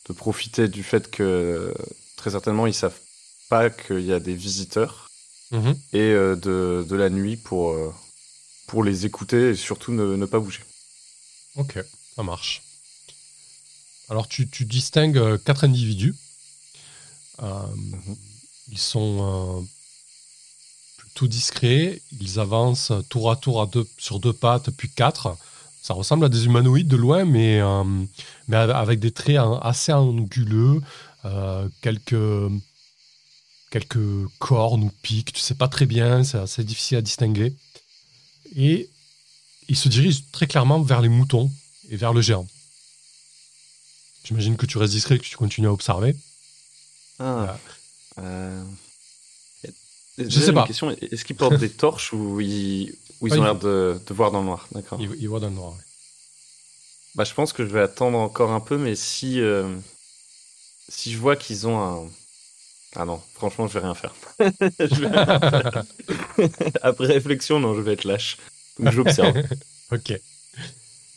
de 0.09 0.13
profiter 0.13 0.69
du 0.69 0.83
fait 0.83 1.11
que 1.11 1.75
très 2.17 2.31
certainement 2.33 2.67
ils 2.67 2.75
savent 2.75 2.99
pas 3.49 3.71
qu'il 3.71 4.01
y 4.03 4.13
a 4.13 4.21
des 4.21 4.35
visiteurs 4.35 5.09
Mhm. 5.51 5.77
et 5.93 5.99
euh, 6.01 6.35
de, 6.37 6.85
de 6.89 6.97
la 6.97 7.11
nuit 7.11 7.37
pour 7.37 7.71
euh, 7.73 7.93
pour 8.67 8.83
les 8.83 9.07
écouter 9.07 9.51
et 9.51 9.55
surtout 9.55 9.93
ne, 9.93 10.17
ne 10.17 10.27
pas 10.27 10.41
bouger. 10.41 10.63
Ok, 11.55 11.79
ça 12.17 12.23
marche. 12.23 12.63
Alors, 14.09 14.27
tu, 14.27 14.49
tu 14.49 14.65
distingues 14.65 15.19
euh, 15.19 15.39
quatre 15.39 15.65
individus. 15.65 16.15
Euh, 17.43 17.67
Ils 18.69 18.79
sont 18.79 19.63
euh, 19.63 19.67
plutôt 21.15 21.29
discrets. 21.29 22.03
Ils 22.21 22.41
avancent 22.41 22.93
tour 23.09 23.31
à 23.31 23.37
tour 23.37 23.63
à 23.63 23.67
deux, 23.67 23.87
sur 23.99 24.19
deux 24.19 24.33
pattes, 24.33 24.71
puis 24.71 24.89
quatre. 24.91 25.37
Ça 25.81 25.95
ressemble 25.95 26.25
à 26.25 26.29
des 26.29 26.47
humanoïdes 26.47 26.89
de 26.89 26.97
loin, 26.97 27.25
mais, 27.25 27.61
euh, 27.61 27.85
mais 28.49 28.57
avec 28.57 29.01
des 29.01 29.13
traits 29.13 29.39
assez 29.63 29.93
anguleux, 29.93 30.81
euh, 31.25 31.69
quelques, 31.83 32.51
quelques 33.71 34.29
cornes 34.39 34.85
ou 34.85 34.91
pics. 35.03 35.33
Tu 35.33 35.41
sais 35.41 35.55
pas 35.55 35.69
très 35.69 35.87
bien, 35.87 36.25
c'est 36.25 36.39
assez 36.39 36.65
difficile 36.65 36.99
à 36.99 37.03
distinguer. 37.03 37.55
Et 38.57 38.89
il 39.69 39.77
se 39.77 39.89
dirige 39.89 40.31
très 40.33 40.47
clairement 40.47 40.81
vers 40.81 41.01
les 41.01 41.09
moutons 41.09 41.51
et 41.91 41.97
vers 41.97 42.13
le 42.13 42.23
géant. 42.23 42.47
J'imagine 44.25 44.57
que 44.57 44.67
tu 44.67 44.79
restes 44.79 44.95
discret, 44.95 45.19
que 45.19 45.25
tu 45.25 45.37
continues 45.37 45.69
à 45.69 45.73
observer. 45.73 46.17
Ah. 47.19 47.59
Euh... 48.19 48.65
Je 50.19 50.41
sais 50.41 50.53
pas. 50.53 50.67
question, 50.67 50.91
est-ce 50.91 51.25
qu'ils 51.25 51.37
portent 51.37 51.59
des 51.59 51.71
torches 51.85 52.13
ou 52.13 52.41
ils, 52.41 52.95
ou 53.21 53.27
ils 53.27 53.31
Pas 53.31 53.39
ont 53.39 53.45
l'air 53.45 53.57
de, 53.57 53.99
de 54.07 54.15
voir 54.15 54.31
dans 54.31 54.41
le 54.41 54.47
noir? 54.47 54.69
D'accord. 54.73 55.01
Il, 55.01 55.11
il 55.19 55.29
voit 55.29 55.41
dans 55.41 55.49
le 55.49 55.55
noir. 55.55 55.73
ouais. 55.73 55.79
Bah, 57.17 57.25
je 57.25 57.33
pense 57.35 57.53
que 57.53 57.65
je 57.65 57.71
vais 57.71 57.81
attendre 57.81 58.19
encore 58.19 58.51
un 58.51 58.61
peu, 58.61 58.77
mais 58.77 58.97
si, 58.97 59.41
euh, 59.41 59.77
si 60.89 61.13
je 61.13 61.19
vois 61.19 61.37
qu'ils 61.37 61.67
ont 61.67 61.81
un. 61.81 62.09
Ah 62.97 63.05
non, 63.05 63.21
franchement, 63.35 63.67
je 63.67 63.73
vais 63.75 63.81
rien 63.85 63.95
faire. 63.95 64.15
Je 64.39 65.01
vais 65.01 65.09
rien 65.09 65.41
faire. 65.41 65.85
Après 66.83 67.07
réflexion, 67.07 67.59
non, 67.59 67.75
je 67.75 67.81
vais 67.81 67.95
être 67.95 68.05
lâche. 68.05 68.37
Donc 68.79 68.93
j'observe. 68.93 69.37
Ok. 69.93 70.19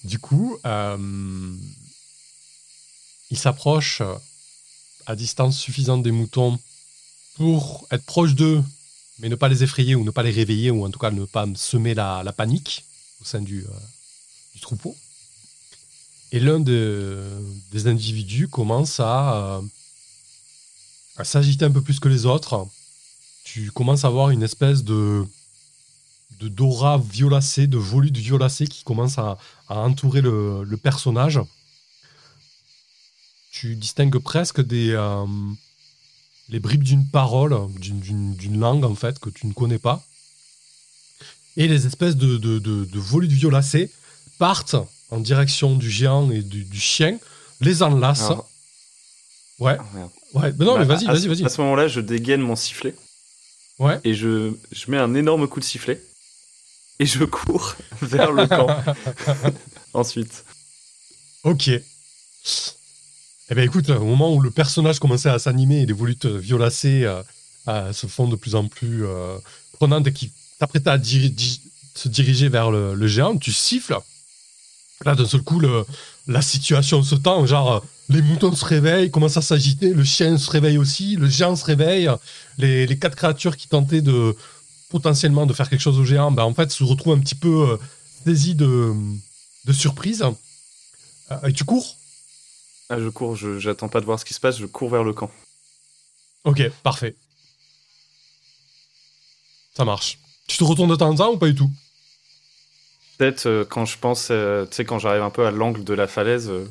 Du 0.03 0.19
coup, 0.19 0.57
euh, 0.65 1.53
il 3.31 3.37
s'approche 3.37 4.01
à 5.05 5.15
distance 5.15 5.57
suffisante 5.57 6.03
des 6.03 6.11
moutons 6.11 6.59
pour 7.35 7.87
être 7.91 8.03
proche 8.05 8.35
d'eux, 8.35 8.61
mais 9.19 9.29
ne 9.29 9.35
pas 9.35 9.47
les 9.47 9.63
effrayer 9.63 9.95
ou 9.95 10.03
ne 10.03 10.11
pas 10.11 10.23
les 10.23 10.31
réveiller, 10.31 10.71
ou 10.71 10.85
en 10.85 10.89
tout 10.89 10.99
cas 10.99 11.11
ne 11.11 11.25
pas 11.25 11.47
semer 11.55 11.93
la, 11.93 12.33
panique 12.35 12.85
au 13.21 13.25
sein 13.25 13.41
du, 13.41 13.63
euh, 13.63 14.59
troupeau. 14.61 14.95
Et 16.31 16.39
l'un 16.39 16.59
de- 16.59 17.23
des 17.71 17.87
individus 17.87 18.47
commence 18.47 18.99
à, 18.99 19.35
euh, 19.35 19.61
à 21.17 21.23
s'agiter 21.23 21.65
un 21.65 21.71
peu 21.71 21.81
plus 21.81 21.99
que 21.99 22.09
les 22.09 22.25
autres. 22.25 22.67
Tu 23.43 23.71
commences 23.71 24.03
à 24.03 24.09
voir 24.09 24.29
une 24.31 24.43
espèce 24.43 24.83
de, 24.83 25.25
de 26.39 26.47
d'aura 26.49 26.97
violacée, 26.97 27.67
de 27.67 27.77
volute 27.77 28.17
violacée 28.17 28.67
qui 28.67 28.83
commence 28.83 29.17
à, 29.17 29.37
entourer 29.69 30.21
le, 30.21 30.63
le 30.63 30.77
personnage. 30.77 31.39
Tu 33.51 33.75
distingues 33.75 34.19
presque 34.19 34.61
des 34.61 34.91
euh, 34.91 35.25
les 36.49 36.59
bribes 36.59 36.83
d'une 36.83 37.07
parole, 37.07 37.55
d'une- 37.79 37.99
langue 38.59 38.85
en 38.85 38.95
fait 38.95 39.19
que 39.19 39.29
tu 39.29 39.47
ne 39.47 39.53
connais 39.53 39.79
pas. 39.79 40.03
Et 41.57 41.67
les 41.67 41.85
espèces 41.87 42.15
de, 42.15 42.37
de, 42.37 42.59
de, 42.59 42.85
de 42.85 42.99
volutes 42.99 43.31
violacées 43.31 43.91
partent 44.37 44.75
en 45.09 45.19
direction 45.19 45.75
du 45.75 45.89
géant 45.89 46.29
et 46.31 46.41
du, 46.41 46.63
du 46.63 46.79
chien, 46.79 47.17
les 47.61 47.81
enlacent. 47.83 48.31
Alors, 48.31 48.49
Ouais, 49.59 49.75
ah, 49.79 49.83
ouais. 50.35 50.53
Mais 50.59 50.65
non, 50.65 50.73
Bah, 50.75 50.79
mais 50.81 50.85
vas-y, 50.85 51.07
à 51.07 51.13
vas-y, 51.13 51.23
ce- 51.23 51.27
vas-y. 51.29 51.45
À 51.45 51.49
ce 51.49 51.59
moment-là, 51.61 51.87
je 51.87 51.99
dégaine 51.99 52.41
mon 52.41 52.55
sifflet 52.55 52.93
Ouais. 53.79 53.99
et 54.03 54.13
je, 54.13 54.53
je 54.71 54.91
mets 54.91 54.97
un 54.97 55.13
énorme 55.15 55.47
coup 55.47 55.59
de 55.59 55.65
sifflet 55.65 56.01
et 56.99 57.05
je 57.07 57.23
cours 57.25 57.75
vers 58.01 58.31
le 58.31 58.45
camp. 58.47 58.67
Ensuite. 59.93 60.45
Ok. 61.43 61.71
Eh 63.49 63.55
bien, 63.55 63.63
écoute, 63.63 63.89
au 63.89 64.03
moment 64.03 64.33
où 64.33 64.41
le 64.41 64.51
personnage 64.51 64.99
commençait 64.99 65.29
à 65.29 65.39
s'animer 65.39 65.81
et 65.81 65.85
les 65.85 65.93
volutes 65.93 66.25
violacées 66.25 67.05
euh, 67.05 67.23
euh, 67.69 67.93
se 67.93 68.05
font 68.07 68.27
de 68.27 68.35
plus 68.35 68.55
en 68.55 68.67
plus 68.67 69.05
euh, 69.05 69.37
prenantes 69.73 70.07
et 70.07 70.13
qui 70.13 70.31
s'apprêtent 70.59 70.87
à 70.87 70.97
se 71.01 72.09
diriger 72.09 72.49
vers 72.49 72.71
le, 72.71 73.07
géant, 73.07 73.37
tu 73.37 73.53
siffles. 73.53 73.97
Là, 75.05 75.15
d'un 75.15 75.25
seul 75.25 75.43
coup, 75.43 75.59
le- 75.59 75.85
la 76.27 76.41
situation 76.41 77.01
se 77.03 77.15
tend. 77.15 77.45
Genre, 77.45 77.71
euh, 77.71 77.79
les 78.09 78.21
moutons 78.21 78.53
se 78.53 78.65
réveillent, 78.65 79.11
commencent 79.11 79.37
à 79.37 79.41
s'agiter, 79.41 79.93
le 79.93 80.03
chien 80.03 80.37
se 80.37 80.49
réveille 80.51 80.77
aussi, 80.77 81.15
le 81.15 81.27
géant 81.29 81.55
se 81.55 81.63
réveille. 81.63 82.09
Les, 82.57 82.97
quatre 82.99 83.15
créatures 83.15 83.55
qui 83.55 83.69
tentaient 83.69 84.01
de 84.01 84.35
potentiellement 84.89 85.45
de 85.45 85.53
faire 85.53 85.69
quelque 85.69 85.81
chose 85.81 85.99
au 85.99 86.05
géant, 86.05 86.31
ben, 86.31 86.43
en 86.43 86.53
fait, 86.53 86.71
se 86.71 86.83
retrouvent 86.83 87.13
un 87.15 87.19
petit 87.19 87.35
peu 87.35 87.69
euh, 87.71 87.77
saisies 88.25 88.55
de, 88.55 88.93
de 89.65 89.73
surprise. 89.73 90.23
Euh, 91.31 91.47
et 91.47 91.53
tu 91.53 91.63
cours 91.63 91.96
Ah, 92.89 92.99
je 92.99 93.09
cours, 93.09 93.35
je- 93.35 93.59
j'attends 93.59 93.89
pas 93.89 93.99
de 93.99 94.05
voir 94.05 94.19
ce 94.19 94.25
qui 94.25 94.33
se 94.33 94.39
passe, 94.39 94.57
je 94.59 94.65
cours 94.65 94.89
vers 94.89 95.03
le 95.03 95.13
camp. 95.13 95.29
Ok, 96.45 96.61
parfait. 96.83 97.15
Ça 99.75 99.83
marche. 99.85 100.17
Tu 100.47 100.57
te 100.57 100.63
retournes 100.63 100.89
de 100.89 100.95
temps 100.95 101.09
en 101.09 101.15
temps 101.15 101.31
ou 101.33 101.37
pas 101.37 101.47
du 101.47 101.55
tout? 101.55 101.69
Peut-être 103.17 103.45
euh, 103.47 103.65
quand 103.65 103.85
je 103.85 103.97
pense, 103.97 104.29
euh, 104.31 104.65
tu 104.65 104.75
sais, 104.75 104.85
quand 104.85 104.99
j'arrive 104.99 105.21
un 105.23 105.29
peu 105.29 105.45
à 105.45 105.51
l'angle 105.51 105.83
de 105.83 105.93
la 105.93 106.07
falaise, 106.07 106.49
euh, 106.49 106.65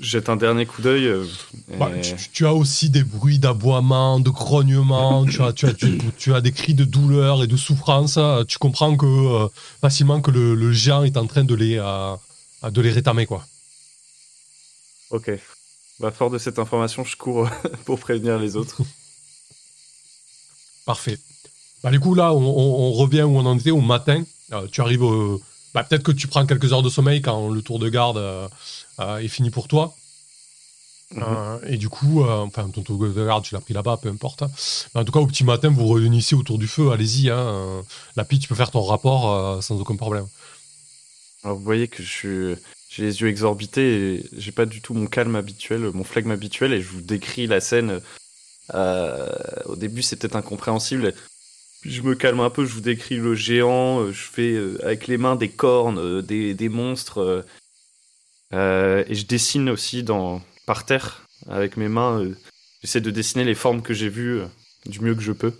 je 0.00 0.10
jette 0.10 0.28
un 0.28 0.36
dernier 0.36 0.66
coup 0.66 0.82
d'œil. 0.82 1.06
euh, 1.06 1.24
et- 1.70 1.76
Bah, 1.76 1.90
tu, 2.02 2.14
tu 2.32 2.46
as 2.46 2.54
aussi 2.54 2.90
des 2.90 3.04
bruits 3.04 3.38
d'aboiement, 3.38 4.18
de 4.18 4.30
grognement, 4.30 5.24
tu, 5.26 5.40
as, 5.42 5.52
tu, 5.52 5.66
as, 5.66 5.74
tu, 6.18 6.34
as 6.34 6.40
des 6.40 6.52
cris 6.52 6.74
de 6.74 6.84
douleur 6.84 7.44
et 7.44 7.46
de 7.46 7.56
souffrance. 7.56 8.18
Tu 8.48 8.58
comprends 8.58 8.96
que 8.96 9.48
facilement 9.80 10.20
que 10.20 10.30
le, 10.32 10.54
le 10.54 10.72
géant 10.72 11.04
est 11.04 11.16
en 11.16 11.26
train 11.26 11.44
de 11.44 11.54
les, 11.54 11.76
de 11.76 12.80
les 12.80 12.90
rétamer. 12.90 13.26
Quoi. 13.26 13.46
Ok. 15.10 15.30
Bah, 16.00 16.10
fort 16.12 16.30
de 16.30 16.38
cette 16.38 16.58
information, 16.58 17.04
je 17.04 17.16
cours 17.16 17.48
pour 17.84 17.98
prévenir 17.98 18.38
les 18.38 18.56
autres. 18.56 18.80
Parfait. 20.84 21.18
Bah, 21.82 21.90
du 21.90 22.00
coup, 22.00 22.14
là, 22.14 22.32
on, 22.32 22.42
on- 22.42 22.88
on 22.88 22.92
revient 22.92 23.22
où 23.22 23.36
on 23.38 23.46
en 23.46 23.58
était 23.58 23.70
au 23.70 23.80
matin. 23.80 24.24
Euh, 24.52 24.66
tu 24.70 24.80
arrives 24.80 25.02
au- 25.02 25.40
bah, 25.74 25.84
peut-être 25.84 26.02
que 26.02 26.12
tu 26.12 26.26
prends 26.28 26.46
quelques 26.46 26.72
heures 26.72 26.82
de 26.82 26.88
sommeil 26.88 27.20
quand 27.20 27.50
le 27.50 27.62
tour 27.62 27.78
de 27.78 27.88
garde 27.88 28.16
euh, 28.16 28.48
euh, 29.00 29.18
est 29.18 29.28
fini 29.28 29.50
pour 29.50 29.68
toi. 29.68 29.94
Mhm. 31.10 31.22
Euh, 31.22 31.58
et 31.66 31.76
du 31.78 31.88
coup, 31.88 32.22
euh, 32.24 32.38
enfin, 32.42 32.68
ton 32.68 32.82
tour 32.82 32.98
de 32.98 33.26
garde, 33.26 33.44
tu 33.44 33.54
l'as 33.54 33.60
pris 33.60 33.74
là-bas, 33.74 33.98
peu 34.00 34.08
importe. 34.08 34.42
Mais 34.94 35.00
en 35.00 35.04
tout 35.04 35.12
cas, 35.12 35.20
au 35.20 35.26
petit 35.26 35.44
matin, 35.44 35.68
vous 35.70 35.88
réunissez 35.88 36.34
autour 36.34 36.58
du 36.58 36.68
feu, 36.68 36.90
allez-y. 36.90 37.30
Hein, 37.30 37.36
euh, 37.38 37.82
la 38.16 38.24
pie, 38.24 38.38
tu 38.38 38.48
peux 38.48 38.54
faire 38.54 38.70
ton 38.70 38.82
rapport 38.82 39.32
euh, 39.32 39.60
sans 39.60 39.78
aucun 39.80 39.96
problème. 39.96 40.26
Alors 41.44 41.56
vous 41.56 41.64
voyez 41.64 41.86
que 41.88 42.02
je 42.02 42.08
suis, 42.08 42.54
j'ai 42.88 43.02
les 43.04 43.20
yeux 43.20 43.28
exorbités 43.28 44.14
et 44.14 44.24
j'ai 44.36 44.52
pas 44.52 44.66
du 44.66 44.80
tout 44.80 44.94
mon 44.94 45.06
calme 45.06 45.36
habituel, 45.36 45.90
mon 45.92 46.04
flegme 46.04 46.30
habituel 46.30 46.72
et 46.72 46.80
je 46.80 46.88
vous 46.88 47.02
décris 47.02 47.46
la 47.46 47.60
scène. 47.60 48.00
Euh, 48.74 49.28
au 49.66 49.76
début 49.76 50.02
c'est 50.02 50.16
peut-être 50.16 50.36
incompréhensible. 50.36 51.14
Puis 51.80 51.92
je 51.92 52.02
me 52.02 52.14
calme 52.14 52.40
un 52.40 52.50
peu, 52.50 52.64
je 52.64 52.72
vous 52.72 52.80
décris 52.80 53.16
le 53.16 53.34
géant, 53.34 54.00
euh, 54.00 54.12
je 54.12 54.24
fais 54.24 54.52
euh, 54.52 54.78
avec 54.82 55.06
les 55.06 55.16
mains 55.16 55.36
des 55.36 55.48
cornes, 55.48 55.98
euh, 55.98 56.22
des, 56.22 56.54
des 56.54 56.68
monstres 56.68 57.44
et 58.50 59.14
je 59.14 59.26
dessine 59.26 59.68
aussi 59.68 60.02
dans 60.02 60.40
par 60.66 60.86
terre 60.86 61.26
avec 61.48 61.76
mes 61.76 61.88
mains. 61.88 62.26
J'essaie 62.82 63.00
de 63.00 63.10
dessiner 63.10 63.44
les 63.44 63.54
formes 63.54 63.82
que 63.82 63.94
j'ai 63.94 64.08
vues 64.08 64.40
du 64.86 65.00
mieux 65.00 65.14
que 65.14 65.20
je 65.20 65.32
peux 65.32 65.52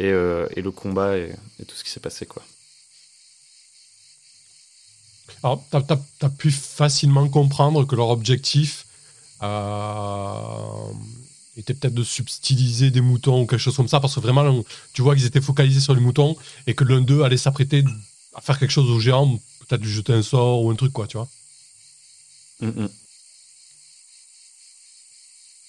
et, 0.00 0.08
et 0.08 0.62
le 0.62 0.70
combat 0.72 1.16
et, 1.16 1.32
et 1.60 1.64
tout 1.64 1.76
ce 1.76 1.84
qui 1.84 1.90
s'est 1.90 2.00
passé 2.00 2.26
quoi. 2.26 2.42
Alors, 5.44 5.62
t'as 5.70 5.82
as, 6.22 6.28
pu 6.30 6.50
facilement 6.50 7.28
comprendre 7.28 7.86
que 7.86 7.94
leur 7.94 8.08
objectif 8.08 8.86
euh, 9.42 10.92
était 11.58 11.74
peut-être 11.74 11.92
de 11.92 12.02
subtiliser 12.02 12.90
des 12.90 13.02
moutons 13.02 13.42
ou 13.42 13.46
quelque 13.46 13.60
chose 13.60 13.76
comme 13.76 13.86
ça, 13.86 14.00
parce 14.00 14.14
que 14.14 14.20
vraiment, 14.20 14.64
tu 14.94 15.02
vois 15.02 15.14
qu'ils 15.14 15.26
étaient 15.26 15.42
focalisés 15.42 15.80
sur 15.80 15.94
les 15.94 16.00
moutons 16.00 16.34
et 16.66 16.74
que 16.74 16.82
l'un 16.84 17.02
d'eux 17.02 17.24
allait 17.24 17.36
s'apprêter 17.36 17.84
à 18.34 18.40
faire 18.40 18.58
quelque 18.58 18.70
chose 18.70 18.90
au 18.90 18.98
géant, 18.98 19.38
peut-être 19.68 19.82
lui 19.82 19.90
jeter 19.92 20.14
un 20.14 20.22
sort 20.22 20.62
ou 20.64 20.70
un 20.70 20.76
truc, 20.76 20.94
quoi, 20.94 21.06
tu 21.06 21.18
vois. 21.18 21.28
Mm, 22.60 22.68
mm. 22.68 22.88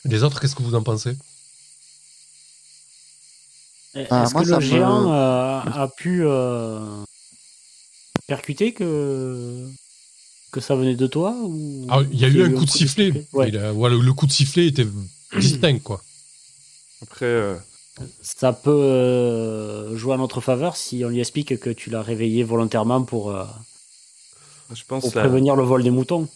Les 0.06 0.24
autres, 0.24 0.40
qu'est-ce 0.40 0.56
que 0.56 0.64
vous 0.64 0.76
en 0.76 0.84
pensez? 0.84 1.18
Est-ce 3.94 4.08
Ah, 4.10 4.30
moi, 4.34 4.44
que 4.44 4.48
le 4.48 4.56
me- 4.56 4.62
géant 4.62 5.12
euh, 5.12 5.62
a 5.66 5.88
pu 5.90 6.24
euh, 6.24 7.04
percuter 8.28 8.74
que 8.74 9.68
que 10.52 10.62
ça 10.62 10.76
venait 10.76 10.96
de 10.96 11.08
toi 11.08 11.36
ou 11.44 11.86
Alors, 11.90 12.04
Il 12.12 12.20
y 12.20 12.26
a 12.26 12.30
eu 12.30 12.44
un 12.44 12.52
coup 12.52 12.66
de 12.66 12.70
sifflet. 12.70 13.26
Ouais. 13.34 13.50
Il 13.50 13.58
a- 13.58 13.72
voilà, 13.74 13.96
le 13.98 14.14
coup 14.14 14.26
de 14.26 14.32
sifflet 14.32 14.68
était 14.68 14.88
distinct, 15.38 15.80
quoi. 15.80 16.02
Après. 17.02 17.26
euh, 17.26 17.56
Ça 18.22 18.52
peut 18.54 18.72
euh, 18.72 19.96
jouer 19.98 20.14
à 20.16 20.18
notre 20.18 20.42
faveur 20.42 20.76
si 20.76 21.04
on 21.06 21.10
lui 21.10 21.20
explique 21.20 21.58
que 21.60 21.70
tu 21.70 21.90
l'as 21.90 22.02
réveillé 22.02 22.44
volontairement 22.44 23.04
pour, 23.04 23.32
euh, 23.36 23.46
Je 24.74 24.84
pense 24.86 25.04
pour 25.04 25.16
la- 25.16 25.22
prévenir 25.22 25.56
le 25.56 25.64
vol 25.64 25.82
des 25.84 25.92
moutons. 25.92 26.28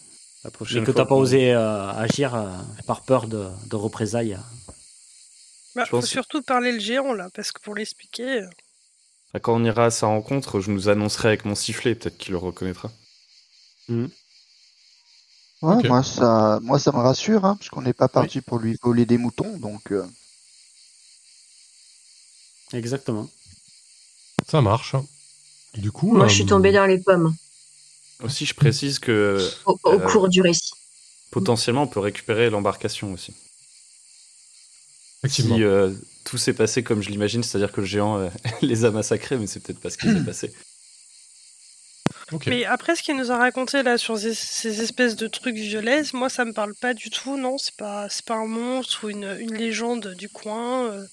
la 0.45 0.49
Et 0.49 0.51
que 0.53 0.85
fois 0.85 0.93
t'as 0.93 1.05
pas 1.05 1.15
osé 1.15 1.53
euh, 1.53 1.89
agir 1.91 2.33
euh, 2.35 2.47
par 2.87 3.01
peur 3.01 3.27
de, 3.27 3.47
de 3.67 3.75
représailles. 3.75 4.37
Bah, 5.75 5.83
Je 5.85 5.89
faut 5.89 5.97
pense- 5.97 6.05
surtout 6.07 6.41
parler 6.41 6.71
le 6.71 6.79
géant 6.79 7.13
là, 7.13 7.29
parce 7.33 7.51
que 7.51 7.59
pour 7.61 7.75
l'expliquer. 7.75 8.43
Euh, 9.33 9.37
Ah, 9.37 9.39
Quand 9.39 9.55
on 9.55 9.63
ira 9.63 9.85
à 9.85 9.89
sa 9.91 10.05
rencontre, 10.05 10.59
je 10.59 10.69
nous 10.69 10.87
annoncerai 10.87 11.29
avec 11.29 11.43
mon 11.45 11.55
sifflet, 11.55 11.95
peut-être 11.95 12.17
qu'il 12.19 12.33
le 12.33 12.37
reconnaîtra. 12.37 12.91
Ouais, 15.61 15.77
Ok. 15.77 15.85
moi, 15.85 16.03
ça, 16.03 16.59
moi, 16.61 16.79
ça 16.79 16.91
me 16.91 16.97
rassure, 16.97 17.45
hein, 17.45 17.55
parce 17.55 17.69
qu'on 17.69 17.81
n'est 17.81 17.93
pas 17.93 18.09
parti 18.09 18.41
pour 18.41 18.59
lui 18.59 18.77
voler 18.83 19.05
des 19.05 19.17
moutons, 19.17 19.57
donc. 19.57 19.91
euh, 19.93 20.05
Exactement. 22.73 23.29
Ça 24.47 24.61
marche. 24.61 24.95
Du 25.75 25.91
coup. 25.91 26.13
Moi, 26.13 26.25
euh, 26.25 26.27
je 26.27 26.33
suis 26.35 26.45
tombée 26.45 26.71
dans 26.71 26.85
les 26.85 26.99
pommes 26.99 27.33
Aussi, 28.23 28.45
je 28.45 28.53
précise 28.53 28.99
que 28.99 29.49
au, 29.65 29.79
au 29.83 29.99
Euh, 29.99 30.07
cours 30.07 30.29
du 30.29 30.41
récit. 30.41 30.71
potentiellement, 31.31 31.83
on 31.83 31.87
peut 31.87 31.99
récupérer 31.99 32.49
l'embarcation 32.51 33.13
aussi. 33.13 33.33
Effectivement. 35.23 35.55
Si 35.55 35.63
euh, 35.63 35.91
tout 36.29 36.37
s'est 36.37 36.53
passé 36.53 36.83
comme 36.83 37.01
je 37.01 37.09
l'imagine, 37.09 37.41
c'est-à-dire 37.41 37.71
que 37.71 37.81
le 37.81 37.87
géant 37.87 38.19
euh, 38.19 38.29
les 38.61 38.85
a 38.85 38.91
massacrés, 38.91 39.37
mais 39.37 39.47
c'est 39.47 39.59
peut-être 39.59 39.79
pas 39.79 39.89
ce 39.89 39.97
qui 39.97 40.07
s'est 40.07 40.23
passé. 40.23 40.53
Mais 42.45 42.63
après, 42.63 42.95
ce 42.95 43.01
qu'il 43.01 43.17
nous 43.17 43.31
a 43.31 43.37
raconté 43.37 43.81
là 43.81 43.97
sur 43.97 44.15
ces, 44.19 44.35
ces 44.35 44.81
espèces 44.81 45.15
de 45.15 45.27
trucs 45.27 45.55
violets, 45.55 46.03
moi 46.13 46.29
ça 46.29 46.45
me 46.45 46.53
parle 46.53 46.75
pas 46.75 46.93
du 46.93 47.09
tout, 47.09 47.37
non? 47.37 47.57
C'est 47.57 47.75
pas, 47.75 48.07
c'est 48.07 48.23
pas 48.23 48.35
un 48.35 48.45
monstre 48.45 49.05
ou 49.05 49.09
une, 49.09 49.35
une 49.39 49.55
légende 49.55 50.13
du 50.13 50.29
coin 50.29 50.91
euh, 50.91 51.07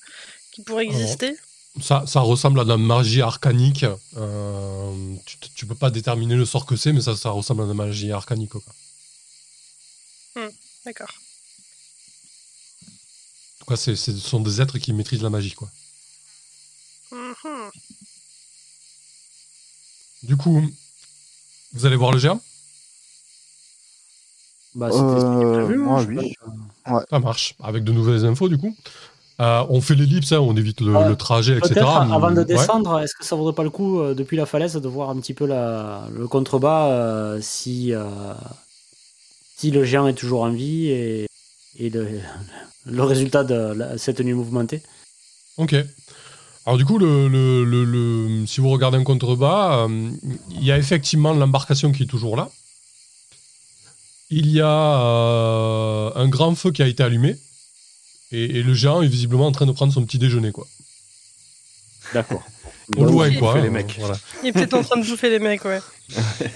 qui 0.52 0.60
pourrait 0.60 0.86
Alors, 0.86 1.00
exister? 1.00 1.34
Ça, 1.80 2.04
ça 2.06 2.20
ressemble 2.20 2.60
à 2.60 2.64
de 2.64 2.68
la 2.68 2.76
magie 2.76 3.22
arcanique. 3.22 3.86
Euh, 4.18 5.14
tu, 5.24 5.38
tu 5.54 5.64
peux 5.64 5.74
pas 5.74 5.88
déterminer 5.90 6.34
le 6.34 6.44
sort 6.44 6.66
que 6.66 6.76
c'est, 6.76 6.92
mais 6.92 7.00
ça, 7.00 7.16
ça 7.16 7.30
ressemble 7.30 7.62
à 7.62 7.64
de 7.64 7.70
la 7.70 7.74
magie 7.74 8.12
arcanique. 8.12 8.50
Quoi. 8.50 8.62
En 10.36 10.48
D'accord. 10.84 11.14
C'est- 13.74 13.96
ce 13.96 14.12
sont 14.16 14.38
des 14.40 14.60
êtres 14.60 14.78
qui 14.78 14.92
maîtrisent 14.92 15.22
la 15.24 15.30
magie. 15.30 15.52
Quoi. 15.54 15.68
Mhm. 17.10 17.70
Du 20.22 20.36
coup, 20.36 20.62
vous 21.72 21.86
allez 21.86 21.96
voir 21.96 22.12
le 22.12 22.18
géant? 22.18 22.40
Bah, 24.76 24.90
c'était 24.92 25.20
ce 25.20 25.24
qui 25.26 25.36
était 25.36 25.44
Euh, 25.46 25.64
prévu, 25.64 25.78
moi, 25.78 26.02
je 26.02 26.06
oui. 26.08 26.34
pense. 26.84 27.02
Ça 27.10 27.18
marche. 27.18 27.54
Avec 27.62 27.82
de 27.82 27.92
nouvelles 27.92 28.24
infos, 28.24 28.48
du 28.48 28.58
coup. 28.58 28.74
Euh, 29.40 29.64
on 29.68 29.80
fait 29.80 29.94
l'ellipse, 29.94 30.32
hein, 30.32 30.38
on 30.40 30.56
évite 30.56 30.80
le, 30.80 30.94
Euh, 30.96 31.08
le 31.08 31.16
trajet, 31.16 31.58
etc. 31.58 31.80
Avant 31.80 32.30
de 32.30 32.38
Ouais. 32.38 32.44
descendre, 32.44 33.00
est-ce 33.00 33.14
que 33.18 33.24
ça 33.24 33.36
vaudrait 33.36 33.54
pas 33.54 33.64
le 33.64 33.70
coup 33.70 34.00
euh, 34.00 34.14
depuis 34.14 34.36
la 34.36 34.46
falaise 34.46 34.74
de 34.74 34.88
voir 34.88 35.10
un 35.10 35.16
petit 35.20 35.34
peu 35.34 35.44
la, 35.46 36.06
le 36.14 36.26
contrebas 36.26 36.88
euh, 36.90 37.40
si 37.42 37.92
euh, 37.92 38.04
si 39.58 39.70
le 39.70 39.84
géant 39.84 40.06
est 40.06 40.14
toujours 40.14 40.42
en 40.42 40.50
vie 40.50 40.88
et, 40.88 41.26
et 41.78 41.90
le, 41.90 42.20
le 42.86 43.02
résultat 43.02 43.44
de 43.44 43.54
la- 43.74 43.98
cette 43.98 44.20
nuit 44.20 44.32
mouvementée. 44.34 44.82
Ok. 45.56 45.74
Alors 46.64 46.76
du 46.78 46.84
coup, 46.84 46.98
le, 46.98 47.28
le- 47.28 47.64
le- 47.64 47.84
le- 47.84 48.46
si 48.46 48.60
vous 48.60 48.70
regardez 48.70 48.98
un 48.98 49.04
contrebas, 49.04 49.86
euh, 49.86 50.10
il 50.50 50.64
y 50.64 50.72
a 50.72 50.78
effectivement 50.78 51.32
l'embarcation 51.32 51.92
qui 51.92 52.02
est 52.04 52.06
toujours 52.06 52.36
là. 52.36 52.50
Il 54.30 54.50
y 54.50 54.60
a 54.60 55.00
euh, 55.00 56.10
un 56.16 56.28
grand 56.28 56.54
feu 56.56 56.72
qui 56.72 56.82
a 56.82 56.86
été 56.88 57.02
allumé. 57.02 57.36
Et, 58.32 58.58
et 58.58 58.62
le 58.64 58.74
géant 58.74 59.02
est 59.02 59.06
visiblement 59.06 59.46
en 59.46 59.52
train 59.52 59.66
de 59.66 59.72
prendre 59.72 59.92
son 59.92 60.04
petit 60.04 60.18
déjeuner, 60.18 60.50
quoi. 60.50 60.66
D'accord. 62.12 62.42
Au 62.96 63.04
loin, 63.04 63.28
il 63.28 63.38
quoi. 63.38 63.52
fait 63.52 63.60
hein, 63.60 63.62
les 63.62 63.70
mecs. 63.70 63.94
voilà. 64.00 64.16
Il 64.42 64.48
est 64.48 64.52
peut-être 64.52 64.74
en 64.74 64.82
train 64.82 64.98
de 65.00 65.06
bouffer 65.06 65.30
les 65.30 65.38
mecs, 65.38 65.64
ouais. 65.64 65.80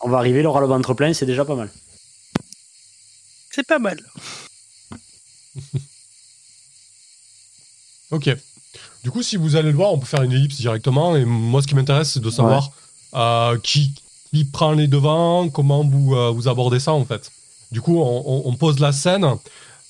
On 0.00 0.08
va 0.08 0.18
arriver, 0.18 0.40
il 0.40 0.46
aura 0.46 0.60
le 0.60 0.66
ventre 0.66 0.94
plein, 0.94 1.12
c'est 1.12 1.26
déjà 1.26 1.44
pas 1.44 1.54
mal. 1.54 1.70
C'est 3.50 3.66
pas 3.66 3.78
mal. 3.78 3.98
Ok. 8.10 8.34
Du 9.04 9.10
coup, 9.10 9.22
si 9.22 9.36
vous 9.36 9.56
allez 9.56 9.70
le 9.70 9.76
voir, 9.76 9.92
on 9.92 9.98
peut 9.98 10.06
faire 10.06 10.22
une 10.22 10.32
ellipse 10.32 10.56
directement. 10.56 11.14
Et 11.16 11.24
moi, 11.24 11.60
ce 11.62 11.66
qui 11.66 11.74
m'intéresse, 11.74 12.12
c'est 12.12 12.20
de 12.20 12.30
savoir 12.30 12.70
euh, 13.14 13.58
qui, 13.58 13.92
qui 14.32 14.44
prend 14.44 14.72
les 14.72 14.88
devants, 14.88 15.48
comment 15.50 15.84
vous, 15.84 16.14
euh, 16.14 16.30
vous 16.30 16.48
abordez 16.48 16.80
ça, 16.80 16.92
en 16.92 17.04
fait. 17.04 17.30
Du 17.70 17.80
coup, 17.82 17.98
on, 18.00 18.22
on- 18.26 18.42
on 18.48 18.54
pose 18.54 18.78
la 18.78 18.92
scène. 18.92 19.26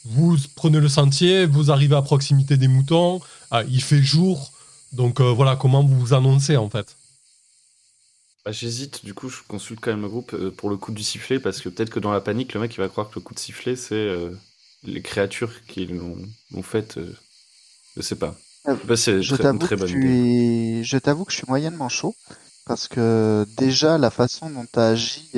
Vous 0.04 0.36
prenez 0.56 0.80
le 0.80 0.88
sentier, 0.88 1.46
vous 1.46 1.70
arrivez 1.70 1.94
à 1.96 2.02
proximité 2.02 2.56
des 2.56 2.68
moutons. 2.68 3.20
ah, 3.50 3.62
il 3.68 3.82
fait 3.82 4.02
jour. 4.02 4.52
Donc 4.92 5.20
euh, 5.20 5.30
voilà, 5.32 5.54
comment 5.54 5.84
vous 5.84 5.98
vous 5.98 6.14
annoncez, 6.14 6.56
en 6.56 6.68
fait. 6.70 6.96
Bah, 8.44 8.52
J'hésite, 8.52 9.04
du 9.04 9.14
coup, 9.14 9.28
je 9.28 9.42
consulte 9.46 9.80
quand 9.80 9.90
même 9.90 10.02
le 10.02 10.08
groupe 10.08 10.34
euh, 10.34 10.50
pour 10.50 10.70
le 10.70 10.76
coup 10.76 10.92
du 10.92 11.02
sifflet, 11.02 11.38
parce 11.40 11.60
que 11.60 11.68
peut-être 11.68 11.90
que 11.90 12.00
dans 12.00 12.12
la 12.12 12.20
panique, 12.20 12.54
le 12.54 12.60
mec 12.60 12.74
il 12.74 12.78
va 12.80 12.88
croire 12.88 13.10
que 13.10 13.16
le 13.16 13.20
coup 13.22 13.34
de 13.34 13.38
sifflet, 13.38 13.76
c'est 13.76 13.94
euh, 13.94 14.30
les 14.84 15.02
créatures 15.02 15.64
qui 15.66 15.86
l'ont 15.86 16.62
fait. 16.62 16.98
euh, 16.98 17.12
je 17.96 18.02
sais 18.02 18.16
pas. 18.16 18.36
Bah, 18.84 18.96
c'est 18.96 19.22
Je 19.22 19.36
t'avoue 19.36 19.68
que 19.68 19.76
je 19.76 19.84
suis, 19.86 20.84
je 20.84 20.98
t'avoue 20.98 21.24
que 21.26 21.32
je 21.32 21.38
suis 21.38 21.46
moyennement 21.48 21.88
chaud 21.88 22.14
parce 22.66 22.88
que 22.88 23.46
déjà 23.56 23.98
la 23.98 24.10
façon 24.10 24.50
dont 24.50 24.66
tu 24.72 24.78
as 24.80 24.88
agi, 24.88 25.30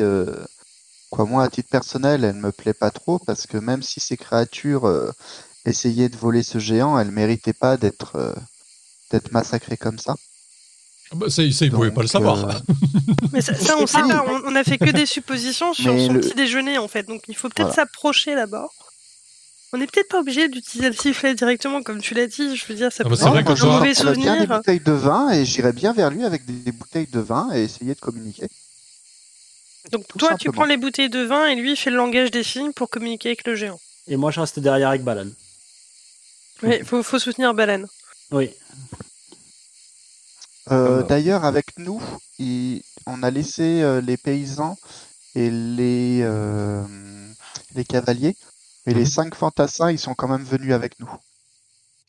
quoi, 1.10 1.24
moi 1.26 1.44
à 1.44 1.48
titre 1.50 1.68
personnel, 1.68 2.24
elle 2.24 2.36
me 2.36 2.52
plaît 2.52 2.74
pas 2.74 2.90
trop 2.90 3.18
parce 3.18 3.46
que 3.46 3.56
même 3.58 3.82
si 3.82 4.00
ces 4.00 4.16
créatures 4.16 5.12
essayaient 5.66 6.08
de 6.10 6.16
voler 6.16 6.42
ce 6.44 6.58
géant, 6.58 6.98
elles 6.98 7.10
méritaient 7.12 7.52
pas 7.54 7.76
d'être 7.76 8.34
d'être 9.10 9.32
massacrées 9.32 9.78
comme 9.78 9.98
ça. 9.98 10.16
Ah 11.12 11.16
bah, 11.16 11.26
ça, 11.28 11.36
ça, 11.50 11.64
il 11.64 11.70
pouvait 11.72 11.88
Donc, 11.88 11.94
pas 11.96 12.02
le 12.02 12.08
savoir. 12.08 12.48
euh, 12.48 12.52
Mais 13.32 13.40
ça, 13.40 13.54
ça, 13.54 13.76
on 13.78 13.86
sait 13.86 13.98
pas, 14.00 14.24
on, 14.28 14.42
on 14.52 14.54
a 14.54 14.62
fait 14.64 14.78
que 14.78 14.90
des 14.90 15.06
suppositions 15.06 15.74
sur 15.74 15.92
Mais 15.92 16.06
son 16.06 16.12
le- 16.14 16.20
petit 16.20 16.34
déjeuner 16.34 16.78
en 16.78 16.86
fait, 16.88 17.02
donc 17.04 17.22
il 17.28 17.34
faut 17.36 17.48
peut-être 17.48 17.68
Voilà. 17.74 17.74
s'approcher 17.86 18.34
d'abord. 18.34 18.72
On 19.72 19.78
n'est 19.78 19.86
peut-être 19.86 20.08
pas 20.08 20.18
obligé 20.18 20.48
d'utiliser 20.48 20.88
le 20.90 20.96
sifflet 20.96 21.32
directement, 21.34 21.82
comme 21.82 22.00
tu 22.00 22.14
l'as 22.14 22.26
dit. 22.26 22.56
Je 22.56 22.66
veux 22.66 22.74
dire, 22.74 22.90
ça 22.92 22.98
Ah 23.00 23.04
peut 23.04 23.10
bah, 23.10 23.16
c'est 23.16 23.26
être 23.26 23.36
un 23.50 23.54
que 23.54 23.64
mauvais 23.64 23.92
on 24.00 24.06
a 24.08 24.12
bien 24.14 24.32
des 24.34 24.38
souvenir. 24.40 24.46
bouteilles 24.56 24.80
de 24.80 24.92
vin 24.92 25.30
et 25.30 25.44
j'irais 25.44 25.72
bien 25.72 25.92
vers 25.92 26.10
lui 26.10 26.24
avec 26.24 26.44
des, 26.44 26.72
bouteilles 26.72 27.06
de 27.06 27.20
vin 27.20 27.50
et 27.54 27.62
essayer 27.64 27.94
de 27.94 28.00
communiquer. 28.00 28.48
Donc 29.92 30.06
tout 30.08 30.18
toi, 30.18 30.36
tu 30.36 30.50
prends 30.52 30.64
les 30.64 30.76
bouteilles 30.76 31.08
de 31.10 31.20
vin 31.24 31.46
et 31.46 31.54
lui 31.54 31.72
il 31.72 31.76
fait 31.76 31.90
le 31.90 31.96
langage 31.96 32.30
des 32.32 32.42
signes 32.42 32.72
pour 32.72 32.88
communiquer 32.90 33.28
avec 33.30 33.46
le 33.46 33.54
géant. 33.56 33.80
Et 34.08 34.16
moi, 34.16 34.30
je 34.32 34.40
reste 34.40 34.58
derrière 34.58 34.88
avec 34.88 35.02
Balan. 35.04 35.28
Oui, 36.62 36.80
faut, 36.84 37.02
faut 37.02 37.18
soutenir 37.20 37.54
Baleine. 37.54 37.86
Oui. 38.32 38.50
Euh, 40.70 41.00
Ah. 41.00 41.02
D'ailleurs, 41.08 41.44
avec 41.44 41.66
nous, 41.78 42.00
il- 42.38 42.82
on 43.06 43.22
a 43.22 43.30
laissé 43.30 43.82
euh, 43.82 44.00
les 44.00 44.16
paysans 44.16 44.76
et 45.34 45.50
les, 45.50 46.20
euh, 46.22 46.82
les 47.74 47.84
cavaliers. 47.84 48.36
Et 48.86 48.94
les 48.94 49.00
Mhm. 49.02 49.06
cinq 49.10 49.34
fantassins, 49.34 49.90
ils 49.90 49.98
sont 49.98 50.14
quand 50.14 50.28
même 50.28 50.44
venus 50.44 50.72
avec 50.72 50.98
nous. 51.00 51.10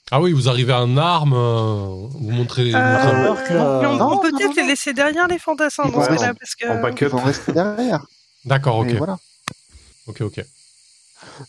Ah 0.10 0.22
oui, 0.22 0.32
vous 0.34 0.48
arrivez 0.50 0.74
en 0.74 0.96
armes, 0.98 1.34
euh, 1.34 2.08
vous 2.12 2.32
montrez 2.32 2.64
les. 2.66 2.74
Euh, 2.74 2.78
alors 2.78 3.44
que- 3.44 3.54
mais 3.54 3.88
on, 3.88 3.96
Non, 3.98 4.14
on 4.14 4.20
peut 4.20 4.32
peut-être 4.32 4.56
les 4.56 4.68
laisser 4.68 4.94
derrière 4.94 5.28
les 5.28 5.40
fantassins 5.40 5.84
Ils 5.86 5.92
dans 5.92 6.04
ce 6.04 6.10
cas-là, 6.10 6.34
parce 6.34 6.56
que 6.56 6.68
en 6.68 6.76
Ils 6.78 6.82
backup. 6.82 7.08
vont 7.08 7.24
rester 7.24 7.52
derrière. 7.54 8.06
D'accord, 8.46 8.78
ok. 8.80 8.88
Mais 8.88 8.94
voilà. 8.96 9.18
Ok, 10.08 10.22
ok. 10.22 10.44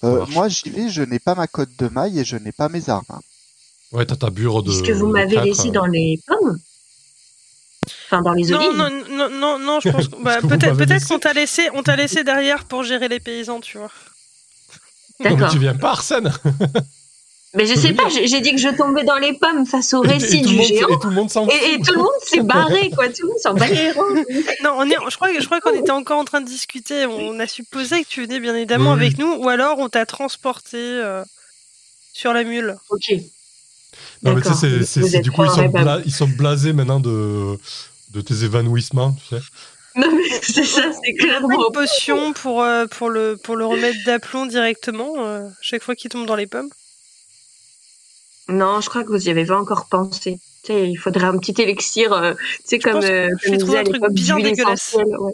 Euh, 0.05 0.27
moi, 0.31 0.49
j'y 0.49 0.71
vais, 0.71 0.89
je 0.91 1.03
n'ai 1.03 1.19
pas 1.19 1.35
ma 1.35 1.47
cote 1.47 1.71
de 1.79 1.89
maille 1.89 2.21
et 2.21 2.25
je 2.25 2.37
n'ai 2.37 2.53
pas 2.53 2.69
mes 2.69 2.89
armes. 2.89 3.05
Ouais, 3.93 4.05
t'as 4.07 4.17
ta 4.17 4.31
bure 4.31 4.63
de. 4.63 4.71
Puisque 4.71 4.91
vous 4.97 5.07
de 5.09 5.13
m'avez 5.13 5.41
laissé 5.41 5.69
euh. 5.69 5.73
dans 5.73 5.87
les 5.87 6.21
pommes. 6.27 6.59
Enfin, 8.13 8.23
dans 8.23 8.33
les 8.33 8.45
non, 8.49 8.59
olives. 8.59 8.77
non, 8.77 8.91
non, 9.11 9.29
non, 9.31 9.59
non, 9.59 9.81
je 9.81 9.89
pense 9.89 10.09
que- 10.09 10.17
bah, 10.23 10.39
peut-être 10.43 11.09
qu'on 11.09 11.19
t'a 11.19 11.33
laissé, 11.33 11.69
on 11.75 11.83
t'a 11.83 11.97
laissé 11.97 12.25
derrière 12.25 12.65
pour 12.65 12.83
gérer 12.85 13.09
les 13.09 13.21
paysans, 13.21 13.61
tu 13.61 13.79
vois. 13.79 13.91
D'accord. 15.21 15.51
tu 15.51 15.59
viens 15.59 15.75
pas, 15.75 15.91
Arsène 15.93 16.31
Mais 17.55 17.67
je 17.67 17.75
sais 17.75 17.93
pas, 17.93 18.09
j'ai 18.09 18.41
dit 18.41 18.53
que 18.53 18.59
je 18.59 18.69
tombais 18.71 19.05
dans 19.05 19.19
les 19.19 19.35
pommes 19.35 19.67
face 19.67 19.93
au 19.93 20.03
Et- 20.05 20.09
et 20.09 20.13
récit 20.13 20.41
du 20.41 20.57
monde- 20.57 20.67
géant. 20.67 20.89
Et 20.89 20.99
tout 20.99 21.09
le 21.09 21.15
monde 21.15 21.31
s'en 21.31 21.47
Et, 21.49 21.53
et 21.55 21.77
fout. 21.77 21.87
tout 21.87 21.93
le 21.95 21.99
monde 22.01 22.11
s'est 22.23 22.41
barré, 22.43 22.91
quoi. 22.95 23.09
Tout 23.09 23.23
le 23.25 23.29
monde 23.29 23.39
s'en 23.43 23.53
bat 23.55 23.67
les 23.69 23.91
reins. 23.91 24.25
Non, 24.65 24.73
on 24.79 24.85
est, 24.91 24.97
je 25.11 25.17
crois, 25.17 25.31
que- 25.33 25.41
je 25.41 25.45
crois 25.47 25.61
qu'on 25.61 25.75
était 25.75 25.91
encore 25.91 26.19
en 26.19 26.25
train 26.25 26.41
de 26.41 26.47
discuter. 26.47 27.05
On 27.07 27.39
a 27.41 27.47
supposé 27.47 28.05
que 28.05 28.09
tu 28.09 28.23
venais 28.23 28.41
bien 28.41 28.55
évidemment 28.57 28.93
avec 28.93 29.19
nous, 29.19 29.31
ou 29.35 29.49
alors 29.51 29.79
on 29.79 29.91
t'a 29.91 30.07
transporté 30.07 30.79
euh, 30.79 31.23
sur 32.15 32.33
la 32.33 32.43
mule. 32.45 32.77
Ok. 32.89 33.13
Non, 34.23 34.35
mais 34.35 34.41
tu 34.41 34.55
sais, 34.85 35.21
du 35.21 35.31
coup, 35.31 35.43
bah, 35.45 35.69
bla- 35.83 36.01
ils 36.07 36.13
sont 36.13 36.29
blasés 36.29 36.73
maintenant 36.73 37.01
de, 37.01 37.59
de 38.13 38.21
tes 38.21 38.45
évanouissements, 38.45 39.15
tu 39.15 39.27
sais. 39.37 39.43
Non, 39.95 40.11
mais 40.15 40.41
c'est 40.43 40.65
ça, 40.65 40.91
c'est 40.93 41.15
clairement. 41.15 41.67
une 41.67 41.73
potion 41.73 42.33
pour, 42.33 42.63
euh, 42.63 42.87
pour, 42.87 43.11
le, 43.11 43.37
pour 43.37 43.57
le 43.57 43.67
remettre 43.67 44.03
d'aplomb 44.05 44.47
directement, 44.47 45.27
euh, 45.27 45.49
chaque 45.61 45.83
fois 45.83 45.95
qu'il 45.95 46.11
tombe 46.11 46.27
dans 46.27 46.37
les 46.37 46.47
pommes? 46.47 46.71
Non, 48.49 48.81
je 48.81 48.89
crois 48.89 49.05
que 49.05 49.09
vous 49.11 49.27
y 49.29 49.31
avez 49.31 49.47
pas 49.47 49.59
encore 49.61 49.89
pensé. 49.89 50.41
Tu 50.65 50.73
sais, 50.73 50.91
il 50.91 50.97
faudrait 50.97 51.27
un 51.27 51.39
petit 51.39 51.61
élixir, 51.61 52.13
euh, 52.13 52.35
tu 52.35 52.61
sais, 52.65 52.79
comme 52.79 53.01
que 53.01 53.07
euh, 53.07 53.29
je 53.43 53.51
vais 53.51 53.59
comme 53.59 53.59
trouver 53.59 53.79
un 53.79 53.85
truc 53.85 54.03
bien 54.11 54.41
dégueulasse. 54.41 54.89
essentielle, 54.95 55.17
ouais. 55.19 55.33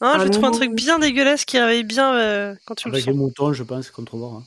Hein, 0.00 0.16
Ah 0.16 0.18
je 0.18 0.28
trouve 0.28 0.44
un 0.46 0.50
truc 0.52 0.72
bien 0.74 0.98
dégueulasse 0.98 1.44
qui 1.44 1.58
réveille 1.58 1.84
bien 1.84 2.14
euh, 2.16 2.54
quand 2.66 2.74
tu 2.74 2.88
le 2.88 2.94
Avec 2.94 3.04
sens. 3.04 3.12
les 3.12 3.18
moutons, 3.18 3.52
je 3.52 3.62
pense, 3.62 3.90
contre 3.90 4.16
voir. 4.16 4.32
hein. 4.34 4.44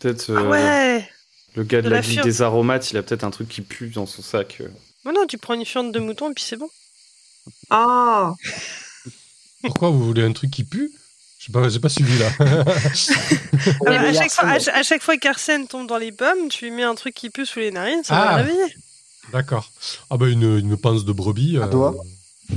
Peut-être 0.00 0.30
Ah 0.34 0.44
ouais 0.44 1.08
le 1.56 1.62
gars 1.64 1.82
de, 1.82 1.86
de 1.86 1.90
la 1.90 1.96
la 2.02 2.22
des 2.22 2.42
aromates, 2.42 2.90
il 2.90 2.96
a 2.96 3.02
peut-être 3.02 3.24
un 3.24 3.30
truc 3.30 3.48
qui 3.48 3.62
pue 3.62 3.88
dans 3.90 4.06
son 4.06 4.22
sac. 4.22 4.58
euh. 4.60 4.68
Mais 5.04 5.12
non, 5.12 5.26
tu 5.26 5.38
prends 5.38 5.54
une 5.54 5.64
fiente 5.64 5.92
de 5.92 6.00
mouton 6.00 6.30
et 6.30 6.34
puis 6.34 6.44
c'est 6.44 6.56
bon. 6.56 6.68
Oh, 7.70 8.32
Pourquoi 9.62 9.90
vous 9.90 10.04
voulez 10.04 10.22
un 10.22 10.32
truc 10.32 10.50
qui 10.50 10.64
pue? 10.64 10.90
Je 11.38 11.46
sais 11.46 11.52
pas, 11.52 11.68
pas 11.80 11.88
suivi 11.88 12.18
là. 12.18 12.30
Ah, 12.40 12.64
Ouais, 13.80 13.96
à, 13.96 14.02
mais 14.02 14.14
chaque 14.14 14.32
fois, 14.32 14.48
à, 14.48 14.78
à 14.78 14.82
chaque 14.82 15.02
fois 15.02 15.16
qu'Arsène 15.18 15.66
tombe 15.68 15.86
dans 15.88 15.98
les 15.98 16.12
pommes, 16.12 16.48
tu 16.50 16.64
lui 16.66 16.70
mets 16.72 16.82
un 16.84 16.94
truc 16.94 17.14
qui 17.14 17.30
pue 17.30 17.44
sous 17.46 17.58
les 17.60 17.70
narines, 17.70 18.02
ça 18.04 18.14
va 18.14 18.20
Ah. 18.30 18.38
le 18.38 18.44
réveiller. 18.44 18.74
D'accord. 19.32 19.70
Ah 20.10 20.16
bah 20.18 20.28
une, 20.28 20.58
une 20.58 20.76
pince 20.76 21.04
de 21.04 21.12
brebis. 21.12 21.56
Un 21.58 21.66
doigt. 21.68 21.94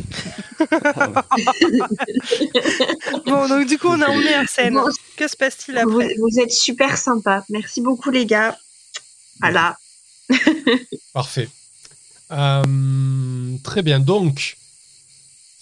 Bon, 3.26 3.48
donc 3.48 3.68
du 3.68 3.78
coup, 3.78 3.88
on 3.88 4.02
a 4.02 4.08
emmené 4.10 4.34
Arsène. 4.34 4.74
Bon, 4.74 4.90
Que 5.16 5.28
se 5.28 5.36
passe-t-il 5.36 5.80
vous, 5.84 6.00
après? 6.02 6.16
vous 6.20 6.40
êtes 6.40 6.52
super 6.52 6.98
sympa. 6.98 7.44
Merci 7.50 7.82
beaucoup, 7.82 8.10
les 8.12 8.26
gars. 8.26 8.58
Voilà. 9.40 9.78
Parfait. 11.14 11.50
Euh, 12.32 12.62
très 13.64 13.82
bien. 13.82 14.00
Donc, 14.00 14.58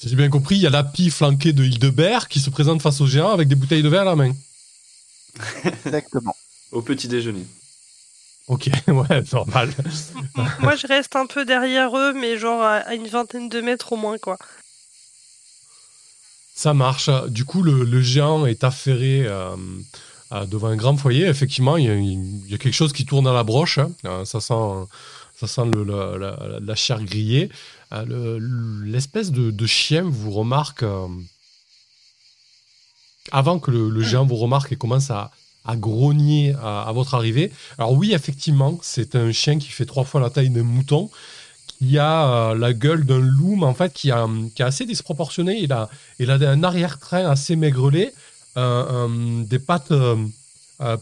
si 0.06 0.10
j'ai 0.12 0.16
bien 0.18 0.30
compris, 0.30 0.56
il 0.58 0.62
y 0.62 0.68
a 0.68 0.70
Lapi 0.70 1.10
flanqué 1.10 1.52
de 1.52 1.64
Hildebert 1.64 2.28
qui 2.28 2.40
se 2.40 2.52
présente 2.52 2.80
face 2.80 3.02
au 3.02 3.08
géant 3.08 3.32
avec 3.32 3.48
des 3.48 3.56
bouteilles 3.56 3.82
de 3.82 3.90
verre 3.90 4.02
à 4.04 4.06
la 4.06 4.16
main. 4.16 4.34
Exactement. 5.64 6.36
Au 6.72 6.84
petit 6.84 7.08
déjeuner. 7.08 7.44
Ok, 8.48 8.70
ouais, 8.88 9.24
normal. 9.34 9.74
Moi, 10.60 10.76
je 10.76 10.86
reste 10.86 11.16
un 11.16 11.26
peu 11.26 11.44
derrière 11.44 11.98
eux, 11.98 12.14
mais 12.14 12.38
genre 12.38 12.62
à, 12.62 12.94
une 12.94 13.08
vingtaine 13.08 13.50
de 13.50 13.62
mètres 13.62 13.94
au 13.94 13.96
moins, 13.96 14.20
quoi. 14.20 14.38
Ça 16.54 16.76
marche. 16.76 17.10
Du 17.30 17.44
coup, 17.44 17.64
le, 17.64 17.84
le 17.84 18.02
géant 18.02 18.46
est 18.46 18.64
affairé 18.64 19.24
euh, 19.26 19.56
euh, 20.34 20.46
devant 20.46 20.68
un 20.68 20.76
grand 20.76 20.96
foyer. 20.96 21.26
Effectivement, 21.26 21.78
il 21.78 21.86
y, 21.86 21.90
a, 21.90 21.96
il 21.96 22.48
y 22.48 22.54
a 22.54 22.60
quelque 22.60 22.76
chose 22.76 22.94
qui 22.94 23.06
tourne 23.06 23.26
à 23.26 23.34
la 23.34 23.44
broche. 23.44 23.80
hein. 23.80 23.92
Euh, 24.06 24.24
ça 24.26 24.40
sent, 24.40 24.54
ça 25.36 25.48
sent 25.48 25.66
le- 25.74 25.84
la, 25.84 26.16
la- 26.18 26.60
la 26.62 26.76
chair 26.76 27.04
grillée. 27.04 27.50
Euh, 27.96 28.38
le- 28.40 28.84
L'espèce 28.86 29.32
de, 29.32 29.66
chien 29.66 30.04
vous 30.04 30.32
remarque, 30.32 30.84
euh, 30.84 31.08
avant 33.32 33.60
que 33.60 33.72
le, 33.72 34.02
géant 34.02 34.26
vous 34.26 34.36
remarque 34.36 34.72
et 34.72 34.76
commence 34.76 35.10
à, 35.12 35.32
grogner 35.78 36.54
à, 36.62 36.92
votre 36.94 37.16
arrivée. 37.16 37.52
Alors 37.80 37.94
oui, 37.94 38.14
effectivement, 38.14 38.78
c'est 38.84 39.16
un 39.16 39.32
chien 39.32 39.58
qui 39.58 39.70
fait 39.70 39.86
trois 39.86 40.04
fois 40.04 40.22
la 40.22 40.30
taille 40.30 40.52
d'un 40.52 40.64
mouton, 40.64 41.10
qui 41.80 41.98
a 41.98 42.52
euh, 42.52 42.56
la 42.56 42.72
gueule 42.74 43.06
d'un 43.06 43.20
loup, 43.20 43.56
mais 43.56 43.66
en 43.66 43.74
fait 43.74 43.92
qui, 43.92 44.12
a, 44.12 44.28
qui 44.56 44.62
est 44.62 44.66
assez 44.66 44.86
disproportionné. 44.86 45.60
Il 45.60 45.74
a, 45.74 45.90
il 46.20 46.30
a 46.30 46.36
un 46.36 46.64
arrière-train 46.64 47.26
assez 47.26 47.58
euh, 48.58 49.44
des 49.44 49.60
pattes 49.60 49.94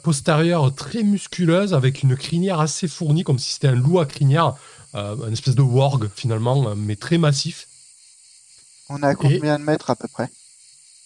postérieures 0.02 0.74
très 0.74 1.04
musculeuses, 1.04 1.74
avec 1.74 2.02
une 2.02 2.16
crinière 2.16 2.62
assez 2.62 2.88
fournie, 2.88 3.24
comme 3.24 3.40
si 3.40 3.52
c'était 3.54 3.68
un 3.68 3.76
loup 3.76 4.00
à 4.00 4.06
crinière, 4.06 4.56
une 4.94 5.34
espèce 5.34 5.56
de 5.56 5.62
warg 5.62 6.10
finalement, 6.16 6.70
euh, 6.70 6.76
mais 6.76 6.96
très 6.96 7.18
massif. 7.18 7.68
On 8.90 9.02
est 9.02 9.06
à 9.08 9.16
combien 9.16 9.58
de 9.60 9.64
mètres 9.64 9.90
à 9.90 9.96
peu 9.96 10.08
près? 10.08 10.30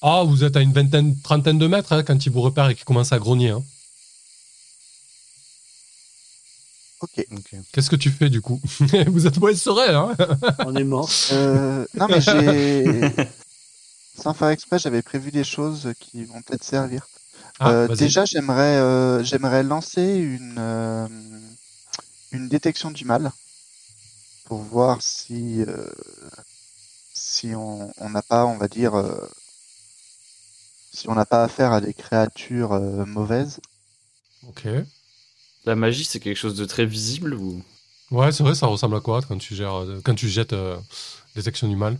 Ah, 0.02 0.24
vous 0.26 0.44
êtes 0.44 0.56
à 0.56 0.62
une 0.62 0.74
vingtaine, 0.74 1.16
trentaine 1.22 1.58
de 1.58 1.68
mètres 1.68 1.94
hein, 1.94 2.04
quand 2.04 2.26
il 2.26 2.32
vous 2.32 2.42
repère 2.42 2.70
et 2.70 2.76
qu'il 2.76 2.86
commence 2.86 3.12
à 3.14 3.20
grogner. 3.20 3.50
hein. 3.52 3.64
Ok. 7.02 7.26
Qu'est-ce 7.72 7.90
que 7.90 7.96
tu 7.96 8.10
fais 8.10 8.30
du 8.30 8.42
coup? 8.42 8.60
Vous 9.08 9.28
êtes 9.28 9.38
moins 9.38 9.54
serein, 9.56 10.16
hein 10.20 10.28
On 10.66 10.76
est 10.76 10.84
mort. 10.84 11.10
Euh, 11.32 11.86
non, 11.96 12.08
mais 12.10 12.22
j'ai. 12.22 13.12
Sans 14.20 14.34
faire 14.34 14.50
exprès, 14.50 14.80
j'avais 14.80 15.04
prévu 15.04 15.30
des 15.30 15.44
choses 15.44 15.94
qui 16.00 16.24
vont 16.24 16.42
peut-être 16.42 16.64
servir. 16.64 17.08
Ah, 17.60 17.70
Euh, 17.70 17.88
déjà, 17.96 18.26
j'aimerais 18.26 18.78
euh, 18.78 19.24
j'aimerais 19.24 19.62
lancer 19.64 20.02
une, 20.16 20.56
euh, 20.58 21.08
une 22.32 22.48
détection 22.50 22.92
du 22.92 23.06
mal 23.06 23.32
pour 24.48 24.62
voir 24.62 25.02
si, 25.02 25.62
euh, 25.62 25.90
si 27.14 27.54
on 27.54 27.92
on 27.98 28.10
n'a 28.10 28.22
pas, 28.22 28.46
on 28.46 28.58
va 28.58 28.68
dire, 28.70 28.96
euh, 28.96 29.28
si 30.94 31.08
on 31.10 31.16
n'a 31.16 31.26
pas 31.26 31.44
affaire 31.46 31.72
à 31.72 31.80
des 31.80 31.94
créatures 31.94 32.74
euh, 32.74 33.06
mauvaises. 33.06 33.62
Ok. 34.50 34.68
La 35.66 35.76
magie, 35.76 36.06
c'est 36.06 36.20
quelque 36.20 36.38
chose 36.38 36.56
de 36.56 36.66
très 36.66 36.86
visible 36.86 37.34
ou? 37.36 37.64
Ouais, 38.12 38.32
c'est 38.32 38.44
vrai, 38.44 38.56
ça 38.56 38.68
ressemble 38.68 38.96
à 38.96 39.02
quoi 39.02 39.22
quand 39.22 39.38
tu, 39.38 39.56
gères, 39.56 39.76
euh, 39.76 40.02
quand 40.04 40.16
tu 40.16 40.30
jettes 40.30 40.54
euh, 40.54 40.78
des 41.36 41.48
actions 41.48 41.68
du 41.68 41.76
mal? 41.76 42.00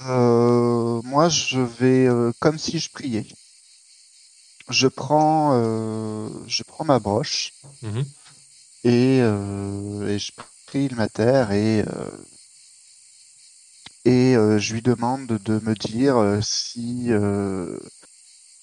Euh, 0.00 1.02
moi, 1.04 1.28
je 1.28 1.60
vais 1.60 2.06
euh, 2.06 2.32
comme 2.40 2.58
si 2.58 2.78
je 2.78 2.90
priais. 2.90 3.26
Je 4.68 4.86
prends, 4.88 5.52
euh, 5.54 6.28
je 6.46 6.62
prends 6.62 6.84
ma 6.84 6.98
broche 7.00 7.52
Mhm. 7.82 8.04
Et, 8.84 9.20
euh, 9.20 10.08
et 10.08 10.18
je 10.18 10.32
prie 10.66 10.88
le 10.88 10.96
mater 10.96 11.46
et 11.50 11.82
euh, 11.82 12.10
euh, 14.06 14.58
je 14.58 14.74
lui 14.74 14.82
demande 14.82 15.26
de 15.26 15.60
me 15.64 15.74
dire 15.74 16.38
si 16.42 17.08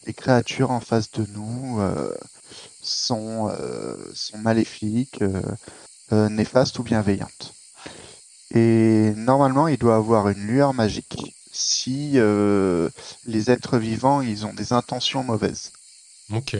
les 0.06 0.14
créatures 0.14 0.72
en 0.72 0.80
face 0.80 1.12
de 1.12 1.26
nous 1.34 1.80
sont 2.82 3.52
maléfiques, 4.36 5.24
néfastes 6.12 6.80
ou 6.80 6.84
bienveillantes. 6.84 7.54
Et 8.52 9.14
normalement, 9.16 9.68
il 9.68 9.78
doit 9.78 9.96
avoir 9.96 10.30
une 10.30 10.46
lueur 10.46 10.74
magique 10.74 11.36
si 11.52 12.14
les 13.26 13.52
êtres 13.52 13.78
vivants 13.78 14.22
ils 14.22 14.46
ont 14.46 14.54
des 14.54 14.72
intentions 14.74 15.24
mauvaises. 15.24 15.72
Ok. 16.32 16.56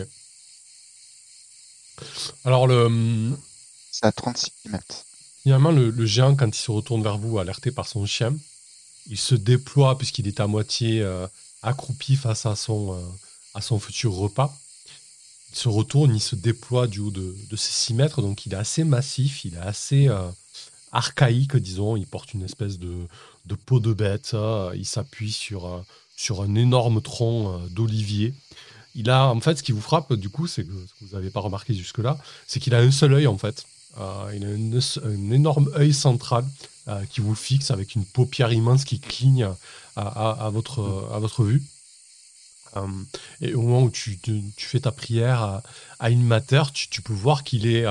Alors, 2.44 2.66
le, 2.66 3.32
C'est 3.90 4.06
à 4.06 4.12
36 4.12 4.50
mètres. 4.70 5.04
finalement, 5.42 5.70
le, 5.70 5.90
le 5.90 6.06
géant, 6.06 6.34
quand 6.36 6.48
il 6.48 6.60
se 6.60 6.70
retourne 6.70 7.02
vers 7.02 7.18
vous, 7.18 7.38
alerté 7.38 7.70
par 7.70 7.86
son 7.88 8.06
chien, 8.06 8.34
il 9.08 9.18
se 9.18 9.34
déploie, 9.34 9.96
puisqu'il 9.98 10.26
est 10.28 10.40
à 10.40 10.46
moitié 10.46 11.00
euh, 11.02 11.26
accroupi 11.62 12.16
face 12.16 12.46
à 12.46 12.56
son, 12.56 12.94
euh, 12.94 13.00
à 13.54 13.60
son 13.60 13.78
futur 13.78 14.12
repas. 14.14 14.56
Il 15.52 15.56
se 15.58 15.68
retourne, 15.68 16.14
il 16.14 16.20
se 16.20 16.34
déploie 16.34 16.86
du 16.86 17.00
haut 17.00 17.10
de, 17.10 17.36
de 17.48 17.56
ses 17.56 17.72
6 17.72 17.94
mètres, 17.94 18.22
donc 18.22 18.46
il 18.46 18.54
est 18.54 18.56
assez 18.56 18.82
massif, 18.82 19.44
il 19.44 19.54
est 19.54 19.58
assez 19.58 20.08
euh, 20.08 20.28
archaïque, 20.90 21.56
disons. 21.56 21.96
Il 21.96 22.06
porte 22.06 22.34
une 22.34 22.42
espèce 22.42 22.78
de, 22.78 23.06
de 23.46 23.54
peau 23.54 23.78
de 23.78 23.92
bête, 23.92 24.34
il 24.74 24.86
s'appuie 24.86 25.32
sur, 25.32 25.84
sur 26.16 26.42
un 26.42 26.54
énorme 26.56 27.00
tronc 27.02 27.60
d'olivier. 27.70 28.34
Il 28.94 29.10
a, 29.10 29.26
en 29.28 29.40
fait, 29.40 29.58
ce 29.58 29.62
qui 29.62 29.72
vous 29.72 29.80
frappe, 29.80 30.12
du 30.12 30.28
coup, 30.28 30.46
c'est 30.46 30.64
que 30.64 30.70
vous 30.70 31.16
n'avez 31.16 31.30
pas 31.30 31.40
remarqué 31.40 31.74
jusque-là, 31.74 32.18
c'est 32.46 32.60
qu'il 32.60 32.74
a 32.74 32.78
un 32.78 32.90
seul 32.90 33.12
œil, 33.14 33.26
en 33.26 33.38
fait. 33.38 33.64
Euh, 33.98 34.32
il 34.34 34.44
a 34.44 34.52
une- 34.52 34.80
un 35.04 35.30
énorme 35.30 35.70
œil 35.76 35.94
central 35.94 36.44
euh, 36.88 37.04
qui 37.10 37.20
vous 37.20 37.34
fixe 37.34 37.70
avec 37.70 37.94
une 37.94 38.04
paupière 38.04 38.52
immense 38.52 38.84
qui 38.84 39.00
cligne 39.00 39.48
à, 39.96 40.50
votre, 40.52 41.44
vue. 41.44 41.62
Euh, 42.76 42.80
et 43.40 43.54
au 43.54 43.62
moment 43.62 43.82
où 43.84 43.90
tu, 43.90 44.18
fais 44.56 44.80
ta 44.80 44.90
prière 44.90 45.42
à, 45.42 45.62
à 46.00 46.10
Inmater, 46.10 46.72
tu, 46.72 47.02
peux 47.02 47.12
voir 47.12 47.44
qu'il 47.44 47.66
est 47.66 47.86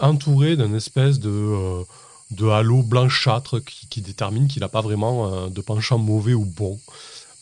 entouré 0.00 0.56
d'une 0.56 0.74
espèce 0.74 1.18
de, 1.18 1.84
de 2.30 2.48
halo 2.48 2.82
blanchâtre 2.82 3.60
qui, 3.90 4.00
détermine 4.00 4.48
qu'il 4.48 4.60
n'a 4.60 4.68
pas 4.68 4.80
vraiment 4.80 5.48
de 5.48 5.60
penchant 5.60 5.98
mauvais 5.98 6.34
ou 6.34 6.44
bon. 6.44 6.80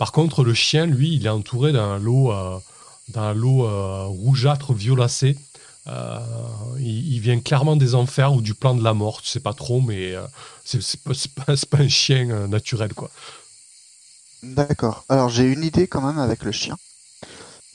Par 0.03 0.11
contre, 0.11 0.43
le 0.43 0.53
chien, 0.53 0.87
lui, 0.87 1.15
il 1.15 1.27
est 1.27 1.29
entouré 1.29 1.71
d'un 1.71 1.95
halo, 1.95 2.33
euh, 2.33 2.59
d'un 3.11 3.29
halo 3.29 3.65
euh, 3.65 4.03
rougeâtre 4.07 4.73
violacé. 4.73 5.39
Euh, 5.87 6.19
il, 6.81 7.21
vient 7.21 7.39
clairement 7.39 7.77
des 7.77 7.95
enfers 7.95 8.33
ou 8.33 8.41
du 8.41 8.53
plan 8.53 8.75
de 8.75 8.83
la 8.83 8.95
mort, 8.95 9.23
tu 9.23 9.29
sais 9.29 9.39
pas 9.39 9.53
trop, 9.53 9.81
mais 9.81 10.17
c'est 10.65 10.99
pas, 11.05 11.79
un 11.79 11.89
chien 11.89 12.49
naturel, 12.49 12.95
quoi. 12.95 13.11
D'accord. 14.43 15.05
Alors 15.09 15.29
j'ai 15.29 15.45
une 15.45 15.63
idée 15.63 15.87
quand 15.87 16.01
même 16.01 16.19
avec 16.19 16.43
le 16.43 16.51
chien. 16.51 16.77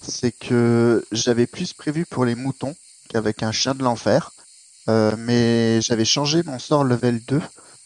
C'est 0.02 0.34
que 0.34 1.06
j'avais 1.14 1.48
plus 1.48 1.72
prévu 1.72 2.06
pour 2.06 2.26
les 2.26 2.36
moutons 2.36 2.76
qu'avec 3.08 3.42
un 3.42 3.54
chien 3.54 3.74
de 3.74 3.84
l'enfer. 3.84 4.34
Mais 5.18 5.80
j'avais 5.82 6.04
changé 6.04 6.44
mon 6.44 6.60
sort 6.60 6.84
level 6.84 7.22
2 7.26 7.42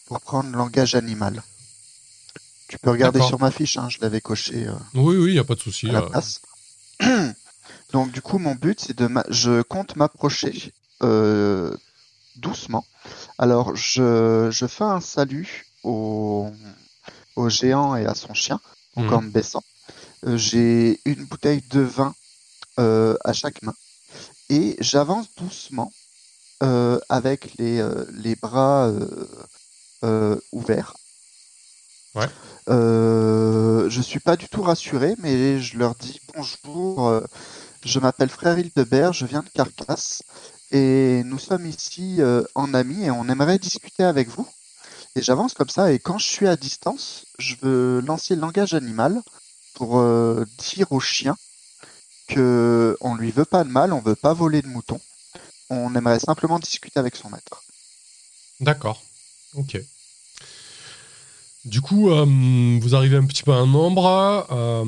pour 0.06 0.20
prendre 0.20 0.50
langage 0.50 0.96
animal. 0.96 1.44
Tu 2.72 2.78
peux 2.78 2.90
regarder 2.90 3.20
sur 3.20 3.38
ma 3.38 3.50
fiche, 3.50 3.76
hein, 3.76 3.90
je 3.90 3.98
l'avais 4.00 4.22
coché 4.22 4.66
euh, 4.66 4.72
Oui, 4.94 5.14
oui, 5.18 5.30
il 5.32 5.34
n'y 5.34 5.38
a 5.38 5.44
pas 5.44 5.54
de 5.56 5.60
souci. 5.60 5.90
à 5.90 5.92
la 5.92 5.98
euh. 5.98 6.08
place. 6.08 6.40
Donc 7.92 8.10
du 8.12 8.22
coup 8.22 8.38
mon 8.38 8.54
but 8.54 8.80
c'est 8.80 8.96
de 8.96 9.06
ma... 9.08 9.24
je 9.28 9.60
compte 9.60 9.94
m'approcher 9.96 10.72
euh, 11.02 11.76
doucement. 12.36 12.86
Alors 13.36 13.76
je, 13.76 14.48
je 14.50 14.66
fais 14.66 14.84
un 14.84 15.02
salut 15.02 15.66
au, 15.82 16.50
au 17.36 17.48
géant 17.50 17.94
et 17.94 18.06
à 18.06 18.14
son 18.14 18.32
chien 18.32 18.58
en 18.96 19.02
Mhm. 19.02 19.08
corne 19.10 19.30
baissant. 19.30 19.62
Euh, 20.26 20.38
J'ai 20.38 20.98
une 21.04 21.24
bouteille 21.26 21.62
de 21.70 21.80
vin 21.80 22.14
à 22.78 23.32
chaque 23.34 23.60
main 23.60 23.74
et 24.48 24.76
j'avance 24.80 25.26
doucement 25.36 25.92
avec 27.10 27.58
les, 27.58 27.86
les 28.14 28.34
bras 28.34 28.90
ouverts. 30.52 30.94
Ouais. 32.14 32.28
Euh, 32.68 33.88
je 33.90 34.00
suis 34.00 34.20
pas 34.20 34.36
du 34.36 34.48
tout 34.48 34.62
rassuré, 34.62 35.14
mais 35.18 35.60
je 35.60 35.78
leur 35.78 35.94
dis 35.94 36.20
bonjour. 36.34 37.08
euh, 37.08 37.20
je 37.84 37.98
m'appelle 38.00 38.30
Frère 38.30 38.58
Hildebert, 38.58 39.12
je 39.12 39.26
viens 39.26 39.42
de 39.42 39.48
Carcasse 39.48 40.22
et 40.70 41.22
nous 41.24 41.38
sommes 41.38 41.66
ici 41.66 42.16
euh, 42.20 42.44
en 42.54 42.74
amis 42.74 43.04
et 43.04 43.10
on 43.10 43.28
aimerait 43.28 43.58
discuter 43.58 44.04
avec 44.04 44.28
vous. 44.28 44.46
Et 45.16 45.22
j'avance 45.22 45.54
comme 45.54 45.68
ça 45.70 45.92
et 45.92 45.98
quand 45.98 46.18
je 46.18 46.28
suis 46.28 46.48
à 46.48 46.56
distance, 46.56 47.26
je 47.38 47.56
veux 47.62 48.00
lancer 48.02 48.34
le 48.36 48.42
langage 48.42 48.74
animal 48.74 49.20
pour 49.74 49.98
euh, 50.00 50.44
dire 50.58 50.92
au 50.92 51.00
chien 51.00 51.36
que 52.28 52.96
on 53.00 53.14
lui 53.14 53.30
veut 53.30 53.44
pas 53.44 53.64
de 53.64 53.70
mal, 53.70 53.92
on 53.92 54.00
veut 54.00 54.16
pas 54.16 54.34
voler 54.34 54.62
de 54.62 54.68
moutons. 54.68 55.00
On 55.70 55.94
aimerait 55.96 56.20
simplement 56.20 56.58
discuter 56.58 57.00
avec 57.00 57.16
son 57.16 57.30
maître. 57.30 57.62
D'accord. 58.60 59.02
Ok. 59.54 59.76
Du 61.64 61.80
coup, 61.80 62.10
euh, 62.10 62.24
vous 62.80 62.94
arrivez 62.94 63.16
un 63.16 63.24
petit 63.26 63.42
peu 63.44 63.52
à 63.52 63.56
un 63.56 63.66
nombre. 63.66 64.46
euh, 64.50 64.84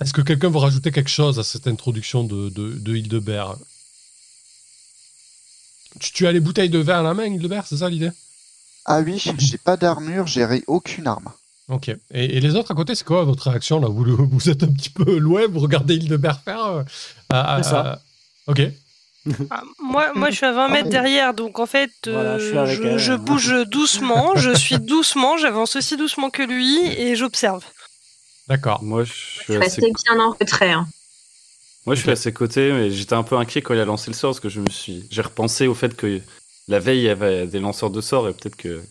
Est-ce 0.00 0.12
que 0.12 0.22
quelqu'un 0.22 0.50
veut 0.50 0.58
rajouter 0.58 0.90
quelque 0.90 1.10
chose 1.10 1.38
à 1.38 1.44
cette 1.44 1.66
introduction 1.68 2.24
de, 2.24 2.48
de, 2.48 2.72
de 2.72 2.96
Hildebert? 2.96 3.54
Tu, 6.00 6.12
tu 6.12 6.26
as 6.26 6.32
les 6.32 6.40
bouteilles 6.40 6.68
de 6.70 6.78
vin 6.80 6.98
à 7.00 7.02
la 7.02 7.14
main, 7.14 7.26
Hildebert, 7.26 7.66
c'est 7.66 7.76
ça 7.78 7.88
l'idée? 7.88 8.10
Ah 8.84 9.00
oui, 9.00 9.22
j'ai 9.38 9.58
pas 9.58 9.76
d'armure, 9.76 10.26
j'ai 10.26 10.46
aucune 10.66 11.06
arme. 11.06 11.28
Ok. 11.68 11.88
Et, 11.88 11.98
et 12.36 12.40
les 12.40 12.54
autres 12.54 12.70
à 12.70 12.74
côté, 12.74 12.94
c'est 12.94 13.04
quoi 13.04 13.24
votre 13.24 13.48
réaction 13.50 13.80
là? 13.80 13.88
Vous, 13.88 14.04
vous 14.30 14.50
êtes 14.50 14.62
un 14.64 14.68
petit 14.72 14.90
peu 14.90 15.18
loin, 15.18 15.46
vous 15.48 15.60
regardez 15.60 15.94
Hildebert 15.94 16.40
faire 16.42 16.64
euh, 16.64 16.82
à- 17.28 17.54
à- 17.56 17.62
C'est 17.62 17.70
ça. 17.70 17.80
à- 17.92 18.02
Ok. 18.48 18.62
Ah, 19.50 19.62
moi, 19.78 20.12
moi, 20.14 20.30
je 20.30 20.36
suis 20.36 20.46
à 20.46 20.52
20 20.52 20.68
mètres 20.68 20.88
derrière, 20.88 21.34
donc 21.34 21.58
en 21.58 21.66
fait, 21.66 21.90
euh, 22.06 22.12
Voilà, 22.12 22.38
je 22.38 22.74
je, 22.74 22.98
je 22.98 23.12
bouge 23.14 23.54
doucement, 23.66 24.36
je 24.36 24.50
suis 24.54 24.78
doucement, 24.78 25.36
j'avance 25.36 25.76
aussi 25.76 25.96
doucement 25.96 26.30
que 26.30 26.42
lui 26.42 26.86
et 26.86 27.16
j'observe. 27.16 27.64
D'accord. 28.48 28.82
Moi, 28.84 29.02
je 29.04 29.12
suis 29.12 29.54
Je 29.54 29.58
assez, 29.58 29.80
bien 29.80 30.20
en 30.20 30.30
retrait. 30.32 30.70
hein. 30.72 30.86
moi, 31.84 31.94
je 31.96 32.02
suis 32.02 32.10
à 32.10 32.16
ses 32.16 32.32
côtés, 32.32 32.72
mais 32.72 32.90
j'étais 32.92 33.14
un 33.14 33.24
peu 33.24 33.36
inquiet 33.36 33.62
quand 33.62 33.74
il 33.74 33.80
a 33.80 33.84
lancé 33.84 34.10
le 34.10 34.16
sort 34.16 34.30
parce 34.30 34.40
que 34.40 34.48
je 34.48 34.60
me 34.60 34.70
suis, 34.70 35.06
j'ai 35.10 35.22
repensé 35.22 35.66
au 35.66 35.74
fait 35.74 35.96
que 35.96 36.20
la 36.68 36.78
veille 36.78 37.00
il 37.00 37.04
y 37.04 37.08
avait 37.08 37.46
des 37.48 37.58
lanceurs 37.58 37.90
de 37.90 38.00
sorts 38.00 38.28
et 38.28 38.32
peut-être 38.32 38.56
que 38.56 38.82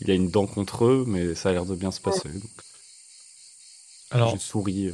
il 0.00 0.10
a 0.10 0.14
une 0.14 0.28
dent 0.30 0.46
contre 0.46 0.84
eux, 0.86 1.04
mais 1.06 1.34
ça 1.36 1.48
a 1.50 1.52
l'air 1.52 1.64
de 1.64 1.74
bien 1.74 1.90
se 1.92 2.00
passer. 2.00 2.28
Donc, 2.28 2.42
Alors, 4.10 4.30
j'ai 4.32 4.38
souri. 4.38 4.92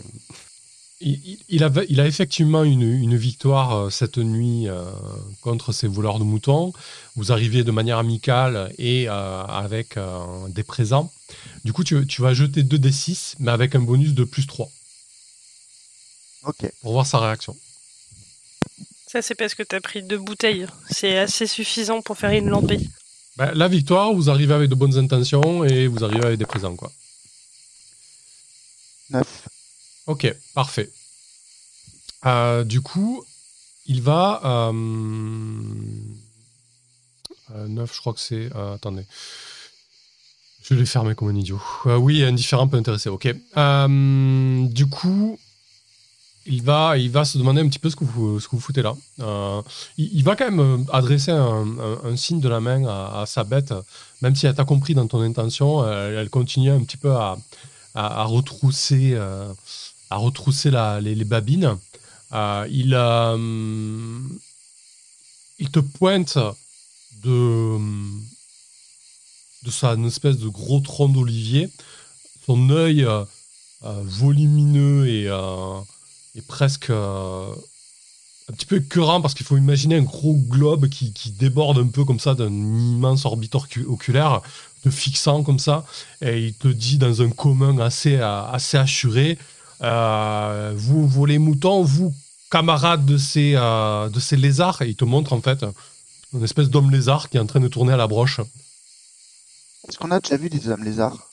Il, 1.04 1.64
a, 1.64 1.70
il 1.88 2.00
a 2.00 2.06
effectivement 2.06 2.62
une, 2.62 2.82
une 2.82 3.16
victoire 3.16 3.74
euh, 3.76 3.90
cette 3.90 4.18
nuit 4.18 4.68
euh, 4.68 4.84
contre 5.40 5.72
ces 5.72 5.88
voleurs 5.88 6.18
de 6.20 6.24
moutons. 6.24 6.72
Vous 7.16 7.32
arrivez 7.32 7.64
de 7.64 7.70
manière 7.72 7.98
amicale 7.98 8.72
et 8.78 9.08
euh, 9.08 9.42
avec 9.44 9.96
euh, 9.96 10.20
des 10.48 10.62
présents. 10.62 11.10
Du 11.64 11.72
coup, 11.72 11.82
tu, 11.82 12.06
tu 12.06 12.22
vas 12.22 12.34
jeter 12.34 12.62
2d6, 12.62 13.34
mais 13.40 13.50
avec 13.50 13.74
un 13.74 13.80
bonus 13.80 14.14
de 14.14 14.24
plus 14.24 14.46
3 14.46 14.68
Ok. 16.44 16.70
pour 16.82 16.92
voir 16.92 17.06
sa 17.06 17.18
réaction. 17.18 17.56
Ça, 19.08 19.22
c'est 19.22 19.34
parce 19.34 19.54
que 19.54 19.62
t'as 19.62 19.80
pris 19.80 20.02
deux 20.02 20.18
bouteilles. 20.18 20.66
C'est 20.90 21.18
assez 21.18 21.46
suffisant 21.46 22.00
pour 22.00 22.16
faire 22.16 22.30
une 22.30 22.48
lampée. 22.48 22.80
Ben, 23.36 23.52
la 23.54 23.68
victoire, 23.68 24.12
vous 24.14 24.30
arrivez 24.30 24.54
avec 24.54 24.68
de 24.70 24.74
bonnes 24.74 24.96
intentions 24.98 25.64
et 25.64 25.86
vous 25.86 26.04
arrivez 26.04 26.24
avec 26.24 26.38
des 26.38 26.46
présents. 26.46 26.76
quoi. 26.76 26.90
9. 29.10 29.48
Ok, 30.06 30.34
parfait. 30.54 30.90
Euh, 32.26 32.64
du 32.64 32.80
coup, 32.80 33.24
il 33.86 34.02
va. 34.02 34.40
Euh, 34.44 34.72
9, 37.68 37.94
je 37.94 38.00
crois 38.00 38.12
que 38.12 38.20
c'est. 38.20 38.50
euh, 38.54 38.74
attendez. 38.74 39.04
Je 40.62 40.74
l'ai 40.74 40.86
fermé 40.86 41.14
comme 41.14 41.28
un 41.28 41.34
idiot. 41.34 41.60
Euh, 41.86 41.96
oui, 41.96 42.22
indifférent 42.22 42.68
peut 42.68 42.76
intéresser, 42.76 43.08
ok. 43.08 43.34
Euh, 43.56 44.66
du 44.68 44.86
coup, 44.86 45.38
il 46.46 46.62
va, 46.62 46.96
il 46.96 47.10
va 47.10 47.24
se 47.24 47.36
demander 47.36 47.60
un 47.60 47.68
petit 47.68 47.80
peu 47.80 47.90
ce 47.90 47.96
que 47.96 48.04
vous, 48.04 48.38
ce 48.38 48.46
que 48.46 48.54
vous 48.54 48.60
foutez 48.62 48.82
là. 48.82 48.94
Euh, 49.20 49.60
il, 49.96 50.22
va 50.22 50.36
quand 50.36 50.44
même 50.44 50.60
euh, 50.60 50.78
adresser 50.92 51.32
un, 51.32 52.16
signe 52.16 52.40
de 52.40 52.48
la 52.48 52.60
main 52.60 52.84
à, 52.86 53.24
sa 53.26 53.42
bête, 53.42 53.74
même 54.20 54.36
si 54.36 54.46
elle 54.46 54.54
t'a 54.54 54.64
compris 54.64 54.94
dans 54.94 55.06
ton 55.06 55.20
intention, 55.20 55.84
elle, 55.88 56.30
continue 56.30 56.70
un 56.70 56.80
petit 56.80 56.96
peu 56.96 57.12
à, 57.12 57.36
à, 57.94 58.24
retrousser, 58.24 59.12
euh, 59.14 59.52
à 60.12 60.16
retrousser 60.16 60.70
la- 60.70 61.00
les, 61.00 61.24
babines. 61.24 61.78
Euh, 62.32 62.66
il, 62.70 62.94
euh, 62.94 64.18
il 65.58 65.70
te 65.70 65.80
pointe 65.80 66.38
de, 67.22 67.78
de 69.64 69.70
sa 69.70 69.94
espèce 69.94 70.38
de 70.38 70.48
gros 70.48 70.80
tronc 70.80 71.08
d'olivier. 71.08 71.70
Son 72.46 72.70
œil 72.70 73.04
euh, 73.04 73.24
volumineux 74.04 75.08
et, 75.08 75.24
et 76.34 76.42
presque 76.42 76.90
un 76.90 78.52
petit 78.52 78.66
peu 78.66 78.76
écœurant 78.76 79.20
parce 79.20 79.34
qu'il 79.34 79.46
faut 79.46 79.56
imaginer 79.56 79.96
un 79.96 80.02
gros 80.02 80.34
globe 80.34 80.88
qui, 80.88 81.12
déborde 81.38 81.78
un 81.78 81.86
peu 81.86 82.04
comme 82.04 82.20
ça 82.20 82.34
d'un 82.34 82.52
immense 82.52 83.24
orbite 83.24 83.54
oculaire, 83.54 84.42
te 84.82 84.90
fixant 84.90 85.42
comme 85.42 85.60
ça, 85.60 85.86
et 86.20 86.46
il 86.46 86.54
te 86.54 86.68
dit 86.68 86.98
dans 86.98 87.22
un 87.22 87.30
commun 87.30 87.78
assez, 87.78 88.16
assez 88.16 88.76
assuré 88.76 89.38
vous, 89.82 91.06
vous 91.08 91.26
les 91.26 91.38
moutons, 91.38 91.82
vous, 91.82 92.14
camarades 92.50 93.04
de 93.06 93.16
ces, 93.16 93.54
euh, 93.56 94.08
de 94.08 94.20
ces 94.20 94.36
lézards, 94.36 94.82
et 94.82 94.88
il 94.88 94.96
te 94.96 95.04
montre 95.04 95.32
en 95.32 95.40
fait 95.40 95.64
une 96.34 96.42
espèce 96.44 96.68
d'homme 96.70 96.90
lézard 96.90 97.28
qui 97.28 97.36
est 97.36 97.40
en 97.40 97.46
train 97.46 97.60
de 97.60 97.68
tourner 97.68 97.92
à 97.92 97.96
la 97.96 98.06
broche. 98.06 98.40
Est-ce 99.88 99.98
qu'on 99.98 100.10
a 100.10 100.20
déjà 100.20 100.36
vu 100.36 100.48
des 100.48 100.68
hommes 100.68 100.84
lézards? 100.84 101.28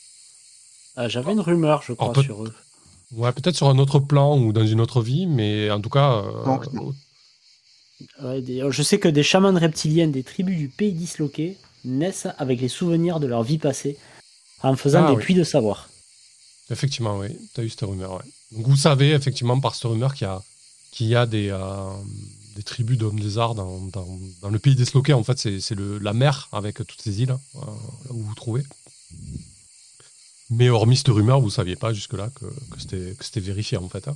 Ah, 0.96 1.08
J'avais 1.08 1.32
une 1.34 1.40
rumeur, 1.40 1.82
je 1.84 1.94
crois, 1.94 2.12
peut- 2.14 2.24
sur 2.24 2.44
eux. 2.44 2.54
Ouais, 3.12 3.32
peut-être 3.32 3.56
sur 3.56 3.70
un 3.70 3.78
autre 3.80 4.00
plan 4.00 4.38
ou 4.38 4.52
dans 4.54 4.66
une 4.66 4.82
autre 4.82 5.02
vie, 5.02 5.26
mais 5.28 5.70
en 5.72 5.82
tout 5.82 5.90
cas. 5.90 6.12
euh, 6.24 6.46
Donc, 6.46 6.72
non. 6.74 6.94
Ouais, 8.22 8.42
des- 8.42 8.64
Je 8.70 8.84
sais 8.84 9.00
que 9.00 9.08
des 9.08 9.24
chamans 9.24 9.54
reptiliens 9.54 10.08
des 10.08 10.24
tribus 10.24 10.58
du 10.58 10.68
pays 10.70 10.94
disloqué 10.94 11.58
naissent 11.86 12.28
avec 12.38 12.60
les 12.62 12.68
souvenirs 12.68 13.20
de 13.20 13.28
leur 13.28 13.44
vie 13.44 13.58
passée 13.58 13.98
en 14.64 14.76
faisant 14.76 15.06
Ah 15.06 15.12
des 15.12 15.18
oui. 15.18 15.24
puits 15.24 15.34
de 15.36 15.44
savoir. 15.44 15.90
Effectivement, 16.70 17.18
oui. 17.18 17.30
Tu 17.54 17.62
as 17.62 17.64
eu 17.64 17.70
cette 17.70 17.82
rumeur, 17.82 18.14
ouais. 18.14 18.24
Donc 18.52 18.68
vous 18.68 18.76
savez 18.76 19.12
effectivement 19.12 19.60
par 19.60 19.76
cette 19.76 19.84
rumeur 19.86 20.14
qu'il 20.14 20.26
y 20.26 20.30
a, 20.30 20.42
qu'il 20.92 21.08
y 21.08 21.16
a 21.16 21.26
des, 21.26 21.50
euh, 21.50 21.94
des 22.56 22.64
tribus 22.64 22.98
d'hommes 22.98 23.20
lézards 23.20 23.56
dans, 23.56 23.80
dans, 23.88 24.08
dans 24.42 24.50
le 24.50 24.60
pays 24.60 24.76
disloqué. 24.76 25.14
En 25.14 25.24
fait, 25.24 25.38
c'est 25.38 25.60
c'est 25.60 25.76
le- 25.76 26.00
la 26.00 26.14
mer 26.14 26.50
avec 26.52 26.76
toutes 26.78 27.02
ces 27.02 27.22
îles, 27.22 27.32
euh, 27.32 27.60
là 27.60 28.12
où 28.12 28.18
vous 28.20 28.24
vous 28.30 28.36
trouvez. 28.36 28.64
Mais 30.52 30.70
hormis 30.70 30.98
cette 30.98 31.08
rumeur, 31.10 31.42
vous 31.42 31.50
saviez 31.50 31.76
pas 31.76 31.94
jusque-là 31.94 32.30
que, 32.36 32.46
que 32.46 32.80
c'était 32.80 33.16
que 33.18 33.24
c'était 33.26 33.40
vérifié, 33.40 33.78
en 33.78 33.88
fait. 33.90 34.08
hein. 34.08 34.16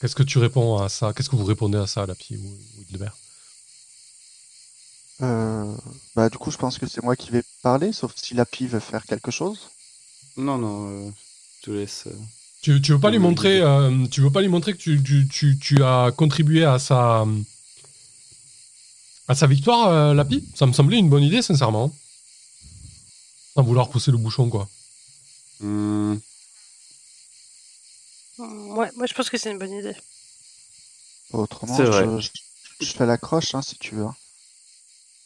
Qu'est-ce 0.00 0.16
que 0.16 0.22
tu 0.24 0.38
réponds 0.38 0.78
à 0.78 0.88
ça? 0.88 1.12
Qu'est-ce 1.12 1.30
que 1.30 1.36
vous 1.36 1.44
répondez 1.44 1.78
à 1.78 1.86
ça, 1.86 2.04
Lapi 2.06 2.36
ou, 2.36 2.40
ou 2.78 2.82
Hildebert 2.82 3.16
Euh, 5.22 5.76
bah, 6.16 6.28
du 6.30 6.38
coup, 6.38 6.50
je 6.50 6.56
pense 6.58 6.78
que 6.78 6.86
c'est 6.86 7.02
moi 7.02 7.16
qui 7.16 7.30
vais 7.30 7.42
parler, 7.62 7.92
sauf 7.92 8.14
si 8.16 8.34
Lapi 8.34 8.66
veut 8.66 8.80
faire 8.80 9.04
quelque 9.04 9.30
chose. 9.30 9.68
Non, 10.36 10.58
non, 10.58 11.08
euh, 11.08 11.12
je 11.60 11.66
te 11.66 11.70
laisse. 11.70 12.06
euh. 12.06 12.12
tu, 12.62 12.80
tu 12.82 12.92
veux 12.92 13.00
pas 13.00 13.10
lui 13.10 13.18
montrer, 13.18 13.56
oui. 13.56 13.66
euh, 13.66 14.06
tu 14.08 14.20
veux 14.20 14.30
pas 14.30 14.40
lui 14.42 14.48
montrer 14.48 14.72
que 14.72 14.78
tu, 14.78 15.02
tu, 15.02 15.26
tu, 15.28 15.58
tu 15.58 15.82
as 15.82 16.12
contribué 16.16 16.64
à 16.64 16.78
sa 16.78 17.26
à 19.28 19.34
sa 19.34 19.46
victoire, 19.46 19.88
euh, 19.88 20.14
Lapi? 20.14 20.44
Ça 20.54 20.66
me 20.66 20.72
semblait 20.72 20.98
une 20.98 21.08
bonne 21.08 21.22
idée, 21.22 21.42
sincèrement. 21.42 21.92
Sans 23.54 23.62
vouloir 23.62 23.88
pousser 23.88 24.10
le 24.10 24.16
bouchon, 24.18 24.48
quoi. 24.50 24.68
Hmm, 25.60 26.16
Ouais, 28.38 28.90
moi 28.96 29.06
je 29.06 29.14
pense 29.14 29.28
que 29.30 29.36
c'est 29.38 29.50
une 29.50 29.58
bonne 29.58 29.72
idée. 29.72 29.94
Autrement, 31.32 31.76
je, 31.76 32.20
je- 32.20 32.84
je 32.86 32.92
fais 32.92 33.06
l'accroche, 33.06 33.54
hein, 33.54 33.62
si 33.62 33.76
tu 33.78 33.94
veux. 33.94 34.06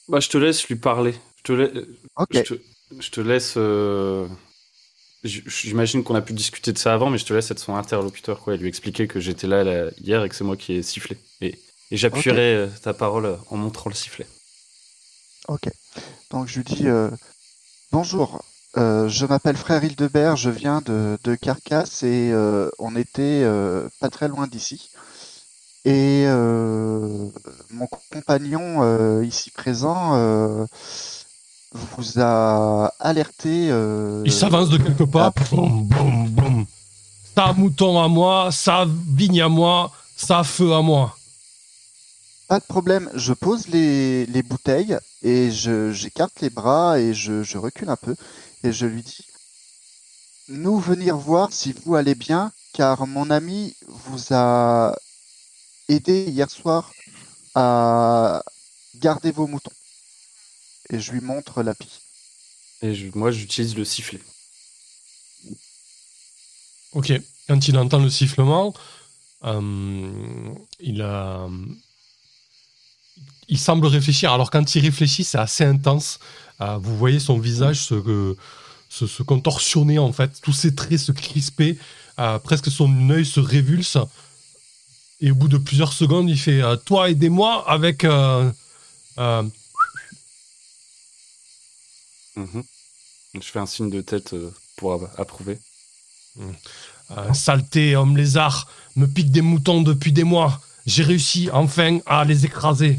Bah, 0.08 0.20
je 0.20 0.28
te 0.28 0.36
laisse 0.38 0.66
lui 0.68 0.76
parler. 0.76 1.14
Je 1.38 1.42
te, 1.44 1.52
lai- 1.52 1.86
Ok. 2.16 2.28
je 2.32 2.40
te, 2.42 2.54
je 3.00 3.10
te 3.10 3.20
laisse. 3.20 3.54
euh, 3.56 4.26
J'imagine 5.24 6.04
qu'on 6.04 6.14
a 6.14 6.20
pu 6.20 6.34
discuter 6.34 6.72
de 6.72 6.78
ça 6.78 6.92
avant, 6.92 7.08
mais 7.08 7.16
je 7.16 7.24
te 7.24 7.32
laisse 7.32 7.50
être 7.50 7.58
son 7.58 7.74
interlocuteur, 7.74 8.40
quoi, 8.40 8.54
et 8.54 8.58
lui 8.58 8.68
expliquer 8.68 9.06
que 9.08 9.20
j'étais 9.20 9.46
là, 9.46 9.64
là, 9.64 9.90
hier 9.98 10.22
et 10.22 10.28
que 10.28 10.34
c'est 10.34 10.44
moi 10.44 10.56
qui 10.56 10.74
ai 10.74 10.82
sifflé. 10.82 11.16
Et, 11.40 11.58
et 11.90 11.96
j'appuierai 11.96 12.54
euh, 12.54 12.68
ta 12.82 12.92
parole 12.92 13.24
euh, 13.26 13.36
en 13.48 13.56
montrant 13.56 13.88
le 13.88 13.96
sifflet. 13.96 14.26
Ok. 15.48 15.70
Donc 16.30 16.48
je 16.48 16.56
lui 16.56 16.64
dis 16.64 16.88
euh, 16.88 17.10
bonjour. 17.90 18.42
euh, 18.76 19.08
je 19.08 19.24
m'appelle 19.24 19.56
Frère 19.56 19.82
Hildebert, 19.84 20.36
je 20.36 20.50
viens 20.50 20.82
de, 20.84 21.18
de 21.24 21.34
Carcasse 21.36 22.02
et 22.02 22.30
euh, 22.32 22.68
on 22.78 22.94
était 22.96 23.44
pas 24.00 24.10
très 24.10 24.28
loin 24.28 24.46
d'ici. 24.46 24.90
Et 25.86 26.24
mon 26.26 27.86
compagnon 28.10 29.20
ici 29.22 29.50
présent 29.50 30.66
vous 31.74 32.20
a 32.20 32.92
alerté. 33.00 33.68
euh, 33.70 34.22
Il 34.24 34.32
s'avance 34.32 34.70
de 34.70 34.78
quelques 34.78 35.04
pas. 35.06 35.26
ah. 35.26 35.32
Boum, 35.50 35.84
boum, 35.84 36.28
boum. 36.28 36.66
Ça 37.36 37.52
mouton 37.52 38.00
à 38.00 38.08
moi, 38.08 38.50
ça 38.52 38.86
vigne 38.88 39.42
à 39.42 39.48
moi, 39.48 39.90
ça 40.16 40.44
feu 40.44 40.72
à 40.72 40.82
moi. 40.82 41.16
Pas 42.48 42.60
de 42.60 42.64
problème, 42.64 43.10
je 43.14 43.32
pose 43.32 43.68
les, 43.68 44.26
les 44.26 44.42
bouteilles 44.42 44.98
et 45.22 45.50
je 45.50 45.92
j'écarte 45.92 46.40
les 46.42 46.50
bras 46.50 46.98
et 47.00 47.12
je, 47.14 47.42
je 47.42 47.58
recule 47.58 47.88
un 47.88 47.96
peu 47.96 48.14
et 48.62 48.70
je 48.72 48.86
lui 48.86 49.02
dis 49.02 49.24
Nous 50.48 50.78
venir 50.78 51.16
voir 51.16 51.52
si 51.52 51.72
vous 51.84 51.94
allez 51.96 52.14
bien 52.14 52.52
car 52.72 53.06
mon 53.06 53.30
ami 53.30 53.74
vous 53.86 54.32
a 54.32 54.94
aidé 55.88 56.24
hier 56.28 56.50
soir 56.50 56.92
à 57.54 58.42
garder 58.96 59.32
vos 59.32 59.46
moutons. 59.46 59.70
Et 60.90 61.00
je 61.00 61.12
lui 61.12 61.20
montre 61.20 61.62
l'api. 61.62 61.88
Et 62.82 62.94
je- 62.94 63.10
moi, 63.14 63.30
j'utilise 63.30 63.76
le 63.76 63.84
sifflet. 63.84 64.20
Ok. 66.92 67.12
Quand 67.48 67.68
il 67.68 67.76
entend 67.76 67.98
le 67.98 68.08
sifflement, 68.10 68.74
euh, 69.44 70.54
il 70.80 71.02
a. 71.02 71.48
Il 73.48 73.58
semble 73.58 73.86
réfléchir. 73.86 74.32
Alors 74.32 74.50
quand 74.50 74.74
il 74.74 74.80
réfléchit, 74.80 75.22
c'est 75.24 75.38
assez 75.38 75.64
intense. 75.64 76.18
Euh, 76.62 76.78
vous 76.78 76.96
voyez 76.96 77.20
son 77.20 77.38
visage 77.38 77.76
se, 77.76 78.34
se, 78.88 79.06
se 79.06 79.22
contorsionner 79.22 79.98
en 79.98 80.12
fait, 80.12 80.40
tous 80.40 80.52
ses 80.54 80.74
traits 80.74 80.98
se 80.98 81.12
crisper, 81.12 81.76
euh, 82.18 82.38
presque 82.38 82.70
son 82.70 83.10
œil 83.10 83.26
se 83.26 83.40
révulse. 83.40 83.98
Et 85.20 85.30
au 85.30 85.34
bout 85.34 85.48
de 85.48 85.58
plusieurs 85.58 85.92
secondes, 85.92 86.30
il 86.30 86.38
fait 86.38 86.62
euh, 86.62 86.76
Toi, 86.76 87.10
aidez-moi 87.10 87.68
avec. 87.70 88.06
Mhm. 92.36 92.64
Je 93.34 93.40
fais 93.40 93.58
un 93.58 93.66
signe 93.66 93.90
de 93.90 94.00
tête 94.00 94.34
euh, 94.34 94.52
pour 94.76 95.08
approuver. 95.18 95.58
Euh, 97.10 97.32
saleté, 97.32 97.96
homme 97.96 98.16
lézard, 98.16 98.68
me 98.96 99.06
pique 99.06 99.30
des 99.30 99.42
moutons 99.42 99.82
depuis 99.82 100.12
des 100.12 100.24
mois. 100.24 100.60
J'ai 100.86 101.02
réussi 101.02 101.48
enfin 101.52 102.00
à 102.06 102.24
les 102.24 102.44
écraser. 102.44 102.98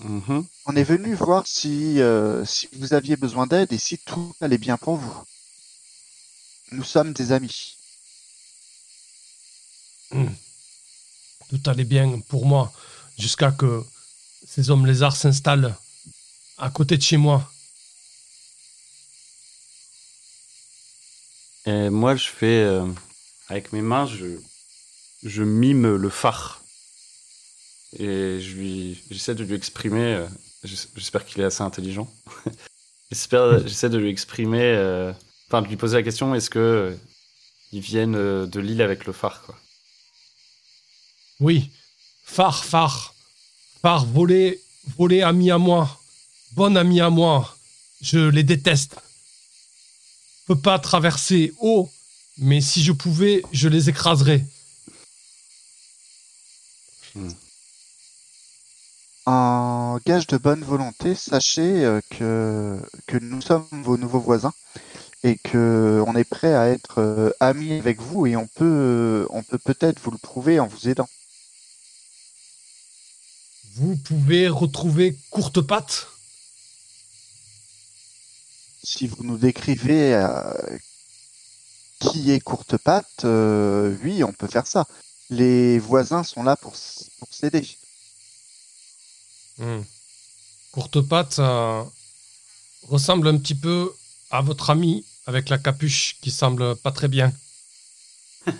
Mhm. 0.00 0.44
On 0.66 0.76
est 0.76 0.84
venu 0.84 1.14
voir 1.14 1.46
si, 1.46 2.00
euh, 2.00 2.44
si 2.44 2.68
vous 2.72 2.92
aviez 2.94 3.16
besoin 3.16 3.46
d'aide 3.46 3.72
et 3.72 3.78
si 3.78 3.98
tout 3.98 4.34
allait 4.40 4.58
bien 4.58 4.76
pour 4.76 4.96
vous. 4.96 5.24
Nous 6.72 6.84
sommes 6.84 7.12
des 7.12 7.32
amis. 7.32 7.76
Tout 10.10 11.60
allait 11.66 11.84
bien 11.84 12.20
pour 12.28 12.46
moi 12.46 12.72
jusqu'à 13.18 13.50
que 13.50 13.84
ces 14.46 14.70
hommes 14.70 14.86
lézards 14.86 15.16
s'installent 15.16 15.74
à 16.62 16.70
côté 16.70 16.96
de 16.96 17.02
chez 17.02 17.18
moi. 17.18 17.46
Et 21.66 21.90
moi, 21.90 22.14
je 22.14 22.28
fais. 22.28 22.62
euh, 22.62 22.86
avec 23.48 23.72
mes 23.72 23.82
mains, 23.82 24.06
je, 24.06 24.38
je 25.24 25.42
mime 25.44 25.96
le 25.96 26.10
phare. 26.10 26.62
Et 27.98 28.40
je 28.40 28.56
lui, 28.56 29.02
j'essaie 29.10 29.34
de 29.34 29.44
lui 29.44 29.54
exprimer. 29.54 30.14
euh, 30.14 30.26
j'es- 30.64 30.88
J'espère 30.96 31.24
qu'il 31.26 31.42
est 31.42 31.44
assez 31.44 31.62
intelligent. 31.62 32.08
J'espère, 33.12 33.66
j'essaie 33.66 33.90
de 33.90 33.98
lui 33.98 34.10
exprimer. 34.10 34.62
euh, 34.62 35.12
Enfin, 35.48 35.62
de 35.62 35.68
lui 35.68 35.76
poser 35.76 35.96
la 35.98 36.02
question 36.02 36.34
est-ce 36.34 36.50
que 36.50 36.96
ils 37.72 37.80
viennent 37.80 38.12
de 38.46 38.60
l'île 38.60 38.82
avec 38.82 39.06
le 39.06 39.12
phare, 39.12 39.42
quoi? 39.42 39.56
Oui, 41.40 41.70
phare, 42.24 42.64
phare, 42.64 43.14
phare, 43.82 44.06
volé, 44.06 44.60
volé, 44.98 45.22
ami 45.22 45.50
à 45.52 45.58
moi, 45.58 46.01
bon 46.54 46.76
ami 46.76 47.00
à 47.00 47.10
moi. 47.10 47.56
Je 48.00 48.18
les 48.18 48.42
déteste. 48.42 48.96
Peux 50.46 50.58
pas 50.58 50.78
traverser 50.78 51.52
haut, 51.60 51.90
mais 52.38 52.60
si 52.60 52.82
je 52.82 52.92
pouvais, 52.92 53.42
je 53.52 53.68
les 53.68 53.88
écraserais. 53.88 54.44
En 59.24 59.98
gage 60.04 60.26
de 60.26 60.36
bonne 60.36 60.64
volonté, 60.64 61.14
sachez 61.14 61.84
euh, 61.84 62.00
que, 62.10 62.80
que 63.06 63.18
nous 63.18 63.40
sommes 63.40 63.66
vos 63.70 63.96
nouveaux 63.96 64.18
voisins 64.18 64.52
et 65.22 65.36
que 65.36 66.02
on 66.06 66.16
est 66.16 66.24
prêt 66.24 66.54
à 66.54 66.68
être 66.68 66.98
euh, 66.98 67.30
amis 67.38 67.74
avec 67.74 68.00
vous 68.00 68.26
et 68.26 68.34
on 68.34 68.48
peut 68.48 69.26
on 69.30 69.44
peut 69.44 69.58
peut-être 69.58 70.00
vous 70.00 70.10
le 70.10 70.18
prouver 70.18 70.58
en 70.58 70.66
vous 70.66 70.88
aidant. 70.88 71.08
Vous 73.74 73.96
pouvez 73.96 74.48
retrouver 74.48 75.16
courte 75.30 75.60
patte. 75.60 76.11
Si 78.84 79.06
vous 79.06 79.22
nous 79.24 79.38
décrivez 79.38 80.14
euh, 80.14 80.78
qui 82.00 82.32
est 82.32 82.40
courte 82.40 82.76
patte, 82.76 83.24
euh, 83.24 83.96
oui, 84.02 84.24
on 84.24 84.32
peut 84.32 84.48
faire 84.48 84.66
ça. 84.66 84.86
Les 85.30 85.78
voisins 85.78 86.24
sont 86.24 86.42
là 86.42 86.56
pour, 86.56 86.74
s'aider. 86.76 87.66
Hmm. 89.58 89.82
Courte 90.72 91.00
patte 91.02 91.40
ressemble 92.88 93.28
un 93.28 93.38
petit 93.38 93.54
peu 93.54 93.92
à 94.30 94.40
votre 94.42 94.70
ami 94.70 95.04
avec 95.26 95.48
la 95.48 95.58
capuche 95.58 96.16
qui 96.20 96.30
semble 96.30 96.74
pas 96.76 96.90
très 96.90 97.08
bien. 97.08 97.32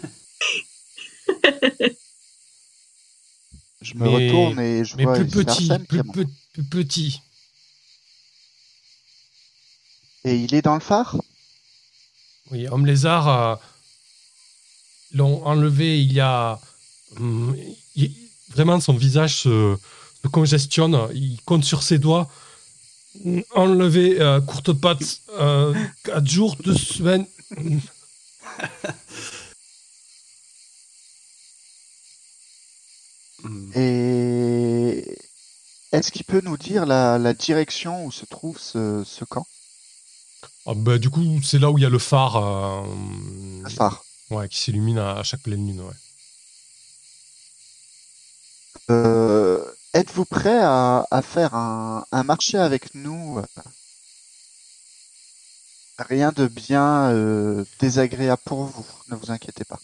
Je 3.80 3.94
me 3.94 4.04
Mais- 4.08 4.26
retourne 4.28 4.60
et 4.60 4.84
je 4.84 4.96
Mais 4.96 5.04
vois 5.04 5.14
plus 5.14 5.26
petit, 5.26 5.68
plus 5.88 6.64
petit. 6.64 7.20
Et 10.24 10.36
il 10.36 10.54
est 10.54 10.62
dans 10.62 10.74
le 10.74 10.80
phare? 10.80 11.16
Oui, 12.50 12.66
Homme 12.68 12.86
Lézard 12.86 13.28
euh, 13.28 13.56
l'ont 15.14 15.44
enlevé 15.44 16.00
il 16.00 16.12
y 16.12 16.20
a. 16.20 16.58
hum, 17.18 17.56
il- 17.96 18.12
vraiment, 18.50 18.80
son 18.80 18.94
visage 18.94 19.36
se, 19.36 19.76
se 20.22 20.28
congestionne. 20.28 20.98
Il 21.14 21.40
compte 21.44 21.64
sur 21.64 21.82
ses 21.82 21.98
doigts. 21.98 22.28
Enlevé 23.54 24.20
euh, 24.20 24.40
courte 24.40 24.72
patte, 24.72 25.20
euh, 25.38 25.74
4 26.04 26.26
jours, 26.26 26.56
2 26.64 26.74
semaines. 26.76 27.26
Hum. 33.44 33.72
Et 33.74 35.18
est-ce 35.92 36.12
qu'il 36.12 36.24
peut 36.24 36.42
nous 36.44 36.56
dire 36.56 36.86
la, 36.86 37.18
la 37.18 37.34
direction 37.34 38.04
où 38.06 38.12
se 38.12 38.24
trouve 38.26 38.58
ce, 38.58 39.02
ce 39.04 39.24
camp? 39.24 39.46
Ah, 40.66 40.74
bah, 40.74 40.98
du 40.98 41.10
coup, 41.10 41.40
c'est 41.42 41.58
là 41.58 41.70
où 41.70 41.78
il 41.78 41.82
y 41.82 41.86
a 41.86 41.90
le 41.90 41.98
phare 41.98 42.36
euh, 42.36 42.82
Le 43.64 43.70
phare. 43.70 44.04
ouais, 44.30 44.48
qui 44.48 44.58
s'illumine 44.58 44.98
à, 44.98 45.18
à 45.18 45.22
chaque 45.22 45.42
pleine 45.42 45.66
lune. 45.66 45.80
Ouais. 45.80 45.94
Euh, 48.90 49.64
Êtes-vous 49.94 50.24
prêt 50.24 50.58
à, 50.62 51.06
à 51.10 51.20
faire 51.22 51.54
un, 51.54 52.06
un 52.12 52.22
marché 52.22 52.56
avec 52.58 52.94
nous 52.94 53.42
Rien 55.98 56.32
de 56.32 56.46
bien 56.48 57.10
euh, 57.10 57.64
désagréable 57.78 58.40
pour 58.44 58.64
vous, 58.64 58.86
ne 59.08 59.16
vous 59.16 59.30
inquiétez 59.30 59.64
pas. 59.64 59.78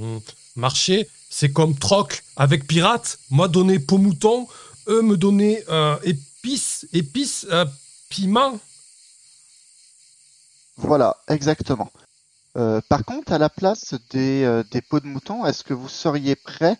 Hum, 0.00 0.20
Marché, 0.56 1.08
c'est 1.30 1.52
comme 1.52 1.76
troc 1.76 2.24
avec 2.36 2.66
pirate. 2.66 3.18
Moi 3.30 3.48
donner 3.48 3.78
peau 3.78 3.98
mouton, 3.98 4.48
eux 4.88 5.02
me 5.02 5.16
donner 5.16 5.62
euh, 5.68 5.96
épices, 6.02 6.86
épices, 6.92 7.46
euh, 7.50 7.66
piment. 8.08 8.58
Voilà, 10.76 11.16
exactement. 11.28 11.90
Euh, 12.56 12.80
par 12.88 13.04
contre, 13.04 13.32
à 13.32 13.38
la 13.38 13.48
place 13.48 13.94
des, 14.10 14.44
euh, 14.44 14.62
des 14.70 14.80
peaux 14.80 15.00
de 15.00 15.06
mouton, 15.06 15.44
est-ce 15.44 15.64
que 15.64 15.74
vous 15.74 15.88
seriez 15.88 16.36
prêt 16.36 16.76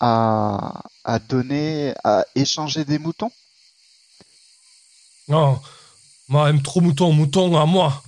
à, 0.00 0.82
à 1.04 1.18
donner, 1.18 1.94
à 2.04 2.24
échanger 2.34 2.84
des 2.84 2.98
moutons? 2.98 3.30
Non, 5.28 5.60
moi 6.28 6.50
aime 6.50 6.62
trop 6.62 6.80
mouton, 6.80 7.12
mouton 7.12 7.56
à 7.56 7.66
moi. 7.66 8.02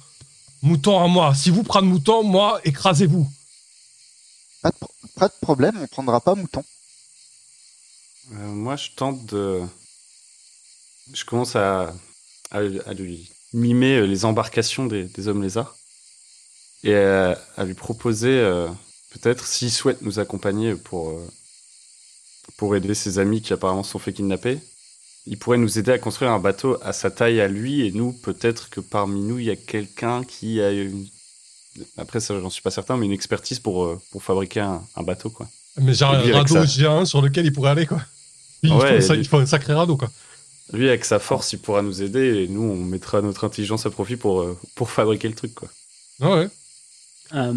Mouton 0.62 1.02
à 1.02 1.06
moi. 1.08 1.34
Si 1.34 1.50
vous 1.50 1.62
prenez 1.62 1.86
mouton, 1.88 2.22
moi, 2.22 2.60
écrasez-vous. 2.64 3.28
pas 4.62 4.70
de, 4.70 4.76
pro- 4.76 4.94
pas 5.16 5.28
de 5.28 5.34
problème, 5.40 5.78
on 5.80 5.86
prendra 5.86 6.20
pas 6.20 6.34
mouton. 6.34 6.64
Euh, 8.32 8.48
moi, 8.48 8.76
je 8.76 8.90
tente 8.96 9.24
de. 9.26 9.62
Je 11.12 11.24
commence 11.24 11.54
à, 11.56 11.92
à, 12.50 12.58
à 12.86 12.94
lui 12.94 13.30
mimer 13.54 13.96
euh, 14.00 14.06
les 14.06 14.26
embarcations 14.26 14.84
des, 14.86 15.04
des 15.04 15.28
hommes 15.28 15.42
lézards 15.42 15.76
et 16.82 16.94
à, 16.94 17.38
à 17.56 17.64
lui 17.64 17.72
proposer, 17.74 18.28
euh, 18.28 18.68
peut-être, 19.12 19.46
s'il 19.46 19.70
souhaite 19.70 20.02
nous 20.02 20.18
accompagner 20.18 20.74
pour, 20.74 21.10
euh, 21.10 21.26
pour 22.58 22.76
aider 22.76 22.94
ses 22.94 23.18
amis 23.18 23.40
qui 23.40 23.52
apparemment 23.54 23.82
sont 23.82 23.98
fait 23.98 24.12
kidnapper, 24.12 24.58
il 25.26 25.38
pourrait 25.38 25.56
nous 25.56 25.78
aider 25.78 25.92
à 25.92 25.98
construire 25.98 26.32
un 26.32 26.38
bateau 26.38 26.76
à 26.82 26.92
sa 26.92 27.10
taille 27.10 27.40
à 27.40 27.48
lui 27.48 27.86
et 27.86 27.92
nous, 27.92 28.12
peut-être 28.12 28.68
que 28.68 28.80
parmi 28.80 29.22
nous, 29.22 29.38
il 29.38 29.46
y 29.46 29.50
a 29.50 29.56
quelqu'un 29.56 30.22
qui 30.24 30.60
a 30.60 30.70
une. 30.70 31.06
Après, 31.96 32.20
ça, 32.20 32.38
j'en 32.38 32.50
suis 32.50 32.60
pas 32.62 32.70
certain, 32.70 32.96
mais 32.98 33.06
une 33.06 33.12
expertise 33.12 33.58
pour, 33.58 33.84
euh, 33.84 34.00
pour 34.10 34.22
fabriquer 34.22 34.60
un, 34.60 34.82
un 34.94 35.02
bateau, 35.02 35.30
quoi. 35.30 35.48
Mais 35.80 35.94
j'ai 35.94 36.04
un 36.04 36.10
radeau 36.32 36.64
géant 36.66 37.04
sur 37.06 37.22
lequel 37.22 37.46
il 37.46 37.52
pourrait 37.52 37.70
aller, 37.70 37.86
quoi. 37.86 38.02
Il, 38.62 38.70
Ouais, 38.72 38.98
il 39.16 39.26
faut 39.26 39.38
un 39.38 39.46
sacré 39.46 39.72
radeau, 39.72 39.96
quoi. 39.96 40.10
Lui, 40.72 40.88
avec 40.88 41.04
sa 41.04 41.18
force, 41.18 41.52
il 41.52 41.58
pourra 41.58 41.82
nous 41.82 42.02
aider 42.02 42.42
et 42.44 42.48
nous, 42.48 42.62
on 42.62 42.76
mettra 42.76 43.20
notre 43.20 43.44
intelligence 43.44 43.84
à 43.86 43.90
profit 43.90 44.16
pour, 44.16 44.40
euh, 44.40 44.58
pour 44.74 44.90
fabriquer 44.90 45.28
le 45.28 45.34
truc, 45.34 45.54
quoi. 45.54 45.68
Ah 46.22 46.34
ouais. 46.36 46.48
Euh, 47.34 47.52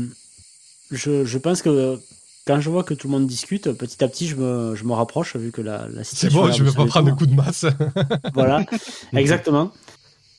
je, 0.92 1.24
je 1.26 1.38
pense 1.38 1.62
que 1.62 2.00
quand 2.46 2.60
je 2.62 2.70
vois 2.70 2.84
que 2.84 2.94
tout 2.94 3.08
le 3.08 3.12
monde 3.14 3.28
discute, 3.28 3.72
petit 3.74 4.04
à 4.04 4.08
petit, 4.08 4.28
je 4.28 4.36
me, 4.36 4.76
je 4.76 4.84
me 4.84 4.94
rapproche 4.94 5.36
vu 5.36 5.52
que 5.52 5.62
la, 5.62 5.88
la 5.90 6.04
C'est 6.04 6.30
situation. 6.30 6.42
bon, 6.42 6.52
je 6.52 6.64
vais 6.64 6.72
l'air 6.72 6.76
pas 6.76 6.84
de 6.84 6.90
prendre 6.90 7.06
des 7.06 7.12
détendre. 7.12 7.18
coups 7.18 7.30
de 7.30 7.36
masse. 7.36 7.66
Voilà, 8.34 8.66
exactement. 9.14 9.72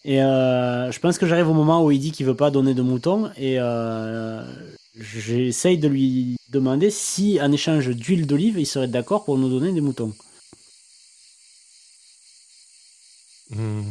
Et 0.04 0.22
euh, 0.22 0.90
je 0.90 0.98
pense 1.00 1.18
que 1.18 1.26
j'arrive 1.26 1.48
au 1.48 1.54
moment 1.54 1.84
où 1.84 1.90
il 1.90 1.98
dit 2.00 2.12
qu'il 2.12 2.26
veut 2.26 2.36
pas 2.36 2.50
donner 2.50 2.74
de 2.74 2.82
moutons 2.82 3.30
et 3.36 3.56
euh, 3.58 4.42
j'essaye 4.94 5.78
de 5.78 5.88
lui 5.88 6.36
demander 6.48 6.90
si, 6.90 7.38
en 7.42 7.52
échange 7.52 7.88
d'huile 7.90 8.26
d'olive, 8.26 8.58
il 8.58 8.66
serait 8.66 8.88
d'accord 8.88 9.24
pour 9.24 9.36
nous 9.38 9.50
donner 9.50 9.72
des 9.72 9.80
moutons. 9.82 10.14
Hmm. 13.50 13.82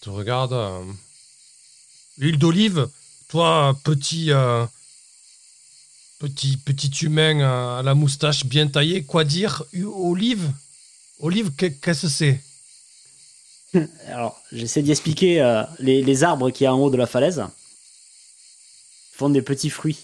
Tu 0.00 0.08
regardes. 0.10 0.52
euh, 0.52 0.82
Huile 2.18 2.38
d'olive, 2.38 2.88
toi, 3.28 3.78
petit, 3.82 4.30
euh, 4.30 4.66
petit, 6.18 6.58
humain 7.02 7.40
euh, 7.40 7.78
à 7.78 7.82
la 7.82 7.94
moustache 7.94 8.44
bien 8.44 8.66
taillée, 8.68 9.04
quoi 9.04 9.24
dire 9.24 9.62
Olive? 9.94 10.52
Olive, 11.20 11.50
que- 11.56 11.66
qu'est-ce 11.66 12.02
que 12.02 12.08
c'est? 12.08 12.40
Alors, 14.06 14.38
j'essaie 14.52 14.82
d'y 14.82 14.90
expliquer 14.90 15.40
euh, 15.40 15.62
les, 15.78 16.02
les 16.02 16.24
arbres 16.24 16.50
qui 16.50 16.64
y 16.64 16.66
a 16.66 16.74
en 16.74 16.78
haut 16.78 16.90
de 16.90 16.96
la 16.96 17.06
falaise 17.06 17.42
font 19.12 19.30
des 19.30 19.42
petits 19.42 19.70
fruits. 19.70 19.98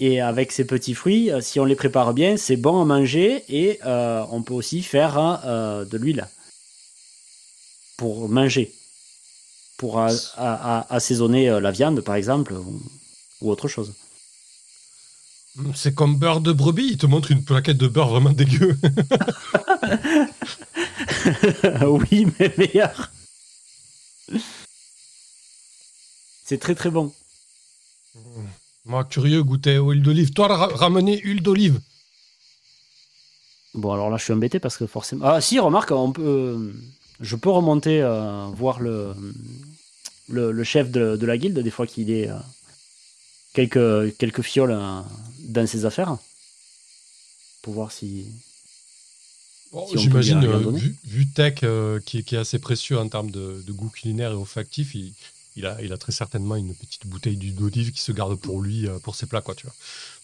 Et 0.00 0.20
avec 0.20 0.50
ces 0.50 0.64
petits 0.64 0.94
fruits, 0.94 1.30
euh, 1.30 1.40
si 1.42 1.60
on 1.60 1.66
les 1.66 1.76
prépare 1.76 2.14
bien, 2.14 2.36
c'est 2.38 2.56
bon 2.56 2.80
à 2.80 2.84
manger 2.86 3.44
et 3.48 3.78
euh, 3.84 4.24
on 4.30 4.42
peut 4.42 4.54
aussi 4.54 4.82
faire 4.82 5.18
euh, 5.44 5.84
de 5.84 5.98
l'huile 5.98 6.26
pour 7.98 8.28
manger, 8.30 8.72
pour 9.76 10.00
a- 10.00 10.08
a- 10.36 10.78
a- 10.78 10.86
assaisonner 10.94 11.60
la 11.60 11.70
viande 11.70 12.00
par 12.00 12.14
exemple 12.14 12.54
ou, 12.54 12.82
ou 13.42 13.50
autre 13.50 13.68
chose. 13.68 13.92
C'est 15.74 15.94
comme 15.94 16.16
beurre 16.16 16.40
de 16.40 16.52
brebis, 16.52 16.92
il 16.92 16.96
te 16.96 17.06
montre 17.06 17.30
une 17.30 17.44
plaquette 17.44 17.76
de 17.76 17.88
beurre 17.88 18.08
vraiment 18.08 18.32
dégueu. 18.32 18.78
oui, 21.82 22.26
mais 22.38 22.54
meilleur. 22.56 23.10
C'est 26.44 26.58
très 26.58 26.74
très 26.74 26.90
bon. 26.90 27.12
Moi, 28.90 29.04
curieux, 29.04 29.44
goûter 29.44 29.78
aux 29.78 29.92
huile 29.92 30.02
d'olive. 30.02 30.32
Toi, 30.32 30.48
ra- 30.48 30.66
ramener 30.66 31.20
huile 31.20 31.42
d'olive. 31.42 31.80
Bon, 33.74 33.92
alors 33.92 34.10
là, 34.10 34.16
je 34.16 34.24
suis 34.24 34.32
embêté 34.32 34.58
parce 34.58 34.76
que 34.76 34.84
forcément. 34.88 35.26
Ah, 35.26 35.40
si, 35.40 35.60
remarque, 35.60 35.92
on 35.92 36.10
peut. 36.10 36.74
Je 37.20 37.36
peux 37.36 37.50
remonter 37.50 38.02
euh, 38.02 38.46
voir 38.46 38.80
le, 38.80 39.14
le, 40.28 40.50
le 40.50 40.64
chef 40.64 40.90
de, 40.90 41.16
de 41.16 41.24
la 41.26 41.38
guilde, 41.38 41.60
des 41.60 41.70
fois 41.70 41.86
qu'il 41.86 42.10
est 42.10 42.28
euh, 42.28 42.34
quelques, 43.52 44.16
quelques 44.16 44.42
fioles 44.42 44.72
euh, 44.72 45.00
dans 45.40 45.66
ses 45.68 45.84
affaires. 45.84 46.16
Pour 47.62 47.74
voir 47.74 47.92
si. 47.92 48.24
Bon, 49.70 49.86
J'imagine, 49.94 50.42
euh, 50.44 50.68
vu, 50.72 50.96
vu 51.04 51.28
Tech, 51.28 51.60
euh, 51.62 52.00
qui, 52.04 52.18
est- 52.18 52.22
qui 52.24 52.34
est 52.34 52.38
assez 52.38 52.58
précieux 52.58 52.98
en 52.98 53.08
termes 53.08 53.30
de, 53.30 53.62
de 53.64 53.70
goût 53.72 53.88
culinaire 53.90 54.32
et 54.32 54.34
olfactif, 54.34 54.96
il, 54.96 55.12
il, 55.56 55.66
a, 55.66 55.80
il 55.82 55.92
a 55.92 55.98
très 55.98 56.12
certainement 56.12 56.56
une 56.56 56.74
petite 56.74 57.06
bouteille 57.06 57.36
d'huile 57.36 57.54
d'olive 57.56 57.92
qui 57.92 58.00
se 58.00 58.12
garde 58.12 58.36
pour 58.36 58.60
lui, 58.62 58.86
euh, 58.86 58.98
pour 59.00 59.14
ses 59.16 59.26
plats, 59.26 59.40
quoi, 59.42 59.54
tu 59.54 59.66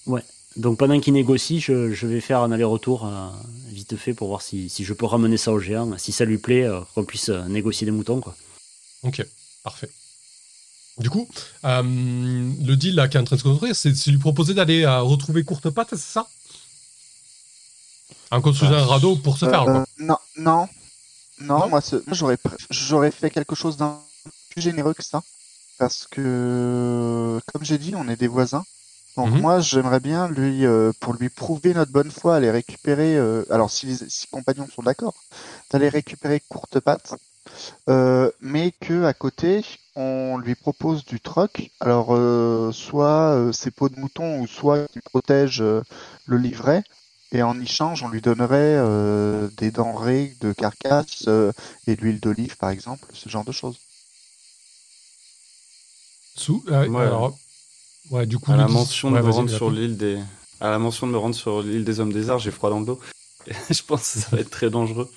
vois. 0.07 0.23
Donc 0.57 0.78
pendant 0.78 0.98
qu'il 1.01 1.12
négocie, 1.12 1.61
je, 1.61 1.93
je 1.93 2.07
vais 2.07 2.20
faire 2.23 2.40
un 2.40 2.51
aller-retour 2.51 3.05
euh, 3.07 3.28
vite 3.69 3.94
fait 3.97 4.15
pour 4.15 4.28
voir 4.28 4.40
si, 4.40 4.70
si 4.70 4.85
je 4.85 4.94
peux 4.94 5.05
ramener 5.05 5.36
ça 5.36 5.53
au 5.53 5.61
géant, 5.61 5.98
si 5.98 6.12
ça 6.12 6.24
lui 6.24 6.39
plaît, 6.39 6.65
euh, 6.65 6.81
qu'on 6.94 7.05
puisse 7.05 7.28
négocier 7.28 7.85
des 7.85 7.90
moutons. 7.90 8.20
Quoi. 8.20 8.35
Ok, 9.03 9.23
parfait. 9.62 9.90
Du 10.98 11.11
coup, 11.11 11.28
euh, 11.66 11.82
le 11.82 12.74
deal 12.74 12.94
là 12.94 13.07
qui 13.07 13.19
est 13.19 13.20
en 13.20 13.24
train 13.24 13.36
de 13.36 13.40
se 13.40 13.44
construire, 13.47 13.77
c'est 13.77 13.90
lui 14.07 14.16
proposer 14.16 14.55
d'aller 14.55 14.85
euh, 14.85 15.03
retrouver 15.03 15.44
Courte 15.44 15.69
Patte, 15.69 15.90
c'est 15.90 15.98
ça? 15.98 16.27
En 18.31 18.40
construisant 18.40 18.74
un 18.77 18.85
radeau 18.86 19.16
pour 19.16 19.36
se 19.36 19.44
faire, 19.47 19.62
Euh, 19.62 19.65
quoi. 19.65 19.86
non, 19.98 20.16
non, 20.39 20.69
non, 21.40 21.59
Non? 21.59 21.69
moi, 21.69 21.81
ce- 21.82 22.03
moi, 22.07 22.36
j'aurais 22.70 23.11
fait 23.11 23.28
quelque 23.31 23.55
chose 23.55 23.77
d'un 23.77 24.01
plus 24.57 24.62
généreux 24.62 24.95
que 24.95 25.05
ça, 25.05 25.23
parce 25.78 26.07
que, 26.09 27.41
comme 27.53 27.65
j'ai 27.65 27.78
dit, 27.78 27.95
on 27.97 28.09
est 28.09 28.16
des 28.16 28.28
voisins. 28.28 28.65
Donc 29.16 29.31
Mhm. 29.31 29.41
moi, 29.41 29.61
j'aimerais 29.61 30.01
bien 30.01 30.28
lui, 30.31 30.66
euh, 30.66 30.93
pour 31.01 31.15
lui 31.15 31.31
prouver 31.31 31.74
notre 31.74 31.93
bonne 31.93 32.11
foi, 32.11 32.37
aller 32.37 32.51
récupérer. 32.51 33.16
euh, 33.19 33.45
alors, 33.51 33.70
si 33.70 33.87
les 33.87 33.97
si 34.09 34.28
compagnons 34.28 34.69
sont 34.69 34.83
d'accord, 34.83 35.24
d'aller 35.70 35.89
récupérer 35.91 36.41
courte 36.49 36.81
patte, 36.81 37.15
euh, 37.91 38.31
mais 38.41 38.73
que 38.73 39.05
à 39.05 39.15
côté, 39.15 39.65
on 39.97 40.39
lui 40.39 40.55
propose 40.57 41.05
du 41.05 41.20
troc. 41.20 41.70
Alors, 41.81 42.16
soit 42.74 43.51
ses 43.53 43.70
peaux 43.73 43.89
de 43.91 43.99
mouton, 44.01 44.41
ou 44.41 44.47
soit 44.47 44.87
qu'il 44.89 45.03
protège 45.03 45.62
le 45.62 46.39
livret. 46.39 46.85
Et 47.33 47.43
en 47.43 47.61
échange, 47.61 48.03
on 48.05 48.09
lui 48.09 48.20
donnerait 48.23 48.77
des 49.57 49.70
denrées 49.73 50.37
de 50.41 50.53
carcasse 50.53 51.28
et 51.87 51.97
de 51.97 52.01
l'huile 52.03 52.20
d'olive, 52.20 52.57
par 52.59 52.70
exemple, 52.70 53.09
ce 53.15 53.28
genre 53.28 53.45
de 53.45 53.53
choses. 53.53 53.81
Sous, 56.37 56.63
euh, 56.69 56.89
Ouais. 56.89 57.03
alors, 57.07 57.37
ouais, 58.11 58.27
du 58.27 58.39
coup, 58.39 58.53
À 58.53 58.57
la 58.57 58.69
mention 58.69 59.11
de 59.11 59.17
me 59.17 59.31
rendre 59.31 59.51
sur 59.51 59.71
l'île 59.71 59.97
des, 59.97 60.21
à 60.61 60.71
la 60.71 60.79
mention 60.79 61.07
de 61.07 61.13
me 61.13 61.19
rendre 61.19 61.35
sur 61.35 61.63
l'île 61.63 61.85
des 61.85 62.01
hommes 62.01 62.13
des 62.13 62.31
arts, 62.31 62.39
j'ai 62.39 62.51
froid 62.51 62.71
dans 62.71 62.81
le 62.81 62.87
dos. 62.87 63.01
je 63.71 63.83
pense 63.83 64.13
que 64.13 64.19
ça 64.21 64.29
va 64.33 64.39
être 64.41 64.51
très 64.51 64.71
dangereux. 64.71 65.09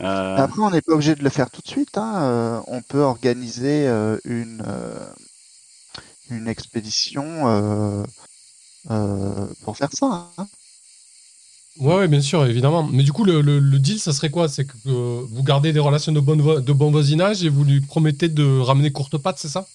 Euh, 0.00 0.36
Après, 0.36 0.60
on 0.62 0.70
n'est 0.70 0.82
pas 0.82 0.92
obligé 0.92 1.14
de 1.14 1.24
le 1.24 1.30
faire 1.30 1.50
tout 1.50 1.62
de 1.62 1.68
suite. 1.68 1.96
Hein. 1.98 2.22
euh, 2.22 2.60
on 2.68 2.82
peut 2.82 3.00
organiser 3.02 3.86
euh, 3.88 4.18
une, 4.24 4.62
euh, 4.66 5.06
une 6.30 6.48
expédition 6.48 7.48
euh, 7.48 8.02
euh, 8.90 9.46
pour 9.64 9.76
faire 9.76 9.92
ça. 9.92 10.30
hein. 10.38 10.46
Ouais, 11.78 11.94
ouais, 11.96 12.08
bien 12.08 12.20
sûr, 12.22 12.44
évidemment. 12.46 12.82
Mais 12.84 13.02
du 13.02 13.12
coup, 13.12 13.24
le, 13.24 13.42
le- 13.42 13.58
le 13.58 13.78
deal, 13.78 13.98
ça 14.00 14.12
serait 14.12 14.30
quoi? 14.30 14.48
C'est 14.48 14.64
que 14.66 14.72
euh, 14.86 15.22
vous 15.28 15.42
gardez 15.42 15.72
des 15.72 15.78
relations 15.80 16.12
de, 16.12 16.20
bonne 16.20 16.40
vo- 16.40 16.60
de 16.60 16.72
bon 16.72 16.90
voisinage 16.90 17.44
et 17.44 17.50
vous 17.50 17.64
lui 17.64 17.80
promettez 17.82 18.28
de 18.28 18.58
ramener 18.60 18.92
Courte 18.92 19.18
Patte, 19.18 19.38
c'est 19.38 19.48
ça? 19.48 19.66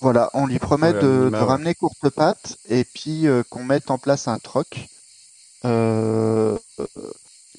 Voilà, 0.00 0.30
on 0.34 0.46
lui 0.46 0.58
promet 0.58 0.92
Ouais, 0.92 0.94
de, 0.94 1.30
ramener 1.44 1.74
courte 1.74 2.08
patte 2.10 2.56
et 2.68 2.84
puis 2.84 3.26
euh, 3.26 3.42
qu'on 3.48 3.64
mette 3.64 3.90
en 3.90 3.98
place 3.98 4.28
un 4.28 4.38
troc. 4.38 4.88
euh, 5.64 6.58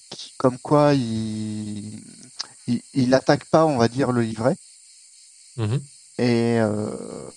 qui- 0.09 0.33
comme 0.37 0.57
quoi 0.59 0.93
il, 0.93 2.01
il, 2.67 2.81
il 2.93 3.13
attaque 3.13 3.45
pas, 3.45 3.65
on 3.65 3.77
va 3.77 3.87
dire, 3.87 4.11
le 4.11 4.21
livret. 4.21 4.55
Mhm. 5.55 5.89
et 6.17 6.59
euh, 6.59 7.29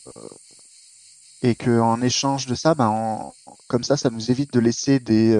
et 1.42 1.54
que 1.56 1.80
en 1.80 2.00
échange 2.02 2.46
de 2.46 2.54
ça, 2.54 2.74
ben 2.74 2.88
en- 2.88 3.34
comme 3.68 3.82
ça, 3.84 3.96
ça 3.96 4.10
nous 4.10 4.30
évite 4.30 4.52
de 4.52 4.60
laisser 4.60 5.00
des 5.00 5.34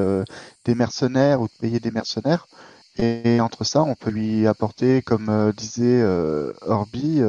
des 0.64 0.74
mercenaires 0.74 1.40
ou 1.40 1.47
de 1.48 1.52
payer 1.60 1.80
des 1.80 1.90
mercenaires. 1.90 2.47
Et 2.98 3.40
entre 3.40 3.64
ça, 3.64 3.82
on 3.82 3.94
peut 3.94 4.10
lui 4.10 4.47
apporter, 4.47 5.02
comme 5.02 5.52
disait 5.56 6.02
Orbi, 6.62 7.20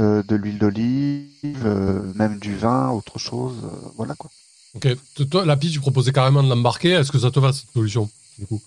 euh, 0.00 0.22
de 0.22 0.36
l'huile 0.36 0.58
d'olive, 0.58 1.62
euh, 1.64 2.12
même 2.14 2.38
du 2.38 2.56
vin, 2.56 2.90
autre 2.90 3.18
chose, 3.18 3.56
euh, 3.64 3.88
voilà 3.96 4.14
quoi. 4.14 4.30
Ok. 4.74 4.88
Toi, 5.30 5.44
la 5.44 5.56
piste, 5.56 5.74
tu 5.74 5.80
proposais 5.80 6.12
carrément 6.12 6.42
de 6.42 6.48
l'embarquer. 6.48 6.90
Est-ce 6.90 7.10
que 7.10 7.18
ça 7.18 7.30
te 7.30 7.40
va 7.40 7.52
cette 7.52 7.70
solution 7.72 8.08
du 8.38 8.46
coup? 8.46 8.60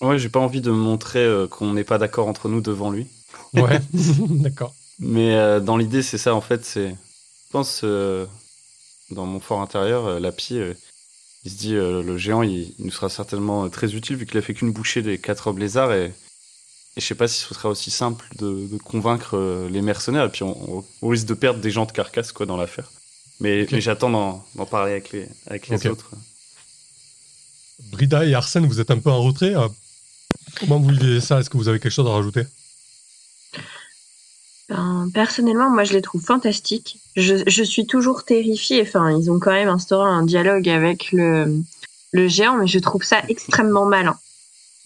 Ouais, 0.00 0.18
j'ai 0.18 0.28
pas 0.28 0.40
envie 0.40 0.60
de 0.60 0.70
montrer 0.70 1.24
euh, 1.24 1.46
qu'on 1.46 1.72
n'est 1.72 1.84
pas 1.84 1.98
d'accord 1.98 2.26
entre 2.26 2.48
nous 2.48 2.60
devant 2.60 2.90
lui. 2.90 3.06
Ouais. 3.54 3.80
D'accord. 4.28 4.74
Mais 4.98 5.34
euh, 5.34 5.60
dans 5.60 5.76
l'idée, 5.76 6.02
c'est 6.02 6.18
ça 6.18 6.34
en 6.34 6.40
fait. 6.40 6.64
C'est, 6.64 6.90
je 6.90 7.50
pense, 7.50 7.82
euh, 7.84 8.26
dans 9.10 9.26
mon 9.26 9.40
fort 9.40 9.60
intérieur, 9.60 10.06
euh, 10.06 10.20
Lapi, 10.20 10.58
euh, 10.58 10.74
il 11.44 11.50
se 11.50 11.56
dit 11.56 11.74
euh, 11.74 12.02
le 12.02 12.18
géant, 12.18 12.42
il, 12.42 12.74
il 12.78 12.84
nous 12.86 12.90
sera 12.90 13.08
certainement 13.08 13.64
euh, 13.64 13.68
très 13.68 13.94
utile 13.94 14.16
vu 14.16 14.26
qu'il 14.26 14.38
a 14.38 14.42
fait 14.42 14.54
qu'une 14.54 14.72
bouchée 14.72 15.02
des 15.02 15.18
quatre 15.18 15.52
lézards 15.52 15.92
et, 15.92 16.12
et 16.96 17.00
je 17.00 17.06
sais 17.06 17.14
pas 17.14 17.28
si 17.28 17.40
ce 17.40 17.54
sera 17.54 17.68
aussi 17.68 17.90
simple 17.90 18.26
de, 18.38 18.66
de 18.66 18.76
convaincre 18.78 19.36
euh, 19.36 19.68
les 19.68 19.80
mercenaires. 19.82 20.24
Et 20.26 20.28
puis 20.30 20.42
on, 20.42 20.78
on- 20.78 20.84
on 21.02 21.08
risque 21.08 21.26
de 21.26 21.34
perdre 21.34 21.60
des 21.60 21.70
gens 21.70 21.86
de 21.86 21.92
carcasse 21.92 22.32
quoi 22.32 22.46
dans 22.46 22.56
l'affaire. 22.56 22.90
Mais, 23.40 23.66
j'attends 23.80 24.10
d'en, 24.10 24.64
parler 24.66 24.92
avec 24.92 25.12
les 25.12 25.26
avec 25.46 25.68
les 25.68 25.76
Ok. 25.86 25.92
autres. 25.92 26.10
Brida 27.90 28.26
et 28.26 28.34
Arsène, 28.34 28.66
vous 28.66 28.80
êtes 28.80 28.90
un 28.90 28.98
peu 28.98 29.10
en 29.10 29.22
retrait. 29.22 29.56
euh. 29.56 29.68
Comment 30.58 30.78
vous 30.78 30.90
vivez 30.90 31.20
ça? 31.20 31.40
Est-ce 31.40 31.48
que 31.48 31.56
vous 31.56 31.68
avez 31.68 31.80
quelque 31.80 31.92
chose 31.92 32.06
à 32.06 32.10
rajouter? 32.12 32.42
Ben, 34.68 35.08
personnellement, 35.12 35.70
moi, 35.70 35.84
je 35.84 35.92
les 35.94 36.02
trouve 36.02 36.22
fantastiques. 36.22 36.98
Je, 37.16 37.42
je 37.46 37.62
suis 37.62 37.86
toujours 37.86 38.24
terrifiée. 38.24 38.82
Enfin, 38.82 39.10
ils 39.18 39.30
ont 39.30 39.38
quand 39.40 39.50
même 39.52 39.68
instauré 39.68 40.08
un 40.08 40.22
dialogue 40.22 40.68
avec 40.68 41.10
le, 41.12 41.60
le 42.12 42.28
géant, 42.28 42.56
mais 42.56 42.66
je 42.68 42.78
trouve 42.78 43.02
ça 43.02 43.22
extrêmement 43.28 43.86
malin. 43.86 44.18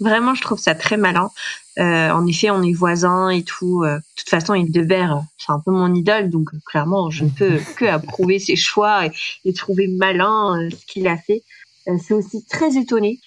Vraiment, 0.01 0.35
je 0.35 0.43
trouve 0.43 0.59
ça 0.59 0.75
très 0.75 0.97
malin. 0.97 1.31
Euh, 1.79 2.11
en 2.11 2.27
effet, 2.27 2.51
on 2.51 2.63
est 2.63 2.73
voisins 2.73 3.31
et 3.31 3.43
tout. 3.43 3.83
Euh, 3.83 3.97
de 3.97 4.03
toute 4.17 4.29
façon, 4.29 4.55
Hildebert, 4.55 5.17
euh, 5.17 5.21
c'est 5.39 5.53
un 5.53 5.61
peu 5.61 5.73
mon 5.73 5.93
idole, 5.95 6.31
donc 6.31 6.55
euh, 6.55 6.59
clairement, 6.67 7.11
je 7.11 7.25
ne 7.25 7.31
peux 7.31 7.59
que 7.77 7.85
approuver 7.85 8.39
ses 8.39 8.57
choix 8.57 9.07
et, 9.07 9.13
et 9.45 9.53
trouver 9.53 9.89
malin 9.89 10.61
euh, 10.61 10.71
ce 10.71 10.87
qu'il 10.87 11.09
a 11.09 11.17
fait. 11.17 11.43
Euh, 11.89 11.97
c'est 12.03 12.15
aussi 12.15 12.45
très 12.45 12.77
étonné 12.77 13.19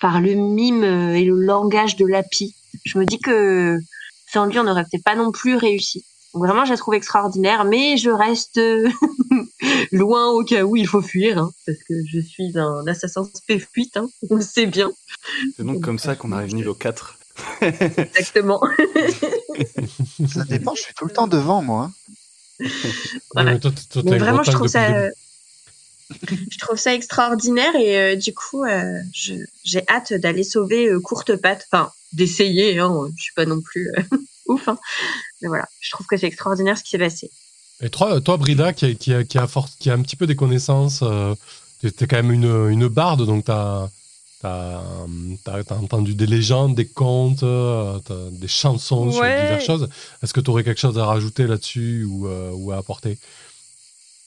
par 0.00 0.20
le 0.20 0.34
mime 0.34 0.84
euh, 0.84 1.14
et 1.14 1.24
le 1.24 1.34
langage 1.34 1.96
de 1.96 2.06
Lapi. 2.06 2.54
Je 2.84 2.98
me 2.98 3.04
dis 3.04 3.18
que 3.18 3.78
sans 4.32 4.46
lui, 4.46 4.58
on 4.58 4.64
n'aurait 4.64 4.84
peut-être 4.84 5.04
pas 5.04 5.16
non 5.16 5.32
plus 5.32 5.56
réussi. 5.56 6.04
Donc 6.32 6.44
vraiment, 6.44 6.64
je 6.64 6.70
la 6.70 6.76
trouve 6.76 6.94
extraordinaire, 6.94 7.64
mais 7.64 7.96
je 7.96 8.10
reste 8.10 8.58
euh, 8.58 8.88
loin 9.92 10.30
au 10.30 10.44
cas 10.44 10.62
où 10.62 10.76
il 10.76 10.86
faut 10.86 11.02
fuir, 11.02 11.38
hein, 11.38 11.50
parce 11.66 11.78
que 11.88 11.94
je 12.06 12.20
suis 12.20 12.56
un 12.56 12.86
assassin 12.86 13.28
P8, 13.48 13.98
hein, 13.98 14.08
on 14.30 14.36
le 14.36 14.40
sait 14.40 14.66
bien. 14.66 14.92
C'est 15.56 15.64
donc 15.64 15.82
comme 15.82 15.98
ça 15.98 16.14
qu'on 16.14 16.30
arrive 16.32 16.54
niveau 16.54 16.74
4. 16.74 17.19
Exactement. 17.60 18.60
Ça 20.28 20.44
dépend, 20.44 20.74
je 20.74 20.82
suis 20.82 20.94
tout 20.94 21.04
le 21.06 21.12
temps 21.12 21.26
devant 21.26 21.62
moi. 21.62 21.90
hein. 22.62 22.66
Voilà. 23.34 23.52
Mais 23.54 23.60
toi, 23.60 23.70
toi, 23.90 24.02
vraiment, 24.18 24.42
je 24.42 24.50
trouve 24.50 24.68
ça, 24.68 24.86
début. 24.92 25.12
je 26.50 26.58
trouve 26.58 26.76
ça 26.78 26.94
extraordinaire 26.94 27.74
et 27.76 27.96
euh, 27.98 28.16
du 28.16 28.34
coup, 28.34 28.64
euh, 28.64 29.00
je- 29.14 29.44
j'ai 29.64 29.82
hâte 29.88 30.12
d'aller 30.12 30.44
sauver 30.44 30.88
euh, 30.88 31.00
Courte 31.00 31.36
Patte. 31.36 31.66
Enfin, 31.72 31.90
d'essayer. 32.12 32.78
Hein, 32.78 32.92
je 33.16 33.22
suis 33.22 33.32
pas 33.34 33.46
non 33.46 33.60
plus 33.60 33.88
euh, 33.96 34.02
ouf, 34.46 34.68
hein. 34.68 34.78
mais 35.40 35.48
voilà, 35.48 35.66
je 35.80 35.90
trouve 35.90 36.06
que 36.06 36.16
c'est 36.16 36.26
extraordinaire 36.26 36.76
ce 36.76 36.82
qui 36.84 36.90
s'est 36.90 36.98
passé. 36.98 37.30
Et 37.82 37.88
toi, 37.88 38.20
toi 38.20 38.36
Brida, 38.36 38.72
qui 38.74 38.84
a, 38.86 38.94
qui, 38.94 39.14
a, 39.14 39.24
qui, 39.24 39.38
a 39.38 39.46
fort- 39.46 39.70
qui 39.78 39.88
a 39.88 39.94
un 39.94 40.02
petit 40.02 40.16
peu 40.16 40.26
des 40.26 40.36
connaissances, 40.36 41.00
euh, 41.02 41.34
t'es 41.80 41.90
t'es 41.90 42.06
quand 42.06 42.16
même 42.16 42.32
une, 42.32 42.68
une 42.68 42.88
barde, 42.88 43.24
donc 43.24 43.46
t'as 44.40 44.82
as, 45.46 45.74
entendu 45.74 46.14
des 46.14 46.26
légendes, 46.26 46.74
des 46.74 46.88
contes, 46.88 47.42
euh, 47.42 47.98
des 48.32 48.48
chansons 48.48 49.10
sur 49.10 49.22
Ouais. 49.22 49.34
diverses 49.34 49.64
choses. 49.64 49.88
Est-ce 50.22 50.32
que 50.32 50.40
tu 50.40 50.50
aurais 50.50 50.64
quelque 50.64 50.80
chose 50.80 50.98
à 50.98 51.06
rajouter 51.06 51.46
là-dessus 51.46 52.04
ou, 52.04 52.26
euh, 52.26 52.50
ou 52.52 52.72
à 52.72 52.76
apporter? 52.78 53.18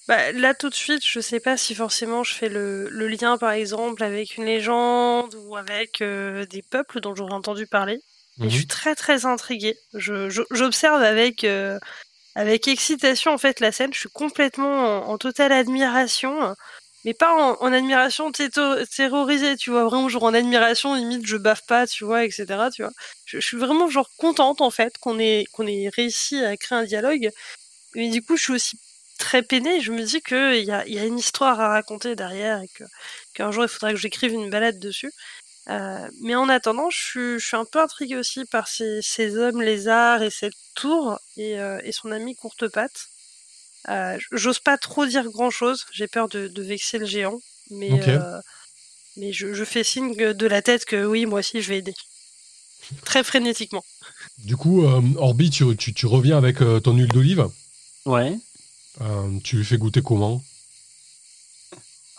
Bah, 0.08 0.32
là 0.34 0.54
tout 0.54 0.70
de 0.70 0.74
suite, 0.76 1.02
je 1.06 1.20
sais 1.22 1.40
pas 1.40 1.56
si 1.56 1.76
forcément 1.76 2.24
je 2.24 2.34
fais 2.34 2.50
le, 2.50 2.90
le 2.90 3.08
lien 3.08 3.38
par 3.38 3.52
exemple 3.52 4.04
avec 4.04 4.36
une 4.38 4.44
légende 4.46 5.34
ou 5.36 5.56
avec 5.56 6.02
euh, 6.02 6.46
des 6.46 6.62
peuples 6.62 7.00
dont 7.00 7.16
j'aurais 7.16 7.34
entendu 7.34 7.68
parler. 7.68 8.02
Et 8.42 8.50
je 8.50 8.56
suis 8.56 8.68
très 8.68 8.96
très 8.96 9.26
intriguée. 9.26 9.78
J'observe 9.94 11.02
avec 11.02 11.46
euh, 11.46 11.80
avec 12.36 12.68
excitation 12.68 13.32
en 13.34 13.38
fait 13.38 13.60
la 13.62 13.72
scène. 13.72 13.94
Je 13.94 14.00
suis 14.00 14.10
complètement 14.10 15.08
en, 15.08 15.12
en 15.14 15.18
totale 15.18 15.54
admiration, 15.54 16.56
mais 17.06 17.14
pas 17.14 17.34
en, 17.34 17.58
en 17.62 17.74
admiration 17.74 18.32
terrorisée, 18.32 19.58
tu 19.58 19.72
vois. 19.72 19.84
Vraiment 19.86 20.10
genre 20.10 20.24
en 20.24 20.34
admiration 20.34 20.96
limite 20.96 21.26
je 21.26 21.38
baffe 21.38 21.66
pas, 21.66 21.88
tu 21.88 22.04
vois, 22.06 22.24
etc. 22.26 22.46
Tu 22.74 22.84
vois. 22.84 22.92
Je, 23.26 23.40
suis 23.40 23.58
vraiment 23.58 23.90
genre 23.90 24.10
contente 24.18 24.62
en 24.62 24.72
fait 24.72 24.98
qu'on 25.00 25.20
ait 25.20 25.46
qu'on 25.54 25.68
ait 25.68 25.90
réussi 25.90 26.44
à 26.44 26.56
créer 26.58 26.78
un 26.80 26.84
dialogue. 26.86 27.32
Mais 27.96 28.10
du 28.10 28.22
coup, 28.24 28.38
je 28.38 28.44
suis 28.44 28.54
aussi 28.54 28.80
très 29.20 29.44
peinée. 29.44 29.82
Je 29.82 29.92
me 29.92 30.04
dis 30.04 30.22
que 30.22 30.58
il 30.58 30.66
y 30.66 30.72
a, 30.72 30.88
y 30.88 31.00
a 31.00 31.06
une 31.06 31.20
histoire 31.20 31.60
à 31.62 31.70
raconter 31.70 32.16
derrière 32.16 32.62
et 32.62 32.70
qu'un 33.34 33.52
jour 33.52 33.64
il 33.64 33.70
faudra 33.70 33.92
que 33.92 34.00
j'écrive 34.00 34.34
une 34.34 34.50
balade 34.50 34.80
dessus. 34.80 35.12
Euh, 35.70 36.08
mais 36.22 36.36
en 36.36 36.50
attendant, 36.50 36.90
je 36.90 36.98
suis, 36.98 37.40
je 37.40 37.48
suis 37.48 37.58
un 37.58 37.66
peu 37.66 37.80
intriguée 37.80 38.18
aussi 38.18 38.46
par 38.46 38.68
ces, 38.68 39.02
ces 39.02 39.38
hommes 39.38 39.62
lézards 39.62 40.22
et 40.24 40.30
cette 40.30 40.54
tour 40.76 41.20
et, 41.38 41.60
euh, 41.60 41.80
et 41.84 41.92
son 41.92 42.12
ami 42.12 42.36
courte 42.36 42.68
patte. 42.68 43.08
Euh, 43.90 44.18
J'ose 44.32 44.60
pas 44.60 44.78
trop 44.78 45.06
dire 45.06 45.26
grand 45.30 45.50
chose, 45.52 45.86
j'ai 45.92 46.08
peur 46.08 46.30
de, 46.30 46.48
de 46.48 46.64
vexer 46.64 46.98
le 47.00 47.06
géant, 47.06 47.40
mais, 47.70 47.92
euh, 48.08 48.40
mais 49.18 49.34
je, 49.34 49.54
je 49.54 49.64
fais 49.66 49.84
signe 49.84 50.16
de 50.16 50.48
la 50.48 50.62
tête 50.62 50.86
que 50.86 51.06
oui, 51.06 51.26
moi 51.26 51.40
aussi 51.40 51.62
je 51.62 51.70
vais 51.70 51.80
aider. 51.80 51.94
Très 53.06 53.24
frénétiquement. 53.24 53.84
Du 54.40 54.56
coup, 54.58 54.86
euh, 54.86 55.02
Orbi, 55.18 55.50
tu, 55.50 55.76
tu, 55.78 55.94
tu 55.94 56.06
reviens 56.06 56.38
avec 56.38 56.62
euh, 56.62 56.80
ton 56.80 56.94
huile 56.96 57.08
d'olive? 57.12 57.48
Ouais. 58.06 58.38
Euh, 59.02 59.40
tu 59.44 59.58
lui 59.58 59.66
fais 59.66 59.78
goûter 59.78 60.02
comment? 60.02 60.42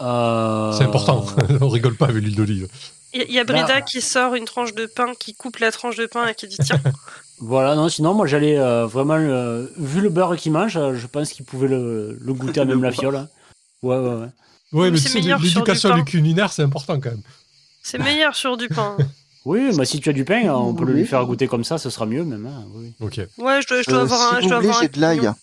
Euh, 0.01 0.73
C'est 0.77 0.85
important. 0.85 1.24
On 1.61 1.69
rigole 1.69 1.97
pas 1.97 2.07
avec 2.07 2.23
l'huile 2.23 2.35
d'olive. 2.36 2.69
Il 3.12 3.23
y, 3.31 3.35
y 3.35 3.39
a 3.39 3.45
Brida 3.45 3.66
Là- 3.66 3.82
qui 3.82 4.01
sort 4.01 4.35
une 4.35 4.45
tranche 4.45 4.74
de 4.74 4.86
pain, 4.86 5.12
qui 5.15 5.35
coupe 5.35 5.59
la 5.59 5.70
tranche 5.70 5.97
de 5.97 6.07
pain 6.07 6.27
et 6.27 6.35
qui 6.35 6.49
dit 6.49 6.57
tiens, 6.65 6.81
Voilà, 7.40 7.74
non, 7.74 7.89
sinon, 7.89 8.15
moi, 8.15 8.27
j'allais 8.27 8.59
euh, 8.59 8.86
vraiment, 8.86 9.15
euh, 9.19 9.66
vu 9.77 10.01
le 10.01 10.09
beurre 10.09 10.36
qu'il 10.36 10.52
mange, 10.52 10.77
euh, 10.77 10.94
je 10.94 11.06
pense 11.06 11.31
qu'il 11.32 11.44
pouvait 11.44 11.69
le, 11.69 12.16
le 12.20 12.32
goûter 12.35 12.61
à 12.61 12.65
même 12.66 12.82
la 12.82 12.93
fiole. 12.93 13.16
hein. 13.16 13.28
Ouais, 13.82 13.97
ouais, 13.98 14.15
ouais. 14.15 14.27
Oui, 14.73 14.85
Mais 14.86 14.90
mais 14.93 14.97
c'est 14.98 15.05
tu 15.05 15.09
sais, 15.11 15.20
meilleur 15.20 15.39
sur 15.40 15.48
du 15.48 15.55
l'éducation 15.55 15.89
pain. 15.90 15.97
du 15.98 16.05
culinaire, 16.05 16.52
c'est 16.52 16.62
important 16.62 16.98
quand 17.01 17.11
même. 17.11 17.23
c'est 17.82 17.98
meilleur 17.98 18.35
sur 18.35 18.56
du 18.56 18.69
pain. 18.69 18.97
Oui, 19.47 19.77
bah, 19.77 19.85
si 19.85 20.01
tu 20.01 20.09
as 20.09 20.15
du 20.15 20.24
pain, 20.24 20.48
on 20.55 20.73
peut 20.73 20.86
le 20.86 20.94
lui 20.94 21.05
faire 21.05 21.23
goûter 21.27 21.48
comme 21.48 21.65
ça, 21.65 21.77
ce 21.77 21.90
sera 21.90 22.06
mieux 22.06 22.24
même. 22.24 22.47
hein, 22.47 22.65
oui. 22.77 22.94
Ok. 23.01 23.19
Ouais, 23.36 23.61
je 23.61 23.66
dois, 23.69 23.82
je 23.82 23.90
dois 23.90 23.98
Euh, 23.98 24.02
avoir 24.05 24.19
si 24.31 24.35
un. 24.36 24.39
Je 24.39 24.43
vous 24.44 24.48
dois 24.48 24.56
voulez, 24.56 24.69
avoir 24.70 24.78
un 24.78 24.82
j'ai 24.85 24.89
de 24.89 25.01
l'ail. 25.02 25.19
pignon. 25.19 25.35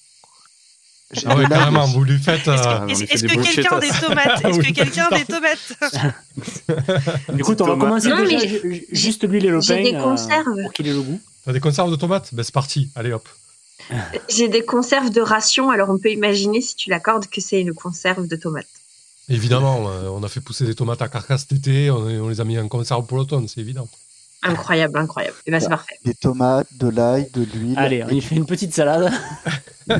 J'ai 1.11 1.21
Ah 1.27 1.29
de 1.29 1.35
ouais, 1.35 1.41
l'ail 1.43 1.49
carrément, 1.59 1.85
vous 1.85 2.03
lui 2.03 2.17
faites. 2.17 2.39
Est-ce 2.47 2.49
euh, 2.67 2.79
on 2.81 2.85
lui 2.85 2.91
est-ce- 2.93 3.05
fait 3.05 3.13
est-ce 3.13 3.21
des 3.27 3.35
que 3.35 3.43
quelqu'un 3.43 3.75
a 3.75 3.79
des 3.79 3.89
tomates 3.89 4.43
Est-ce 4.45 4.57
Oui, 4.57 4.65
que 4.65 4.73
quelqu'un 4.73 5.07
a 5.11 5.17
des 5.19 5.25
tomates 5.25 5.73
Écoute, 7.37 7.61
on 7.61 7.65
va 7.67 7.75
commencer 7.75 8.09
Non, 8.09 8.23
déjà 8.23 8.37
mais 8.39 8.47
ju- 8.47 8.85
juste 8.91 9.27
lui 9.29 9.37
et 9.37 9.41
le 9.49 9.61
j'ai 9.61 9.75
pain 9.75 9.83
des 9.83 9.95
euh, 9.95 10.01
conserves. 10.03 10.61
pour 10.63 10.73
qu'il 10.73 10.87
ait 10.87 10.93
le 10.93 11.01
goût. 11.01 11.19
T'as 11.45 11.53
des 11.53 11.59
conserves 11.59 11.91
de 11.91 11.95
tomates 11.95 12.33
Ben 12.33 12.43
c'est 12.43 12.53
parti. 12.53 12.89
Allez 12.95 13.11
hop. 13.13 13.27
J'ai 14.29 14.47
des 14.47 14.63
conserves 14.63 15.09
de 15.09 15.21
ration, 15.21 15.69
alors 15.69 15.89
on 15.89 15.97
peut 15.97 16.11
imaginer 16.11 16.61
si 16.61 16.75
tu 16.75 16.89
l'accordes 16.89 17.27
que 17.27 17.41
c'est 17.41 17.59
une 17.61 17.73
conserve 17.73 18.27
de 18.27 18.35
tomates. 18.35 18.67
Évidemment, 19.29 19.77
on 19.79 20.23
a 20.23 20.27
fait 20.27 20.41
pousser 20.41 20.65
des 20.65 20.75
tomates 20.75 21.01
à 21.01 21.07
carcasse 21.07 21.41
cet 21.41 21.53
été, 21.53 21.89
on, 21.89 22.27
les 22.27 22.41
a 22.41 22.43
mis 22.43 22.59
en 22.59 22.67
conserve 22.67 23.05
pour 23.05 23.17
l'automne, 23.17 23.47
c'est 23.47 23.61
évident. 23.61 23.87
Incroyable, 24.43 24.97
incroyable. 24.97 25.37
Et 25.45 25.51
ben 25.51 25.59
c'est 25.59 25.67
Ouais. 25.67 25.69
parfait. 25.71 25.99
Des 26.03 26.15
tomates, 26.15 26.67
de 26.73 26.89
l'ail, 26.89 27.29
de 27.33 27.43
l'huile. 27.43 27.77
Allez, 27.77 28.03
on 28.03 28.09
y 28.09 28.21
fait 28.21 28.35
une 28.35 28.45
petite 28.45 28.73
salade. 28.73 29.11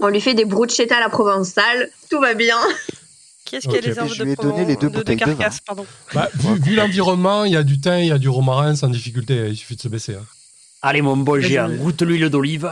On 0.00 0.08
lui 0.08 0.20
fait 0.20 0.34
des 0.34 0.44
bruschetta 0.44 0.96
à 0.96 1.00
la 1.00 1.08
provençale, 1.08 1.88
tout 2.10 2.20
va 2.20 2.34
bien. 2.34 2.58
Qui 3.52 3.56
est-ce 3.56 3.68
qui 3.68 3.76
a 3.76 3.80
les 3.82 3.98
herbes 3.98 4.08
Je 4.08 4.18
de, 4.20 4.24
lui 4.24 4.32
ai 4.32 4.36
Provence- 4.36 4.54
donné 4.56 4.66
les 4.66 4.76
deux 4.76 4.88
de, 4.88 5.02
de 5.02 5.14
carcasse 5.14 5.60
pardon. 5.60 5.84
Bah, 6.14 6.30
vu 6.34 6.58
vu 6.60 6.74
l'environnement, 6.74 7.44
il 7.44 7.52
y 7.52 7.56
a 7.56 7.62
du 7.62 7.78
thym, 7.78 7.98
il 7.98 8.06
y 8.06 8.10
a 8.10 8.16
du 8.18 8.30
romarin 8.30 8.74
sans 8.76 8.88
difficulté, 8.88 9.48
il 9.50 9.56
suffit 9.58 9.76
de 9.76 9.80
se 9.82 9.88
baisser. 9.88 10.14
hein. 10.14 10.24
Allez, 10.80 11.02
mon 11.02 11.18
beau 11.18 11.38
géant, 11.38 11.68
goûte 11.68 12.00
l'huile 12.00 12.30
d'olive. 12.30 12.70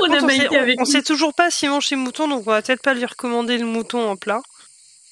On 0.00 0.26
maïté 0.26 0.84
sait, 0.84 1.02
toujours 1.02 1.34
pas 1.34 1.50
s'il 1.50 1.68
mange 1.70 1.86
ses 1.86 1.96
moutons, 1.96 2.28
donc 2.28 2.42
on 2.46 2.50
va 2.50 2.62
peut-être 2.62 2.82
pas 2.82 2.94
lui 2.94 3.04
recommander 3.04 3.58
le 3.58 3.66
mouton 3.66 4.08
en 4.08 4.16
plat. 4.16 4.40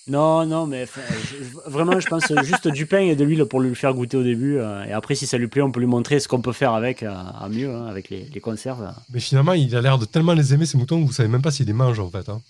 Non, 0.08 0.46
non, 0.46 0.66
mais 0.66 0.86
je- 0.86 1.70
vraiment, 1.70 1.98
je 1.98 2.06
pense 2.06 2.24
juste 2.44 2.68
du 2.68 2.86
pain 2.86 3.00
et 3.00 3.16
de 3.16 3.24
l'huile 3.24 3.44
pour 3.44 3.60
lui 3.60 3.74
faire 3.74 3.92
goûter 3.92 4.16
au 4.16 4.22
début. 4.22 4.56
euh, 4.58 4.84
et 4.84 4.92
après, 4.92 5.16
si 5.16 5.26
ça 5.26 5.36
lui 5.36 5.48
plaît, 5.48 5.62
on 5.62 5.72
peut 5.72 5.80
lui 5.80 5.86
montrer 5.88 6.20
ce 6.20 6.28
qu'on 6.28 6.40
peut 6.40 6.52
faire 6.52 6.72
avec, 6.74 7.02
euh, 7.02 7.10
à 7.12 7.48
mieux, 7.50 7.68
hein, 7.74 7.86
avec 7.88 8.08
les, 8.10 8.28
les 8.32 8.40
conserves. 8.40 8.88
Mais 9.12 9.18
finalement, 9.18 9.52
il 9.54 9.74
a 9.74 9.80
l'air 9.80 9.98
de 9.98 10.04
tellement 10.04 10.32
les 10.34 10.54
aimer, 10.54 10.64
ces 10.64 10.78
moutons, 10.78 11.00
que 11.02 11.06
vous 11.06 11.12
savez 11.12 11.28
même 11.28 11.42
pas 11.42 11.50
s'il 11.50 11.66
les 11.66 11.72
mange 11.72 11.98
en 11.98 12.08
fait. 12.08 12.28
hein. 12.28 12.40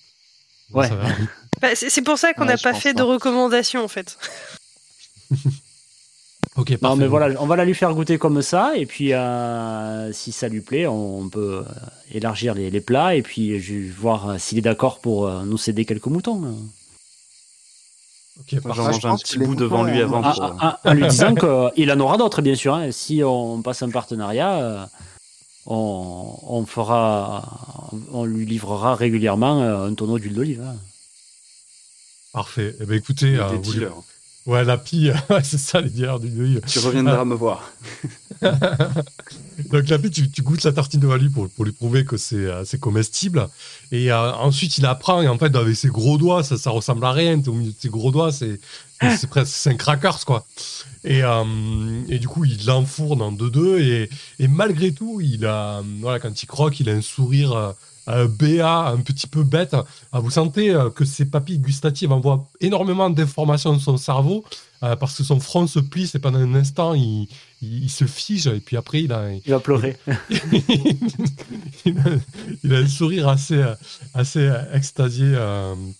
Ouais. 0.72 0.90
Bah, 1.62 1.68
c'est 1.74 2.02
pour 2.02 2.18
ça 2.18 2.34
qu'on 2.34 2.44
n'a 2.44 2.58
pas 2.58 2.74
fait 2.74 2.92
de 2.92 2.98
pas. 2.98 3.04
recommandation 3.04 3.82
en 3.82 3.88
fait. 3.88 4.18
Ok, 6.58 6.70
Non, 6.70 6.76
parfait. 6.78 6.96
mais 7.00 7.06
voilà, 7.06 7.40
on 7.42 7.46
va 7.46 7.56
la 7.56 7.66
lui 7.66 7.74
faire 7.74 7.92
goûter 7.92 8.16
comme 8.16 8.40
ça. 8.40 8.72
Et 8.76 8.86
puis, 8.86 9.12
euh, 9.12 10.10
si 10.14 10.32
ça 10.32 10.48
lui 10.48 10.62
plaît, 10.62 10.86
on 10.86 11.28
peut 11.28 11.64
euh, 11.68 11.72
élargir 12.12 12.54
les, 12.54 12.70
les 12.70 12.80
plats. 12.80 13.14
Et 13.14 13.20
puis, 13.20 13.60
je 13.60 13.74
vais 13.74 13.88
voir 13.90 14.30
euh, 14.30 14.38
s'il 14.38 14.56
est 14.56 14.62
d'accord 14.62 15.00
pour 15.00 15.26
euh, 15.26 15.42
nous 15.44 15.58
céder 15.58 15.84
quelques 15.84 16.06
moutons. 16.06 16.56
Ok, 18.40 18.46
J'en 18.52 18.60
parfait. 18.62 18.82
je 18.82 19.06
mange 19.06 19.06
un 19.06 19.16
petit 19.18 19.38
bout 19.38 19.54
devant 19.54 19.84
lui 19.84 20.02
on- 20.02 20.04
avant. 20.04 20.22
Ah, 20.24 20.32
pour- 20.32 20.44
ah, 20.60 20.80
ah, 20.82 20.90
en 20.90 20.94
lui 20.94 21.06
disant 21.08 21.34
qu'il 21.34 21.92
en 21.92 22.00
aura 22.00 22.16
d'autres, 22.16 22.40
bien 22.40 22.54
sûr. 22.54 22.74
hein. 22.74 22.90
Si 22.90 23.22
on 23.22 23.60
passe 23.60 23.82
un 23.82 23.90
partenariat, 23.90 24.54
euh, 24.54 24.84
on, 25.66 26.38
on 26.42 26.64
fera, 26.66 27.90
on 28.12 28.24
lui 28.24 28.46
livrera 28.46 28.94
régulièrement 28.94 29.62
euh, 29.62 29.88
un 29.88 29.94
tonneau 29.94 30.18
d'huile 30.18 30.34
d'olive. 30.34 30.62
hein. 30.62 30.76
Parfait. 32.32 32.74
Eh 32.80 32.86
ben 32.86 32.94
écoutez, 32.96 33.36
euh, 33.36 33.46
vous-. 33.62 33.72
Ouais, 34.46 34.64
la 34.64 34.78
pie, 34.78 35.10
c'est 35.42 35.58
ça 35.58 35.80
les 35.80 35.90
dealers 35.90 36.20
du 36.20 36.28
deuil. 36.28 36.60
Tu 36.66 36.78
reviendras 36.78 37.24
me 37.24 37.34
voir. 37.34 37.70
Donc 39.70 39.88
la 39.88 39.98
pie, 39.98 40.10
tu, 40.10 40.30
tu 40.30 40.42
goûtes 40.42 40.62
la 40.64 40.72
tartine 40.72 41.00
de 41.00 41.06
Wally 41.06 41.28
pour, 41.28 41.48
pour 41.48 41.64
lui 41.64 41.72
prouver 41.72 42.04
que 42.04 42.16
c'est 42.16 42.36
euh, 42.36 42.64
c'est 42.64 42.78
comestible. 42.78 43.48
Et 43.92 44.12
euh, 44.12 44.32
ensuite, 44.34 44.78
il 44.78 44.86
apprend, 44.86 45.22
et 45.22 45.28
en 45.28 45.38
fait, 45.38 45.54
avec 45.56 45.74
ses 45.76 45.88
gros 45.88 46.18
doigts, 46.18 46.42
ça, 46.42 46.56
ça 46.56 46.70
ressemble 46.70 47.04
à 47.04 47.12
rien. 47.12 47.40
T'es 47.40 47.48
au 47.48 47.54
milieu 47.54 47.72
de 47.72 47.76
ses 47.78 47.88
gros 47.88 48.10
doigts, 48.10 48.32
c'est 48.32 48.60
c'est 49.00 49.28
presque 49.28 49.52
c'est 49.54 49.70
un 49.70 49.74
crackers, 49.74 50.24
quoi. 50.24 50.46
Et, 51.04 51.22
euh, 51.22 51.44
et 52.08 52.18
du 52.18 52.28
coup, 52.28 52.44
il 52.44 52.64
l'enfourne 52.66 53.22
en 53.22 53.32
deux-deux. 53.32 53.80
Et, 53.80 54.10
et 54.38 54.48
malgré 54.48 54.92
tout, 54.92 55.20
il 55.20 55.44
a, 55.46 55.82
voilà, 56.00 56.18
quand 56.18 56.42
il 56.42 56.46
croque, 56.46 56.80
il 56.80 56.88
a 56.88 56.92
un 56.92 57.02
sourire 57.02 57.74
euh, 58.08 58.28
béat, 58.28 58.86
un 58.86 58.98
petit 58.98 59.26
peu 59.26 59.42
bête. 59.42 59.74
Ah, 60.12 60.20
vous 60.20 60.30
sentez 60.30 60.70
euh, 60.70 60.90
que 60.90 61.04
ses 61.04 61.24
papilles 61.24 61.58
gustatives 61.58 62.12
envoient 62.12 62.46
énormément 62.60 63.10
d'informations 63.10 63.72
dans 63.72 63.80
son 63.80 63.96
cerveau 63.96 64.44
euh, 64.84 64.94
parce 64.94 65.16
que 65.16 65.24
son 65.24 65.40
front 65.40 65.66
se 65.66 65.80
plisse 65.80 66.14
et 66.14 66.20
pendant 66.20 66.38
un 66.38 66.54
instant, 66.54 66.94
il, 66.94 67.26
il, 67.62 67.84
il 67.84 67.90
se 67.90 68.04
fige. 68.04 68.46
Et 68.46 68.60
puis 68.60 68.76
après, 68.76 69.02
il 69.02 69.12
a, 69.12 69.32
Il 69.32 69.50
va 69.50 69.58
pleurer. 69.58 69.96
il, 70.30 71.98
a, 71.98 72.04
il 72.62 72.74
a 72.74 72.78
un 72.78 72.86
sourire 72.86 73.28
assez, 73.28 73.60
assez 74.14 74.52
extasié 74.72 75.36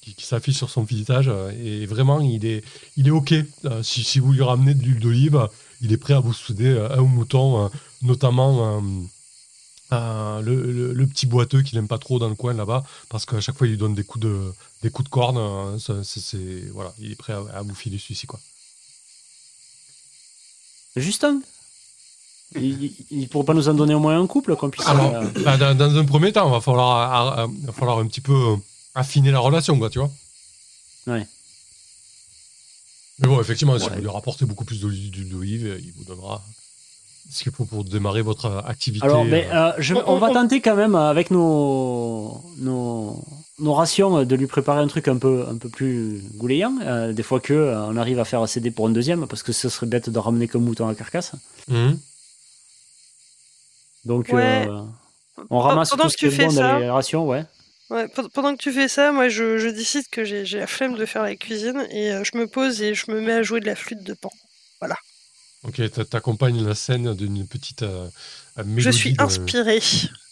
qui, 0.01 0.15
qui 0.15 0.27
s'affiche 0.27 0.57
sur 0.57 0.71
son 0.71 0.85
visage. 0.85 1.29
Et 1.61 1.87
vraiment, 1.87 2.21
il 2.21 2.47
est, 2.47 2.63
il 2.97 3.09
est 3.09 3.13
OK. 3.13 3.35
Si, 3.83 4.05
si 4.05 4.21
vous 4.21 4.31
lui 4.33 4.43
ramenez 4.43 4.75
de 4.75 4.83
l'huile 4.85 5.01
d'olive, 5.01 5.49
il 5.81 5.93
est 5.93 5.97
prêt 5.97 6.15
à 6.15 6.21
vous 6.21 6.33
souder 6.33 6.87
un 6.97 7.03
mouton, 7.03 7.69
notamment 8.03 8.81
euh, 9.93 9.97
euh, 9.97 10.41
le, 10.43 10.73
le- 10.73 10.93
le 10.93 11.07
petit 11.07 11.27
boiteux 11.27 11.63
qu'il 11.63 11.79
n'aime 11.79 11.89
pas 11.89 11.99
trop 11.99 12.19
dans 12.19 12.29
le 12.29 12.35
coin 12.35 12.53
là-bas, 12.55 12.85
parce 13.09 13.25
qu'à 13.27 13.41
chaque 13.41 13.57
fois, 13.57 13.67
il 13.67 13.71
lui 13.71 13.77
donne 13.79 13.95
des 13.95 14.05
coups 14.05 14.25
de, 14.25 14.53
des 14.83 14.91
coups 14.91 15.05
de 15.09 15.11
corne. 15.11 15.39
euh, 15.39 15.79
ça, 15.79 16.03
c'est- 16.05 16.69
voilà, 16.73 16.93
il 17.01 17.13
est 17.13 17.17
prêt 17.17 17.33
à, 17.33 17.45
à 17.59 17.63
vous 17.63 17.75
filer 17.75 17.99
celui-ci. 17.99 18.27
Quoi. 18.27 18.41
Justin 20.97 21.41
il, 22.55 22.93
il 23.11 23.29
pourrait 23.29 23.45
pas 23.45 23.55
nous 23.55 23.69
en 23.69 23.75
donner 23.75 23.93
au 23.95 23.99
moins 24.01 24.19
un 24.21 24.27
couple 24.27 24.55
qu'on 24.57 24.71
puisse. 24.71 24.87
Alors, 24.87 25.13
euh, 25.15 25.27
bah, 25.45 25.57
dans, 25.59 25.75
dans 25.77 25.97
un 25.97 26.05
premier 26.05 26.33
temps, 26.33 26.49
il 26.49 26.53
va 26.53 26.61
falloir, 26.61 26.97
à- 27.13 27.43
à- 27.43 27.47
va 27.47 27.73
falloir 27.73 27.99
un 27.99 28.07
petit 28.07 28.21
peu 28.21 28.33
euh, 28.33 28.57
affiner 28.95 29.31
la 29.33 29.41
relation, 29.41 29.77
quoi, 29.79 29.91
tu 29.91 29.99
vois. 29.99 30.11
Ouais. 31.09 31.27
Mais 33.19 33.29
bon, 33.29 33.41
effectivement, 33.41 33.79
si 33.79 33.89
vous 33.89 34.01
lui 34.01 34.09
rapportez 34.09 34.45
beaucoup 34.47 34.65
plus 34.65 34.81
d'huile 34.81 35.11
d'huile 35.11 35.29
d'olive, 35.29 35.81
il 35.85 35.93
vous 35.93 36.05
donnera 36.05 36.43
ce 37.31 37.43
qu'il 37.43 37.53
faut 37.53 37.65
pour 37.65 37.85
démarrer 37.85 38.23
votre 38.23 38.47
euh, 38.47 38.61
activité. 38.67 39.05
Alors, 39.05 39.25
mais, 39.25 39.47
euh. 39.53 39.69
euh, 39.69 39.73
je- 39.79 39.95
on- 39.95 40.03
on, 40.15 40.19
va 40.19 40.29
on- 40.31 40.35
tenter 40.35 40.61
quand 40.61 40.77
même 40.77 40.95
avec 40.95 41.31
nos, 41.31 42.41
nos, 42.59 43.23
nos 43.59 43.73
rations 43.75 44.25
de 44.25 44.37
lui 44.37 44.47
préparer 44.47 44.81
un 44.81 44.87
truc 44.87 45.09
un 45.09 45.17
peu, 45.19 45.45
un 45.51 45.57
peu 45.57 45.69
plus 45.69 46.23
gouléant. 46.35 46.75
euh, 46.83 47.13
des 47.13 47.23
fois 47.23 47.41
que 47.41 47.53
euh, 47.53 47.87
on 47.87 47.97
arrive 47.97 48.19
à 48.21 48.25
faire 48.25 48.49
céder 48.49 48.71
pour 48.71 48.87
un 48.87 48.91
deuxième, 48.91 49.27
parce 49.27 49.43
que 49.43 49.53
ce 49.53 49.69
serait 49.69 49.87
bête 49.87 50.09
de 50.11 50.19
ramener 50.19 50.47
comme 50.49 50.65
mouton 50.65 50.89
à 50.89 50.95
carcasse. 50.95 51.33
Mhm. 51.69 51.99
Donc, 54.05 54.29
Ouais. 54.33 54.67
euh, 54.69 54.83
on 55.51 55.59
ramasse 55.59 55.91
Pendant 55.91 56.05
tout 56.05 56.09
que 56.09 56.13
ce 56.13 56.17
qui 56.19 56.25
tu 56.27 56.31
fais 56.31 56.45
bon 56.47 56.51
ça- 56.51 56.73
dans 56.75 56.79
les 56.79 56.91
rations, 56.91 57.27
ouais. 57.27 57.45
Ouais, 57.91 58.09
pe- 58.09 58.29
pendant 58.35 58.53
que 58.57 58.63
tu 58.63 58.73
fais 58.73 58.89
ça, 58.89 59.13
moi 59.13 59.29
je, 59.29 59.59
je 59.59 59.69
décide 59.69 60.09
que 60.11 60.25
j'ai 60.25 60.45
j'ai 60.45 60.59
la 60.59 60.67
flemme 60.67 60.97
de 60.97 61.07
faire 61.07 61.23
la 61.23 61.37
cuisine 61.37 61.87
et 61.91 62.11
euh, 62.13 62.25
je 62.25 62.37
me 62.37 62.49
pose 62.49 62.83
et 62.83 62.95
je 62.95 63.11
me 63.13 63.21
mets 63.21 63.33
à 63.35 63.43
jouer 63.45 63.61
de 63.61 63.67
la 63.67 63.77
flûte 63.77 64.03
de 64.03 64.13
pan. 64.13 64.31
Ok, 65.65 65.91
t'a- 65.91 66.05
t'accompagnes 66.05 66.65
la 66.65 66.75
scène 66.75 67.15
d'une 67.15 67.47
petite 67.47 67.83
euh, 67.83 68.09
euh, 68.59 68.65
mélodie. 68.65 68.83
Je 68.83 68.91
suis 68.91 69.15
inspirée. 69.19 69.83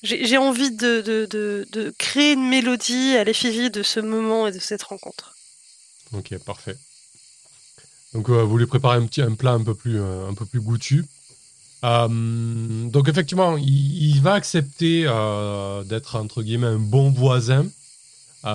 J'ai 0.02 0.38
envie 0.38 0.70
de, 0.70 1.00
de, 1.00 1.26
de, 1.26 1.66
de 1.72 1.94
créer 1.98 2.34
une 2.34 2.48
mélodie 2.48 3.16
à 3.16 3.24
l'effigie 3.24 3.70
de 3.70 3.82
ce 3.82 4.00
moment 4.00 4.46
et 4.46 4.52
de 4.52 4.58
cette 4.58 4.82
rencontre. 4.82 5.34
Ok, 6.12 6.36
parfait. 6.38 6.76
Donc, 8.12 8.28
euh, 8.30 8.42
vous 8.44 8.58
lui 8.58 8.66
préparez 8.66 8.98
un 8.98 9.06
petit 9.06 9.22
un 9.22 9.34
plat 9.34 9.52
un 9.52 9.64
peu 9.64 9.74
plus, 9.74 9.98
euh, 10.00 10.28
un 10.28 10.34
peu 10.34 10.44
plus 10.46 10.60
goûtu. 10.60 11.04
Donc, 11.82 13.08
effectivement, 13.08 13.58
il, 13.58 14.14
il 14.14 14.22
va 14.22 14.32
accepter 14.34 15.02
d'être, 15.84 16.16
entre 16.16 16.42
guillemets, 16.42 16.68
un 16.68 16.78
bon 16.78 17.10
voisin 17.10 17.66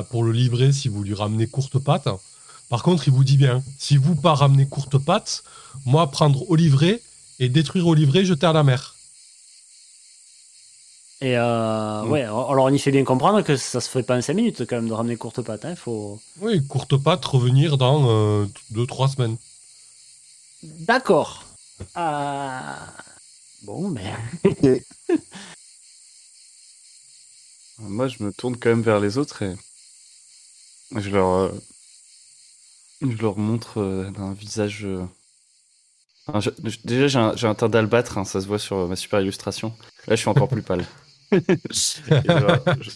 pour 0.10 0.24
le 0.24 0.32
livrer 0.32 0.72
si 0.72 0.88
vous 0.88 1.04
lui 1.04 1.14
ramenez 1.14 1.46
courte 1.48 1.78
patte. 1.78 2.08
Par 2.70 2.84
contre, 2.84 3.08
il 3.08 3.14
vous 3.14 3.24
dit 3.24 3.38
bien, 3.38 3.64
si 3.80 3.98
vous 3.98 4.16
pas 4.16 4.34
ramenez 4.36 4.68
courte 4.68 4.98
patte, 4.98 5.44
moi, 5.86 6.10
prendre 6.12 6.50
au 6.50 6.56
livret 6.56 7.02
et 7.40 7.50
détruire 7.50 7.88
au 7.88 7.94
livret, 7.96 8.26
jeter 8.26 8.46
à 8.46 8.54
la 8.54 8.64
mer. 8.64 8.96
Et 11.22 11.38
euh, 11.38 12.04
Mm. 12.04 12.12
ouais, 12.12 12.22
alors 12.22 12.66
on 12.66 12.70
y 12.74 12.80
fait 12.80 12.92
bien 12.92 13.04
comprendre 13.04 13.42
que 13.42 13.58
ça 13.58 13.82
se 13.82 13.90
fait 13.90 14.04
pas 14.04 14.18
en 14.18 14.22
5 14.22 14.34
minutes 14.34 14.62
quand 14.66 14.78
même 14.78 14.88
de 14.88 14.94
ramener 14.94 15.18
courte 15.18 15.42
patte. 15.42 15.66
Hein, 15.66 15.76
faut... 15.76 16.20
Oui, 16.40 16.66
courte 16.66 16.96
patte, 16.96 17.26
revenir 17.26 17.78
dans 17.78 18.46
2-3 18.72 19.10
semaines. 19.10 19.36
D'accord. 20.64 21.44
Euh, 21.98 22.60
Bon, 23.64 23.90
mais. 23.90 24.14
Ok. 24.46 24.82
Moi, 27.80 28.08
je 28.08 28.24
me 28.24 28.32
tourne 28.32 28.56
quand 28.58 28.70
même 28.70 28.82
vers 28.82 29.00
les 29.00 29.18
autres 29.18 29.42
et 29.44 29.56
je 30.96 31.10
leur, 31.10 31.28
euh, 31.30 31.52
je 33.02 33.18
leur 33.18 33.38
montre 33.38 33.80
euh, 33.82 34.10
un 34.18 34.34
visage. 34.34 34.86
euh, 34.86 35.06
enfin, 36.28 36.40
je- 36.40 36.50
je- 36.70 36.78
déjà, 36.86 37.08
j'ai 37.08 37.20
un, 37.20 37.36
j'ai 37.36 37.48
un 37.48 37.56
teint 37.56 37.68
d'albâtre, 37.70 38.18
hein, 38.18 38.26
ça 38.26 38.40
se 38.42 38.48
voit 38.48 38.60
sur 38.60 38.78
euh, 38.78 38.88
ma 38.88 38.96
super 38.96 39.20
illustration. 39.22 39.76
Là, 40.08 40.16
je 40.16 40.22
suis 40.22 40.30
encore 40.30 40.50
plus 40.50 40.64
pâle. 40.64 40.88
Et 42.24 42.30
je, 42.30 42.40
leur, 42.40 42.66
je- 42.80 42.92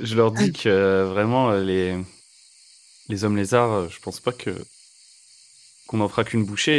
je 0.00 0.16
leur 0.16 0.32
dis 0.32 0.52
que 0.52 0.68
euh, 0.68 1.06
vraiment, 1.06 1.50
euh, 1.50 1.62
les, 1.64 1.96
les 3.08 3.24
hommes 3.24 3.36
lézards, 3.36 3.72
euh, 3.72 3.88
je 3.88 3.98
pense 4.00 4.20
pas 4.20 4.32
que 4.32 4.64
qu'on 5.88 6.00
en 6.00 6.08
fera 6.08 6.22
qu'une 6.24 6.44
bouchée 6.44 6.76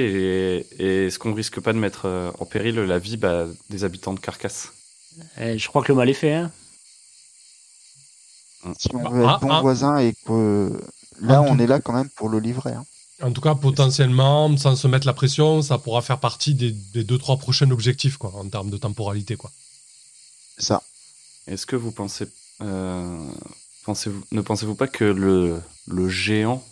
et, 0.59 0.67
et 0.83 1.05
est-ce 1.07 1.19
qu'on 1.19 1.33
risque 1.33 1.59
pas 1.59 1.73
de 1.73 1.79
mettre 1.79 2.05
euh, 2.05 2.31
en 2.39 2.45
péril 2.45 2.75
la 2.75 2.99
vie 2.99 3.17
bah, 3.17 3.45
des 3.69 3.83
habitants 3.83 4.13
de 4.13 4.19
Carcasse? 4.19 4.71
Eh, 5.37 5.57
je 5.57 5.67
crois 5.67 5.81
que 5.83 5.91
le 5.91 5.95
mal 5.97 6.09
est 6.09 6.13
fait. 6.13 6.33
Hein. 6.33 6.51
Si 8.77 8.89
on 8.95 9.03
Bah, 9.03 9.11
veut 9.11 9.23
être 9.25 9.35
ah, 9.35 9.39
bon 9.39 9.53
ah. 9.53 9.59
voisin 9.59 9.97
et 9.97 10.13
que 10.25 10.71
là, 11.21 11.41
on 11.41 11.55
tout- 11.55 11.61
est 11.63 11.67
là 11.67 11.79
quand 11.79 11.93
même 11.93 12.09
pour 12.09 12.29
le 12.29 12.39
livrer. 12.39 12.73
hein. 12.73 12.85
En 13.21 13.31
tout 13.31 13.41
cas, 13.41 13.53
potentiellement, 13.55 14.55
sans 14.57 14.75
se 14.77 14.87
mettre 14.87 15.05
la 15.05 15.13
pression, 15.13 15.61
ça 15.61 15.77
pourra 15.77 16.01
faire 16.01 16.19
partie 16.19 16.53
des, 16.53 16.71
des 16.71 17.03
deux, 17.03 17.17
trois 17.17 17.35
prochains 17.37 17.69
objectifs, 17.71 18.15
quoi, 18.17 18.31
en 18.35 18.47
termes 18.47 18.69
de 18.69 18.77
temporalité, 18.77 19.35
quoi. 19.35 19.51
C'est 20.57 20.65
ça. 20.67 20.81
Est-ce 21.47 21.65
que 21.65 21.75
vous 21.75 21.91
pensez, 21.91 22.27
euh, 22.61 23.17
pensez-vous, 23.83 24.23
ne 24.31 24.41
pensez-vous 24.41 24.75
pas 24.75 24.87
que 24.87 25.03
le, 25.03 25.61
le 25.87 26.07
géant 26.09 26.63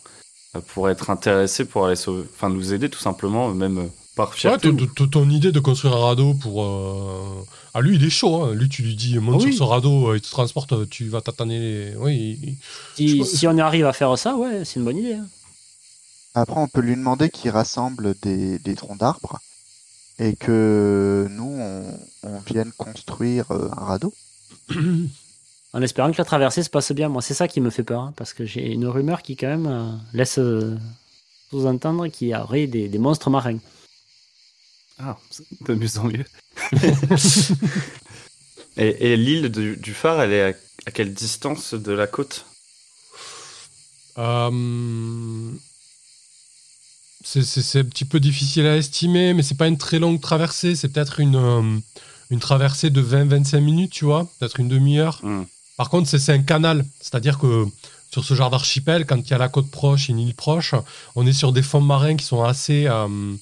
euh, 0.56 0.60
pourrait 0.60 0.92
être 0.92 1.10
intéressé 1.10 1.64
pour 1.66 1.86
aller 1.86 1.96
sauver, 1.96 2.24
enfin 2.34 2.48
nous 2.48 2.72
aider 2.72 2.88
tout 2.88 2.98
simplement, 3.00 3.48
même 3.52 3.78
euh, 3.78 3.86
par 4.18 4.30
Ouais, 4.30 4.36
fierté 4.36 4.70
ton, 5.10 5.30
idée 5.30 5.52
de 5.52 5.60
construire 5.60 5.94
un 5.96 6.00
radeau 6.08 6.34
pour. 6.34 6.62
euh, 6.64 7.44
Ah, 7.72 7.80
lui, 7.80 7.94
il 7.96 8.04
est 8.04 8.10
chaud, 8.10 8.42
hein. 8.42 8.52
Lui, 8.54 8.68
tu 8.68 8.82
lui 8.82 8.96
dis, 8.96 9.16
monte 9.18 9.40
Ah 9.42 9.44
oui. 9.44 9.52
sur 9.54 9.64
ce 9.66 9.70
radeau, 9.70 10.08
euh, 10.10 10.16
il 10.16 10.20
te 10.20 10.28
transporte, 10.30 10.88
tu 10.90 11.08
vas 11.08 11.20
tataner. 11.20 11.58
les- 11.60 11.96
Oui, 11.96 12.56
il- 12.98 13.24
Si, 13.24 13.46
on 13.46 13.56
arrive 13.58 13.86
à 13.86 13.92
faire 13.92 14.18
ça, 14.18 14.36
ouais, 14.36 14.64
c'est 14.64 14.80
une 14.80 14.84
bonne 14.84 14.98
idée. 14.98 15.14
hein. 15.14 15.26
Après, 16.34 16.58
on 16.60 16.68
peut 16.68 16.80
lui 16.80 16.94
demander 16.96 17.30
qu'il 17.30 17.50
rassemble 17.50 18.14
des, 18.22 18.58
des 18.58 18.74
troncs 18.74 18.98
d'arbres 18.98 19.38
et 20.18 20.34
que 20.36 21.26
nous, 21.30 21.56
on, 21.58 21.84
on 22.24 22.38
vienne 22.40 22.72
construire 22.76 23.46
euh, 23.52 23.68
un 23.76 23.84
radeau. 23.84 24.12
En 25.74 25.82
espérant 25.82 26.10
que 26.10 26.16
la 26.18 26.24
traversée 26.24 26.62
se 26.62 26.70
passe 26.70 26.92
bien. 26.92 27.10
Moi, 27.10 27.20
c'est 27.20 27.34
ça 27.34 27.46
qui 27.46 27.60
me 27.60 27.68
fait 27.68 27.82
peur. 27.82 28.00
hein, 28.00 28.14
parce 28.16 28.32
que 28.32 28.46
j'ai 28.46 28.72
une 28.72 28.86
rumeur 28.86 29.20
qui, 29.20 29.36
quand 29.36 29.48
même, 29.48 29.66
euh, 29.66 29.92
laisse 30.14 30.38
euh, 30.38 30.76
sous-entendre 31.50 32.08
qu'il 32.08 32.28
y 32.28 32.34
aurait 32.34 32.66
des, 32.66 32.88
des 32.88 32.98
monstres 32.98 33.28
marins. 33.28 33.58
Ah, 34.98 35.16
c'est 35.30 35.44
de 35.66 35.74
mieux 35.74 35.98
en 35.98 36.04
mieux. 36.08 36.24
et 38.76 39.12
et 39.12 39.16
l'île 39.16 39.48
du, 39.50 39.76
du 39.76 39.94
phare, 39.94 40.20
elle 40.22 40.32
est 40.32 40.42
à, 40.42 40.54
à 40.86 40.90
quelle 40.90 41.14
distance 41.14 41.74
de 41.74 41.92
la 41.92 42.06
côte? 42.06 42.46
Euh, 44.18 45.50
C'est 47.24 47.78
un 47.80 47.84
petit 47.84 48.04
peu 48.04 48.20
difficile 48.20 48.66
à 48.66 48.76
estimer, 48.76 49.34
mais 49.34 49.42
c'est 49.42 49.56
pas 49.56 49.68
une 49.68 49.78
très 49.78 49.98
longue 49.98 50.20
traversée. 50.20 50.74
C'est 50.76 50.88
peut-être 50.88 51.20
une, 51.20 51.36
euh, 51.36 51.78
une 52.30 52.40
traversée 52.40 52.90
de 52.90 53.00
20-25 53.02 53.60
minutes, 53.60 53.92
tu 53.92 54.04
vois, 54.04 54.28
peut-être 54.38 54.60
une 54.60 54.68
demi-heure. 54.68 55.20
Hmm. 55.22 55.44
Par 55.76 55.90
contre, 55.90 56.08
c'est 56.08 56.32
un 56.32 56.42
canal. 56.42 56.84
C'est-à-dire 57.00 57.38
que 57.38 57.66
sur 58.10 58.24
ce 58.24 58.34
genre 58.34 58.50
d'archipel, 58.50 59.04
quand 59.06 59.18
il 59.18 59.30
y 59.30 59.34
a 59.34 59.38
la 59.38 59.48
côte 59.48 59.70
proche 59.70 60.08
et 60.08 60.12
une 60.12 60.18
île 60.20 60.34
proche, 60.34 60.74
on 61.14 61.26
est 61.26 61.32
sur 61.32 61.52
des 61.52 61.62
fonds 61.62 61.80
marins 61.80 62.16
qui 62.16 62.24
sont 62.24 62.42
assez. 62.42 62.86
euh, 62.86 63.34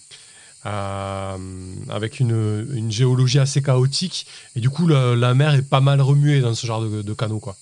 euh, 0.66 1.38
avec 1.90 2.20
une, 2.20 2.68
une 2.74 2.90
géologie 2.92 3.38
assez 3.38 3.62
chaotique. 3.62 4.26
Et 4.56 4.60
du 4.60 4.70
coup, 4.70 4.86
la 4.88 5.34
mer 5.34 5.54
est 5.54 5.62
pas 5.62 5.80
mal 5.80 6.00
remuée 6.00 6.40
dans 6.40 6.54
ce 6.54 6.66
genre 6.66 6.82
de, 6.82 7.02
de 7.02 7.14
canaux, 7.14 7.40
quoi. 7.40 7.56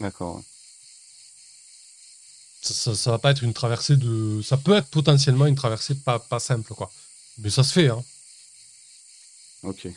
D'accord. 0.00 0.42
ça, 2.62 2.74
ça, 2.74 2.94
ça 2.94 3.10
va 3.12 3.18
pas 3.18 3.30
être 3.30 3.42
une 3.42 3.54
traversée 3.54 3.96
de. 3.96 4.40
Ça 4.42 4.56
peut 4.56 4.76
être 4.76 4.88
potentiellement 4.88 5.46
une 5.46 5.54
traversée 5.54 5.94
pas, 5.94 6.18
pas 6.18 6.38
simple, 6.40 6.74
quoi. 6.74 6.90
Mais 7.38 7.50
ça 7.50 7.62
se 7.62 7.72
fait, 7.72 7.88
hein. 7.88 8.02
Ok. 9.62 9.88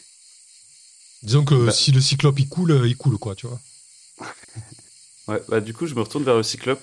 Disons 1.24 1.44
que 1.46 1.68
Bah. 1.68 1.72
si 1.72 1.92
le 1.92 2.02
cyclope 2.02 2.40
il 2.40 2.48
coule, 2.50 2.82
il 2.86 2.96
coule, 2.98 3.18
quoi, 3.18 3.36
tu 3.36 3.48
vois. 3.48 3.60
Ouais, 5.28 5.42
bah 5.48 5.62
du 5.62 5.76
coup, 5.76 5.86
je 5.86 5.94
me 5.94 6.02
retourne 6.02 6.24
vers 6.24 6.36
le 6.38 6.44
cyclope 6.44 6.82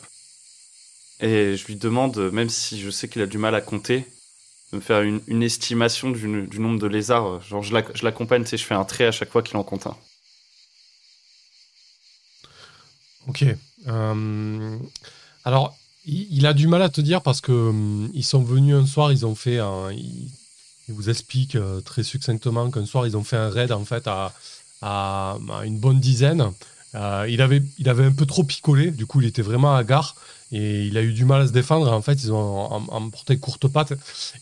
et 1.18 1.56
je 1.56 1.66
lui 1.66 1.74
demande, 1.76 2.16
même 2.32 2.48
si 2.48 2.80
je 2.80 2.90
sais 2.90 3.08
qu'il 3.08 3.22
a 3.22 3.26
du 3.26 3.38
mal 3.38 3.54
à 3.56 3.60
compter, 3.60 4.06
de 4.72 4.76
me 4.76 4.80
faire 4.80 5.02
une, 5.02 5.42
estimation 5.42 6.10
du, 6.10 6.26
nombre 6.58 6.78
de 6.78 6.86
lézards. 6.86 7.40
Genre, 7.42 7.62
je 7.62 7.72
l'ac- 7.72 7.96
je 7.96 8.04
l'accompagne, 8.04 8.42
tu 8.42 8.50
sais, 8.50 8.56
je 8.56 8.64
fais 8.64 8.74
un 8.74 8.84
trait 8.84 9.06
à 9.06 9.12
chaque 9.12 9.30
fois 9.30 9.42
qu'il 9.42 9.56
en 9.56 9.62
compte 9.62 9.86
un. 9.86 9.96
Ok. 13.28 13.44
Euh, 13.86 14.78
alors, 15.44 15.76
il, 16.04 16.46
a 16.46 16.52
du 16.52 16.68
mal 16.68 16.82
à 16.82 16.88
te 16.88 17.00
dire 17.00 17.22
parce 17.22 17.40
que 17.40 17.52
hum, 17.52 18.10
ils 18.14 18.24
sont 18.24 18.42
venus 18.42 18.74
un 18.74 18.86
soir, 18.86 19.12
ils 19.12 19.26
ont 19.26 19.34
fait 19.34 19.58
un. 19.58 19.90
Vous 20.88 21.10
explique 21.10 21.56
euh, 21.56 21.80
très 21.80 22.04
succinctement 22.04 22.70
qu'un 22.70 22.86
soir, 22.86 23.06
ils 23.06 23.16
ont 23.16 23.24
fait 23.24 23.36
un 23.36 23.50
raid 23.50 23.72
en 23.72 23.84
fait 23.84 24.06
à, 24.06 24.32
à- 24.82 25.36
une 25.64 25.78
bonne 25.78 25.98
dizaine. 25.98 26.52
Euh, 26.94 27.26
il, 27.28 27.42
avait, 27.42 27.62
il 27.78 27.88
avait 27.88 28.04
un 28.04 28.12
peu 28.12 28.24
trop 28.24 28.44
picolé, 28.44 28.90
du 28.90 29.04
coup, 29.04 29.20
il 29.20 29.26
était 29.26 29.42
vraiment 29.42 29.74
à 29.74 29.84
gare 29.84 30.14
et 30.52 30.84
il 30.84 30.96
a 30.96 31.02
eu 31.02 31.12
du 31.12 31.24
mal 31.24 31.42
à 31.42 31.46
se 31.46 31.52
défendre. 31.52 31.90
En 31.92 32.02
fait, 32.02 32.14
ils 32.22 32.32
ont 32.32 32.72
em- 32.72 32.86
emporté 32.90 33.36
courte 33.36 33.66
patte. 33.68 33.94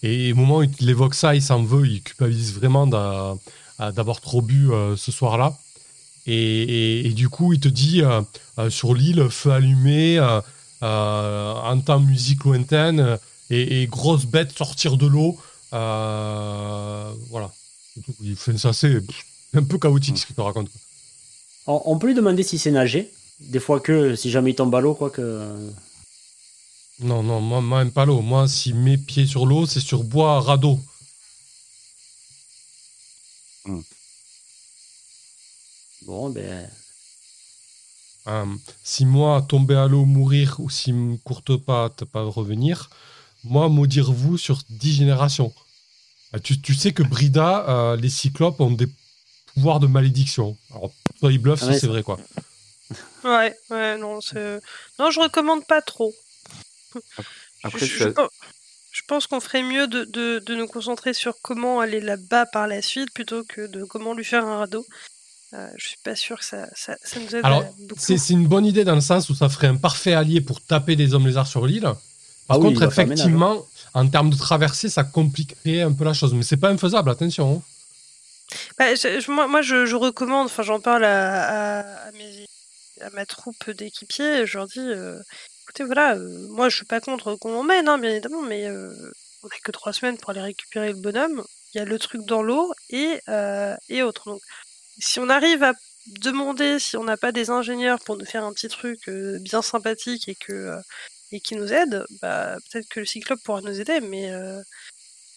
Et 0.03 0.33
au 0.33 0.37
moment 0.37 0.59
où 0.59 0.63
il 0.63 0.91
évoque 0.91 1.15
ça, 1.15 1.35
il 1.35 1.43
s'en 1.43 1.63
veut, 1.63 1.87
il 1.87 2.03
culpabilise 2.03 2.53
vraiment 2.55 2.87
d'avoir 2.87 4.21
trop 4.21 4.43
bu 4.43 4.71
euh, 4.71 4.97
ce 4.97 5.11
soir-là. 5.13 5.57
Et, 6.27 7.13
du 7.15 7.29
coup, 7.29 7.53
il 7.53 7.61
te 7.61 7.69
dit 7.69 8.03
euh, 8.03 8.23
euh, 8.59 8.71
sur 8.71 8.95
l'île, 8.95 9.29
feu 9.31 9.53
allumé, 9.53 10.19
entend 10.81 12.01
musique 12.01 12.45
lointaine 12.45 13.19
et, 13.51 13.87
grosse 13.87 14.27
bête 14.27 14.57
sortir 14.57 14.97
de 14.97 15.07
l'eau. 15.07 15.39
Voilà. 15.71 17.51
Il 18.23 18.37
fait 18.37 18.59
ça, 18.59 18.73
c'est 18.73 19.03
un 19.55 19.63
peu 19.63 19.79
chaotique 19.79 20.19
ce 20.19 20.27
qu'il 20.27 20.35
te 20.35 20.41
raconte. 20.41 20.69
on 21.67 21.97
peut 21.99 22.09
lui 22.09 22.15
demander 22.15 22.43
si 22.43 22.59
c'est 22.59 22.71
nager. 22.71 23.11
Des 23.41 23.61
fois 23.61 23.81
que 23.81 24.15
si 24.15 24.31
jamais 24.31 24.51
il 24.53 24.55
tombe 24.55 24.75
à 24.75 24.81
l'eau, 24.81 24.95
quoi 24.95 25.11
que. 25.11 25.71
Non, 27.01 27.23
non, 27.23 27.41
moi, 27.41 27.61
moi, 27.61 27.85
même 27.85 27.93
pas 27.93 28.05
l'eau. 28.05 28.21
Moi, 28.21 28.47
si 28.49 28.73
mes 28.73 28.97
pieds 28.97 29.27
sur 29.27 29.47
l'eau, 29.47 29.67
c'est 29.67 29.81
sur 29.81 30.05
bois 30.05 30.41
radeau. 30.41 30.79
Bon, 36.03 36.31
ben. 36.31 36.71
Euh, 38.27 38.47
si 38.83 39.05
moi, 39.05 39.43
tomber 39.43 39.75
à 39.75 39.87
l'eau, 39.87 40.05
mourir, 40.05 40.57
ou 40.59 40.71
si 40.71 40.93
me 40.93 41.17
courte 41.19 41.57
pas, 41.57 41.91
te 41.91 42.05
pas 42.05 42.23
revenir, 42.23 42.91
moi, 43.43 43.69
maudire 43.69 44.13
vous 44.13 44.39
sur 44.39 44.63
10 44.71 44.95
générations. 44.95 45.53
Euh, 46.35 46.39
Tu, 46.39 46.61
tu 46.61 46.75
sais 46.75 46.93
que 46.93 47.03
Brida, 47.03 47.69
euh, 47.69 47.97
les 47.97 48.09
cyclopes 48.09 48.61
ont 48.61 48.71
des 48.71 48.89
pouvoirs 49.55 49.81
de 49.81 49.87
malédiction. 49.87 50.57
Alors, 50.71 50.91
toi, 51.21 51.33
ils 51.33 51.39
bluffent, 51.39 51.63
Ah 51.63 51.69
ouais, 51.69 51.79
c'est 51.79 51.87
vrai, 51.87 52.03
quoi. 52.03 52.19
Ouais, 53.25 53.57
ouais, 53.71 53.99
non, 53.99 54.21
c'est... 54.21 54.61
Non, 54.99 55.11
je 55.11 55.21
recommande 55.21 55.67
pas 55.67 55.81
trop. 55.83 56.15
Après, 57.63 57.87
je, 57.87 59.03
pense 59.09 59.27
qu'on 59.27 59.41
ferait 59.41 59.63
mieux 59.63 59.87
de, 59.87 60.05
de, 60.05 60.39
de 60.45 60.55
nous 60.55 60.67
concentrer 60.67 61.15
sur 61.15 61.35
comment 61.43 61.81
aller 61.81 62.01
là-bas 62.01 62.47
par 62.47 62.67
la 62.69 62.83
suite 62.83 63.13
plutôt 63.13 63.43
que 63.45 63.67
de 63.67 63.85
comment 63.85 64.15
lui 64.15 64.25
faire 64.25 64.45
un 64.47 64.59
radeau. 64.59 64.87
Euh, 65.55 65.69
je 65.77 65.89
suis 65.89 65.97
pas 66.03 66.17
sûr 66.17 66.39
que 66.39 66.45
ça, 66.45 66.69
ça, 66.75 66.97
ça 67.03 67.21
nous 67.21 67.35
aide 67.37 67.45
Alors, 67.45 67.65
beaucoup. 67.81 68.01
C'est 68.01 68.19
c'est 68.19 68.33
une 68.33 68.47
bonne 68.47 68.67
idée 68.67 68.85
dans 68.85 68.95
le 68.95 69.01
sens 69.01 69.31
où 69.31 69.35
ça 69.35 69.49
ferait 69.49 69.69
un 69.69 69.77
parfait 69.77 70.13
allié 70.15 70.41
pour 70.41 70.61
taper 70.61 70.97
des 70.97 71.15
hommes 71.15 71.27
lézards 71.27 71.47
sur 71.47 71.67
l'île. 71.67 71.83
Par 71.83 71.97
Ah 72.49 72.55
contre, 72.59 72.81
ménage, 72.81 72.93
effectivement, 72.93 73.65
en 73.95 74.09
termes 74.09 74.31
de 74.31 74.37
traversée, 74.37 74.89
ça 74.91 75.05
compliquerait 75.05 75.83
un 75.83 75.93
peu 75.93 76.05
la 76.05 76.13
chose. 76.13 76.35
Mais 76.35 76.43
c'est 76.43 76.57
pas 76.57 76.71
infaisable, 76.71 77.11
attention. 77.11 77.57
hein. 77.57 77.63
Bah, 78.79 78.95
je- 78.95 79.31
moi, 79.31 79.47
moi, 79.47 79.63
je, 79.63 79.87
je 79.87 79.97
recommande, 79.97 80.47
enfin, 80.47 80.63
j'en 80.63 80.81
parle 80.81 81.05
à, 81.05 81.79
à, 81.79 82.09
à 82.09 82.13
mes, 82.13 82.47
à 83.01 83.11
ma 83.11 83.25
troupe 83.25 83.71
d'équipiers, 83.71 84.41
et 84.43 84.47
je 84.47 84.59
leur 84.59 84.67
dis, 84.67 84.79
euh, 84.81 85.19
voilà, 85.83 86.15
euh, 86.17 86.49
moi, 86.51 86.69
je 86.69 86.77
suis 86.77 86.85
pas 86.85 87.01
contre 87.01 87.35
qu'on 87.37 87.53
l'emmène, 87.53 87.89
hein, 87.89 87.99
bien 87.99 88.11
évidemment, 88.11 88.43
mais 88.43 88.67
euh, 88.67 88.91
on 89.43 89.49
a 89.49 89.59
que 89.63 89.73
trois 89.73 89.93
semaines 89.93 90.19
pour 90.19 90.31
aller 90.31 90.41
récupérer 90.41 90.93
le 90.93 90.99
bonhomme. 91.01 91.45
Il 91.75 91.79
y 91.79 91.81
a 91.81 91.85
le 91.85 91.99
truc 91.99 92.23
dans 92.25 92.43
l'eau 92.43 92.73
et, 92.91 93.21
euh, 93.29 93.77
et 93.89 94.03
autres. 94.03 94.31
Donc, 94.31 94.43
si 94.99 95.19
on 95.21 95.29
arrive 95.29 95.63
à 95.63 95.73
demander 96.07 96.79
si 96.79 96.97
on 96.97 97.05
n'a 97.05 97.17
pas 97.17 97.33
des 97.33 97.51
ingénieurs 97.51 97.99
pour 98.01 98.17
nous 98.17 98.27
faire 98.27 98.45
un 98.45 98.53
petit 98.53 98.69
truc 98.69 99.09
euh, 99.09 99.39
bien 99.41 99.63
sympathique 99.63 100.29
et 100.29 100.35
que 100.35 100.77
qui 101.43 101.57
nous 101.57 101.73
aide, 101.73 102.05
bah 102.23 102.57
peut-être 102.71 102.89
que 102.89 103.01
le 103.01 103.07
cyclope 103.07 103.43
pourra 103.43 103.61
nous 103.61 103.81
aider, 103.81 103.99
mais 104.01 104.31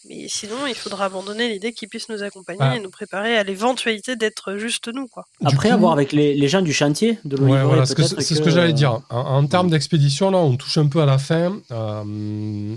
mais 0.09 0.27
sinon 0.29 0.65
il 0.67 0.75
faudra 0.75 1.05
abandonner 1.05 1.49
l'idée 1.49 1.73
qu'il 1.73 1.89
puisse 1.89 2.07
nous 2.09 2.23
accompagner 2.23 2.77
et 2.77 2.79
nous 2.79 2.89
préparer 2.89 3.37
à 3.37 3.43
l'éventualité 3.43 4.15
d'être 4.15 4.55
juste 4.57 4.87
nous 4.93 5.07
quoi. 5.07 5.25
Après, 5.43 5.69
coup- 5.69 5.75
avoir 5.75 5.91
avec 5.93 6.11
les, 6.11 6.33
les 6.33 6.47
gens 6.47 6.61
du 6.61 6.73
chantier 6.73 7.19
de 7.25 7.35
l'eau 7.37 7.43
Ouais, 7.45 7.51
livrée, 7.59 7.65
voilà, 7.65 7.85
c'est 7.85 8.21
ce 8.35 8.41
que 8.41 8.49
j'allais 8.49 8.73
dire. 8.73 9.01
En, 9.09 9.17
en 9.19 9.47
termes 9.47 9.69
d'expédition, 9.69 10.31
là, 10.31 10.37
on 10.37 10.55
touche 10.55 10.77
un 10.77 10.87
peu 10.87 11.01
à 11.01 11.05
la 11.05 11.17
fin. 11.17 11.59
Euh, 11.71 12.03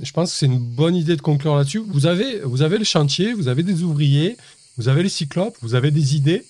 je 0.03 0.13
pense 0.13 0.33
que 0.33 0.39
c'est 0.39 0.47
une 0.47 0.59
bonne 0.59 0.97
idée 0.97 1.17
de 1.17 1.23
conclure 1.23 1.57
là-dessus. 1.57 1.83
Vous 1.87 2.07
avez, 2.07 2.41
vous 2.41 2.63
avez 2.63 2.79
le 2.79 2.85
chantier, 2.85 3.33
vous 3.33 3.49
avez 3.49 3.63
des 3.63 3.83
ouvriers, 3.83 4.37
vous 4.77 4.89
avez 4.89 5.03
les 5.03 5.09
cyclopes, 5.09 5.57
vous 5.63 5.75
avez 5.75 5.91
des 5.91 6.17
idées. 6.17 6.45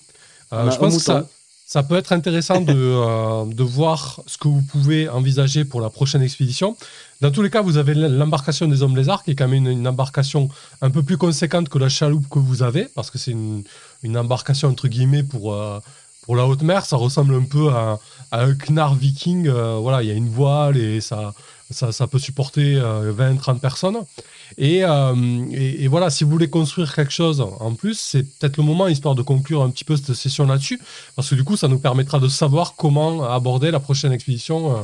Euh, 0.53 0.69
je 0.71 0.77
pense 0.77 0.97
que 0.97 1.01
ça. 1.03 1.27
Ça 1.73 1.83
peut 1.83 1.95
être 1.95 2.11
intéressant 2.11 2.59
de, 2.59 2.73
euh, 2.75 3.45
de 3.45 3.63
voir 3.63 4.19
ce 4.27 4.37
que 4.37 4.49
vous 4.49 4.61
pouvez 4.61 5.07
envisager 5.07 5.63
pour 5.63 5.79
la 5.79 5.89
prochaine 5.89 6.21
expédition. 6.21 6.75
Dans 7.21 7.31
tous 7.31 7.41
les 7.41 7.49
cas, 7.49 7.61
vous 7.61 7.77
avez 7.77 7.93
l'embarcation 7.93 8.67
des 8.67 8.83
hommes 8.83 8.97
lézards, 8.97 9.23
qui 9.23 9.31
est 9.31 9.35
quand 9.35 9.47
même 9.47 9.65
une, 9.65 9.79
une 9.79 9.87
embarcation 9.87 10.49
un 10.81 10.89
peu 10.89 11.01
plus 11.01 11.15
conséquente 11.17 11.69
que 11.69 11.77
la 11.77 11.87
chaloupe 11.87 12.27
que 12.29 12.39
vous 12.39 12.61
avez, 12.61 12.89
parce 12.93 13.09
que 13.09 13.17
c'est 13.17 13.31
une, 13.31 13.63
une 14.03 14.17
embarcation 14.17 14.67
entre 14.67 14.89
guillemets 14.89 15.23
pour, 15.23 15.53
euh, 15.53 15.79
pour 16.23 16.35
la 16.35 16.45
haute 16.45 16.61
mer. 16.61 16.85
Ça 16.85 16.97
ressemble 16.97 17.35
un 17.35 17.45
peu 17.45 17.69
à, 17.69 17.99
à 18.31 18.43
un 18.43 18.53
knarr 18.53 18.95
viking. 18.95 19.47
euh, 19.47 19.77
voilà, 19.81 20.03
il 20.03 20.09
y 20.09 20.11
a 20.11 20.15
une 20.15 20.27
voile 20.27 20.75
et 20.75 20.99
ça, 20.99 21.33
ça, 21.71 21.91
ça 21.91 22.07
peut 22.07 22.19
supporter 22.19 22.75
20-30 22.75 23.59
personnes. 23.59 23.97
Et, 24.57 24.83
euh, 24.83 25.45
et, 25.51 25.83
et 25.83 25.87
voilà, 25.87 26.09
si 26.09 26.23
vous 26.23 26.29
voulez 26.29 26.49
construire 26.49 26.93
quelque 26.93 27.11
chose 27.11 27.41
en 27.41 27.73
plus, 27.73 27.99
c'est 27.99 28.23
peut-être 28.23 28.57
le 28.57 28.63
moment, 28.63 28.87
histoire 28.87 29.15
de 29.15 29.21
conclure 29.21 29.61
un 29.61 29.69
petit 29.69 29.83
peu 29.83 29.95
cette 29.95 30.13
session 30.13 30.45
là-dessus, 30.45 30.79
parce 31.15 31.29
que 31.29 31.35
du 31.35 31.43
coup, 31.43 31.55
ça 31.55 31.67
nous 31.67 31.79
permettra 31.79 32.19
de 32.19 32.27
savoir 32.27 32.75
comment 32.75 33.23
aborder 33.23 33.71
la 33.71 33.79
prochaine 33.79 34.11
expédition 34.11 34.75
euh, 34.75 34.81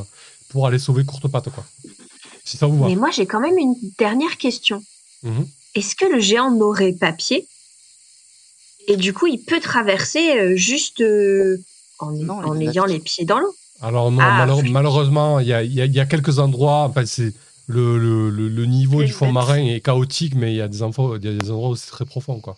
pour 0.48 0.66
aller 0.66 0.78
sauver 0.78 1.04
Courte 1.04 1.28
Patte, 1.28 1.50
quoi. 1.50 1.64
Si 2.44 2.56
ça 2.56 2.66
vous 2.66 2.78
va. 2.78 2.86
Mais 2.86 2.96
moi, 2.96 3.10
j'ai 3.10 3.26
quand 3.26 3.40
même 3.40 3.58
une 3.58 3.74
dernière 3.98 4.38
question. 4.38 4.82
Mhm. 5.22 5.46
Est-ce 5.74 5.94
que 5.94 6.06
le 6.06 6.20
géant 6.20 6.50
n'aurait 6.50 6.94
pas 6.94 7.12
pied? 7.12 7.46
Et 8.86 8.96
du 8.96 9.12
coup, 9.12 9.26
il 9.26 9.38
peut 9.38 9.60
traverser 9.60 10.38
euh, 10.38 10.56
juste 10.56 11.02
euh, 11.02 11.58
en, 11.98 12.12
Non, 12.12 12.58
ayant 12.58 12.86
les 12.86 13.00
pieds 13.00 13.26
dans 13.26 13.38
l'eau. 13.38 13.54
Alors 13.82 14.10
non, 14.10 14.22
Ah, 14.22 14.38
malheure- 14.46 14.62
malheureusement, 14.70 15.38
il 15.40 15.46
y 15.48 15.52
a, 15.52 15.62
y 15.62 15.74
y 15.80 16.08
quelques 16.08 16.38
endroits, 16.38 16.84
enfin, 16.90 17.04
c'est 17.06 17.32
le, 17.68 17.98
le, 17.98 18.30
le, 18.30 18.48
le 18.48 18.64
niveau 18.66 19.02
du 19.02 19.12
fond 19.12 19.30
marin 19.30 19.58
est 19.64 19.80
chaotique, 19.80 20.34
mais 20.34 20.52
il 20.52 20.56
y 20.56 20.62
a 20.62 20.68
des, 20.68 20.82
infos, 20.82 21.16
il 21.16 21.24
y 21.24 21.28
a 21.28 21.32
des 21.38 21.50
endroits 21.50 21.70
où 21.70 21.76
c'est 21.76 21.90
très 21.90 22.04
profond, 22.06 22.40
quoi. 22.40 22.56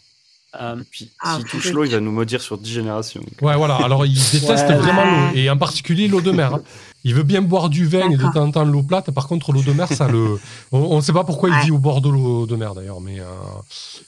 euh, 0.60 0.76
Puis, 0.90 1.10
Ah, 1.20 1.36
s'il 1.36 1.44
touche 1.46 1.72
l'eau, 1.72 1.84
il 1.84 1.90
va 1.90 2.00
nous 2.00 2.12
maudire 2.12 2.40
sur 2.40 2.56
10 2.56 2.70
générations. 2.72 3.20
Ouais, 3.42 3.56
voilà. 3.56 3.76
Alors, 3.76 4.06
il 4.06 4.14
déteste 4.32 4.68
Ouais. 4.68 4.74
vraiment 4.76 5.02
Ouais. 5.02 5.30
l'eau, 5.32 5.36
et 5.36 5.50
en 5.50 5.58
particulier 5.58 6.08
l'eau 6.08 6.20
de 6.20 6.30
mer. 6.30 6.54
hein. 6.54 6.62
Il 7.04 7.14
veut 7.14 7.22
bien 7.22 7.40
boire 7.42 7.70
du 7.70 7.86
vin 7.86 8.10
et 8.10 8.16
de 8.16 8.22
temps 8.32 8.44
en 8.44 8.50
temps 8.50 8.64
l'eau 8.64 8.82
plate. 8.82 9.10
Par 9.10 9.26
contre, 9.26 9.52
l'eau 9.52 9.62
de 9.62 9.72
mer, 9.72 9.88
ça 9.92 10.06
le. 10.06 10.38
On 10.70 10.96
ne 10.96 11.00
sait 11.00 11.14
pas 11.14 11.24
pourquoi 11.24 11.48
il 11.48 11.56
vit 11.64 11.70
au 11.70 11.78
bord 11.78 12.00
de 12.02 12.10
l'eau 12.10 12.46
de 12.46 12.56
mer, 12.56 12.74
d'ailleurs, 12.74 13.00
mais 13.00 13.18
euh, 13.20 13.24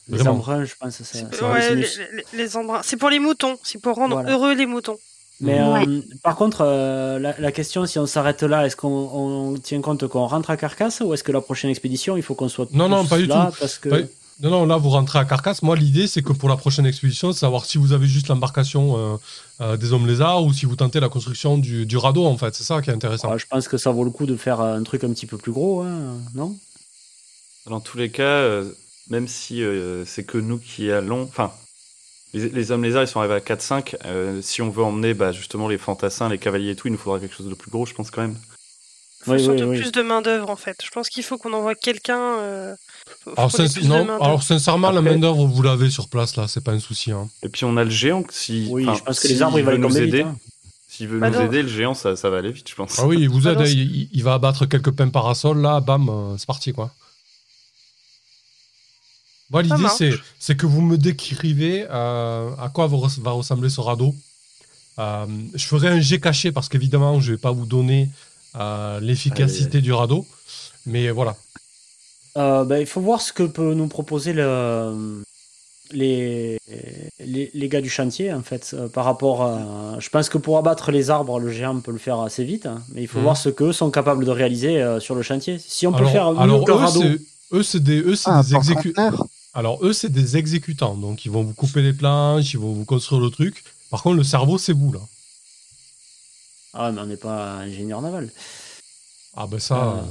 les 0.09 0.27
embruns, 0.29 0.65
je 0.65 0.75
pense. 0.79 1.03
Ça, 1.03 1.19
ça, 1.33 1.51
ouais, 1.53 1.71
les, 1.71 1.77
mieux. 1.77 1.87
les- 2.33 2.39
les 2.45 2.57
embruns. 2.57 2.81
C'est 2.85 2.97
pour 2.99 3.09
les 3.11 3.19
moutons, 3.19 3.57
c'est 3.63 3.81
pour 3.81 3.97
rendre 3.97 4.15
Voilà. 4.17 4.31
heureux 4.33 4.55
les 4.55 4.67
moutons. 4.67 4.99
Mais 5.43 5.61
Ouais. 5.61 5.87
euh, 5.87 6.01
par 6.23 6.37
contre, 6.37 6.63
euh, 6.63 7.19
la, 7.19 7.35
la 7.39 7.53
question, 7.53 7.85
si 7.85 7.99
on 7.99 8.07
s'arrête 8.07 8.43
là, 8.43 8.65
est-ce 8.67 8.77
qu'on 8.77 8.89
on 8.89 9.55
tient 9.59 9.81
compte 9.81 10.07
qu'on 10.07 10.27
rentre 10.27 10.51
à 10.51 10.57
Carcasse 10.57 11.01
ou 11.05 11.13
est-ce 11.13 11.25
que 11.25 11.33
la 11.33 11.41
prochaine 11.41 11.71
expédition, 11.71 12.17
il 12.17 12.23
faut 12.23 12.35
qu'on 12.35 12.49
soit 12.49 12.69
Non, 12.73 12.89
non, 12.89 13.05
pas 13.05 13.19
du 13.19 13.27
là 13.27 13.51
tout. 13.53 13.57
Parce 13.61 13.79
que... 13.79 13.89
Pas- 13.89 14.07
Non, 14.41 14.51
non, 14.51 14.67
là, 14.67 14.77
vous 14.77 14.91
rentrez 14.91 15.19
à 15.19 15.25
Carcasse. 15.25 15.63
Moi, 15.63 15.77
l'idée, 15.77 16.07
c'est 16.07 16.23
que 16.23 16.33
pour 16.33 16.49
la 16.49 16.57
prochaine 16.57 16.87
expédition, 16.87 17.33
c'est 17.33 17.41
savoir 17.41 17.65
si 17.65 17.77
vous 17.79 17.93
avez 17.93 18.07
juste 18.07 18.29
l'embarcation 18.29 18.97
euh, 18.97 19.17
euh, 19.61 19.77
des 19.77 19.93
hommes 19.93 20.07
lézards 20.07 20.45
ou 20.45 20.53
si 20.53 20.65
vous 20.67 20.75
tentez 20.77 21.01
la 21.01 21.09
construction 21.09 21.59
du, 21.59 21.87
du 21.87 21.97
radeau, 21.97 22.25
en 22.25 22.37
fait. 22.37 22.55
C'est 22.55 22.65
ça 22.65 22.81
qui 22.81 22.91
est 22.91 22.95
intéressant. 22.95 23.29
Ah, 23.33 23.37
je 23.39 23.47
pense 23.47 23.69
que 23.69 23.77
ça 23.77 23.91
vaut 23.91 24.05
le 24.05 24.11
coup 24.11 24.27
de 24.27 24.37
faire 24.37 24.61
un 24.61 24.83
truc 24.83 25.05
un 25.05 25.11
petit 25.13 25.27
peu 25.27 25.37
plus 25.37 25.53
gros, 25.53 25.83
hein, 25.83 26.17
non? 26.35 26.57
Dans 27.67 27.81
tous 27.81 27.99
les 27.99 28.11
cas, 28.11 28.23
euh, 28.25 28.73
même 29.11 29.29
si 29.29 29.63
euh, 29.63 30.05
c'est 30.05 30.25
que 30.25 30.39
nous 30.39 30.59
qui 30.59 30.91
allons. 30.91 31.23
Enfin, 31.23 31.53
les, 32.35 32.49
les 32.49 32.71
hommes 32.71 32.83
lézards, 32.85 33.03
ils 33.05 33.09
sont 33.09 33.21
arrivés 33.21 33.35
à 33.35 33.41
4-5. 33.41 33.97
euh, 34.05 34.41
si 34.43 34.63
on 34.63 34.71
veut 34.71 34.83
emmener 34.83 35.15
bah, 35.15 35.33
justement 35.33 35.69
les 35.69 35.79
fantassins, 35.79 36.29
les 36.29 36.39
cavaliers 36.39 36.71
et 36.71 36.77
tout, 36.77 36.89
il 36.89 36.93
nous 36.93 36.99
faudra 36.99 37.19
quelque 37.21 37.35
chose 37.35 37.49
de 37.49 37.55
plus 37.55 37.71
gros, 37.71 37.87
je 37.87 37.95
pense 37.95 38.11
quand 38.11 38.23
même. 38.23 38.37
Il 39.21 39.25
faut 39.25 39.31
Oui, 39.33 39.37
oui, 39.39 39.45
surtout 39.45 39.65
oui. 39.71 39.79
plus 39.81 39.93
de 39.93 40.03
main 40.03 40.21
d'œuvre 40.23 40.51
en 40.51 40.57
fait. 40.57 40.77
Je 40.85 40.91
pense 40.91 41.09
qu'il 41.09 41.23
faut 41.23 41.39
qu'on 41.39 41.53
envoie 41.53 41.75
quelqu'un. 41.77 42.19
Euh, 42.41 42.75
Alors, 43.37 43.53
sin- 43.53 43.65
non, 43.85 44.05
main-d'œuvre. 44.05 44.43
sincèrement, 44.43 44.91
la 44.91 45.01
main-d'œuvre, 45.03 45.47
vous 45.47 45.63
l'avez 45.63 45.91
sur 45.91 46.09
place, 46.09 46.35
là. 46.37 46.47
C'est 46.49 46.65
pas 46.65 46.73
un 46.73 46.81
souci. 46.81 47.13
hein. 47.13 47.29
Et 47.45 47.49
puis 47.49 47.65
on 47.65 47.77
a 47.77 47.85
le 47.85 47.91
géant. 47.91 48.25
Si, 48.31 48.67
Oui, 48.71 48.85
enfin, 48.89 48.99
je 48.99 49.03
pense 49.05 49.21
que 49.21 49.29
les 49.29 49.43
arbres, 49.43 49.59
ils 49.61 49.65
vont 49.65 49.79
nous 49.79 49.99
aider, 49.99 50.23
hein. 50.23 50.37
S'il 50.89 51.09
veut 51.09 51.21
Bah 51.21 51.31
nous 51.31 51.39
non. 51.39 51.47
aider, 51.47 51.63
le 51.63 51.69
géant, 51.69 51.95
ça, 51.95 52.17
ça 52.17 52.29
va 52.29 52.39
aller 52.39 52.51
vite, 52.53 52.69
je 52.69 52.75
pense. 52.75 52.99
Ah 52.99 53.07
oui, 53.07 53.17
il 53.21 53.29
vous 53.31 53.47
Ah 53.49 53.53
aide, 53.53 53.59
non, 53.61 53.65
hein, 53.65 54.09
il 54.13 54.23
va 54.25 54.35
abattre 54.35 54.67
quelques 54.67 54.91
pins 54.91 55.09
parasols, 55.09 55.59
là, 55.63 55.81
bam, 55.81 56.09
euh, 56.11 56.37
c'est 56.37 56.47
parti, 56.47 56.73
quoi. 56.73 56.91
Bon, 59.53 59.59
l'idée, 59.61 59.89
c'est, 59.97 60.13
c'est 60.39 60.57
que 60.57 60.65
vous 60.67 60.81
me 60.81 60.97
décrivez 60.97 61.87
euh, 61.91 62.51
à 62.59 62.71
quoi 62.75 62.87
va, 62.87 62.97
res- 62.97 63.21
va 63.21 63.31
ressembler 63.33 63.69
ce 63.69 63.81
radeau. 63.81 64.15
Euh, 64.99 65.27
je 65.55 65.67
ferai 65.67 65.89
un 65.89 66.01
jet 66.01 66.19
caché, 66.21 66.51
parce 66.53 66.69
qu'évidemment, 66.71 67.21
je 67.21 67.31
ne 67.33 67.37
vais 67.37 67.41
pas 67.41 67.53
vous 67.53 67.67
donner 67.67 68.09
euh, 68.57 68.99
l'efficacité 69.01 69.81
du 69.83 69.93
radeau. 69.93 70.27
Mais 70.87 71.11
voilà. 71.11 71.37
Euh, 72.39 72.65
bah, 72.65 72.81
il 72.81 72.87
faut 72.87 73.01
voir 73.03 73.21
ce 73.21 73.33
que 73.33 73.43
peut 73.43 73.75
nous 73.75 73.89
proposer 73.89 74.33
le, 74.33 75.23
les, 75.93 76.59
les, 77.21 77.51
les 77.53 77.69
gars 77.69 77.83
du 77.83 77.91
chantier, 77.91 78.33
en 78.33 78.43
fait, 78.43 78.71
euh, 78.73 78.89
par 78.89 79.05
rapport 79.05 79.43
à... 79.43 79.97
Je 79.99 80.09
pense 80.09 80.31
que 80.31 80.39
pour 80.39 80.57
abattre 80.57 80.91
les 80.91 81.11
arbres, 81.11 81.39
le 81.39 81.51
géant 81.53 81.79
peut 81.81 81.93
le 81.93 81.99
faire 81.99 82.21
assez 82.21 82.45
vite, 82.45 82.65
hein, 82.65 82.83
mais 82.95 83.03
il 83.03 83.07
faut 83.07 83.19
Mhm. 83.19 83.25
voir 83.25 83.37
ce 83.37 83.51
qu'eux 83.51 83.73
sont 83.75 83.91
capables 83.91 84.25
de 84.25 84.31
réaliser 84.31 84.81
euh, 84.83 84.99
sur 84.99 85.15
le 85.15 85.21
chantier. 85.23 85.59
Si 85.59 85.87
on 85.87 85.93
peut 85.93 86.07
faire 86.07 86.33
mieux 86.33 86.41
alors 86.41 86.67
radeau... 86.67 87.03
c'est, 87.03 87.19
eux, 87.53 87.63
c'est 87.63 87.83
des, 87.83 88.01
eux, 88.01 88.17
c'est 88.17 88.31
Ah, 88.31 88.43
des 88.43 88.55
exécu- 88.55 88.93
porte-conteneur. 88.95 89.27
Alors, 89.55 89.85
eux, 89.85 89.93
c'est 89.93 90.09
des 90.09 90.37
exécutants. 90.37 90.95
Donc, 90.97 91.25
ils 91.25 91.31
vont 91.31 91.43
vous 91.43 91.53
couper 91.55 91.83
les 91.83 91.93
planches, 91.93 92.53
ils 92.55 92.59
vont 92.59 92.73
vous 92.73 92.85
construire 92.85 93.21
le 93.21 93.31
truc. 93.31 93.65
Par 93.91 94.03
contre, 94.03 94.17
le 94.17 94.25
cerveau, 94.25 94.57
c'est 94.59 94.73
vous, 94.73 94.93
là. 94.93 95.01
Ah, 96.75 96.91
mais 96.91 97.01
on 97.03 97.07
n'est 97.07 97.17
pas 97.19 97.57
ingénieur 97.57 98.01
naval. 98.01 98.31
Ah, 99.37 99.47
ben 99.47 99.59
ça. 99.59 99.97
Euh, 99.99 100.03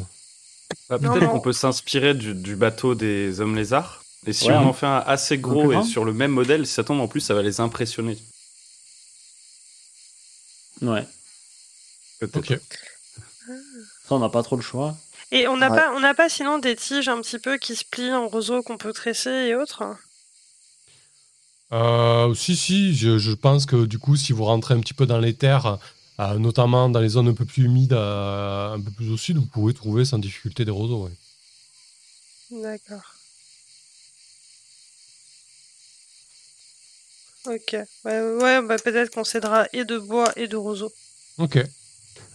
Bah, 0.89 0.99
Peut-être 0.99 1.31
qu'on 1.31 1.41
peut 1.41 1.53
s'inspirer 1.53 2.13
du, 2.13 2.33
du 2.35 2.55
bateau 2.55 2.93
des 2.95 3.41
hommes 3.41 3.55
lézards. 3.55 4.03
Et 4.27 4.33
si 4.33 4.45
Ouais, 4.47 4.53
on 4.53 4.59
un- 4.59 4.65
en 4.67 4.73
fait 4.73 4.85
un 4.85 4.99
assez 4.99 5.37
gros 5.39 5.71
et 5.73 5.83
sur 5.83 6.05
le 6.05 6.13
même 6.13 6.31
modèle, 6.31 6.67
si 6.67 6.73
ça 6.73 6.83
tombe 6.83 7.01
en 7.01 7.07
plus, 7.07 7.19
ça 7.21 7.33
va 7.33 7.41
les 7.41 7.59
impressionner. 7.59 8.17
Ouais. 10.81 11.05
Peut-être. 12.19 12.37
ok. 12.37 12.59
Ça, 14.07 14.15
on 14.15 14.19
n'a 14.19 14.29
pas 14.29 14.43
trop 14.43 14.55
le 14.55 14.61
choix. 14.61 14.95
Et 15.31 15.47
on 15.47 15.57
n'a 15.57 15.69
Ouais. 15.69 15.77
pas, 15.77 15.91
on 15.95 15.99
n'a 15.99 16.13
pas 16.13 16.29
sinon 16.29 16.59
des 16.59 16.75
tiges 16.75 17.09
un 17.09 17.21
petit 17.21 17.39
peu 17.39 17.57
qui 17.57 17.75
se 17.75 17.83
plient 17.85 18.13
en 18.13 18.27
roseau 18.27 18.61
qu'on 18.63 18.77
peut 18.77 18.93
tresser 18.93 19.29
et 19.31 19.55
autres? 19.55 19.83
Euh, 21.73 22.33
si, 22.33 22.55
si, 22.55 22.93
je, 22.95 23.17
je 23.17 23.31
pense 23.31 23.65
que 23.65 23.85
du 23.85 23.97
coup, 23.97 24.15
si 24.15 24.33
vous 24.33 24.43
rentrez 24.43 24.73
un 24.73 24.79
petit 24.81 24.93
peu 24.93 25.05
dans 25.05 25.19
les 25.19 25.33
terres, 25.33 25.79
euh, 26.19 26.37
notamment 26.37 26.89
dans 26.89 26.99
les 26.99 27.09
zones 27.09 27.29
un 27.29 27.33
peu 27.33 27.45
plus 27.45 27.63
humides, 27.63 27.93
euh, 27.93 28.73
un 28.73 28.81
peu 28.81 28.91
plus 28.91 29.09
au 29.11 29.17
sud, 29.17 29.37
vous 29.37 29.45
pouvez 29.45 29.73
trouver 29.73 30.03
sans 30.05 30.19
difficulté 30.19 30.65
des 30.65 30.71
roseaux. 30.71 31.05
ouais. 31.05 31.11
D'accord. 32.51 33.15
Ok. 37.45 37.75
Ouais, 38.03 38.19
ouais 38.21 38.61
bah, 38.63 38.77
peut-être 38.79 39.11
qu'on 39.13 39.23
cédera 39.23 39.67
et 39.73 39.85
de 39.85 39.99
bois 39.99 40.31
et 40.35 40.47
de 40.47 40.55
roseau. 40.57 40.91
Ok. 41.37 41.57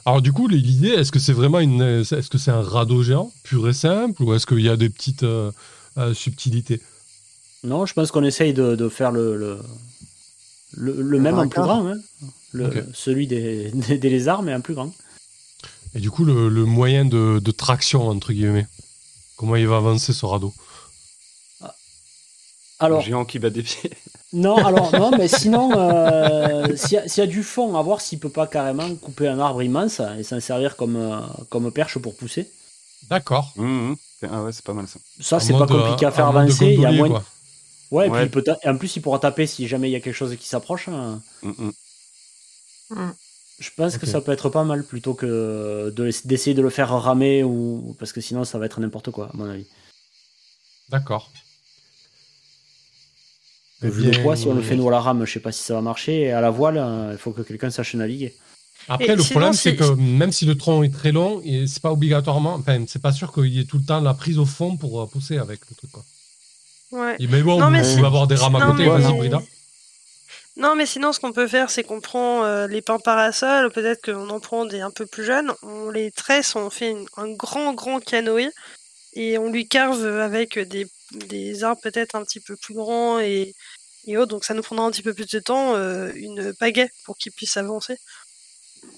Alors 0.06 0.22
du 0.22 0.32
coup, 0.32 0.46
l'idée, 0.46 0.90
est-ce 0.90 1.10
que 1.10 1.18
c'est 1.18 1.32
vraiment 1.32 1.58
une, 1.58 1.82
est-ce 1.82 2.30
que 2.30 2.38
c'est 2.38 2.52
un 2.52 2.62
radeau 2.62 3.02
géant 3.02 3.32
pur 3.42 3.68
et 3.68 3.72
simple, 3.72 4.22
ou 4.22 4.32
est-ce 4.34 4.46
qu'il 4.46 4.60
y 4.60 4.68
a 4.68 4.76
des 4.76 4.88
petites 4.88 5.24
euh, 5.24 5.50
euh, 5.98 6.14
subtilités? 6.14 6.80
Non, 7.64 7.86
je 7.86 7.92
pense 7.92 8.12
qu'on 8.12 8.22
essaye 8.22 8.54
de, 8.54 8.76
de 8.76 8.88
faire 8.88 9.10
le, 9.10 9.36
le, 9.36 9.58
le, 10.76 11.02
le 11.02 11.18
même 11.18 11.36
en 11.38 11.48
plus 11.48 11.60
grand. 11.60 11.88
hein. 11.88 11.98
Le-. 12.52 12.86
Celui 12.94 13.26
des, 13.26 13.70
des, 13.72 13.98
des 13.98 14.08
lézards, 14.10 14.42
mais 14.42 14.54
en 14.54 14.60
plus 14.60 14.74
grand. 14.74 14.94
Et 15.94 15.98
du 16.00 16.10
coup, 16.12 16.24
le, 16.24 16.48
le 16.48 16.64
moyen 16.64 17.04
de, 17.04 17.40
de 17.42 17.50
traction 17.50 18.08
entre 18.08 18.32
guillemets, 18.32 18.68
comment 19.36 19.56
il 19.56 19.66
va 19.66 19.78
avancer 19.78 20.12
ce 20.12 20.24
radeau? 20.24 20.54
Alors, 22.78 23.00
Le 23.00 23.06
géant 23.06 23.24
qui 23.24 23.38
bat 23.40 23.50
des 23.50 23.62
pieds. 23.62 23.90
Non, 24.32 24.56
alors, 24.56 24.92
non, 24.92 25.10
mais 25.16 25.28
sinon, 25.28 25.70
euh, 25.78 26.76
s'il 26.76 26.92
y, 26.94 26.96
a- 26.98 27.08
s'il 27.08 27.22
y 27.22 27.26
a 27.26 27.30
du 27.30 27.42
fond, 27.42 27.76
à 27.76 27.82
voir 27.82 28.00
s'il 28.00 28.18
peut 28.18 28.28
pas 28.28 28.46
carrément 28.46 28.92
couper 28.96 29.28
un 29.28 29.38
arbre 29.38 29.62
immense 29.62 30.00
et 30.18 30.22
s'en 30.24 30.40
servir 30.40 30.76
comme, 30.76 30.96
euh, 30.96 31.20
comme 31.48 31.70
perche 31.70 31.98
pour 31.98 32.14
pousser. 32.16 32.50
D'accord. 33.08 33.52
Hum, 33.56 33.90
hum. 33.90 33.96
Ah 34.30 34.42
ouais, 34.42 34.52
c'est 34.52 34.64
pas 34.64 34.72
mal 34.72 34.88
ça. 34.88 34.98
Ça, 35.20 35.38
c'est 35.40 35.52
pas 35.52 35.66
compliqué 35.66 36.06
à 36.06 36.10
faire 36.10 36.26
avancer. 36.26 36.66
Il 36.66 36.80
y 36.80 36.86
a 36.86 36.92
moins... 36.92 37.08
quoi. 37.08 37.24
Ouais, 37.92 38.06
et 38.06 38.10
puis 38.10 38.18
Ouais. 38.18 38.24
il 38.26 38.30
peut 38.30 38.42
ta- 38.42 38.58
en 38.64 38.76
plus, 38.76 38.96
il 38.96 39.00
pourra 39.02 39.18
taper 39.20 39.46
si 39.46 39.68
jamais 39.68 39.88
il 39.88 39.92
y 39.92 39.96
a 39.96 40.00
quelque 40.00 40.14
chose 40.14 40.34
qui 40.36 40.48
s'approche. 40.48 40.88
hein. 40.88 41.20
Hum. 41.42 41.72
Je 43.58 43.70
pense 43.76 43.96
que 43.96 44.06
ça 44.06 44.20
peut 44.20 44.32
être 44.32 44.48
pas 44.50 44.64
mal 44.64 44.84
plutôt 44.84 45.14
que 45.14 45.90
de- 45.94 46.10
d'essayer 46.24 46.52
de 46.54 46.62
le 46.62 46.70
faire 46.70 46.90
ramer 46.90 47.42
ou 47.44 47.96
parce 47.98 48.12
que 48.12 48.20
sinon 48.20 48.44
ça 48.44 48.58
va 48.58 48.66
être 48.66 48.80
n'importe 48.80 49.10
quoi 49.10 49.26
à 49.26 49.30
mon 49.36 49.48
avis. 49.48 49.66
D'accord. 50.90 51.30
Eh 53.82 53.88
Vu 53.90 54.10
le 54.10 54.22
poids, 54.22 54.36
si 54.36 54.46
on 54.46 54.54
le 54.54 54.62
fait 54.62 54.74
nous 54.76 54.88
à 54.88 54.90
la 54.90 55.00
rame, 55.00 55.24
je 55.26 55.32
sais 55.32 55.40
pas 55.40 55.52
si 55.52 55.62
ça 55.62 55.74
va 55.74 55.82
marcher. 55.82 56.22
Et 56.22 56.32
à 56.32 56.40
la 56.40 56.50
voile, 56.50 56.78
euh, 56.78 57.10
il 57.12 57.18
faut 57.18 57.32
que 57.32 57.42
quelqu'un 57.42 57.70
sache 57.70 57.94
naviguer. 57.94 58.34
Après, 58.88 59.06
Et 59.06 59.16
le 59.16 59.22
sinon, 59.22 59.30
problème, 59.32 59.52
c'est 59.52 59.76
que 59.76 59.84
même 59.94 60.32
si 60.32 60.46
le 60.46 60.56
tronc 60.56 60.82
est 60.82 60.94
très 60.94 61.12
long, 61.12 61.42
c'est 61.66 61.82
pas 61.82 61.92
obligatoirement, 61.92 62.54
enfin, 62.54 62.84
c'est 62.86 63.02
pas 63.02 63.12
sûr 63.12 63.32
qu'il 63.32 63.46
y 63.48 63.60
ait 63.60 63.64
tout 63.64 63.78
le 63.78 63.84
temps 63.84 64.00
la 64.00 64.14
prise 64.14 64.38
au 64.38 64.46
fond 64.46 64.76
pour 64.76 65.02
euh, 65.02 65.06
pousser 65.06 65.38
avec 65.38 65.60
le 65.68 65.74
truc. 65.76 65.90
Quoi. 65.90 66.04
Ouais. 66.92 67.16
Et- 67.18 67.26
Mais 67.26 67.42
bon, 67.42 67.58
Non, 67.60 67.68
mais 67.70 67.82
si- 67.84 67.96
pouvez 67.96 68.06
avoir 68.06 68.26
des 68.26 68.36
rames 68.36 68.54
à 68.56 68.60
Non, 68.60 68.70
côté, 68.72 68.84
mais- 68.84 68.90
vas-y, 68.98 69.12
Brida. 69.12 69.42
Non, 70.56 70.74
mais 70.74 70.86
sinon, 70.86 71.12
ce 71.12 71.20
qu'on 71.20 71.32
peut 71.32 71.48
faire, 71.48 71.68
c'est 71.68 71.82
qu'on 71.82 72.00
prend 72.00 72.44
euh, 72.44 72.66
les 72.66 72.80
pins 72.80 72.98
parasols, 72.98 73.70
peut-être 73.72 74.02
qu'on 74.10 74.30
en 74.30 74.40
prend 74.40 74.64
des 74.64 74.80
un 74.80 74.90
peu 74.90 75.04
plus 75.04 75.24
jeunes, 75.24 75.52
on 75.62 75.90
les 75.90 76.10
tresse, 76.10 76.56
on 76.56 76.70
fait 76.70 76.92
une- 76.92 77.06
un 77.18 77.28
grand, 77.32 77.74
grand 77.74 78.00
canoë, 78.00 78.48
et 79.14 79.36
on 79.36 79.50
lui 79.50 79.68
carve 79.68 80.02
avec 80.06 80.58
des, 80.58 80.86
des 81.12 81.62
arbres 81.64 81.80
peut-être 81.82 82.14
un 82.14 82.22
petit 82.24 82.40
peu 82.40 82.56
plus 82.56 82.74
grands 82.74 83.18
et, 83.20 83.54
et 84.06 84.16
autres, 84.16 84.30
donc 84.32 84.44
ça 84.44 84.54
nous 84.54 84.62
prendra 84.62 84.84
un 84.86 84.90
petit 84.90 85.02
peu 85.02 85.14
plus 85.14 85.26
de 85.28 85.38
temps, 85.38 85.74
euh, 85.74 86.10
une 86.14 86.52
pagaie 86.54 86.90
pour 87.04 87.16
qu'il 87.16 87.32
puisse 87.32 87.56
avancer. 87.56 87.96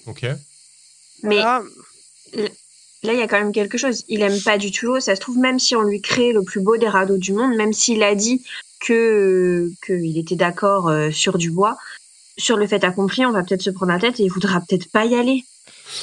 Ok. 0.05 0.25
Mais 1.23 1.37
là, 1.37 1.61
il 3.03 3.13
y 3.13 3.21
a 3.21 3.27
quand 3.27 3.39
même 3.39 3.51
quelque 3.51 3.77
chose. 3.77 4.03
Il 4.07 4.21
aime 4.21 4.39
pas 4.41 4.57
du 4.57 4.71
tout 4.71 4.85
l'eau. 4.87 4.99
Ça 4.99 5.15
se 5.15 5.21
trouve, 5.21 5.37
même 5.37 5.59
si 5.59 5.75
on 5.75 5.81
lui 5.81 6.01
crée 6.01 6.31
le 6.33 6.43
plus 6.43 6.61
beau 6.61 6.77
des 6.77 6.87
radeaux 6.87 7.17
du 7.17 7.33
monde, 7.33 7.55
même 7.55 7.73
s'il 7.73 8.03
a 8.03 8.15
dit 8.15 8.43
que 8.79 9.69
qu'il 9.85 10.17
était 10.17 10.35
d'accord 10.35 10.87
euh, 10.89 11.11
sur 11.11 11.37
du 11.37 11.51
bois, 11.51 11.77
sur 12.37 12.55
le 12.57 12.67
fait 12.67 12.83
accompli, 12.83 13.25
on 13.25 13.31
va 13.31 13.43
peut-être 13.43 13.61
se 13.61 13.69
prendre 13.69 13.91
la 13.91 13.99
tête 13.99 14.19
et 14.19 14.23
il 14.23 14.31
voudra 14.31 14.61
peut-être 14.61 14.89
pas 14.91 15.05
y 15.05 15.15
aller. 15.15 15.43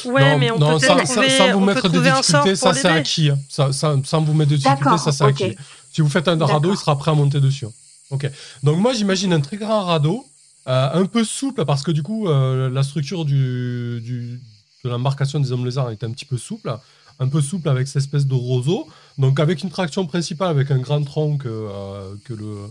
Ouais, 0.04 0.20
non, 0.32 0.38
mais 0.38 0.50
on 0.50 0.58
non, 0.58 0.78
peut 0.78 0.86
sans, 0.86 0.96
trouver, 0.96 1.30
sans 1.30 1.52
vous 1.52 1.56
on 1.58 1.60
peut 1.60 1.66
mettre 1.66 1.88
des 1.88 1.94
trouver 1.94 2.10
un 2.10 2.22
sort 2.22 2.44
difficultés, 2.44 2.56
ça 2.56 2.74
c'est 2.74 2.88
acquis. 2.88 3.30
hein. 3.30 3.38
Ça- 3.48 3.72
ça- 3.72 3.96
sans 4.04 4.20
vous 4.22 4.34
mettre 4.34 4.50
de 4.50 4.56
difficultés, 4.56 4.98
ça 4.98 5.12
c'est 5.12 5.24
acquis. 5.24 5.56
Si 5.96 6.02
vous 6.02 6.10
faites 6.10 6.28
un 6.28 6.36
radeau, 6.44 6.72
il 6.74 6.76
sera 6.76 6.94
prêt 6.98 7.10
à 7.10 7.14
monter 7.14 7.40
dessus. 7.40 7.64
Ok. 8.10 8.30
Donc 8.62 8.76
moi 8.78 8.92
j'imagine 8.92 9.32
un 9.32 9.40
très 9.40 9.56
grand 9.56 9.82
radeau, 9.86 10.26
euh, 10.68 10.90
un 10.92 11.06
peu 11.06 11.24
souple 11.24 11.64
parce 11.64 11.82
que 11.82 11.90
du 11.90 12.02
coup 12.02 12.28
euh, 12.28 12.68
la 12.68 12.82
structure 12.82 13.24
du, 13.24 14.02
du- 14.02 14.38
de 14.84 14.88
l'embarcation 14.90 15.40
des 15.40 15.52
hommes 15.52 15.64
lézards 15.64 15.90
est 15.90 16.04
un 16.04 16.10
petit 16.10 16.26
peu 16.26 16.36
souple, 16.36 16.70
un 17.18 17.28
peu 17.28 17.40
souple 17.40 17.70
avec 17.70 17.88
cette 17.88 18.02
espèce 18.02 18.26
de 18.26 18.34
roseau. 18.34 18.86
Donc 19.16 19.40
avec 19.40 19.62
une 19.62 19.70
traction 19.70 20.04
principale 20.06 20.50
avec 20.50 20.70
un 20.70 20.78
grand 20.78 21.02
tronc 21.02 21.38
que, 21.38 21.48
euh, 21.48 22.14
que 22.26 22.34
le 22.34 22.70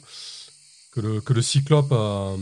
que 0.91 0.99
le, 1.01 1.19
que 1.21 1.33
le 1.33 1.41
cyclope 1.41 1.91
euh, 1.91 2.37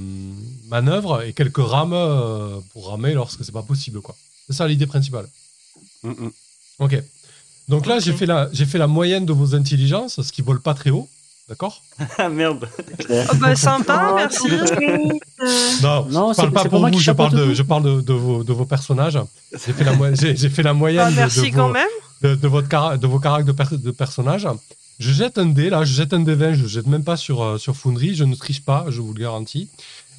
manœuvre 0.68 1.22
et 1.24 1.32
quelques 1.32 1.66
rames 1.76 1.94
euh, 1.94 2.60
pour 2.74 2.90
ramer 2.90 3.14
lorsque 3.14 3.46
c'est 3.46 3.54
pas 3.54 3.64
possible 3.64 4.02
quoi. 4.02 4.16
C'est 4.48 4.54
ça 4.60 4.68
l'idée 4.68 4.86
principale. 4.86 5.28
Hum, 6.04 6.16
hum. 6.20 6.32
Ok. 6.80 7.02
Donc 7.70 7.86
là, 7.86 8.00
j'ai 8.00 8.14
fait, 8.14 8.26
la, 8.26 8.50
j'ai 8.52 8.66
fait 8.66 8.78
la 8.78 8.88
moyenne 8.88 9.26
de 9.26 9.34
vos 9.34 9.56
intelligences, 9.56 10.22
ce 10.22 10.32
qui 10.32 10.42
vole 10.42 10.60
pas 10.62 10.74
très 10.74 10.90
haut. 10.90 11.08
D'accord? 11.50 11.82
Ah 12.18 12.30
merde. 12.30 12.68
Oh, 13.10 13.36
bah, 13.36 13.56
sympa, 13.56 14.10
Oh, 14.12 14.16
merci. 14.16 14.48
Non, 15.82 16.06
Non, 16.10 16.32
je 16.34 16.38
parle 16.38 16.52
pas 16.52 16.66
pour 16.70 16.88
vous, 16.88 17.00
je 17.00 17.12
parle, 17.12 17.36
de, 17.36 17.46
tout. 17.46 17.54
je 17.54 17.64
parle 17.64 17.84
de, 17.84 18.02
de 18.02 18.14
vos, 18.14 18.44
de 18.44 18.54
vos 18.54 18.66
personnages. 18.66 19.20
J'ai 19.52 19.74
fait 19.74 19.84
la, 19.84 19.94
mo- 19.94 20.14
j'ai, 20.16 20.36
j'ai 20.36 20.50
fait 20.50 20.64
la 20.64 20.74
moyenne 20.74 21.04
Bah, 21.06 21.12
de- 21.12 21.16
merci 21.16 21.52
de, 21.52 21.56
quand 21.56 21.68
vos, 21.68 21.74
même. 21.74 21.88
de, 22.22 22.36
de 22.36 22.48
votre 22.48 22.98
de 22.98 23.08
vos 23.08 23.20
caractères 23.20 23.54
de, 23.54 23.58
per- 23.64 23.78
de 23.78 23.92
personnages. 23.92 24.48
Je 25.00 25.12
jette 25.12 25.38
un 25.38 25.48
dé, 25.48 25.70
là, 25.70 25.84
je 25.84 25.94
jette 25.94 26.14
un 26.14 26.20
dé 26.20 26.36
20, 26.36 26.54
je 26.54 26.68
jette 26.68 26.88
même 26.88 27.04
pas 27.04 27.18
sur, 27.18 27.42
euh, 27.44 27.58
sur 27.58 27.76
Foundry, 27.76 28.16
je 28.16 28.24
ne 28.24 28.36
triche 28.36 28.62
pas, 28.62 28.86
je 28.90 29.02
vous 29.02 29.14
le 29.14 29.20
garantis. 29.22 29.68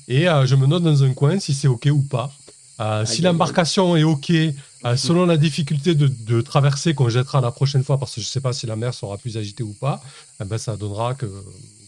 Et 0.08 0.28
euh, 0.28 0.44
je 0.46 0.54
me 0.56 0.66
note 0.66 0.82
dans 0.82 1.02
un 1.04 1.12
coin 1.14 1.38
si 1.40 1.54
c'est 1.54 1.68
OK 1.68 1.88
ou 1.90 2.02
pas. 2.02 2.30
Euh, 2.80 3.06
si 3.06 3.22
l'embarcation 3.22 3.96
est 3.96 4.02
OK, 4.02 4.30
euh, 4.84 4.96
selon 4.96 5.24
la 5.26 5.36
difficulté 5.36 5.94
de, 5.94 6.06
de 6.08 6.40
traverser 6.40 6.94
qu'on 6.94 7.08
jettera 7.08 7.40
la 7.40 7.50
prochaine 7.50 7.82
fois, 7.84 7.98
parce 7.98 8.14
que 8.14 8.20
je 8.20 8.26
ne 8.26 8.30
sais 8.30 8.40
pas 8.40 8.52
si 8.52 8.66
la 8.66 8.76
mer 8.76 8.92
sera 8.92 9.16
plus 9.18 9.36
agitée 9.36 9.62
ou 9.62 9.72
pas, 9.72 10.02
eh 10.40 10.44
ben, 10.44 10.58
ça 10.58 10.76
donnera 10.76 11.14
que, 11.14 11.26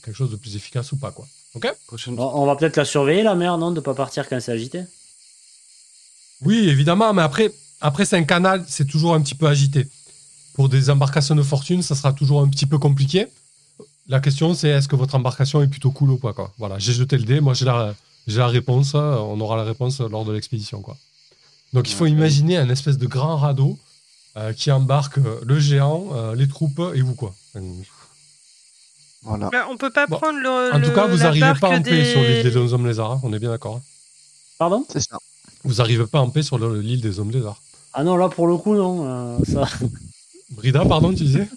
quelque 0.02 0.16
chose 0.16 0.30
de 0.30 0.36
plus 0.36 0.56
efficace 0.56 0.92
ou 0.92 0.96
pas. 0.96 1.10
Quoi. 1.10 1.26
OK? 1.54 1.66
Prochaine 1.86 2.18
On 2.18 2.42
on 2.42 2.46
va 2.46 2.56
peut-être 2.56 2.76
la 2.76 2.84
surveiller 2.84 3.22
la 3.22 3.34
mer, 3.34 3.58
non, 3.58 3.70
de 3.70 3.80
pas 3.80 3.94
partir 3.94 4.28
quand 4.28 4.40
c'est 4.40 4.52
agité? 4.52 4.84
Oui, 6.42 6.68
évidemment, 6.68 7.12
mais 7.12 7.22
après, 7.22 7.52
après 7.80 8.04
c'est 8.04 8.16
un 8.16 8.24
canal, 8.24 8.64
c'est 8.68 8.86
toujours 8.86 9.14
un 9.14 9.20
petit 9.20 9.34
peu 9.34 9.46
agité. 9.46 9.88
Pour 10.54 10.68
des 10.68 10.88
embarcations 10.90 11.34
de 11.34 11.42
fortune, 11.42 11.82
ça 11.82 11.94
sera 11.94 12.12
toujours 12.12 12.40
un 12.40 12.48
petit 12.48 12.66
peu 12.66 12.78
compliqué. 12.78 13.26
La 14.08 14.20
question, 14.20 14.54
c'est 14.54 14.68
est-ce 14.68 14.88
que 14.88 14.96
votre 14.96 15.14
embarcation 15.14 15.62
est 15.62 15.68
plutôt 15.68 15.90
cool 15.90 16.10
ou 16.10 16.18
pas 16.18 16.32
quoi? 16.32 16.52
Voilà, 16.58 16.78
j'ai 16.78 16.92
jeté 16.92 17.18
le 17.18 17.24
dé, 17.24 17.40
moi 17.40 17.54
j'ai 17.54 17.64
la, 17.64 17.94
j'ai 18.26 18.38
la 18.38 18.48
réponse, 18.48 18.94
on 18.94 19.40
aura 19.40 19.56
la 19.56 19.64
réponse 19.64 20.00
lors 20.00 20.24
de 20.24 20.32
l'expédition. 20.32 20.80
quoi. 20.80 20.96
Donc 21.72 21.88
il 21.90 21.94
faut 21.94 22.04
Ouais. 22.04 22.10
imaginer 22.10 22.56
un 22.56 22.68
espèce 22.70 22.98
de 22.98 23.06
grand 23.06 23.36
radeau 23.36 23.78
euh, 24.36 24.52
qui 24.52 24.70
embarque 24.70 25.18
euh, 25.18 25.40
le 25.44 25.58
géant, 25.58 26.08
euh, 26.12 26.34
les 26.34 26.48
troupes 26.48 26.80
et 26.94 27.00
vous. 27.02 27.14
quoi. 27.14 27.34
Voilà. 29.22 29.48
Bah, 29.50 29.66
on 29.70 29.76
peut 29.76 29.90
pas 29.90 30.06
Bon. 30.06 30.18
prendre 30.18 30.38
le. 30.38 30.72
En 30.72 30.80
tout 30.80 30.88
le- 30.90 30.94
cas, 30.94 31.06
vous 31.06 31.16
n'arrivez 31.18 31.52
pas 31.60 31.68
en 31.70 31.82
paix 31.82 32.04
sur 32.12 32.20
l'île 32.22 32.42
des 32.52 32.72
hommes 32.72 32.86
lézards, 32.86 33.20
on 33.24 33.32
est 33.32 33.38
bien 33.38 33.50
d'accord. 33.50 33.76
hein. 33.76 33.82
Pardon? 34.58 34.84
C'est 34.90 35.00
ça. 35.00 35.18
Vous 35.64 35.80
arrivez 35.80 36.06
pas 36.06 36.20
en 36.20 36.30
paix 36.30 36.42
sur 36.42 36.58
le- 36.58 36.80
l'île 36.80 37.00
des 37.00 37.18
hommes 37.18 37.30
lézards. 37.32 37.60
Ah 37.92 38.04
non, 38.04 38.16
là 38.16 38.28
pour 38.28 38.46
le 38.46 38.56
coup, 38.56 38.74
non. 38.74 39.04
euh, 39.04 39.38
ça... 39.50 39.68
Brida, 40.50 40.84
pardon, 40.84 41.10
tu 41.10 41.24
disais? 41.24 41.48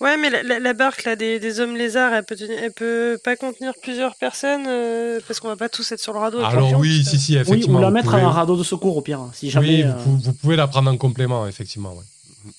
Ouais, 0.00 0.18
mais 0.18 0.28
la, 0.28 0.42
la- 0.42 0.58
la 0.58 0.72
barque 0.74 1.04
là 1.04 1.16
des, 1.16 1.40
des 1.40 1.60
hommes 1.60 1.74
lézards, 1.74 2.12
elle 2.12 2.24
peut, 2.24 2.34
tenir- 2.36 2.58
elle 2.62 2.72
peut 2.72 3.18
pas 3.24 3.34
contenir 3.34 3.72
plusieurs 3.82 4.14
personnes 4.16 4.64
euh, 4.66 5.20
parce 5.26 5.40
qu'on 5.40 5.48
va 5.48 5.56
pas 5.56 5.70
tous 5.70 5.90
être 5.92 6.00
sur 6.00 6.12
le 6.12 6.18
radeau. 6.18 6.38
avec 6.40 6.50
Alors 6.52 6.78
oui, 6.78 7.02
si, 7.02 7.18
si, 7.18 7.32
Oui, 7.32 7.38
effectivement. 7.38 7.78
ou 7.78 7.82
la 7.82 7.90
mettre 7.90 8.10
pouvez- 8.10 8.20
à 8.22 8.26
un 8.26 8.30
radeau 8.30 8.56
de 8.56 8.62
secours 8.64 8.96
au 8.98 9.00
pire, 9.00 9.20
hein, 9.20 9.30
si 9.34 9.48
jamais. 9.48 9.66
Oui, 9.66 9.82
euh, 9.84 9.92
vous, 10.04 10.16
pou- 10.18 10.22
vous 10.22 10.32
pouvez 10.34 10.56
la 10.56 10.66
prendre 10.66 10.90
en 10.90 10.96
complément, 10.98 11.46
effectivement. 11.46 11.94
ouais. 11.94 12.52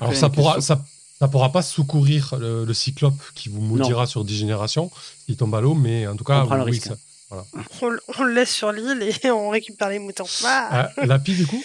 Alors 0.00 0.14
ça 0.14 0.28
pourra, 0.28 0.60
ça, 0.60 0.80
ça 1.18 1.26
pourra 1.26 1.50
pas 1.50 1.62
secourir 1.62 2.36
le, 2.38 2.64
le 2.64 2.74
cyclope 2.74 3.18
qui 3.34 3.48
vous 3.48 3.60
maudira 3.60 4.06
sur 4.06 4.24
10 4.24 4.36
générations 4.36 4.90
s'il 5.26 5.36
tombe 5.36 5.52
à 5.56 5.60
l'eau, 5.60 5.74
mais 5.74 6.06
en 6.06 6.14
tout 6.14 6.22
cas, 6.24 6.42
On 6.42 6.46
prend 6.46 6.54
le 6.56 6.64
oui, 6.64 6.70
risque. 6.72 6.86
ça- 6.86 6.96
on, 7.82 8.22
le 8.24 8.32
laisse 8.32 8.52
sur 8.54 8.70
l'île 8.70 9.08
et 9.24 9.30
on 9.32 9.48
récupère 9.50 9.88
les 9.88 9.98
moutons. 9.98 10.24
Ah 10.44 10.90
Ah, 10.96 11.04
Lapi, 11.06 11.34
du 11.34 11.46
coup? 11.48 11.62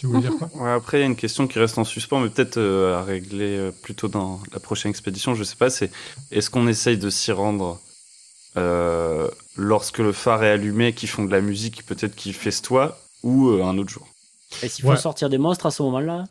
Tu 0.00 0.06
voulais 0.06 0.22
dire 0.22 0.34
quoi 0.38 0.48
Ouais, 0.54 0.70
après, 0.70 0.96
il 0.96 1.00
y 1.00 1.04
a 1.04 1.06
une 1.06 1.14
question 1.14 1.46
qui 1.46 1.58
reste 1.58 1.76
en 1.76 1.84
suspens, 1.84 2.20
mais 2.20 2.30
peut-être 2.30 2.56
euh, 2.56 2.98
à 2.98 3.04
régler 3.04 3.58
euh, 3.58 3.70
plutôt 3.70 4.08
dans 4.08 4.40
la 4.50 4.58
prochaine 4.58 4.88
expédition. 4.88 5.34
Je 5.34 5.44
sais 5.44 5.56
pas, 5.56 5.68
c'est 5.68 5.90
est-ce 6.30 6.48
qu'on 6.48 6.66
essaye 6.68 6.96
de 6.96 7.10
s'y 7.10 7.32
rendre 7.32 7.78
euh, 8.56 9.28
lorsque 9.56 9.98
le 9.98 10.12
phare 10.12 10.42
est 10.42 10.50
allumé, 10.50 10.94
qui 10.94 11.06
font 11.06 11.24
de 11.26 11.30
la 11.30 11.42
musique, 11.42 11.84
peut-être 11.84 12.16
qui 12.16 12.32
festoient, 12.32 12.98
ou 13.22 13.48
euh, 13.50 13.62
un 13.62 13.76
autre 13.76 13.90
jour? 13.90 14.08
Et 14.62 14.68
s'il 14.70 14.84
faut 14.84 14.90
Ouais. 14.90 14.96
sortir 14.96 15.28
des 15.28 15.36
monstres 15.38 15.66
à 15.66 15.70
ce 15.70 15.82
moment-là? 15.82 16.24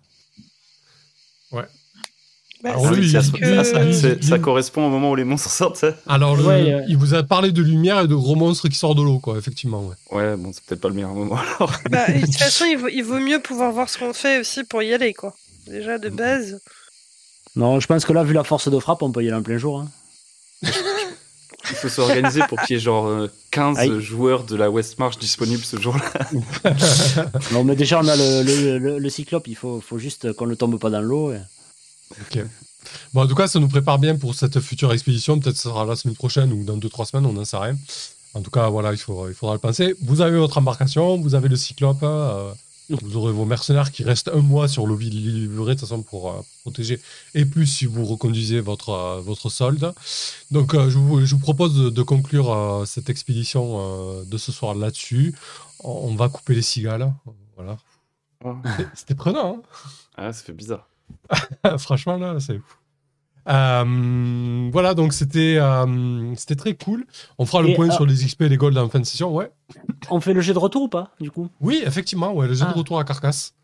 Bah, 2.61 2.72
Alors 2.72 2.91
que- 2.91 4.19
Ah, 4.19 4.22
ça, 4.22 4.38
correspond 4.40 4.86
au 4.88 4.90
moment 4.90 5.11
où 5.11 5.15
les 5.15 5.23
monstres 5.23 5.49
sortent. 5.49 5.77
ça 5.77 5.95
Alors, 6.07 6.36
le- 6.36 6.44
Ouais, 6.44 6.73
euh. 6.73 6.81
il 6.90 6.98
vous 6.98 7.14
a 7.14 7.23
parlé 7.23 7.52
de 7.53 7.61
lumière 7.61 8.02
et 8.02 8.07
de 8.07 8.15
gros 8.15 8.36
monstres 8.36 8.68
qui 8.68 8.76
sortent 8.77 8.98
de 8.98 9.02
l'eau, 9.03 9.19
quoi, 9.19 9.38
effectivement. 9.38 9.81
Ouais. 10.11 10.18
Ouais, 10.18 10.36
bon, 10.36 10.52
c'est 10.53 10.64
peut-être 10.65 10.81
pas 10.81 10.90
le 10.90 10.95
meilleur 10.95 11.14
moment 11.14 11.38
alors. 11.57 11.72
Bah, 11.90 12.07
de 12.07 12.19
toute 12.19 12.36
façon, 12.36 12.65
il 12.65 12.77
vaut, 12.77 12.90
il 12.90 13.02
vaut 13.03 13.19
mieux 13.19 13.41
pouvoir 13.41 13.72
voir 13.72 13.88
ce 13.90 13.98
qu'on 13.98 14.11
fait 14.14 14.40
aussi 14.41 14.64
pour 14.65 14.84
y 14.84 14.94
aller, 14.94 15.14
quoi. 15.14 15.34
Déjà, 15.68 15.98
de 15.98 16.10
base. 16.10 16.60
Non, 17.56 17.80
je 17.80 17.88
pense 17.88 18.03
que 18.03 18.11
là, 18.14 18.23
vu 18.23 18.34
la 18.34 18.44
force 18.44 18.69
de 18.69 18.80
frappe, 18.80 19.02
on 19.03 19.11
peut 19.11 19.23
y 19.23 19.27
aller 19.27 19.38
en 19.38 19.41
plein 19.44 19.57
jour. 19.57 19.80
hein. 19.80 19.90
Il 21.72 21.76
faut 21.76 21.90
s'organiser 21.90 22.41
pour 22.49 22.60
qu'il 22.61 22.76
y 22.76 22.80
ait 22.80 22.81
genre 22.81 23.07
euh, 23.07 23.27
15 23.52 23.77
Aïe. 23.77 24.02
joueurs 24.02 24.44
de 24.44 24.56
la 24.56 24.72
West 24.72 24.98
March 24.98 25.18
disponibles 25.19 25.64
ce 25.64 25.77
jour-là. 25.80 26.03
Non, 27.52 27.64
mais 27.64 27.76
déjà, 27.76 27.99
on 28.02 28.07
a 28.07 28.15
le, 28.15 28.44
le, 28.44 28.77
le- 28.80 28.98
le 28.99 29.10
cyclope, 29.10 29.48
il 29.48 29.56
faut, 29.56 29.80
faut 29.80 29.98
juste 29.99 30.34
qu'on 30.34 30.48
ne 30.48 30.56
tombe 30.56 30.80
pas 30.80 30.90
dans 30.90 31.02
l'eau. 31.02 31.31
et- 31.31 31.38
Bon, 33.14 33.23
en 33.23 33.27
tout 33.27 33.36
cas, 33.36 33.48
ça 33.48 33.60
nous 33.60 33.68
prépare 33.68 33.99
bien 33.99 34.15
pour 34.15 34.34
cette 34.36 34.60
future 34.60 34.91
expédition. 34.94 35.40
Peut-être 35.40 35.57
ce 35.57 35.64
sera 35.64 35.86
la 35.86 35.95
semaine 35.95 36.15
prochaine 36.15 36.52
ou 36.53 36.64
dans 36.64 36.77
2-3 36.77 37.06
semaines, 37.06 37.26
on 37.26 37.34
n'en 37.34 37.45
sait 37.45 37.57
rien. 37.57 37.76
En 38.34 38.41
tout 38.41 38.52
cas, 38.52 38.69
voilà, 38.69 38.91
il, 38.94 38.98
faut, 38.98 39.27
il 39.27 39.34
faudra 39.34 39.56
le 39.56 39.60
penser. 39.60 39.95
Vous 40.02 40.22
avez 40.22 40.38
votre 40.38 40.57
embarcation, 40.60 41.18
vous 41.19 41.36
avez 41.36 41.49
le 41.49 41.56
cyclope, 41.56 41.99
euh, 42.03 42.52
vous 42.90 43.18
aurez 43.18 43.31
vos 43.34 43.45
mercenaires 43.45 43.91
qui 43.91 44.03
restent 44.03 44.30
un 44.30 44.41
mois 44.41 44.68
sur 44.68 44.88
le 44.88 44.95
l'île 44.95 45.41
livrée, 45.41 45.76
de 45.76 45.80
toute 45.80 45.88
façon, 45.88 46.02
pour 46.03 46.31
euh, 46.31 46.41
protéger, 46.61 46.99
et 47.36 47.45
plus 47.45 47.65
si 47.68 47.86
vous 47.86 48.06
reconduisez 48.06 48.61
votre, 48.61 48.90
euh, 48.90 49.19
votre 49.22 49.49
solde. 49.49 49.94
Donc, 50.52 50.73
euh, 50.73 50.90
je, 50.90 50.98
vous, 50.98 51.26
je 51.26 51.36
vous 51.36 51.41
propose 51.41 51.76
de, 51.76 51.90
de 51.90 52.02
conclure 52.02 52.52
euh, 52.53 52.86
cette 52.86 53.10
expédition 53.10 53.77
euh, 53.80 54.23
de 54.26 54.38
ce 54.38 54.52
soir 54.52 54.73
là-dessus. 54.73 55.36
On, 55.84 55.91
on 56.11 56.15
va 56.15 56.30
couper 56.30 56.56
les 56.56 56.61
cigales. 56.64 57.14
Voilà. 57.56 57.77
C'était- 58.77 58.88
C'était 58.95 59.15
prenant, 59.15 59.57
hein 59.57 59.61
Ah, 60.18 60.34
ça 60.34 60.44
fait 60.44 60.53
bizarre. 60.53 60.89
Franchement, 61.77 62.18
là, 62.18 62.40
c'est 62.40 62.57
ouf. 62.57 62.77
Euh, 63.48 64.69
voilà, 64.72 64.94
donc 64.94 65.11
c'était 65.14 65.57
euh, 65.57 66.36
c'était 66.36 66.56
très 66.56 66.76
cool. 66.76 67.06
On 67.40 67.45
fera 67.45 67.64
le 67.64 67.69
Et, 67.69 67.76
point 67.76 67.88
euh, 67.90 67.91
sur 67.91 68.06
les 68.06 68.14
XP 68.14 68.41
et 68.44 68.49
les 68.49 68.57
golds 68.57 68.77
en 68.77 68.90
fin 68.90 68.99
de 68.99 69.06
session, 69.06 69.34
ouais. 69.34 69.52
On 70.11 70.19
fait 70.22 70.34
le 70.34 70.41
jet 70.41 70.53
de 70.53 70.60
retour 70.60 70.84
ou 70.84 70.88
pas, 70.90 71.11
du 71.19 71.31
coup? 71.31 71.49
Oui, 71.61 71.81
effectivement, 71.86 72.31
ouais, 72.34 72.48
le 72.48 72.53
jeu 72.53 72.65
Ah. 72.68 72.73
de 72.73 72.77
retour 72.77 72.99
à 72.99 73.03
carcasse. 73.03 73.56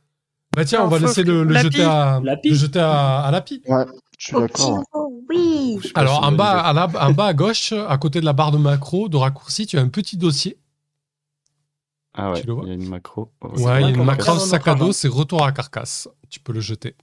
Bah 0.56 0.66
tiens, 0.66 0.80
Ah, 0.82 0.86
on 0.86 0.88
va 0.88 0.98
faut- 1.00 1.06
laisser 1.06 1.24
le, 1.24 1.44
le 1.44 1.56
jeter 1.58 1.84
à, 1.84 2.20
Lapi. 2.24 2.50
le 2.50 2.56
jeter 2.56 2.80
à, 2.80 3.20
à 3.22 3.32
Lapi. 3.32 3.62
Ouais, 3.68 3.86
je 4.18 4.26
suis 4.26 4.36
d'accord. 4.36 4.84
oui. 5.30 5.80
Alors, 5.94 6.24
en 6.24 6.32
bas, 6.32 6.62
à 6.62 6.74
la- 6.74 6.88
en 7.08 7.12
bas 7.12 7.26
à 7.28 7.34
gauche, 7.34 7.72
à 7.74 7.98
côté 7.98 8.22
de 8.22 8.26
la 8.26 8.34
barre 8.34 8.52
de 8.52 8.58
macro, 8.58 9.08
de 9.10 9.18
raccourci, 9.18 9.68
tu 9.68 9.78
as 9.78 9.82
un 9.82 9.90
petit 9.90 10.18
dossier. 10.18 10.58
Ah 12.14 12.32
ouais, 12.32 12.42
tu 12.42 12.48
le 12.48 12.54
vois 12.54 12.64
il 12.64 12.70
y 12.70 12.72
a 12.72 12.76
une 12.76 12.88
macro. 12.90 13.30
Oh, 13.42 13.48
Ouais, 13.60 13.82
il 13.82 13.84
y 13.84 13.86
a 13.86 13.90
une 13.90 14.04
macro 14.04 14.40
sac 14.40 14.68
à 14.68 14.74
dos, 14.76 14.94
c'est 14.94 15.10
retour 15.10 15.44
à 15.46 15.52
carcasse. 15.52 16.08
Tu 16.30 16.40
peux 16.40 16.54
le 16.54 16.62
jeter. 16.62 16.96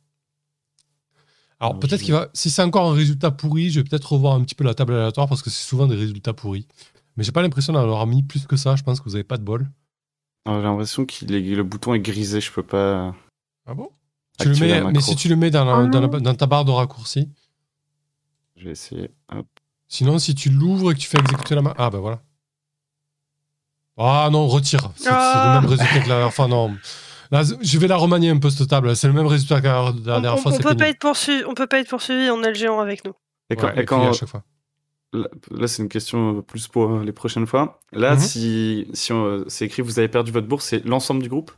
Alors 1.63 1.79
peut-être 1.79 2.01
je- 2.01 2.05
qu'il 2.05 2.13
va, 2.15 2.29
si 2.35 2.51
c'est 2.51 2.63
encore 2.63 2.91
un 2.91 2.95
résultat 2.95 3.31
pourri, 3.31 3.71
je 3.71 3.81
vais 3.81 3.85
peut-être 3.89 4.13
revoir 4.13 4.35
un 4.35 4.43
petit 4.43 4.55
peu 4.57 4.65
la 4.65 4.75
table 4.75 4.95
aléatoire 4.95 5.29
parce 5.29 5.43
que 5.43 5.49
c'est 5.51 5.65
souvent 5.65 5.87
des 5.87 5.95
résultats 5.97 6.33
pourris. 6.35 6.67
Mais 7.17 7.25
j'ai 7.25 7.31
pas 7.33 7.41
l'impression 7.43 7.73
d'en 7.73 7.81
avoir 7.81 8.07
mis 8.07 8.23
plus 8.23 8.47
que 8.47 8.57
ça. 8.57 8.75
Je 8.77 8.83
pense 8.83 8.99
que 9.01 9.05
vous 9.05 9.15
avez 9.15 9.23
pas 9.25 9.37
de 9.37 9.45
bol. 9.45 9.71
Alors, 10.45 10.59
J'ai 10.61 10.67
l'impression 10.67 11.07
que 11.07 11.25
le 11.27 11.63
bouton 11.63 11.95
est 11.95 12.01
grisé, 12.01 12.41
je 12.41 12.51
peux 12.51 12.63
pas. 12.65 13.15
Ah 13.67 13.75
bon? 13.75 13.91
Tu 14.41 14.49
le 14.49 14.57
mets, 14.57 14.93
Mais 14.93 15.01
si 15.01 15.15
tu 15.15 15.29
le 15.29 15.37
mets 15.37 15.51
dans, 15.51 15.65
la- 15.65 15.79
Oh 15.85 15.87
dans, 15.87 16.01
la- 16.01 16.09
non. 16.09 16.19
dans 16.21 16.35
ta 16.35 16.47
barre 16.47 16.65
de 16.65 16.73
raccourci. 16.73 17.29
Je 18.57 18.65
vais 18.65 18.71
essayer. 18.73 19.11
Hop. 19.33 19.47
Sinon, 19.89 20.19
si 20.19 20.35
tu 20.35 20.49
l'ouvres 20.51 20.91
et 20.91 20.95
que 20.95 21.01
tu 21.01 21.07
fais 21.07 21.19
exécuter 21.21 21.55
la 21.55 21.63
main. 21.63 21.75
Ah 21.79 21.91
bah 21.91 21.99
voilà. 21.99 22.23
Ah 23.99 24.29
non, 24.33 24.49
retire. 24.49 24.91
C'est 24.97 25.05
c'est 25.05 25.11
Ah. 25.13 25.55
le 25.57 25.61
même 25.61 25.71
résultat 25.71 25.95
que 26.01 26.09
la 26.09 26.15
dernière 26.17 26.33
fois. 26.35 26.49
Non. 26.49 26.75
Là, 27.33 27.43
je 27.63 27.79
vais 27.79 27.89
la 27.89 27.97
remanier 27.97 28.29
un 28.31 28.37
peu 28.39 28.51
cette 28.51 28.69
table. 28.69 28.95
C'est 28.95 29.07
le 29.09 29.15
même 29.15 29.27
résultat 29.27 29.61
que 29.61 29.67
la 29.67 29.93
dernière 29.93 30.35
on- 30.35 30.37
fois. 30.37 30.53
on 30.53 30.59
peut 30.59 30.75
pas 30.77 30.89
être 30.89 30.99
poursuivi, 30.99 31.43
on 31.47 31.55
peut 31.55 31.67
pas 31.67 31.81
être 31.81 31.89
poursuivi, 31.89 32.31
on 32.31 32.43
a 32.45 32.49
le 32.49 32.55
géant 32.55 32.79
avec 32.79 33.05
nous. 33.05 33.15
Et 33.51 33.57
quand, 33.57 33.69
Ouais, 33.69 33.83
et 33.83 33.85
quand- 33.87 34.11
à 34.11 34.13
chaque 34.13 34.29
fois. 34.29 34.45
là, 35.15 35.27
là, 35.51 35.67
c'est 35.67 35.83
une 35.83 35.89
question 35.89 36.43
plus 36.43 36.69
pour 36.69 36.91
euh, 36.93 37.03
les 37.05 37.13
prochaines 37.13 37.47
fois. 37.47 37.81
Là, 37.93 38.15
Mhm. 38.15 38.21
si, 38.21 38.87
si 38.93 39.13
on- 39.13 39.45
c'est 39.49 39.65
écrit 39.65 39.81
vous 39.83 39.99
avez 39.99 40.09
perdu 40.09 40.31
votre 40.31 40.47
bourse, 40.47 40.67
c'est 40.67 40.85
l'ensemble 40.85 41.23
du 41.23 41.29
groupe? 41.31 41.51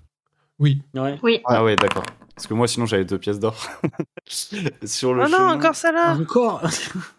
Oui. 0.61 0.81
Ouais. 0.95 1.19
Oui. 1.25 1.41
Ah 1.45 1.65
ouais, 1.65 1.75
d'accord. 1.75 2.05
Parce 2.37 2.47
que 2.47 2.55
moi, 2.55 2.67
sinon, 2.69 2.87
j'avais 2.87 3.05
deux 3.05 3.19
pièces 3.19 3.41
d'or. 3.41 3.57
Sur 4.85 5.15
le 5.15 5.25
Oh 5.25 5.29
non, 5.29 5.51
encore 5.51 5.75
ça 5.75 5.91
là 5.93 6.15
Encore? 6.17 6.63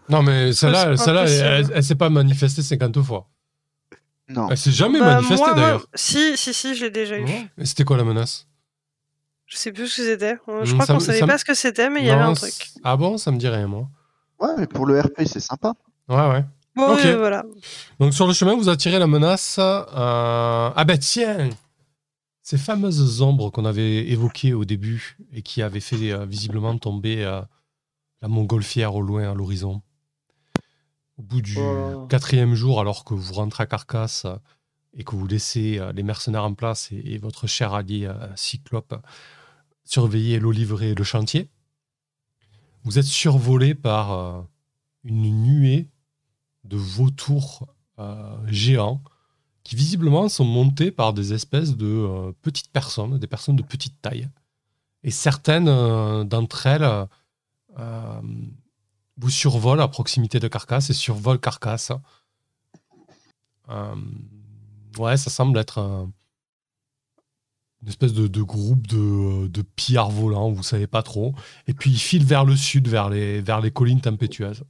Non, 0.10 0.24
mais 0.24 0.54
celle-là, 0.54 0.96
celle-là, 0.98 1.26
elle, 1.28 1.66
elle, 1.66 1.72
elle 1.76 1.84
s'est 1.84 1.96
pas 1.96 2.10
manifestée 2.10 2.62
50 2.62 3.02
fois. 3.02 3.28
Non. 4.28 4.50
Elle 4.50 4.58
s'est 4.58 4.72
jamais 4.72 5.00
Bah, 5.00 5.16
manifestée 5.16 5.54
d'ailleurs. 5.56 5.86
Si, 5.94 6.36
si, 6.38 6.54
si, 6.54 6.76
je 6.76 6.86
l'ai 6.86 6.90
déjà 6.92 7.18
eu. 7.18 7.24
Ouais. 7.26 7.48
Et 7.60 7.66
c'était 7.66 7.84
quoi 7.84 7.96
la 7.98 8.04
menace? 8.04 8.48
Je 9.46 9.58
sais 9.58 9.72
plus 9.72 9.88
ce 9.88 9.98
que 9.98 10.04
c'était. 10.08 10.38
Euh, 10.50 10.66
Je 10.66 10.74
crois 10.74 10.88
qu'on 10.88 11.00
savait 11.00 11.20
pas 11.20 11.38
ce 11.38 11.46
que 11.46 11.54
c'était, 11.54 11.90
mais 11.90 12.00
il 12.02 12.08
y 12.08 12.10
avait 12.10 12.24
un 12.24 12.34
truc. 12.34 12.70
Ah 12.84 12.98
bon, 12.98 13.18
ça 13.20 13.32
me 13.32 13.38
dit 13.38 13.48
rien, 13.48 13.68
moi. 13.68 13.88
Ouais, 14.40 14.50
mais 14.58 14.66
pour 14.68 14.86
le 14.88 15.00
RP, 15.00 15.22
c'est 15.28 15.40
sympa. 15.40 15.74
Ouais, 16.10 16.16
ouais. 16.30 16.44
Bon, 16.76 16.96
oui, 16.96 17.14
voilà. 17.16 17.46
Donc 18.00 18.14
sur 18.14 18.28
le 18.28 18.34
chemin, 18.34 18.56
vous 18.56 18.68
attirez 18.68 19.00
la 19.00 19.08
menace. 19.08 19.58
euh, 19.60 19.84
Ah 19.96 20.84
ben 20.86 20.98
tiens 20.98 21.50
Ces 22.42 22.58
fameuses 22.58 23.22
ombres 23.22 23.50
qu'on 23.52 23.64
avait 23.66 24.10
évoquées 24.10 24.54
au 24.54 24.66
début 24.66 25.16
et 25.32 25.42
qui 25.42 25.62
avaient 25.62 25.80
fait 25.80 26.12
euh, 26.12 26.26
visiblement 26.26 26.78
tomber 26.78 27.24
euh, 27.24 27.42
la 28.22 28.28
montgolfière 28.28 28.94
au 28.96 29.02
loin, 29.02 29.32
à 29.32 29.34
l'horizon. 29.36 29.82
Au 31.18 31.24
bout 31.24 31.42
du 31.42 31.58
Oh. 31.58 32.08
quatrième 32.08 32.56
jour, 32.56 32.80
alors 32.80 33.06
que 33.06 33.14
vous 33.14 33.34
rentrez 33.34 33.64
à 33.64 33.66
Carcasse 33.68 34.26
euh, 34.26 34.36
et 34.94 35.04
que 35.04 35.16
vous 35.16 35.28
laissez 35.28 35.78
euh, 35.80 35.92
les 35.94 36.04
mercenaires 36.04 36.44
en 36.44 36.54
place 36.54 36.92
et, 36.92 37.02
et 37.14 37.18
votre 37.18 37.48
cher 37.48 37.74
allié 37.74 38.06
euh, 38.06 38.36
Cyclope 38.36 38.96
surveiller 39.84 40.40
l'oliverie 40.40 40.88
et 40.88 40.96
le 40.96 41.04
chantier, 41.04 41.48
vous 42.84 42.98
êtes 42.98 43.06
survolé 43.06 43.76
par 43.76 44.46
une 45.04 45.44
nuée 45.44 45.88
de 46.64 46.78
vautours 46.78 47.68
euh, 48.00 48.36
géants 48.48 49.02
qui 49.64 49.76
visiblement 49.76 50.28
sont 50.30 50.46
montés 50.46 50.92
par 50.92 51.14
des 51.14 51.34
espèces 51.34 51.76
de 51.78 51.86
euh, 51.86 52.32
petites 52.42 52.72
personnes, 52.72 53.18
des 53.18 53.28
personnes 53.28 53.56
de 53.56 53.64
petite 53.64 54.02
taille. 54.02 54.28
Et 55.04 55.12
certaines 55.12 55.68
euh, 55.68 56.24
d'entre 56.24 56.66
elles 56.68 57.08
vous 59.18 59.30
survolent 59.30 59.82
à 59.82 59.88
proximité 59.88 60.40
de 60.40 60.48
Carcasse 60.48 60.90
et 60.90 60.94
survolent 60.94 61.40
Carcasse. 61.40 61.92
Euh, 63.70 63.96
ouais, 64.98 65.18
ça 65.18 65.30
semble 65.30 65.58
être 65.58 65.80
un- 65.80 66.12
une 67.82 67.90
espèce 67.90 68.14
de, 68.14 68.28
de 68.28 68.42
groupe 68.42 68.88
de, 68.88 69.48
de 69.48 69.62
pillards 69.62 70.10
volants, 70.10 70.52
vous 70.52 70.64
savez 70.64 70.88
pas 70.88 71.04
trop. 71.04 71.36
Et 71.68 71.74
puis 71.74 71.92
ils 71.92 72.00
filent 72.00 72.26
vers 72.26 72.44
le 72.44 72.56
sud, 72.56 72.88
vers 72.88 73.10
les, 73.10 73.42
vers 73.42 73.62
les 73.62 73.72
collines 73.72 74.02
tempétueuses. 74.02 74.64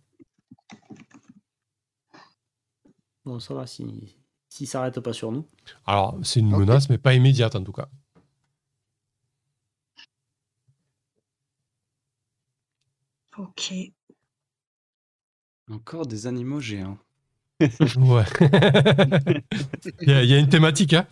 Bon, 3.23 3.39
ça 3.39 3.53
va, 3.53 3.65
si, 3.65 4.15
si 4.49 4.65
ça 4.65 4.73
s'arrête 4.73 4.99
pas 4.99 5.13
sur 5.13 5.31
nous. 5.31 5.47
Alors, 5.85 6.17
c'est 6.23 6.39
une 6.41 6.49
menace, 6.55 6.89
mais 6.89 6.97
pas 6.97 7.13
immédiate 7.15 7.55
en 7.55 7.63
tout 7.63 7.71
cas. 7.71 7.87
Ok. 13.37 13.73
Encore 15.71 16.05
des 16.05 16.27
animaux 16.27 16.59
géants. 16.59 16.97
Ouais. 17.59 18.23
il, 20.01 20.09
y 20.09 20.11
a, 20.13 20.23
il 20.23 20.29
y 20.29 20.33
a 20.33 20.37
une 20.37 20.49
thématique, 20.49 20.93
hein 20.93 21.07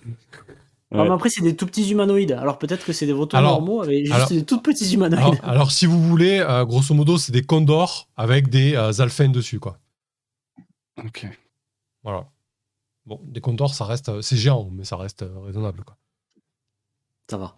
Ah, 0.91 0.97
Ouais. 0.97 1.03
mais 1.05 1.13
après, 1.15 1.29
c'est 1.29 1.41
des 1.41 1.55
tout 1.55 1.65
petits 1.65 1.89
humanoïdes. 1.89 2.33
Alors 2.33 2.59
peut-être 2.59 2.85
que 2.85 2.93
c'est 2.93 3.05
des 3.07 3.13
vautours 3.13 3.39
Alors- 3.39 3.53
normaux 3.61 3.81
avec 3.81 4.01
juste 4.05 4.13
alors- 4.15 4.29
des 4.29 4.45
tout 4.45 4.61
petits 4.61 4.93
humanoïdes. 4.93 5.23
alors, 5.23 5.49
alors, 5.49 5.71
si 5.71 5.85
vous 5.85 6.01
voulez, 6.01 6.39
euh, 6.39 6.65
grosso 6.65 6.93
modo, 6.93 7.17
c'est 7.17 7.31
des 7.31 7.41
condors 7.43 8.09
avec 8.17 8.49
des 8.49 8.75
euh, 8.75 8.91
alphins 9.01 9.29
dessus, 9.29 9.59
quoi. 9.59 9.79
Ok. 11.03 11.25
Voilà. 12.03 12.27
Bon, 13.05 13.19
des 13.23 13.41
condors, 13.41 13.73
ça 13.73 13.85
reste, 13.85 14.09
euh, 14.09 14.21
c'est 14.21 14.37
géant, 14.37 14.69
mais 14.71 14.83
ça 14.83 14.97
reste 14.97 15.23
euh, 15.23 15.39
raisonnable, 15.39 15.83
quoi. 15.83 15.97
Ça 17.29 17.37
va. 17.37 17.57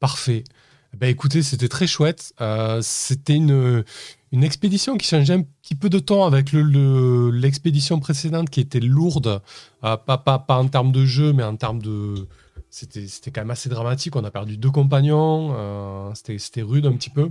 Parfait. 0.00 0.42
Ben 0.98 1.08
écoutez, 1.08 1.42
c'était 1.42 1.68
très 1.68 1.86
chouette. 1.86 2.32
Euh, 2.40 2.80
c'était 2.82 3.34
une, 3.34 3.82
une 4.30 4.44
expédition 4.44 4.96
qui 4.98 5.06
changeait 5.08 5.32
un 5.34 5.42
petit 5.42 5.74
peu 5.74 5.88
de 5.88 5.98
temps 5.98 6.26
avec 6.26 6.52
le- 6.52 7.30
l'expédition 7.30 7.98
précédente 7.98 8.50
qui 8.50 8.60
était 8.60 8.80
lourde, 8.80 9.40
euh, 9.84 9.96
pas, 9.96 10.18
pas, 10.18 10.38
pas 10.38 10.56
en 10.58 10.68
termes 10.68 10.92
de 10.92 11.04
jeu, 11.06 11.32
mais 11.32 11.42
en 11.42 11.56
termes 11.56 11.80
de... 11.80 12.26
C'était 12.70 13.30
quand 13.30 13.42
même 13.42 13.50
assez 13.50 13.68
dramatique. 13.68 14.16
On 14.16 14.24
a 14.24 14.30
perdu 14.30 14.56
deux 14.56 14.70
compagnons. 14.70 15.54
euh, 15.56 16.10
c'était 16.14 16.62
rude 16.62 16.86
un 16.86 16.92
petit 16.92 17.10
peu. 17.10 17.30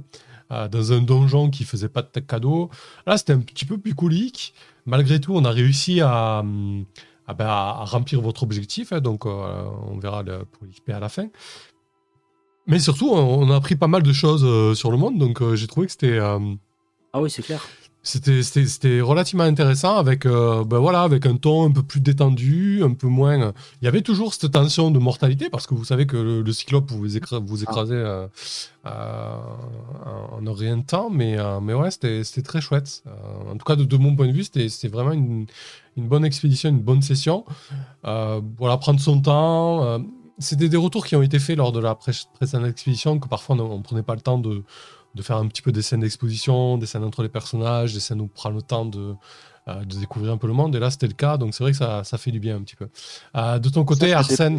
dans 0.49 0.93
un 0.93 1.01
donjon 1.01 1.49
qui 1.49 1.63
faisait 1.63 1.89
pas 1.89 2.01
de 2.03 2.19
cadeau. 2.19 2.69
Là, 3.07 3.17
c'était 3.17 3.33
un 3.33 3.39
petit 3.39 3.65
peu 3.65 3.77
plus 3.79 3.95
colique. 3.95 4.53
Malgré 4.85 5.19
tout, 5.19 5.33
on 5.35 5.43
a 5.45 5.49
réussi 5.49 5.99
à, 6.01 6.43
ben, 6.43 6.85
à- 7.47 7.83
remplir 7.85 8.21
votre 8.21 8.43
objectif. 8.43 8.91
hein, 8.93 9.01
donc, 9.01 9.25
on 9.25 9.97
verra 9.97 10.23
pour 10.23 10.67
l'XP 10.67 10.89
à 10.91 10.99
la 10.99 11.09
fin. 11.09 11.27
Mais 12.67 12.79
surtout, 12.79 13.09
on 13.11 13.49
a 13.49 13.55
appris 13.55 13.75
pas 13.75 13.87
mal 13.87 14.03
de 14.03 14.13
choses 14.13 14.43
euh, 14.45 14.73
sur 14.75 14.91
le 14.91 14.97
monde, 14.97 15.17
donc 15.17 15.41
euh, 15.41 15.55
j'ai 15.55 15.67
trouvé 15.67 15.87
que 15.87 15.91
c'était 15.91 16.19
euh, 16.19 16.39
Ah 17.13 17.21
oui, 17.21 17.29
c'est 17.29 17.41
clair. 17.41 17.61
c'était 18.03 19.01
relativement 19.01 19.43
intéressant 19.43 19.95
avec 19.97 20.25
euh, 20.25 20.63
ben 20.63 20.79
voilà 20.79 21.01
avec 21.03 21.25
un 21.27 21.35
ton 21.37 21.67
un 21.67 21.71
peu 21.71 21.83
plus 21.83 21.99
détendu, 22.01 22.81
un 22.83 22.93
peu 22.93 23.07
moins. 23.07 23.53
Il 23.81 23.85
y 23.85 23.87
avait 23.87 24.01
toujours 24.01 24.33
cette 24.33 24.51
tension 24.51 24.89
de 24.91 24.97
mortalité 24.99 25.49
parce 25.49 25.67
que 25.67 25.75
vous 25.75 25.85
savez 25.85 26.05
que 26.07 26.17
le, 26.17 26.41
le 26.41 26.51
cyclope 26.53 26.89
vous 26.91 27.15
écra- 27.17 27.43
vous 27.45 27.61
écrasez 27.63 27.93
euh, 27.95 28.27
euh, 28.87 29.35
en 30.37 30.47
en 30.47 30.53
rien 30.53 30.77
de 30.77 30.83
temps, 30.83 31.09
mais 31.11 31.37
mais 31.61 31.73
ouais 31.75 31.91
c'était 31.91 32.23
très 32.43 32.61
chouette. 32.61 33.03
En 33.51 33.55
tout 33.57 33.65
cas 33.65 33.75
de, 33.75 33.83
de 33.83 33.97
mon 33.97 34.15
point 34.15 34.27
de 34.27 34.33
vue 34.33 34.43
c'était 34.45 34.87
vraiment 34.87 35.11
une 35.11 35.45
une 35.97 36.07
bonne 36.07 36.25
expédition, 36.25 36.69
une 36.69 36.79
bonne 36.81 37.01
session. 37.03 37.45
Voilà 38.03 38.77
prendre 38.79 38.99
son 38.99 39.19
temps. 39.21 39.99
C'était 40.41 40.67
des 40.69 40.77
retours 40.77 41.05
qui 41.05 41.15
ont 41.15 41.21
été 41.21 41.39
faits 41.39 41.57
lors 41.57 41.71
de 41.71 41.79
la 41.79 41.95
pré- 41.95 42.11
précédente 42.33 42.67
expédition 42.67 43.19
que 43.19 43.27
parfois 43.27 43.55
on 43.55 43.77
ne 43.77 43.83
prenait 43.83 44.03
pas 44.03 44.15
le 44.15 44.21
temps 44.21 44.37
de 44.37 44.63
de 45.13 45.21
faire 45.21 45.35
un 45.35 45.47
petit 45.47 45.61
peu 45.61 45.73
des 45.73 45.81
scènes 45.81 45.99
d'exposition, 45.99 46.77
des 46.77 46.85
scènes 46.85 47.03
entre 47.03 47.21
les 47.21 47.27
personnages, 47.27 47.93
des 47.93 47.99
scènes 47.99 48.21
où 48.21 48.25
on 48.25 48.27
prend 48.29 48.49
le 48.49 48.61
temps 48.61 48.85
de, 48.85 49.13
euh, 49.67 49.83
de 49.83 49.97
découvrir 49.99 50.31
un 50.31 50.37
peu 50.37 50.47
le 50.47 50.53
monde. 50.53 50.73
Et 50.73 50.79
là, 50.79 50.89
c'était 50.89 51.07
le 51.07 51.11
cas, 51.13 51.35
donc 51.35 51.53
c'est 51.53 51.65
vrai 51.65 51.71
que 51.73 51.77
ça, 51.77 52.05
ça 52.05 52.17
fait 52.17 52.31
du 52.31 52.39
bien 52.39 52.55
un 52.55 52.61
petit 52.61 52.77
peu. 52.77 52.87
Euh, 53.35 53.59
de 53.59 53.67
ton 53.67 53.83
côté, 53.83 54.11
Ça, 54.11 54.19
Arsène. 54.19 54.57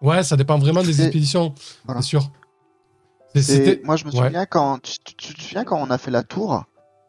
Ouais, 0.00 0.22
ça 0.22 0.36
dépend 0.36 0.56
vraiment 0.58 0.82
des 0.82 1.02
expéditions, 1.02 1.54
Voilà. 1.84 2.00
c'est 2.00 2.06
sûr. 2.08 2.30
Moi, 3.84 3.96
je 3.96 4.06
me 4.06 4.10
ouais. 4.12 4.16
souviens 4.26 4.46
quand 4.46 4.78
tu, 4.82 4.98
tu- 5.04 5.14
tu 5.14 5.34
te 5.34 5.42
souviens 5.42 5.64
quand 5.64 5.78
on 5.78 5.90
a 5.90 5.98
fait 5.98 6.10
la 6.10 6.22
tour, 6.22 6.64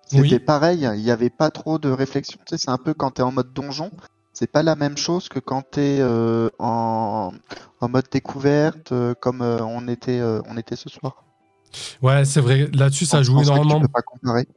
c'était 0.08 0.22
Oui. 0.22 0.40
pareil. 0.40 0.80
Il 0.96 1.04
n'y 1.04 1.12
avait 1.12 1.30
pas 1.30 1.52
trop 1.52 1.80
de 1.80 1.90
réflexion. 1.90 2.38
Tu 2.46 2.58
sais, 2.58 2.64
c'est 2.66 2.70
un 2.72 2.78
peu 2.78 2.94
quand 2.94 3.12
t'es 3.12 3.22
en 3.22 3.32
mode 3.32 3.54
donjon. 3.54 3.92
C'est 4.40 4.52
pas 4.52 4.62
la 4.62 4.76
même 4.76 4.98
chose 4.98 5.30
que 5.30 5.40
quand 5.40 5.64
t'es 5.64 5.98
euh, 6.00 6.50
en, 6.60 7.32
en 7.82 7.90
mode 7.90 8.06
découverte, 8.12 8.92
euh, 8.92 9.16
comme 9.20 9.42
euh, 9.42 9.58
on 9.64 9.88
était, 9.88 10.22
on 10.22 10.56
était 10.58 10.76
ce 10.76 10.90
soir. 10.90 11.24
Ouais, 12.04 12.24
c'est 12.24 12.42
vrai. 12.42 12.70
Là-dessus, 12.72 13.06
ça 13.06 13.24
joue 13.24 13.42
énormément. 13.42 13.80
Tu 13.80 13.88
peux 13.88 13.88
pas 13.88 14.04
comparer. 14.04 14.48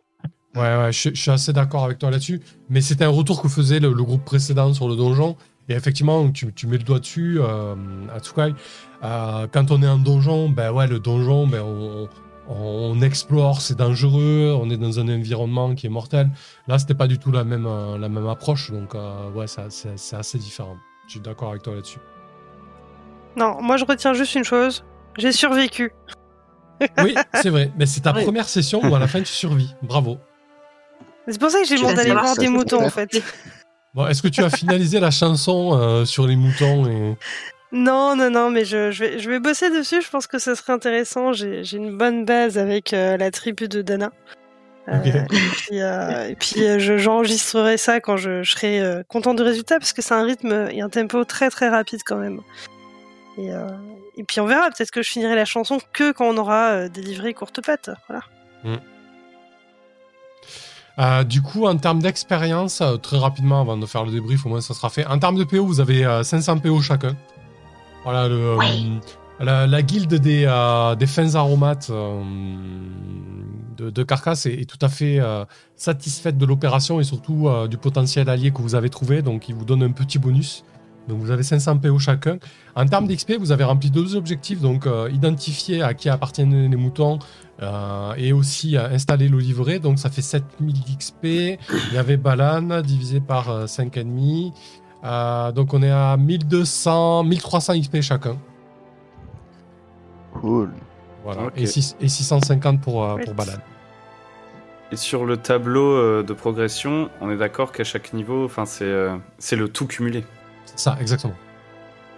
Ouais, 0.55 0.77
ouais, 0.77 0.93
je, 0.93 1.09
je 1.15 1.19
suis 1.23 1.31
assez 1.31 1.55
d'accord 1.55 1.87
avec 1.87 1.99
toi 1.99 2.11
là-dessus. 2.11 2.43
Mais 2.69 2.83
c'était 2.83 3.05
un 3.07 3.09
retour 3.09 3.41
que 3.41 3.49
faisait 3.49 3.81
le, 3.81 3.95
le 3.95 4.05
groupe 4.05 4.23
précédent 4.23 4.75
sur 4.75 4.87
le 4.87 4.97
donjon. 4.97 5.39
Et 5.71 5.73
effectivement, 5.73 6.31
tu, 6.31 6.53
tu 6.53 6.67
mets 6.67 6.77
le 6.77 6.85
doigt 6.85 6.99
dessus, 6.99 7.39
euh, 7.41 7.75
Atsukai. 8.15 8.53
Quand 9.01 9.71
on 9.71 9.83
est 9.83 9.89
en 9.89 9.97
donjon, 9.97 10.51
ben 10.51 10.73
ouais, 10.73 10.89
le 10.89 11.01
donjon, 11.01 11.47
ben 11.47 11.63
on, 11.63 12.07
on 12.49 13.01
explore, 13.03 13.61
c'est 13.61 13.77
dangereux, 13.77 14.57
on 14.61 14.71
est 14.71 14.77
dans 14.77 14.99
un 14.99 15.09
environnement 15.09 15.75
qui 15.75 15.87
est 15.87 15.91
mortel. 15.91 16.31
Là, 16.67 16.79
c'était 16.79 16.95
pas 16.95 17.07
du 17.07 17.19
tout 17.19 17.31
la 17.31 17.45
même, 17.45 17.67
euh, 17.67 17.99
la 17.99 18.09
même 18.09 18.27
approche. 18.27 18.71
Donc, 18.73 18.95
euh, 18.95 19.31
ouais, 19.31 19.47
ça- 19.47 19.67
c'est 19.71 20.17
assez 20.17 20.39
différent. 20.39 20.77
Je 21.07 21.13
suis 21.13 21.21
d'accord 21.21 21.51
avec 21.51 21.63
toi 21.63 21.75
là-dessus. 21.75 21.99
Non, 23.37 23.61
moi 23.63 23.77
je 23.77 23.85
retiens 23.85 24.13
juste 24.13 24.35
une 24.35 24.45
chose. 24.45 24.85
J'ai 25.19 25.33
survécu. 25.33 25.93
Oui, 27.05 27.15
c'est 27.35 27.51
vrai. 27.51 27.71
Mais 27.77 27.85
c'est 27.85 28.01
ta 28.01 28.15
première 28.15 28.49
session 28.49 28.81
où 28.83 28.95
à 28.95 28.99
la 28.99 29.07
fin, 29.07 29.19
tu 29.21 29.27
survis. 29.27 29.75
Bravo. 29.83 30.17
C'est 31.29 31.39
pour 31.39 31.51
ça 31.51 31.61
que 31.61 31.67
j'ai 31.69 31.77
demandé 31.77 31.95
d'aller 31.95 32.13
voir 32.13 32.35
des 32.37 32.49
moutons 32.49 32.83
en 32.83 32.89
fait. 32.89 33.23
Bon, 33.93 34.07
est-ce 34.07 34.23
que 34.23 34.29
tu 34.29 34.43
as 34.43 34.49
finalisé 34.49 34.99
la 34.99 35.11
chanson 35.11 35.75
euh, 35.79 36.07
sur 36.07 36.27
les 36.27 36.37
moutons 36.37 36.87
et... 36.87 37.19
Non, 37.73 38.17
non, 38.17 38.31
non, 38.31 38.51
mais 38.51 38.65
je, 38.65 38.91
je, 38.91 39.05
vais, 39.05 39.19
je 39.21 39.31
vais 39.31 39.39
bosser 39.39 39.71
dessus. 39.71 40.03
Je 40.03 40.11
pense 40.11 40.27
que 40.27 40.39
ce 40.39 40.55
serait 40.55 40.73
intéressant. 40.73 41.33
J'ai 41.33 41.63
une 41.77 41.97
bonne 41.97 42.25
base 42.25 42.59
avec 42.59 42.93
euh, 42.93 43.17
la 43.17 43.31
tribu 43.31 43.69
de 43.69 43.81
Dana. 43.83 44.11
Euh, 44.89 44.95
et 45.05 45.27
puis, 45.29 45.81
euh, 45.81 46.35
puis, 46.39 46.65
euh, 46.67 46.79
je- 46.81 46.99
j'enregistrerai 46.99 47.77
ça 47.77 48.01
quand 48.01 48.17
je, 48.17 48.43
serai 48.43 48.83
content 49.09 49.35
du 49.35 49.43
résultat 49.43 49.79
parce 49.79 49.93
que 49.93 50.03
c'est 50.03 50.15
un 50.15 50.25
rythme 50.25 50.69
et 50.73 50.81
un 50.81 50.89
tempo 50.89 51.25
très 51.25 51.49
très 51.51 51.69
rapide 51.69 52.01
quand 52.05 52.17
même. 52.17 52.41
Et, 53.39 53.51
et 54.17 54.25
puis 54.25 54.41
on 54.41 54.47
verra. 54.47 54.69
Peut-être 54.71 54.91
que 54.91 55.03
je 55.03 55.11
finirai 55.11 55.37
la 55.37 55.45
chanson 55.45 55.79
que 55.93 56.11
quand 56.13 56.27
on 56.27 56.37
aura 56.39 56.89
délivré 56.89 57.35
courte 57.35 57.65
patte. 57.65 57.91
Voilà. 58.09 58.25
Euh, 60.99 61.25
du 61.25 61.41
coup, 61.41 61.67
en 61.67 61.77
termes 61.77 62.01
d'expérience, 62.01 62.83
très 63.03 63.17
rapidement, 63.19 63.61
avant 63.61 63.77
de 63.77 63.87
faire 63.87 64.05
le 64.05 64.11
débrief, 64.11 64.45
au 64.45 64.49
moins 64.49 64.61
ça 64.61 64.75
sera 64.75 64.91
fait. 64.91 65.07
En 65.07 65.19
termes 65.19 65.37
de 65.37 65.45
PO, 65.45 65.65
vous 65.65 65.81
avez 65.81 66.05
euh, 66.05 66.23
500 66.23 66.59
PO 66.59 66.81
chacun. 66.83 67.17
Voilà, 68.05 68.29
le, 68.29 68.35
euh, 68.35 68.57
la, 69.41 69.67
la 69.67 69.83
guilde 69.83 70.15
des, 70.15 70.45
euh, 70.47 70.95
des 70.95 71.07
fins 71.07 71.35
aromates 71.35 71.89
euh, 71.91 72.23
de, 73.77 73.91
de 73.91 74.03
Carcasse 74.03 74.47
est, 74.47 74.55
est 74.55 74.65
tout 74.69 74.79
à 74.81 74.89
fait 74.89 75.19
euh, 75.19 75.45
satisfaite 75.77 76.37
de 76.37 76.47
l'opération 76.47 77.01
et 77.01 77.05
surtout 77.05 77.49
du 77.69 77.79
potentiel 77.79 78.29
allié 78.29 78.51
que 78.51 78.61
vous 78.63 78.75
avez 78.75 78.91
trouvé. 78.91 79.23
Donc, 79.23 79.49
il 79.49 79.55
vous 79.55 79.65
donne 79.65 79.83
un 79.83 79.93
petit 79.93 80.19
bonus. 80.19 80.65
Donc, 81.09 81.19
vous 81.19 81.31
avez 81.31 81.43
500 81.43 81.79
PO 81.79 81.99
chacun. 81.99 82.39
En 82.77 82.85
termes 82.85 83.07
d'XP, 83.09 83.33
vous 83.39 83.53
avez 83.53 83.65
rempli 83.65 83.91
deux 83.91 84.15
objectifs. 84.15 84.61
Donc, 84.61 84.87
identifier 85.11 85.83
à 85.83 85.95
qui 85.95 86.09
appartiennent 86.09 86.71
les 86.71 86.77
moutons 86.77 87.19
euh, 87.63 88.15
et 88.17 88.33
aussi 88.33 88.77
euh, 88.77 88.89
installer 88.91 89.29
l'olivret. 89.29 89.79
Donc, 89.81 89.99
ça 89.99 90.09
fait 90.09 90.23
7000 90.23 90.81
d'XP. 90.81 91.25
Il 91.25 91.59
y 91.95 91.99
avait 91.99 92.17
Balan 92.17 92.81
divisé 92.81 93.21
par 93.21 93.51
euh, 93.51 93.67
5,5. 93.67 94.53
Euh, 95.05 95.53
donc, 95.53 95.73
on 95.75 95.83
est 95.83 95.91
à 95.91 96.17
1200, 96.17 97.25
1300 97.25 97.81
XP 97.81 98.01
chacun. 98.03 98.37
Cool. 100.35 100.71
Voilà. 101.25 101.43
Et, 101.57 101.67
six- 101.67 101.97
et 102.01 102.09
650 102.09 102.81
pour, 102.81 103.05
euh, 103.05 103.17
pour 103.25 103.35
Balan. 103.35 103.53
Et 104.93 104.97
sur 104.97 105.25
le 105.25 105.37
tableau 105.37 105.93
euh, 105.93 106.23
de 106.23 106.33
progression, 106.33 107.11
on 107.21 107.31
est 107.31 107.37
d'accord 107.37 107.71
qu'à 107.73 107.85
chaque 107.85 108.13
niveau, 108.13 108.45
enfin 108.45 108.65
c'est 108.67 108.85
euh, 108.85 109.17
c'est 109.39 109.55
le 109.55 109.69
tout 109.69 109.87
cumulé. 109.87 110.25
Ça, 110.77 110.97
exactement. 111.01 111.35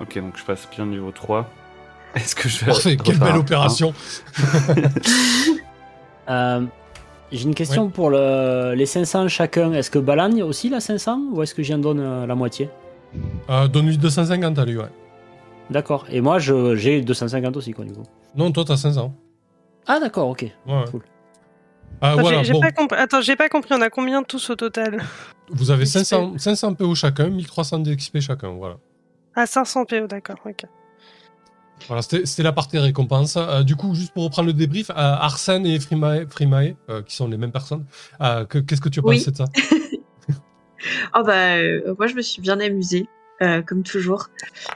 Ok, 0.01 0.19
donc 0.19 0.37
je 0.39 0.45
passe 0.45 0.67
bien 0.75 0.87
niveau 0.87 1.11
3. 1.11 1.51
Est-ce 2.15 2.35
que 2.35 2.49
je 2.49 2.61
vais 2.65 2.73
Parfait, 2.73 2.97
quelle 2.97 3.19
belle 3.19 3.37
opération. 3.37 3.93
Euh, 6.29 6.65
J'ai 7.33 7.45
une 7.45 7.55
question 7.55 7.89
pour 7.89 8.11
le- 8.11 8.75
les 8.75 8.87
500 8.87 9.27
chacun. 9.29 9.73
Est-ce 9.73 9.91
que 9.91 9.99
Balan 9.99 10.31
y 10.37 10.43
a 10.43 10.47
aussi 10.47 10.69
la 10.69 10.81
500 10.81 11.19
ou 11.33 11.43
est-ce 11.43 11.55
que 11.55 11.63
j'en 11.63 11.79
donne 11.79 12.01
euh, 12.01 12.27
la 12.27 12.35
moitié? 12.35 12.69
Euh, 13.49 13.69
Donne-lui 13.69 13.97
250 13.99 14.59
à 14.59 14.65
lui, 14.65 14.77
ouais. 14.77 14.85
D'accord. 15.71 16.05
Et 16.11 16.21
moi, 16.21 16.39
je- 16.39 16.77
j'ai 16.77 17.01
250 17.01 17.57
aussi, 17.57 17.73
quoi, 17.73 17.85
du 17.85 17.93
coup. 17.93 18.03
Non, 18.37 18.53
toi, 18.53 18.65
t'as 18.67 18.77
500. 18.77 19.15
Ah, 19.87 19.99
d'accord, 19.99 20.29
ok. 20.29 20.43
Ouais. 20.67 20.85
Cool. 20.91 21.03
Ah, 22.01 22.13
Attends, 22.13 22.21
voilà, 22.23 22.43
j'ai- 22.43 22.53
bon, 22.53 22.61
pas 22.61 22.73
compris. 22.73 22.99
Attends, 22.99 23.21
j'ai 23.21 23.37
pas 23.37 23.49
compris. 23.49 23.75
On 23.75 23.81
a 23.81 23.89
combien 23.91 24.23
tous 24.23 24.51
au 24.51 24.57
total? 24.57 25.03
Vous 25.51 25.71
avez 25.71 25.85
XP. 25.85 25.99
500, 26.05 26.33
500 26.39 26.75
PO 26.75 26.95
chacun, 26.95 27.29
1300 27.29 27.79
d'XP 27.79 28.21
chacun, 28.21 28.51
voilà. 28.51 28.77
Ah, 29.35 29.47
500 29.47 29.85
PO, 29.87 30.07
d'accord. 30.07 30.37
Ok. 30.45 30.65
Voilà, 31.89 32.03
c'était 32.03 32.43
la 32.43 32.53
partie 32.53 32.79
récompense. 32.79 33.37
Euh, 33.37 33.63
du 33.63 33.77
coup, 33.77 33.95
juste 33.95 34.13
pour 34.15 34.25
reprendre 34.25 34.47
le 34.47 34.53
débrief, 34.53 34.91
euh, 34.91 34.95
Arsène 34.97 35.67
et 35.67 35.79
Frimae, 35.81 36.27
Frimae, 36.29 36.75
euh, 36.89 37.03
qui 37.03 37.15
sont 37.17 37.29
les 37.29 37.37
mêmes 37.37 37.53
personnes, 37.53 37.85
que- 38.21 38.59
qu'est-ce 38.59 38.81
que 38.81 38.89
tu 38.89 39.01
as 39.01 39.03
Oui. 39.05 39.19
pensé 39.19 39.31
de 39.31 39.37
ça 39.37 39.45
Oh 41.15 41.23
bah, 41.25 41.57
moi 41.97 42.07
je 42.09 42.15
me 42.15 42.23
suis 42.23 42.43
bien 42.43 42.59
amusée, 42.61 43.07
comme 43.67 43.83
toujours. 43.83 44.29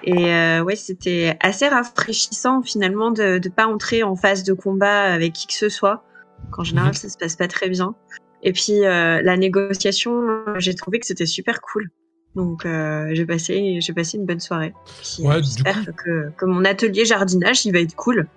Et 0.04 0.30
ouais, 0.60 0.76
c'était 0.76 1.36
assez 1.40 1.66
rafraîchissant 1.68 2.62
finalement 2.62 3.10
de 3.10 3.40
ne 3.42 3.48
pas 3.48 3.66
entrer 3.66 4.02
en 4.02 4.14
phase 4.16 4.42
de 4.44 4.52
combat 4.52 5.12
avec 5.12 5.32
qui 5.32 5.46
que 5.46 5.54
ce 5.54 5.68
soit. 5.68 6.04
Qu'en 6.52 6.62
général, 6.64 6.88
Mhm. 6.90 6.94
ça 6.94 7.08
se 7.08 7.16
passe 7.18 7.34
pas 7.36 7.48
très 7.48 7.68
bien. 7.68 7.94
Et 8.42 8.52
puis 8.52 8.80
la 8.80 9.36
négociation, 9.36 10.20
j'ai 10.58 10.74
trouvé 10.74 11.00
que 11.00 11.06
c'était 11.06 11.26
super 11.26 11.60
cool. 11.60 11.90
Donc 12.36 12.64
euh, 12.66 13.08
j'ai 13.12 13.26
passé, 13.26 13.78
j'ai 13.80 13.92
passé 13.92 14.18
une 14.18 14.26
bonne 14.26 14.40
soirée. 14.40 14.72
Puis, 15.02 15.24
euh, 15.24 15.28
Ouais, 15.28 15.42
j'espère 15.42 15.82
que, 15.96 16.30
que 16.36 16.44
mon 16.44 16.64
atelier 16.64 17.04
jardinage, 17.04 17.64
il 17.66 17.72
va 17.72 17.80
être 17.80 17.96
cool. 17.96 18.28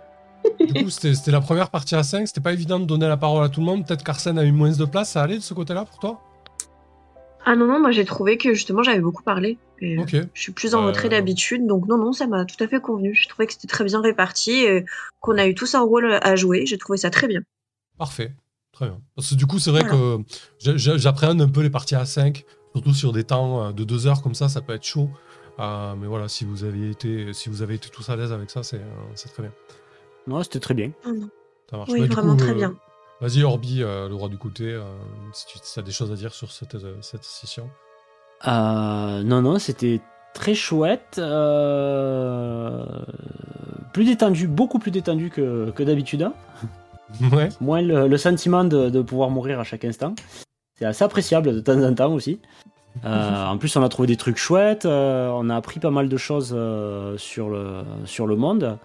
Du 0.60 0.86
coup, 0.86 0.90
c'était 0.90 1.32
la 1.32 1.42
première 1.42 1.70
partie 1.70 1.96
à 1.96 2.04
5, 2.04 2.26
c'était 2.28 2.40
pas 2.42 2.54
évident 2.54 2.80
de 2.80 2.86
donner 2.86 3.08
la 3.10 3.18
parole 3.18 3.44
à 3.44 3.50
tout 3.50 3.60
le 3.60 3.66
monde. 3.66 3.86
Peut-être 3.86 4.04
qu'Arsène 4.06 4.40
a 4.40 4.46
eu 4.46 4.54
moins 4.54 4.72
de 4.72 4.86
place, 4.86 5.12
ça 5.12 5.22
allait 5.22 5.36
de 5.36 5.42
ce 5.44 5.54
côté-là 5.54 5.84
pour 5.86 6.00
toi? 6.00 6.22
Ah 7.46 7.56
non 7.56 7.68
non, 7.68 7.80
moi 7.80 7.92
j'ai 7.92 8.06
trouvé 8.06 8.38
que 8.38 8.54
justement 8.54 8.84
j'avais 8.84 9.00
beaucoup 9.02 9.24
parlé. 9.24 9.58
Et, 9.82 9.98
euh, 9.98 10.02
Ok. 10.04 10.16
Je 10.34 10.42
suis 10.42 10.52
plus 10.54 10.76
en 10.76 10.84
Euh, 10.84 10.88
retrait 10.88 11.10
d'habitude, 11.10 11.66
donc 11.68 11.88
non, 11.88 11.98
non, 11.98 12.14
ça 12.14 12.28
m'a 12.28 12.46
tout 12.46 12.62
à 12.64 12.68
fait 12.68 12.80
convenu. 12.82 13.14
Je 13.16 13.28
trouvais 13.28 13.48
que 13.48 13.54
c'était 13.54 13.68
très 13.68 13.84
bien 13.84 14.02
réparti, 14.02 14.52
et 14.64 14.86
qu'on 15.20 15.38
a 15.38 15.46
eu 15.48 15.56
tous 15.56 15.76
un 15.76 15.82
rôle 15.82 16.18
à 16.22 16.36
jouer. 16.38 16.66
J'ai 16.66 16.78
trouvé 16.78 16.98
ça 16.98 17.10
très 17.10 17.28
bien. 17.28 17.42
Parfait. 17.98 18.32
Très 18.72 18.86
bien. 18.86 19.00
Parce 19.16 19.32
que 19.32 19.36
du 19.36 19.46
coup, 19.46 19.60
c'est 19.60 19.72
vrai 19.72 19.82
Voilà. 19.82 20.18
que 20.18 20.24
j'a- 20.60 20.78
j'a- 20.78 20.98
j'appréhende 20.98 21.42
un 21.42 21.50
peu 21.50 21.62
les 21.62 21.70
parties 21.70 21.96
à 21.96 22.06
5, 22.06 22.46
surtout 22.74 22.94
sur 22.94 23.12
des 23.14 23.24
temps 23.24 23.66
euh, 23.68 23.72
de 23.72 23.84
2 23.84 24.08
heures 24.08 24.22
comme 24.22 24.36
ça, 24.36 24.50
ça 24.50 24.62
peut 24.62 24.74
être 24.74 24.84
chaud. 24.86 25.10
Euh, 25.60 25.94
mais 26.00 26.08
voilà, 26.08 26.28
si 26.28 26.46
vous 26.46 26.64
avez 26.64 26.90
été, 26.90 27.34
si 27.34 27.50
vous 27.50 27.62
avez 27.62 27.76
été 27.76 27.90
tous 27.90 28.10
à 28.10 28.16
l'aise 28.16 28.32
avec 28.32 28.50
ça, 28.50 28.64
c'est 28.64 28.78
euh, 28.78 29.30
très 29.34 29.44
bien. 29.44 29.52
Non, 30.28 30.42
c'était 30.44 30.60
très 30.60 30.74
bien. 30.74 30.92
Non. 31.06 31.30
Ça 31.70 31.78
marche. 31.78 31.90
Oui, 31.92 32.08
Bah, 32.08 32.16
vraiment 32.16 32.36
coup, 32.36 32.44
très 32.44 32.52
euh, 32.52 32.56
bien. 32.56 32.76
Vas-y, 33.22 33.44
Orbi, 33.44 33.84
euh, 33.84 34.08
le 34.08 34.16
roi 34.16 34.30
du 34.30 34.38
côté, 34.38 34.64
euh, 34.72 34.84
si 35.34 35.46
tu 35.48 35.80
as 35.80 35.84
des 35.84 35.92
choses 35.92 36.12
à 36.12 36.16
dire 36.16 36.34
sur 36.34 36.52
cette, 36.52 36.78
cette 37.02 37.24
session. 37.26 37.70
Euh, 38.48 39.22
non, 39.24 39.42
non, 39.42 39.60
c'était 39.60 40.00
très 40.34 40.54
chouette. 40.56 41.18
euh, 41.20 42.86
Plus 43.92 44.06
détendu, 44.06 44.48
beaucoup 44.48 44.80
plus 44.80 44.92
détendu 44.92 45.30
que, 45.30 45.72
que 45.72 45.84
d'habitude. 45.84 46.22
hein. 46.24 46.34
Ouais. 47.34 47.50
Moins 47.60 47.82
le, 47.82 48.08
le 48.08 48.18
sentiment 48.18 48.64
de, 48.64 48.90
de 48.92 49.02
pouvoir 49.02 49.32
mourir 49.32 49.60
à 49.60 49.64
chaque 49.64 49.84
instant. 49.84 50.14
C'est 50.80 50.86
assez 50.86 51.04
appréciable 51.04 51.54
de 51.54 51.60
temps 51.60 51.82
en 51.84 51.94
temps 51.94 52.14
aussi. 52.14 52.40
Euh, 53.04 53.46
en 53.46 53.58
plus, 53.58 53.76
on 53.76 53.84
a 53.84 53.90
trouvé 53.90 54.08
des 54.08 54.16
trucs 54.16 54.38
chouettes. 54.38 54.86
euh, 54.86 55.30
on 55.34 55.50
a 55.50 55.56
appris 55.58 55.80
pas 55.82 55.92
mal 55.92 56.08
de 56.08 56.18
choses 56.18 56.54
euh, 56.56 57.18
sur, 57.18 57.50
le, 57.50 57.84
sur 58.06 58.28
le 58.28 58.38
monde. 58.38 58.78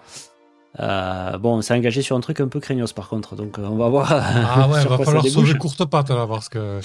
Bon, 0.76 1.56
on 1.56 1.62
s'est 1.62 1.74
engagé 1.74 2.02
sur 2.02 2.16
un 2.16 2.20
truc 2.20 2.40
un 2.40 2.48
peu 2.48 2.58
craignos 2.58 2.92
par 2.92 3.08
contre, 3.08 3.36
donc 3.36 3.58
on 3.58 3.76
va 3.76 3.88
voir. 3.88 4.08
Ah 4.10 4.68
ouais, 4.72 4.80
sur 4.80 4.90
va 4.90 5.04
falloir 5.04 5.24
sauver 5.24 5.56
courte 5.56 5.84
patte 5.84 6.10
là, 6.10 6.26
parce 6.26 6.48
que. 6.48 6.80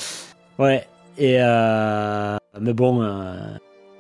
Ouais, 0.60 0.88
et 1.18 1.40
mais 2.60 2.74
bon, 2.74 3.04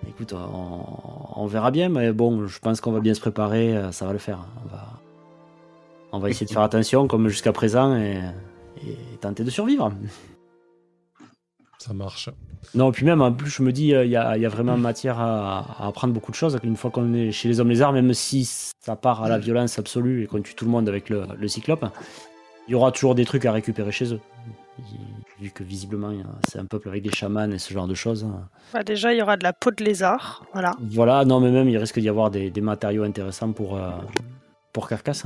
écoute, 0.07 0.33
on, 0.33 1.41
on 1.41 1.45
verra 1.47 1.71
bien, 1.71 1.89
mais 1.89 2.11
bon, 2.11 2.45
je 2.47 2.59
pense 2.59 2.81
qu'on 2.81 2.91
va 2.91 2.99
bien 2.99 3.15
se 3.15 3.19
préparer, 3.19 3.75
ça 3.91 4.05
va 4.05 4.13
le 4.13 4.19
faire. 4.19 4.45
On 4.63 4.75
va, 4.75 4.83
on 6.11 6.19
va 6.19 6.29
essayer 6.29 6.45
de 6.45 6.51
faire 6.51 6.61
attention 6.61 7.07
comme 7.07 7.27
jusqu'à 7.29 7.51
présent 7.51 7.95
et, 7.95 8.19
et 8.85 8.95
tenter 9.21 9.43
de 9.43 9.49
survivre. 9.49 9.91
Ça 11.79 11.93
marche. 11.93 12.29
Non, 12.75 12.91
puis 12.91 13.05
même 13.05 13.21
en 13.21 13.31
plus, 13.31 13.49
je 13.49 13.63
me 13.63 13.71
dis, 13.71 13.95
euh, 13.95 14.03
il 14.03 14.11
y, 14.11 14.17
a, 14.17 14.35
il 14.35 14.41
y 14.43 14.45
a 14.45 14.49
vraiment 14.49 14.77
matière 14.77 15.17
à, 15.17 15.59
à 15.79 15.87
apprendre 15.87 16.13
beaucoup 16.13 16.31
de 16.31 16.35
choses. 16.35 16.59
Une 16.63 16.75
fois 16.75 16.91
qu'on 16.91 17.13
est 17.13 17.31
chez 17.31 17.47
les 17.47 17.59
hommes 17.61 17.69
lézards, 17.69 17.93
même 17.93 18.13
si 18.13 18.43
ça 18.45 18.97
part 18.97 19.23
à 19.23 19.29
la 19.29 19.37
violence 19.39 19.79
absolue 19.79 20.23
et 20.23 20.27
qu'on 20.27 20.41
tue 20.41 20.55
tout 20.55 20.65
le 20.65 20.71
monde 20.71 20.89
avec 20.89 21.09
le, 21.09 21.23
le 21.37 21.47
cyclope, 21.47 21.85
il 22.67 22.71
y 22.71 22.75
aura 22.75 22.91
toujours 22.91 23.15
des 23.15 23.23
trucs 23.25 23.45
à 23.45 23.53
récupérer 23.53 23.91
chez 23.93 24.13
eux. 24.13 24.19
Vu 25.39 25.51
que 25.51 25.63
visiblement, 25.63 26.11
c'est 26.49 26.59
un 26.59 26.65
peuple 26.65 26.89
avec 26.89 27.01
des 27.01 27.11
chamans 27.11 27.49
et 27.49 27.59
ce 27.59 27.73
genre 27.73 27.87
de 27.87 27.93
choses. 27.93 28.27
Bah, 28.73 28.83
déjà, 28.83 29.13
il 29.13 29.19
y 29.19 29.21
aura 29.21 29.37
de 29.37 29.43
la 29.43 29.53
peau 29.53 29.71
de 29.71 29.81
lézard. 29.83 30.43
Voilà. 30.51 30.75
Voilà, 30.81 31.23
non, 31.23 31.39
mais 31.39 31.49
même 31.49 31.69
il 31.69 31.77
risque 31.77 31.97
d'y 31.99 32.09
avoir 32.09 32.29
des, 32.29 32.49
des 32.51 32.61
matériaux 32.61 33.03
intéressants 33.03 33.53
pour, 33.53 33.77
euh, 33.77 33.89
pour 34.73 34.89
Carcasse. 34.89 35.25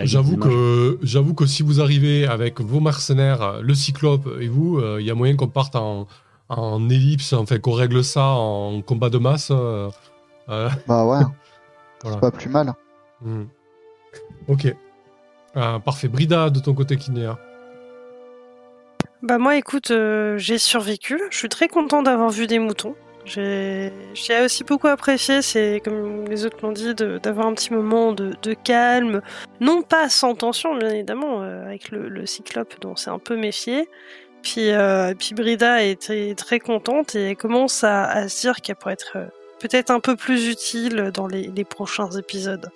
J'avoue 0.00 0.36
que, 0.36 0.98
j'avoue 1.02 1.34
que 1.34 1.46
si 1.46 1.62
vous 1.62 1.80
arrivez 1.80 2.26
avec 2.26 2.60
vos 2.60 2.80
mercenaires, 2.80 3.60
le 3.62 3.74
cyclope 3.74 4.28
et 4.40 4.48
vous, 4.48 4.78
euh, 4.78 4.98
il 5.00 5.06
y 5.06 5.10
a 5.10 5.14
moyen 5.14 5.36
qu'on 5.36 5.48
parte 5.48 5.74
en, 5.76 6.06
en 6.48 6.88
ellipse, 6.90 7.32
enfin 7.32 7.58
qu'on 7.58 7.72
règle 7.72 8.04
ça 8.04 8.24
en 8.26 8.82
combat 8.82 9.08
de 9.10 9.18
masse. 9.18 9.50
euh, 9.50 9.88
euh, 10.48 10.68
Bah 10.86 11.04
ouais, 11.06 11.24
voilà. 12.02 12.16
c'est 12.16 12.20
pas 12.20 12.30
plus 12.30 12.48
mal. 12.50 12.72
Hmm. 13.22 13.44
Ok. 14.48 14.74
Euh, 15.56 15.78
parfait. 15.78 16.08
Brida, 16.08 16.50
de 16.50 16.60
ton 16.60 16.74
côté, 16.74 16.96
Kinéa. 16.96 17.38
Bah 19.22 19.38
moi, 19.38 19.56
écoute, 19.56 19.90
euh, 19.90 20.38
j'ai 20.38 20.58
survécu. 20.58 21.20
Je 21.30 21.36
suis 21.36 21.48
très 21.48 21.68
content 21.68 22.02
d'avoir 22.02 22.30
vu 22.30 22.46
des 22.46 22.58
moutons. 22.58 22.94
J'ai 23.32 24.40
aussi 24.44 24.64
beaucoup 24.64 24.88
apprécié, 24.88 25.40
c'est 25.40 25.80
comme 25.84 26.26
les 26.28 26.44
autres 26.44 26.58
l'ont 26.62 26.72
dit, 26.72 26.94
d'avoir 26.94 27.46
un 27.46 27.54
petit 27.54 27.72
moment 27.72 28.12
de, 28.12 28.54
calme, 28.54 29.22
non 29.60 29.82
pas 29.82 30.08
sans 30.08 30.34
tension, 30.34 30.74
bien 30.76 30.90
évidemment, 30.90 31.42
euh, 31.42 31.64
avec 31.64 31.90
le, 31.90 32.26
cyclope 32.26 32.80
dont 32.80 32.96
c'est 32.96 33.10
un 33.10 33.20
peu 33.20 33.36
méfié. 33.36 33.88
Puis, 34.42 34.70
euh, 34.70 35.14
puis 35.16 35.34
Brida 35.34 35.84
est 35.84 36.36
très, 36.36 36.58
contente 36.58 37.14
et 37.14 37.36
commence 37.36 37.84
à, 37.84 38.28
se 38.28 38.40
dire 38.40 38.56
qu'elle 38.56 38.76
pourrait 38.76 38.94
être 38.94 39.12
euh, 39.16 39.26
peut-être 39.60 39.90
un 39.90 40.00
peu 40.00 40.16
plus 40.16 40.48
utile 40.48 41.10
dans 41.14 41.28
les, 41.28 41.42
les 41.42 41.64
prochains 41.64 42.10
épisodes. 42.10 42.70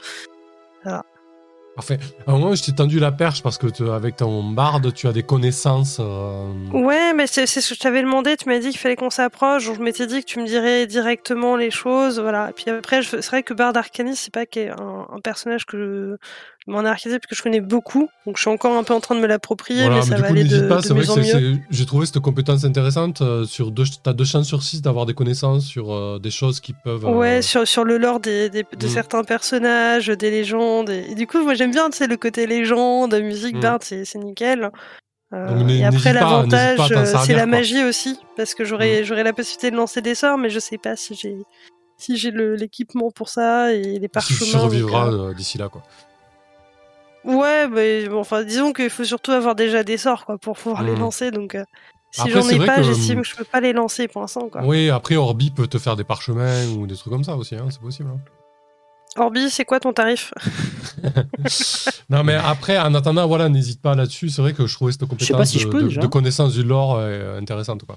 Parfait. 1.77 1.99
À 2.27 2.31
un 2.31 2.39
moment, 2.39 2.55
je 2.55 2.63
t'ai 2.63 2.73
tendu 2.73 3.01
la 3.01 3.11
perche 3.11 3.43
parce 3.43 3.59
que 3.59 3.67
avec 3.91 4.15
ton 4.17 4.45
barde, 4.45 4.95
tu 4.95 5.09
as 5.09 5.13
des 5.13 5.25
connaissances. 5.25 5.97
euh, 6.01 6.53
Ouais, 6.73 7.13
mais 7.15 7.27
c'est 7.27 7.47
ce 7.47 7.69
que 7.69 7.75
je 7.75 7.81
t'avais 7.81 8.01
demandé. 8.03 8.37
Tu 8.37 8.49
m'as 8.49 8.61
dit 8.61 8.71
qu'il 8.71 8.79
fallait 8.79 8.95
qu'on 8.95 9.11
s'approche. 9.11 9.65
Je 9.65 9.73
m'étais 9.83 10.07
dit 10.07 10.21
que 10.21 10.27
tu 10.27 10.39
me 10.39 10.47
dirais 10.47 10.87
directement 10.87 11.57
les 11.57 11.73
choses. 11.73 12.21
Voilà. 12.21 12.51
Et 12.51 12.53
puis 12.53 12.71
après, 12.71 13.03
c'est 13.03 13.25
vrai 13.27 13.43
que 13.43 13.55
Bard 13.55 13.77
Arcanis, 13.77 14.15
c'est 14.15 14.33
pas 14.33 14.47
qu'un 14.47 14.77
un 15.13 15.21
personnage 15.21 15.67
que 15.67 16.17
m'en 16.67 16.81
archétype 16.85 17.27
que 17.27 17.35
je 17.35 17.43
connais 17.43 17.61
beaucoup. 17.61 18.09
Donc 18.27 18.37
je 18.37 18.43
suis 18.43 18.51
encore 18.51 18.77
un 18.77 18.85
peu 18.85 18.95
en 18.95 19.01
train 19.01 19.15
de 19.15 19.21
me 19.21 19.27
l'approprier, 19.27 19.83
Voilà, 19.83 19.97
mais 19.97 20.03
ça 20.03 20.17
va 20.17 20.23
coup, 20.23 20.33
aller 20.33 20.45
n'hésite 20.45 20.63
de, 20.63 20.69
pas. 20.69 20.77
de 20.77 20.81
C'est 20.83 20.89
vrai 20.95 21.01
mieux 21.03 21.07
que 21.07 21.13
en 21.13 21.41
mieux. 21.41 21.61
j'ai 21.71 21.87
trouvé 21.87 22.07
cette 22.07 22.21
compétence 22.21 22.65
intéressante. 22.65 23.21
euh, 23.21 23.45
sur 23.45 23.71
deux, 23.71 23.85
t'as 24.03 24.13
deux 24.15 24.25
chances 24.25 24.47
sur 24.47 24.63
six 24.63 24.81
d'avoir 24.81 25.05
des 25.07 25.15
connaissances 25.15 25.67
sur 25.67 25.93
euh, 25.93 26.19
des 26.19 26.31
choses 26.31 26.61
qui 26.61 26.73
peuvent. 26.73 27.05
euh, 27.05 27.11
Ouais, 27.11 27.43
sur, 27.43 27.69
sur 27.69 27.85
le 27.85 27.99
lore 27.99 28.21
des, 28.21 28.49
des- 28.51 28.63
de 28.65 28.87
Mm. 28.87 28.89
certains 28.89 29.25
personnages, 29.25 30.07
des 30.09 30.31
légendes. 30.31 30.89
Et, 30.91 31.11
et 31.11 31.15
du 31.15 31.27
coup, 31.27 31.43
moi 31.43 31.55
j'aime 31.55 31.71
bien 31.71 31.91
tu 31.91 31.99
sais, 31.99 32.07
le 32.07 32.17
côté 32.17 32.47
légende, 32.47 33.15
musique, 33.15 33.57
Mm. 33.57 33.61
Bard, 33.61 33.79
c'est 33.83 34.15
nickel. 34.17 34.71
Euh, 35.33 35.49
Donc, 35.55 35.67
n'hé- 35.67 35.79
et 35.81 35.85
après, 35.85 36.13
l'avantage, 36.13 36.79
euh, 36.93 37.05
c'est 37.25 37.33
la 37.35 37.39
quoi. 37.41 37.47
Magie 37.47 37.83
aussi, 37.85 38.19
parce 38.37 38.55
que 38.55 38.65
j'aurais 38.65 39.05
j'aurais 39.05 39.25
la 39.25 39.33
possibilité 39.33 39.71
de 39.71 39.77
lancer 39.77 40.01
des 40.01 40.15
sorts, 40.15 40.39
mais 40.39 40.49
je 40.49 40.61
sais 40.61 40.79
pas 40.79 40.97
si 40.97 41.15
j'ai 41.15 41.37
si 41.99 42.17
j'ai 42.17 42.31
l'équipement 42.31 43.11
pour 43.11 43.29
ça 43.29 43.73
et 43.73 43.83
les 43.83 44.01
Tu 44.01 44.09
parchemins. 44.09 44.45
survivras 44.47 45.13
euh, 45.13 45.31
euh, 45.31 45.35
d'ici 45.35 45.59
là, 45.59 45.69
quoi. 45.69 45.83
Ouais, 47.25 47.67
mais 47.69 48.09
bon, 48.09 48.21
enfin, 48.21 48.43
disons 48.45 48.73
qu'il 48.73 48.91
faut 48.91 49.05
surtout 49.05 49.33
avoir 49.33 49.55
déjà 49.55 49.83
des 49.83 49.97
sorts 49.97 50.25
quoi 50.27 50.37
pour 50.39 50.57
pouvoir 50.59 50.83
les 50.83 50.93
Mm. 50.93 50.99
lancer. 51.01 51.31
Donc, 51.31 51.55
euh, 51.55 51.65
si 52.11 52.31
j'en 52.31 52.49
ai 52.49 52.59
pas, 52.65 52.77
que, 52.77 52.83
j'estime 52.83 53.17
hum, 53.19 53.23
que 53.23 53.29
je 53.29 53.35
peux 53.35 53.45
pas 53.45 53.61
les 53.61 53.73
lancer 53.73 54.09
pour 54.09 54.21
l'instant. 54.21 54.49
Quoi. 54.49 54.63
Oui, 54.65 54.91
après, 54.91 55.17
Orbi 55.17 55.51
peut 55.51 55.67
te 55.67 55.79
faire 55.79 55.97
des 55.97 56.05
parchemins 56.05 56.67
ou 56.77 56.87
des 56.87 56.95
trucs 56.97 57.13
comme 57.13 57.25
ça 57.25 57.37
aussi, 57.37 57.55
hein, 57.57 57.67
c'est 57.71 57.81
possible. 57.81 58.11
hein. 58.15 58.21
Orbi, 59.17 59.49
c'est 59.49 59.65
quoi 59.65 59.79
ton 59.81 59.93
tarif? 59.93 60.33
Non, 62.11 62.23
mais 62.25 62.35
après, 62.35 62.79
en 62.79 62.95
attendant, 62.95 63.27
voilà, 63.27 63.49
n'hésite 63.49 63.81
pas 63.81 63.95
là-dessus. 63.95 64.29
C'est 64.29 64.43
vrai 64.43 64.53
que 64.53 64.67
je 64.67 64.75
trouvais 64.75 64.93
cette 64.93 65.03
compétence 65.07 65.27
sais 65.29 65.35
pas 65.35 65.47
si 65.47 65.57
de, 65.57 65.63
je 65.63 65.69
peux, 65.69 65.83
de- 65.83 65.89
déjà. 65.89 66.01
de 66.01 66.07
connaissance 66.07 66.53
du 66.53 66.63
lore 66.63 66.97
euh, 66.99 67.39
intéressante, 67.39 67.85
quoi. 67.85 67.97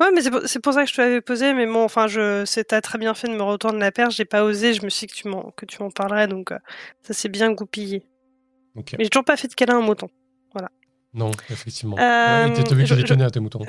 Ouais, 0.00 0.06
mais 0.14 0.20
c'est 0.22 0.30
pour, 0.30 0.40
pour 0.62 0.72
ça 0.72 0.84
que 0.84 0.90
je 0.90 0.94
te 0.94 1.00
l'avais 1.00 1.20
posé. 1.20 1.54
Mais 1.54 1.66
bon, 1.66 1.82
enfin, 1.82 2.06
je, 2.06 2.44
t'as 2.62 2.80
très 2.80 2.98
bien 2.98 3.14
fait 3.14 3.28
de 3.28 3.34
me 3.34 3.42
retourner 3.42 3.80
la 3.80 3.90
perche. 3.92 4.16
J'ai 4.16 4.24
pas 4.24 4.44
osé. 4.44 4.72
Je 4.74 4.84
me 4.84 4.90
suis 4.90 5.06
dit 5.06 5.12
que 5.12 5.18
tu 5.18 5.28
m'en, 5.28 5.50
que 5.56 5.66
tu 5.66 5.82
m'en 5.82 5.90
parlerais. 5.90 6.28
Donc, 6.28 6.52
euh, 6.52 6.58
ça 7.02 7.14
s'est 7.14 7.28
bien 7.28 7.50
goupillé. 7.52 8.04
Ok. 8.76 8.94
Mais 8.96 9.04
j'ai 9.04 9.10
toujours 9.10 9.24
pas 9.24 9.36
fait 9.36 9.48
de 9.48 9.54
câlin 9.54 9.74
à 9.74 9.78
un 9.78 9.82
mouton. 9.82 10.08
Non, 11.14 11.30
effectivement. 11.50 11.96
Euh, 11.98 12.48
ouais, 12.48 12.64
t'as 12.64 12.74
vu 12.74 12.86
je- 12.86 12.94
je- 12.94 13.06
tenait 13.06 13.24
à 13.24 13.30
tes 13.30 13.40
moutons. 13.40 13.60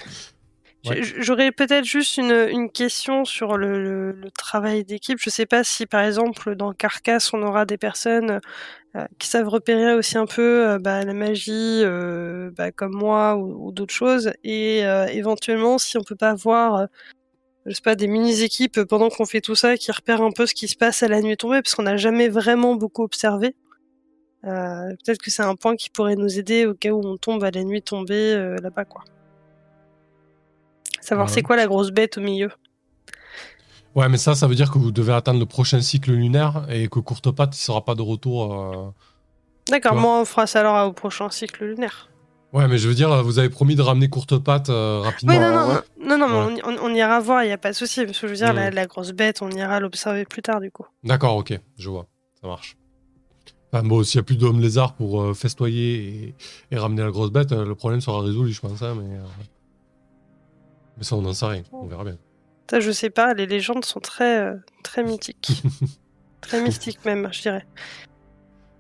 J'aurais 1.20 1.52
peut-être 1.52 1.84
juste 1.84 2.18
une, 2.18 2.32
une 2.50 2.70
question 2.72 3.26
sur 3.26 3.58
le, 3.58 3.84
le- 3.84 4.12
le 4.14 4.32
travail 4.32 4.86
d'équipe. 4.86 5.18
Je 5.22 5.30
sais 5.30 5.46
pas 5.46 5.64
si, 5.64 5.86
par 5.86 6.02
exemple, 6.02 6.56
dans 6.56 6.72
Carcasse, 6.74 7.34
on 7.34 7.42
aura 7.44 7.66
des 7.66 7.78
personnes 7.78 8.40
euh, 8.96 9.06
qui 9.20 9.28
savent 9.28 9.50
repérer 9.50 9.94
aussi 9.94 10.18
un 10.18 10.26
peu 10.26 10.68
euh, 10.68 10.80
bah, 10.80 11.04
la 11.04 11.14
magie, 11.14 11.82
euh, 11.84 12.50
bah, 12.56 12.72
comme 12.72 12.94
moi, 12.94 13.36
ou, 13.38 13.72
d'autres 13.72 13.94
choses. 13.94 14.32
Et 14.44 14.86
euh, 14.86 15.06
éventuellement, 15.08 15.78
si 15.78 15.98
on 15.98 16.04
peut 16.04 16.16
pas 16.16 16.30
avoir, 16.30 16.76
euh, 16.76 16.86
je 17.66 17.74
sais 17.76 17.82
pas, 17.82 17.96
des 17.96 18.08
mini-équipes 18.08 18.84
pendant 18.84 19.10
qu'on 19.10 19.26
fait 19.26 19.42
tout 19.42 19.56
ça, 19.56 19.76
qui 19.78 19.92
repèrent 19.92 20.22
un 20.22 20.32
peu 20.32 20.46
ce 20.46 20.54
qui 20.56 20.68
se 20.70 20.78
passe 20.78 21.04
à 21.04 21.08
la 21.10 21.22
nuit 21.22 21.38
tombée, 21.38 21.62
parce 21.62 21.76
qu'on 21.76 21.84
n'a 21.84 21.98
jamais 21.98 22.30
vraiment 22.30 22.76
beaucoup 22.76 23.04
observé. 23.04 23.54
Peut-être 24.42 25.22
que 25.22 25.30
c'est 25.30 25.44
un 25.44 25.56
point 25.56 25.76
qui 25.76 25.90
pourrait 25.90 26.16
nous 26.16 26.40
aider 26.40 26.66
au 26.66 26.74
cas 26.74 26.92
où 26.92 27.02
on 27.06 27.18
tombe 27.18 27.44
à 27.44 27.52
la 27.52 27.64
nuit 27.66 27.82
tombée 27.82 28.36
là-bas, 28.62 28.86
quoi. 28.86 29.04
Savoir 31.02 31.28
Ouais. 31.28 31.34
c'est 31.34 31.42
quoi 31.42 31.56
la 31.56 31.68
grosse 31.68 31.92
bête 31.92 32.18
au 32.18 32.22
milieu. 32.22 32.50
Ouais, 33.96 34.08
mais 34.08 34.18
ça, 34.18 34.36
ça 34.36 34.48
veut 34.48 34.56
dire 34.56 34.70
que 34.72 34.78
vous 34.78 34.92
devez 34.92 35.14
attendre 35.14 35.40
le 35.40 35.46
prochain 35.46 35.82
cycle 35.82 36.12
lunaire 36.12 36.66
et 36.70 36.88
que 36.88 37.00
Courte 37.00 37.32
Patte 37.32 37.52
ne 37.52 37.56
sera 37.56 37.84
pas 37.84 37.96
de 37.96 38.02
retour. 38.02 38.54
euh, 38.54 38.90
D'accord, 39.70 39.96
moi 39.96 40.22
on 40.22 40.26
fera 40.26 40.48
ça 40.48 40.60
alors 40.62 40.88
au 40.88 40.94
prochain 40.94 41.30
cycle 41.30 41.66
lunaire. 41.66 42.10
Ouais, 42.54 42.68
mais 42.68 42.78
je 42.80 42.88
veux 42.88 42.96
dire, 42.96 43.24
vous 43.24 43.38
avez 43.38 43.50
promis 43.50 43.76
de 43.76 43.82
ramener 43.82 44.08
Courte 44.10 44.38
Patte 44.40 44.70
euh, 44.70 45.02
rapidement. 45.04 45.34
Oui, 45.36 45.40
non, 45.40 45.52
non, 45.54 45.68
ouais. 45.74 45.82
non, 46.04 46.18
non, 46.18 46.48
Ouais. 46.48 46.54
mais 46.66 46.78
on, 46.82 46.94
ira 46.96 47.20
voir, 47.20 47.44
il 47.44 47.48
n'y 47.48 47.54
a 47.54 47.58
pas 47.60 47.70
de 47.70 47.76
souci. 47.76 48.06
Parce 48.06 48.18
que 48.20 48.28
je 48.28 48.32
veux 48.32 48.38
dire, 48.38 48.54
la, 48.54 48.72
la 48.72 48.86
grosse 48.88 49.12
bête, 49.12 49.42
on 49.44 49.50
ira 49.52 49.80
l'observer 49.80 50.26
plus 50.26 50.42
tard 50.42 50.60
du 50.60 50.72
coup. 50.72 50.86
D'accord, 51.04 51.36
ok, 51.38 51.60
je 51.78 51.90
vois. 51.90 52.08
Ça 52.42 52.48
marche. 52.48 52.76
Enfin, 53.72 53.84
bon, 53.88 54.04
s'il 54.04 54.18
n'y 54.20 54.22
a 54.22 54.26
plus 54.26 54.36
d'hommes 54.38 54.60
lézards 54.62 54.94
pour 54.96 55.22
euh, 55.22 55.34
festoyer 55.36 55.96
et, 55.98 56.36
et 56.72 56.78
ramener 56.80 57.04
la 57.04 57.12
grosse 57.12 57.30
bête, 57.32 57.52
euh, 57.52 57.66
le 57.66 57.76
problème 57.76 58.02
sera 58.02 58.22
résolu, 58.22 58.52
je 58.52 58.62
pense. 58.62 58.82
hein, 58.82 58.96
mais, 59.00 59.16
euh, 59.16 59.22
mais 61.00 61.04
ça, 61.04 61.16
on 61.16 61.22
n'en 61.22 61.34
sait 61.34 61.46
rien. 61.46 61.64
On 61.72 61.88
verra 61.88 62.04
bien. 62.04 62.18
Ça, 62.70 62.80
je 62.80 62.92
sais 62.92 63.10
pas, 63.10 63.34
les 63.34 63.48
légendes 63.48 63.84
sont 63.84 64.00
très, 64.00 64.42
euh, 64.42 64.56
très 64.84 65.04
mythiques. 65.04 65.64
très 66.42 66.62
mystiques 66.62 67.04
même, 67.06 67.28
je 67.32 67.42
dirais. 67.42 67.66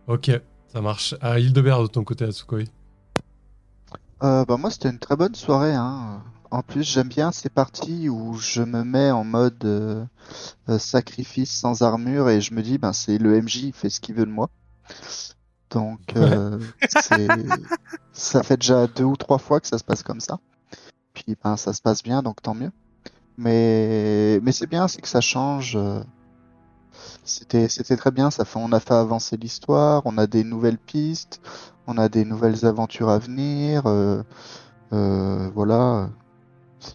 Ok, 0.08 0.30
ça 0.68 0.82
marche. 0.82 1.16
À 1.22 1.40
Hildebert, 1.40 1.82
de 1.82 1.88
ton 1.88 2.04
côté, 2.04 2.26
Atsukoi. 2.26 2.66
Euh, 4.22 4.44
bah 4.44 4.58
moi 4.58 4.70
c'était 4.70 4.90
une 4.90 5.00
très 5.00 5.16
bonne 5.16 5.34
soirée 5.34 5.74
hein. 5.74 6.22
En 6.52 6.62
plus 6.62 6.84
j'aime 6.84 7.08
bien 7.08 7.32
ces 7.32 7.48
parties 7.48 8.10
où 8.10 8.34
je 8.34 8.62
me 8.62 8.84
mets 8.84 9.12
en 9.12 9.24
mode 9.24 9.64
euh, 9.64 10.04
euh, 10.68 10.78
sacrifice 10.78 11.52
sans 11.52 11.84
armure 11.84 12.28
et 12.28 12.41
je 12.41 12.54
me 12.54 12.62
dis 12.62 12.78
ben 12.78 12.91
c'est 12.91 13.18
le 13.18 13.41
MJ 13.41 13.56
il 13.64 13.74
fait 13.74 13.90
ce 13.90 14.02
qu'il 14.02 14.16
veut 14.16 14.26
de 14.26 14.32
moi. 14.32 14.50
Donc 15.70 16.02
euh, 16.18 16.60
ça 18.12 18.44
fait 18.44 18.58
déjà 18.58 18.88
deux 18.88 19.06
ou 19.06 19.16
trois 19.16 19.38
fois 19.38 19.62
que 19.62 19.68
ça 19.68 19.78
se 19.78 19.86
passe 19.86 20.04
comme 20.04 20.20
ça. 20.20 20.40
Puis 21.30 21.38
ben 21.43 21.57
ça 21.57 21.73
se 21.73 21.81
passe 21.84 22.01
bien 22.01 22.23
donc 22.23 22.41
tant 22.41 22.56
mieux. 22.56 22.72
Mais, 23.38 24.39
mais 24.43 24.51
c'est 24.51 24.68
bien, 24.68 24.88
c'est 24.88 25.01
que 25.01 25.07
ça 25.07 25.22
change. 25.22 25.76
euh, 25.77 26.01
C'était, 27.23 27.69
c'était 27.69 27.95
très 27.97 28.11
bien. 28.11 28.30
Ça 28.31 28.43
fait, 28.45 28.60
on 28.60 28.72
a 28.73 28.80
fait 28.80 28.93
avancer 28.93 29.38
l'histoire. 29.38 30.01
On 30.06 30.18
a 30.18 30.27
des 30.27 30.43
nouvelles 30.43 30.77
pistes. 30.80 31.41
On 31.88 31.97
a 31.97 32.10
des 32.10 32.26
nouvelles 32.26 32.65
aventures 32.65 33.10
à 33.10 33.19
venir. 33.19 33.84
euh, 33.85 34.23
euh, 34.93 35.49
voilà. 35.56 36.10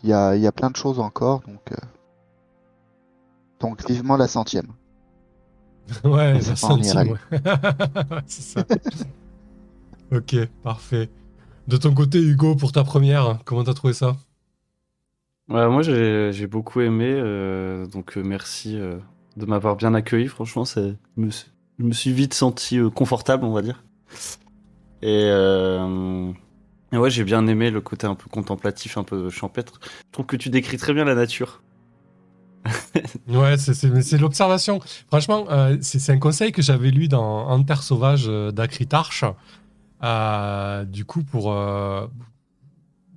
Il 0.05 0.11
y 0.11 0.15
a, 0.15 0.36
il 0.36 0.43
y 0.43 0.47
a 0.47 0.52
plein 0.52 0.70
de 0.70 0.77
choses 0.77 1.01
encore. 1.01 1.40
Donc, 1.43 1.73
euh, 1.73 1.77
donc 3.61 3.85
vivement 3.89 4.16
la 4.16 4.28
centième. 4.28 4.74
Ouais, 6.05 6.40
la 6.40 6.56
centième, 6.56 7.05
IRL. 7.05 7.11
ouais. 7.32 8.23
c'est 8.27 8.43
ça. 8.43 8.66
ok, 10.12 10.36
parfait. 10.62 11.11
De 11.69 11.77
ton 11.77 11.93
côté, 11.95 12.19
Hugo, 12.20 12.57
pour 12.57 12.73
ta 12.73 12.85
première, 12.85 13.39
comment 13.45 13.65
t'as 13.65 13.74
trouvé 13.74 13.93
ça? 13.93 14.16
Ouais, 15.49 15.69
moi, 15.69 15.82
j'ai 15.82 16.47
beaucoup 16.47 16.81
aimé, 16.81 17.05
euh, 17.07 17.86
donc 17.86 18.16
euh, 18.16 18.23
merci 18.23 18.77
euh, 18.78 18.99
de 19.36 19.45
m'avoir 19.45 19.77
bien 19.77 19.93
accueilli. 19.95 20.27
Franchement, 20.27 20.65
je 20.65 20.95
me, 21.16 21.31
suis- 21.31 21.51
je 21.78 21.85
me 21.85 21.93
suis 21.93 22.12
vite 22.12 22.32
senti 22.35 22.78
euh, 22.78 22.89
confortable, 22.91 23.45
on 23.45 23.53
va 23.53 23.61
dire. 23.62 23.85
Et, 25.03 25.28
et 26.93 26.97
ouais, 26.99 27.11
j'ai 27.11 27.24
bien 27.24 27.47
aimé 27.47 27.70
le 27.70 27.81
côté 27.81 28.07
un 28.07 28.15
peu 28.15 28.28
contemplatif, 28.31 28.97
un 28.97 29.05
peu 29.05 29.28
champêtre. 29.31 29.81
Je 29.85 30.12
trouve 30.12 30.27
que 30.27 30.36
tu 30.36 30.49
décris 30.49 30.78
très 30.78 30.95
bien 30.95 31.05
la 31.05 31.15
nature. 31.15 31.62
Ouais, 33.28 33.57
c'est- 33.59 34.19
l'observation. 34.19 34.81
Franchement, 35.09 35.47
c'est 35.81 36.12
un 36.12 36.19
conseil 36.19 36.53
que 36.53 36.62
j'avais 36.62 36.91
lu 36.91 37.09
dans 37.09 37.49
Enter 37.49 37.77
Sauvage 37.77 38.27
d'Acritarche. 38.53 39.24
Euh, 40.05 40.85
du 40.85 41.05
coup, 41.05 41.22
pour. 41.24 41.52
euh, 41.52 42.06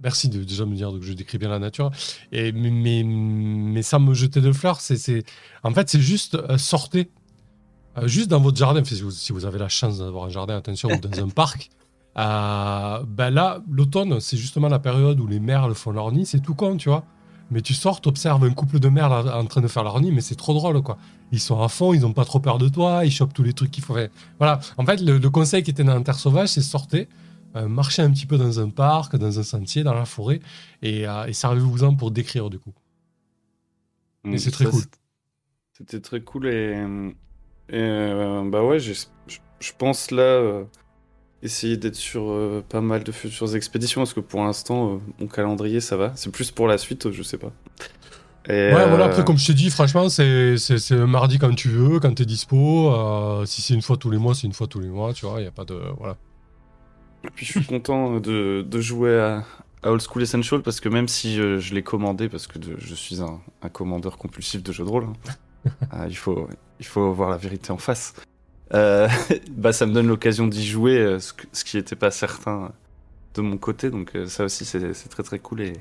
Merci 0.03 0.30
de 0.30 0.43
déjà 0.43 0.64
me 0.65 0.76
dire 0.76 0.91
que 0.91 1.01
je 1.01 1.11
décris 1.14 1.39
bien 1.39 1.49
la 1.49 1.57
nature. 1.57 1.89
Et, 2.31 2.51
mais, 2.51 2.69
mais, 2.69 3.03
mais 3.03 3.81
sans 3.81 3.99
me 3.99 4.14
jeter 4.14 4.41
de 4.41 4.51
fleurs, 4.51 4.80
c'est, 4.80 4.95
c'est- 4.95 5.23
en 5.64 5.73
fait, 5.73 5.89
c'est 5.89 5.99
juste 6.01 6.35
euh, 6.35 6.57
sortez. 6.57 7.09
Juste 8.03 8.30
dans 8.30 8.39
votre 8.39 8.57
jardin, 8.57 8.84
si 8.84 9.01
vous, 9.01 9.09
si 9.09 9.31
vous 9.34 9.45
avez 9.45 9.57
la 9.57 9.69
chance 9.69 9.97
d'avoir 9.97 10.26
un 10.26 10.30
jardin, 10.30 10.55
attention, 10.55 10.89
ou 10.93 10.99
dans 10.99 11.19
un 11.19 11.30
parc. 11.41 11.72
Ben 12.15 13.30
là, 13.31 13.59
l'automne, 13.69 14.19
c'est 14.19 14.38
justement 14.38 14.68
la 14.69 14.77
période 14.80 15.19
où 15.19 15.26
les 15.26 15.39
merles 15.39 15.73
font 15.73 15.91
leur 15.91 16.11
nid. 16.11 16.26
C'est 16.27 16.41
tout 16.41 16.53
con, 16.53 16.77
tu 16.77 16.89
vois. 16.89 17.03
Mais 17.49 17.61
tu 17.61 17.74
sors, 17.74 18.02
t'observes 18.02 18.44
un 18.44 18.52
couple 18.52 18.80
de 18.80 18.90
merles 18.90 19.30
en 19.30 19.45
train 19.45 19.61
de 19.61 19.68
faire 19.68 19.84
leur 19.84 19.99
nid, 20.02 20.11
mais 20.11 20.22
c'est 20.22 20.36
trop 20.36 20.53
drôle, 20.53 20.82
quoi. 20.82 20.98
Ils 21.32 21.40
sont 21.40 21.61
à 21.61 21.69
fond, 21.69 21.94
ils 21.94 22.06
ont 22.06 22.14
pas 22.14 22.26
trop 22.26 22.40
peur 22.40 22.57
de 22.57 22.68
toi, 22.68 23.06
ils 23.06 23.11
chopent 23.11 23.34
tous 23.34 23.44
les 23.44 23.53
trucs 23.53 23.72
qu'il 23.72 23.84
faut 23.84 23.94
faire. 23.94 24.10
Voilà. 24.38 24.60
En 24.78 24.86
fait, 24.86 24.99
le, 25.02 25.18
le 25.18 25.30
conseil 25.30 25.64
qui 25.64 25.72
était 25.72 25.84
dans 25.84 26.02
Terre 26.02 26.19
Sauvage, 26.19 26.49
c'est 26.49 26.61
sortez, 26.61 27.07
euh, 27.56 27.68
marchez 27.68 28.02
un 28.02 28.11
petit 28.11 28.26
peu 28.26 28.38
dans 28.38 28.60
un 28.60 28.69
parc, 28.69 29.15
dans 29.15 29.40
un 29.40 29.44
sentier, 29.44 29.84
dans 29.84 29.94
la 29.94 30.06
forêt, 30.06 30.41
et, 30.82 31.07
euh, 31.07 31.26
et 31.26 31.34
servez-vous-en 31.34 31.95
pour 31.95 32.11
décrire, 32.11 32.49
du 32.49 32.60
coup. 32.60 32.74
Et 34.26 34.38
c'est 34.38 34.52
très 34.52 34.65
cool. 34.65 34.84
C'était 35.78 36.02
très 36.02 36.22
cool 36.22 36.48
et, 36.48 36.74
et, 37.69 37.76
euh, 37.76 38.49
bah 38.49 38.64
ouais, 38.64 38.80
je 38.80 38.94
je 39.60 39.72
pense 39.78 40.11
là 40.11 40.64
essayer 41.43 41.77
d'être 41.77 41.95
sur 41.95 42.30
euh, 42.31 42.64
pas 42.68 42.81
mal 42.81 43.03
de 43.03 43.11
futures 43.11 43.55
expéditions 43.55 44.01
parce 44.01 44.14
que 44.14 44.19
pour 44.19 44.43
l'instant 44.43 44.95
euh, 44.95 44.97
mon 45.19 45.27
calendrier 45.27 45.80
ça 45.81 45.95
va. 45.97 46.11
C'est 46.15 46.31
plus 46.31 46.51
pour 46.51 46.68
la 46.68 46.77
suite, 46.77 47.05
euh, 47.07 47.11
je 47.11 47.23
sais 47.23 47.38
pas. 47.38 47.51
Et, 48.49 48.51
Ouais, 48.73 48.88
voilà, 48.88 49.05
euh, 49.05 49.07
après, 49.07 49.26
comme 49.26 49.38
je 49.38 49.47
t'ai 49.47 49.53
dit, 49.53 49.69
franchement, 49.69 50.07
c'est 50.09 50.57
c'est- 50.57 50.93
mardi 51.05 51.38
quand 51.38 51.53
tu 51.53 51.68
veux, 51.69 51.99
quand 51.99 52.14
t'es 52.15 52.26
dispo. 52.26 52.91
euh, 52.93 53.45
si 53.45 53.61
c'est 53.61 53.73
une 53.73 53.81
fois 53.81 53.97
tous 53.97 54.09
les 54.09 54.18
mois, 54.18 54.34
c'est 54.35 54.47
une 54.47 54.53
fois 54.53 54.68
tous 54.68 54.80
les 54.80 54.88
mois, 54.88 55.14
tu 55.14 55.26
vois, 55.26 55.39
il 55.39 55.41
n'y 55.43 55.47
a 55.47 55.51
pas 55.51 55.65
de. 55.65 55.77
Voilà. 55.99 56.15
et 57.26 57.30
puis 57.30 57.45
je 57.45 57.51
suis 57.51 57.65
content 57.65 58.19
de, 58.22 58.65
de 58.65 58.81
jouer 58.81 59.19
à, 59.19 59.43
à 59.84 59.91
Old 59.91 60.01
School 60.01 60.22
Essential 60.23 60.61
parce 60.61 60.80
que 60.80 60.88
même 60.88 61.07
si 61.09 61.39
euh, 61.41 61.59
je 61.59 61.73
l'ai 61.76 61.84
commandé 61.84 62.30
parce 62.30 62.47
que 62.47 62.57
de- 62.57 62.77
je 62.80 62.95
suis 62.95 63.22
un, 63.22 63.39
un 63.61 63.69
commandeur 63.69 64.18
compulsif 64.18 64.64
de 64.64 64.72
jeux 64.72 64.85
de 64.85 64.89
rôle, 64.89 65.07
hein, 65.91 66.05
il 66.09 66.15
faut 66.15 66.47
il 66.80 66.85
faut 66.85 67.11
voir 67.11 67.30
la 67.30 67.38
vérité 67.38 67.72
en 67.72 67.77
face. 67.77 68.14
Euh, 68.73 69.07
bah 69.52 69.73
ça 69.73 69.85
me 69.85 69.94
donne 69.94 70.07
l'occasion 70.07 70.48
d'y 70.48 70.65
jouer, 70.65 70.98
euh, 70.98 71.19
ce, 71.19 71.34
qui 71.64 71.77
n'était 71.77 71.95
pas 71.95 72.11
certain 72.11 72.73
de 73.35 73.41
mon 73.41 73.57
côté, 73.57 73.89
donc 73.91 74.15
euh, 74.15 74.27
ça 74.27 74.45
aussi 74.45 74.65
c'est 74.65 74.94
très 75.10 75.23
très 75.23 75.39
cool 75.39 75.61
et 75.61 75.73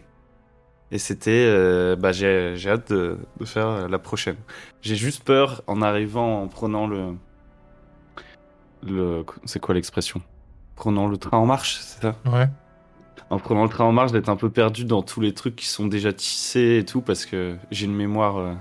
et 0.93 0.99
c'était 0.99 1.31
euh, 1.49 1.97
bah 1.97 2.13
j'ai 2.13 2.55
j'ai 2.57 2.71
hâte 2.71 2.93
de, 2.93 3.19
de 3.41 3.45
faire 3.45 3.69
euh, 3.69 3.89
la 3.89 3.99
prochaine. 3.99 4.37
J'ai 4.83 4.97
juste 4.97 5.25
peur 5.25 5.63
en 5.67 5.83
arrivant 5.83 6.43
en 6.43 6.49
prenant 6.49 6.87
le 6.87 7.15
le 8.83 9.25
c'est 9.45 9.61
quoi 9.61 9.75
l'expression? 9.75 10.23
Prenant 10.77 11.09
le 11.09 11.17
train 11.19 11.39
en 11.39 11.47
marche, 11.47 11.79
c'est 11.81 12.03
ça? 12.03 12.17
Ouais. 12.27 12.49
en 13.31 13.39
prenant 13.41 13.65
le 13.65 13.69
train 13.71 13.85
en 13.85 13.93
marche, 13.93 14.13
d'être 14.13 14.29
un 14.29 14.37
peu 14.37 14.51
perdu 14.51 14.85
dans 14.85 15.03
tous 15.03 15.21
les 15.21 15.35
trucs 15.35 15.57
qui 15.57 15.67
sont 15.67 15.87
déjà 15.87 16.13
tissés 16.13 16.79
et 16.81 16.85
tout, 16.85 17.03
parce 17.03 17.27
que 17.27 17.57
j'ai 17.71 17.87
une 17.87 17.95
mémoire 17.97 18.39
euh, 18.39 18.55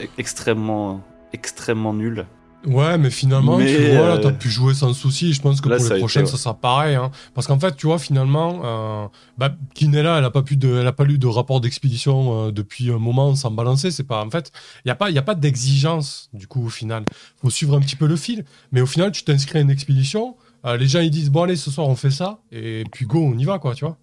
e- 0.00 0.08
extrêmement, 0.18 1.02
extrêmement 1.32 1.94
nulle. 1.94 2.26
Ouais, 2.64 2.98
mais 2.98 3.10
finalement, 3.10 3.58
Mais, 3.58 3.66
tu 3.66 3.82
vois, 3.96 4.08
là, 4.08 4.14
euh, 4.14 4.18
t'as 4.18 4.32
pu 4.32 4.48
jouer 4.48 4.74
sans 4.74 4.92
souci. 4.92 5.32
Je 5.32 5.40
pense 5.40 5.60
que 5.60 5.68
là, 5.68 5.76
pour 5.76 5.84
les 5.84 5.90
été, 5.92 5.98
prochaines, 6.00 6.24
ouais. 6.24 6.30
ça 6.30 6.36
sera 6.36 6.54
pareil. 6.54 6.96
hein. 6.96 7.12
Parce 7.32 7.46
qu'en 7.46 7.60
fait, 7.60 7.76
tu 7.76 7.86
vois, 7.86 7.98
finalement, 8.00 8.60
euh, 8.64 9.06
bah, 9.38 9.54
Kinella, 9.74 10.18
elle 10.18 10.24
a 10.24 10.30
pas 10.32 10.42
pu 10.42 10.56
de, 10.56 10.78
elle 10.80 10.86
a 10.86 10.92
pas 10.92 11.04
lu 11.04 11.18
de 11.18 11.28
rapport 11.28 11.60
d'expédition 11.60 12.46
euh, 12.48 12.50
depuis 12.50 12.90
un 12.90 12.98
moment 12.98 13.36
sans 13.36 13.52
balancer. 13.52 13.92
C'est 13.92 14.02
pas, 14.04 14.24
en 14.24 14.30
fait, 14.30 14.50
il 14.84 14.88
y 14.88 14.90
a 14.90 14.96
pas, 14.96 15.10
il 15.10 15.14
y 15.14 15.18
a 15.18 15.22
pas 15.22 15.36
d'exigence 15.36 16.28
du 16.32 16.48
coup 16.48 16.66
au 16.66 16.68
final. 16.70 17.04
Faut 17.40 17.50
suivre 17.50 17.76
un 17.76 17.80
petit 17.80 17.94
peu 17.96 18.06
le 18.06 18.16
fil. 18.16 18.44
Mais 18.72 18.80
au 18.80 18.86
final, 18.86 19.12
tu 19.12 19.22
t'inscris 19.22 19.58
à 19.58 19.60
une 19.60 19.70
expédition. 19.70 20.36
euh, 20.64 20.76
les 20.76 20.88
gens 20.88 21.00
ils 21.00 21.10
disent 21.10 21.30
bon 21.30 21.42
allez, 21.44 21.54
ce 21.56 21.70
soir 21.70 21.86
on 21.88 21.94
fait 21.94 22.10
ça 22.10 22.40
et 22.50 22.82
puis 22.90 23.06
go, 23.06 23.20
on 23.20 23.38
y 23.38 23.44
va 23.44 23.60
quoi, 23.60 23.74
tu 23.74 23.84
vois. 23.84 23.96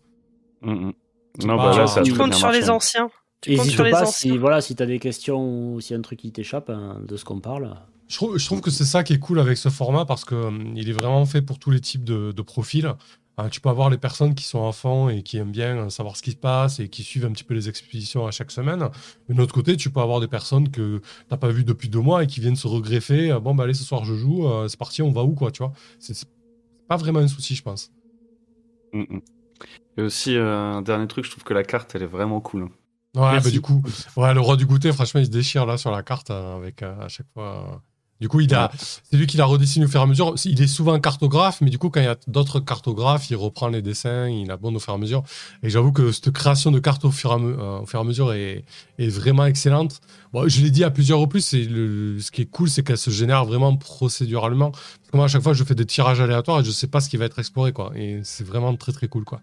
Mm, 0.61 0.71
mm. 0.71 0.93
Non, 1.45 1.57
bah 1.57 1.75
là, 1.75 1.87
ça 1.87 2.01
Tu 2.01 2.13
comptes 2.13 2.33
sur 2.35 2.51
les 2.51 2.59
marché. 2.59 2.71
anciens. 2.71 3.09
Tu 3.41 3.57
comptes 3.57 3.65
sur 3.71 3.83
les 3.83 3.91
pas 3.91 4.03
anciens. 4.03 4.31
si, 4.31 4.37
voilà, 4.37 4.61
si 4.61 4.73
tu 4.73 4.81
as 4.83 4.85
des 4.85 4.99
questions 4.99 5.73
ou 5.73 5.81
s'il 5.81 5.91
y 5.91 5.95
a 5.95 5.99
un 5.99 6.01
truc 6.01 6.19
qui 6.19 6.31
t'échappe 6.31 6.69
hein, 6.69 6.99
de 7.05 7.17
ce 7.17 7.25
qu'on 7.25 7.41
parle. 7.41 7.75
Je 8.13 8.17
trouve, 8.19 8.37
je 8.37 8.45
trouve 8.45 8.61
que 8.61 8.69
c'est 8.69 8.85
ça 8.85 9.03
qui 9.03 9.13
est 9.13 9.19
cool 9.19 9.39
avec 9.39 9.57
ce 9.57 9.69
format 9.69 10.05
parce 10.05 10.23
que 10.23 10.35
hum, 10.35 10.73
il 10.75 10.87
est 10.87 10.93
vraiment 10.93 11.25
fait 11.25 11.41
pour 11.41 11.57
tous 11.57 11.71
les 11.71 11.79
types 11.79 12.03
de, 12.03 12.31
de 12.31 12.41
profils. 12.43 12.93
Euh, 13.39 13.49
tu 13.49 13.59
peux 13.59 13.69
avoir 13.69 13.89
les 13.89 13.97
personnes 13.97 14.35
qui 14.35 14.43
sont 14.43 14.67
à 14.67 14.71
fond 14.71 15.09
et 15.09 15.23
qui 15.23 15.37
aiment 15.37 15.49
bien 15.51 15.89
savoir 15.89 16.15
ce 16.15 16.21
qui 16.21 16.29
se 16.29 16.35
passe 16.35 16.79
et 16.79 16.89
qui 16.89 17.01
suivent 17.01 17.25
un 17.25 17.31
petit 17.31 17.43
peu 17.43 17.55
les 17.55 17.69
expéditions 17.69 18.27
à 18.27 18.29
chaque 18.31 18.51
semaine. 18.51 18.87
Mais 19.27 19.33
de 19.33 19.39
l'autre 19.39 19.55
côté, 19.55 19.75
tu 19.77 19.89
peux 19.89 19.99
avoir 19.99 20.19
des 20.19 20.27
personnes 20.27 20.69
que 20.69 21.01
t'as 21.27 21.37
pas 21.37 21.49
vues 21.49 21.63
depuis 21.63 21.89
deux 21.89 22.01
mois 22.01 22.23
et 22.23 22.27
qui 22.27 22.39
viennent 22.39 22.55
se 22.55 22.67
regreffer. 22.67 23.31
Euh, 23.31 23.39
Bon, 23.39 23.55
bah 23.55 23.63
allez, 23.63 23.73
ce 23.73 23.83
soir 23.83 24.05
je 24.05 24.13
joue, 24.13 24.47
euh, 24.47 24.67
c'est 24.67 24.77
parti, 24.77 25.01
on 25.01 25.11
va 25.11 25.23
où 25.23 25.33
quoi, 25.33 25.49
tu 25.49 25.63
vois. 25.63 25.73
C'est 25.97 26.15
pas 26.87 26.97
vraiment 26.97 27.19
un 27.19 27.27
souci, 27.27 27.55
je 27.55 27.63
pense. 27.63 27.91
Mm, 28.93 29.01
mm. 29.09 29.21
Et 29.97 30.01
aussi, 30.03 30.35
euh, 30.35 30.73
un 30.73 30.83
dernier 30.83 31.07
truc, 31.07 31.25
je 31.25 31.31
trouve 31.31 31.43
que 31.43 31.55
la 31.55 31.63
carte, 31.63 31.95
elle 31.95 32.03
est 32.03 32.05
vraiment 32.05 32.41
cool. 32.41 32.69
Ouais, 33.15 33.31
Merci. 33.31 33.47
bah 33.47 33.51
du 33.51 33.61
coup, 33.61 33.81
ouais, 34.17 34.33
le 34.33 34.39
roi 34.39 34.55
du 34.55 34.67
goûter, 34.67 34.91
franchement, 34.91 35.19
il 35.19 35.25
se 35.25 35.31
déchire 35.31 35.65
là 35.65 35.77
sur 35.77 35.89
la 35.91 36.03
carte 36.03 36.31
euh, 36.31 36.57
avec 36.57 36.83
euh, 36.83 36.99
à 36.99 37.07
chaque 37.07 37.27
fois. 37.33 37.81
Euh, 38.23 38.27
Du 38.27 38.29
coup, 38.29 38.39
il 38.39 38.53
a, 38.55 38.71
c'est 38.77 39.17
lui 39.17 39.27
qui 39.27 39.35
la 39.37 39.45
redessine 39.45 39.83
au 39.83 39.87
fur 39.87 39.99
et 39.99 40.03
à 40.03 40.05
mesure. 40.05 40.33
Il 40.45 40.61
est 40.61 40.67
souvent 40.67 40.97
cartographe, 40.99 41.59
mais 41.61 41.69
du 41.69 41.77
coup, 41.77 41.89
quand 41.89 41.99
il 41.99 42.05
y 42.05 42.07
a 42.07 42.15
d'autres 42.27 42.61
cartographes, 42.61 43.29
il 43.29 43.35
reprend 43.35 43.67
les 43.67 43.81
dessins, 43.81 44.29
il 44.29 44.49
abonde 44.49 44.75
au 44.75 44.79
fur 44.79 44.93
et 44.93 44.95
à 44.95 44.99
mesure. 44.99 45.23
Et 45.61 45.69
j'avoue 45.69 45.91
que 45.91 46.11
cette 46.11 46.31
création 46.31 46.71
de 46.71 46.79
cartes 46.79 47.03
au 47.05 47.11
fur 47.11 47.31
et 47.31 47.33
à, 47.33 47.37
euh, 47.37 47.79
au 47.79 47.85
fur 47.85 47.99
et 47.99 48.01
à 48.01 48.05
mesure 48.05 48.33
est, 48.33 48.63
est 48.97 49.09
vraiment 49.09 49.45
excellente. 49.45 49.99
Bon, 50.31 50.47
je 50.47 50.61
l'ai 50.61 50.71
dit 50.71 50.83
à 50.83 50.89
plusieurs 50.89 51.19
reprises, 51.19 51.53
le, 51.53 52.19
ce 52.19 52.31
qui 52.31 52.41
est 52.41 52.45
cool, 52.45 52.69
c'est 52.69 52.83
qu'elle 52.83 52.97
se 52.97 53.11
génère 53.11 53.45
vraiment 53.45 53.75
procéduralement. 53.75 54.71
Parce 54.71 55.11
que 55.11 55.17
moi, 55.17 55.25
à 55.25 55.27
chaque 55.27 55.43
fois, 55.43 55.53
je 55.53 55.63
fais 55.63 55.75
des 55.75 55.85
tirages 55.85 56.21
aléatoires 56.21 56.61
et 56.61 56.63
je 56.63 56.71
sais 56.71 56.87
pas 56.87 57.01
ce 57.01 57.09
qui 57.09 57.17
va 57.17 57.25
être 57.25 57.39
exploré, 57.39 57.73
quoi. 57.73 57.91
Et 57.95 58.21
c'est 58.23 58.45
vraiment 58.45 58.75
très, 58.75 58.93
très 58.93 59.07
cool, 59.07 59.25
quoi. 59.25 59.41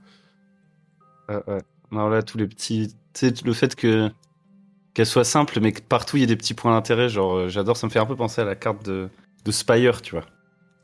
Ouais. 1.29 1.61
Non, 1.93 2.09
là, 2.09 2.23
tous 2.23 2.39
les 2.39 2.47
petits. 2.47 2.95
Tu 3.13 3.29
sais, 3.29 3.35
le 3.45 3.53
fait 3.53 3.75
que 3.75 4.11
qu'elle 4.95 5.07
soit 5.07 5.25
simple, 5.25 5.61
mais 5.61 5.73
que 5.73 5.81
partout 5.83 6.17
il 6.17 6.21
y 6.21 6.23
ait 6.25 6.27
des 6.27 6.37
petits 6.37 6.55
points 6.55 6.73
d'intérêt. 6.73 7.09
Genre, 7.09 7.35
euh, 7.37 7.49
j'adore, 7.49 7.77
ça 7.77 7.87
me 7.87 7.93
fait 7.93 7.99
un 8.01 8.07
peu 8.07 8.17
penser 8.17 8.41
à 8.41 8.45
la 8.45 8.55
carte 8.57 8.85
de, 8.85 9.09
de 9.45 9.51
Spire, 9.53 10.03
tu 10.03 10.13
vois. 10.17 10.25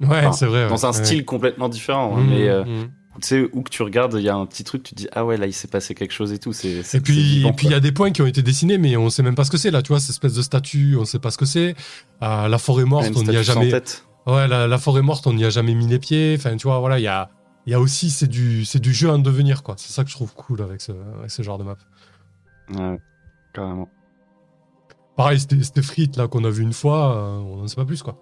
Ouais, 0.00 0.18
Enfin, 0.26 0.32
c'est 0.32 0.46
vrai. 0.46 0.64
ouais. 0.64 0.68
Dans 0.68 0.84
un 0.86 0.90
Ouais. 0.92 1.04
style 1.04 1.24
complètement 1.24 1.68
différent, 1.68 2.16
hein, 2.16 2.20
Mmh, 2.20 2.28
mais 2.30 2.48
euh, 2.48 2.64
mmh. 2.64 2.88
tu 3.22 3.26
sais, 3.28 3.48
où 3.52 3.62
que 3.62 3.70
tu 3.70 3.82
regardes, 3.82 4.14
il 4.14 4.22
y 4.22 4.28
a 4.28 4.34
un 4.36 4.44
petit 4.46 4.62
truc, 4.62 4.82
tu 4.82 4.94
te 4.94 5.00
dis, 5.00 5.08
ah 5.12 5.24
ouais, 5.24 5.36
là, 5.38 5.46
il 5.46 5.52
s'est 5.54 5.68
passé 5.68 5.94
quelque 5.94 6.12
chose 6.12 6.32
et 6.32 6.38
tout. 6.38 6.52
C'est, 6.52 6.82
Et 6.94 7.00
puis, 7.00 7.14
vivant, 7.14 7.48
et 7.48 7.52
puis 7.54 7.66
il 7.66 7.70
y 7.72 7.74
a 7.74 7.80
des 7.80 7.92
points 7.92 8.10
qui 8.12 8.20
ont 8.22 8.26
été 8.26 8.42
dessinés, 8.42 8.76
mais 8.78 8.96
on 8.98 9.08
sait 9.10 9.22
même 9.22 9.34
pas 9.34 9.44
ce 9.44 9.50
que 9.50 9.56
c'est 9.56 9.70
là. 9.70 9.80
Tu 9.82 9.88
vois, 9.88 10.00
cette 10.00 10.10
espèce 10.10 10.34
de 10.34 10.42
statue, 10.42 10.96
on 11.00 11.04
sait 11.06 11.18
pas 11.18 11.30
ce 11.30 11.38
que 11.38 11.46
c'est. 11.46 11.74
Euh, 12.22 12.46
la 12.48 12.58
forêt 12.58 12.84
morte, 12.84 13.10
on 13.16 13.22
n'y 13.22 13.36
a 13.36 13.42
jamais. 13.42 13.70
tête. 13.70 14.04
Ouais, 14.26 14.46
la, 14.48 14.66
la 14.66 14.78
forêt 14.78 15.02
morte, 15.02 15.26
on 15.26 15.32
n'y 15.32 15.44
a 15.44 15.50
jamais 15.50 15.74
mis 15.74 15.86
les 15.86 15.98
pieds. 15.98 16.34
Enfin, 16.38 16.56
tu 16.56 16.66
vois, 16.66 16.78
voilà, 16.80 16.98
il 16.98 17.02
y 17.02 17.08
a, 17.08 17.30
il 17.64 17.70
y 17.70 17.74
a 17.74 17.80
aussi, 17.80 18.10
c'est 18.10 18.26
du, 18.26 18.64
c'est 18.66 18.80
du 18.80 18.92
jeu 18.92 19.08
en 19.08 19.18
devenir, 19.18 19.62
quoi. 19.62 19.76
C'est 19.78 19.92
ça 19.92 20.04
que 20.04 20.10
je 20.10 20.14
trouve 20.14 20.34
cool 20.34 20.60
avec 20.62 20.80
ce, 20.82 20.92
avec 21.18 21.30
ce 21.30 21.42
genre 21.42 21.56
de 21.58 21.64
map. 21.64 21.76
Ouais, 22.74 22.98
carrément. 23.54 23.88
Pareil, 25.16 25.40
c'était 25.40 25.62
c'était 25.62 25.82
frites 25.82 26.16
là 26.16 26.28
qu'on 26.28 26.44
a 26.44 26.50
vu 26.50 26.62
une 26.62 26.72
fois, 26.72 27.16
euh, 27.16 27.38
on 27.38 27.56
n'en 27.56 27.68
sait 27.68 27.76
pas 27.76 27.84
plus, 27.86 28.02
quoi. 28.02 28.16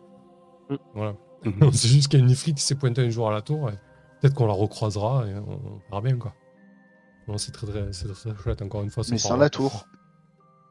Mm. 0.70 0.74
Voilà. 0.94 1.14
Mhm. 1.44 1.72
c'est 1.72 1.88
juste 1.88 2.08
qu'il 2.08 2.18
y 2.20 2.22
a 2.22 2.24
une 2.24 2.30
ifrite 2.30 2.56
qui 2.56 2.62
s'est 2.62 2.74
pointée 2.74 3.02
un 3.02 3.10
jour 3.10 3.28
à 3.28 3.32
la 3.32 3.42
tour. 3.42 3.70
Peut-être 4.22 4.32
qu'on 4.34 4.46
la 4.46 4.54
recroisera 4.54 5.26
et 5.26 5.34
on, 5.34 5.52
on 5.52 5.80
verra 5.90 6.00
bien, 6.00 6.16
quoi. 6.16 6.32
Non, 7.28 7.36
c'est 7.36 7.52
très, 7.52 7.66
très, 7.66 7.90
chouette, 8.42 8.62
encore 8.62 8.82
une 8.82 8.88
fois. 8.88 9.02
Mais 9.10 9.18
sans 9.18 9.36
la 9.36 9.50
tour. 9.50 9.84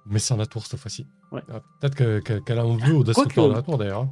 Mais 0.07 0.17
sans 0.17 0.35
la 0.35 0.47
tour 0.47 0.65
cette 0.65 0.79
fois-ci. 0.79 1.05
Ouais. 1.31 1.41
Ah, 1.51 1.59
Peut-être 1.79 1.93
que- 1.95 2.19
que- 2.21 2.39
qu'elle 2.39 2.59
en 2.59 2.75
veut 2.75 2.95
au 2.95 3.03
destructeur 3.03 3.49
de 3.49 3.53
la 3.53 3.61
tour 3.61 3.77
d'ailleurs. 3.77 4.01
hein. 4.01 4.09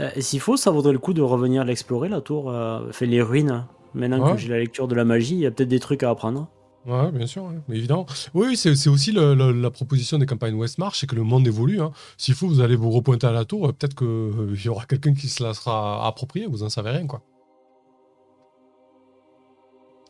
Euh, 0.00 0.10
S'il 0.20 0.40
faut, 0.40 0.56
ça 0.56 0.70
vaudrait 0.70 0.92
le 0.94 0.98
coup 0.98 1.12
de 1.12 1.20
revenir 1.20 1.62
l'explorer, 1.64 2.08
la 2.08 2.22
tour, 2.22 2.50
euh, 2.50 2.90
fait 2.92 3.04
les 3.06 3.20
ruines. 3.20 3.66
Maintenant 3.92 4.24
Ouais. 4.24 4.32
que 4.32 4.38
j'ai 4.38 4.48
la 4.48 4.58
lecture 4.58 4.88
de 4.88 4.94
la 4.94 5.04
magie, 5.04 5.34
il 5.34 5.40
y 5.40 5.46
a 5.46 5.50
peut-être 5.50 5.68
des 5.68 5.80
trucs 5.80 6.02
à 6.02 6.08
apprendre. 6.08 6.48
Ouais, 6.84 7.12
bien 7.12 7.26
sûr. 7.26 7.48
Mais 7.68 7.76
évidemment. 7.76 8.06
Oui, 8.34 8.56
c'est 8.56 8.88
aussi 8.88 9.12
le- 9.12 9.34
le- 9.34 9.52
la 9.52 9.70
proposition 9.70 10.18
des 10.18 10.26
campagnes 10.26 10.54
Westmarch, 10.54 10.98
c'est 10.98 11.06
que 11.06 11.14
le 11.14 11.22
monde 11.22 11.46
évolue. 11.46 11.80
Hein. 11.80 11.92
S'il 12.16 12.34
faut, 12.34 12.48
vous 12.48 12.60
allez 12.60 12.74
vous 12.74 12.90
repointer 12.90 13.26
à 13.28 13.32
la 13.32 13.44
tour, 13.44 13.68
euh, 13.68 13.72
peut-être 13.72 13.94
qu'il 13.94 14.64
y 14.64 14.68
aura 14.68 14.84
quelqu'un 14.86 15.14
qui 15.14 15.28
se 15.28 15.42
la 15.44 15.54
sera 15.54 16.06
approprié, 16.08 16.46
vous 16.46 16.64
en 16.64 16.68
savez 16.68 16.90
rien, 16.90 17.06
quoi. 17.06 17.22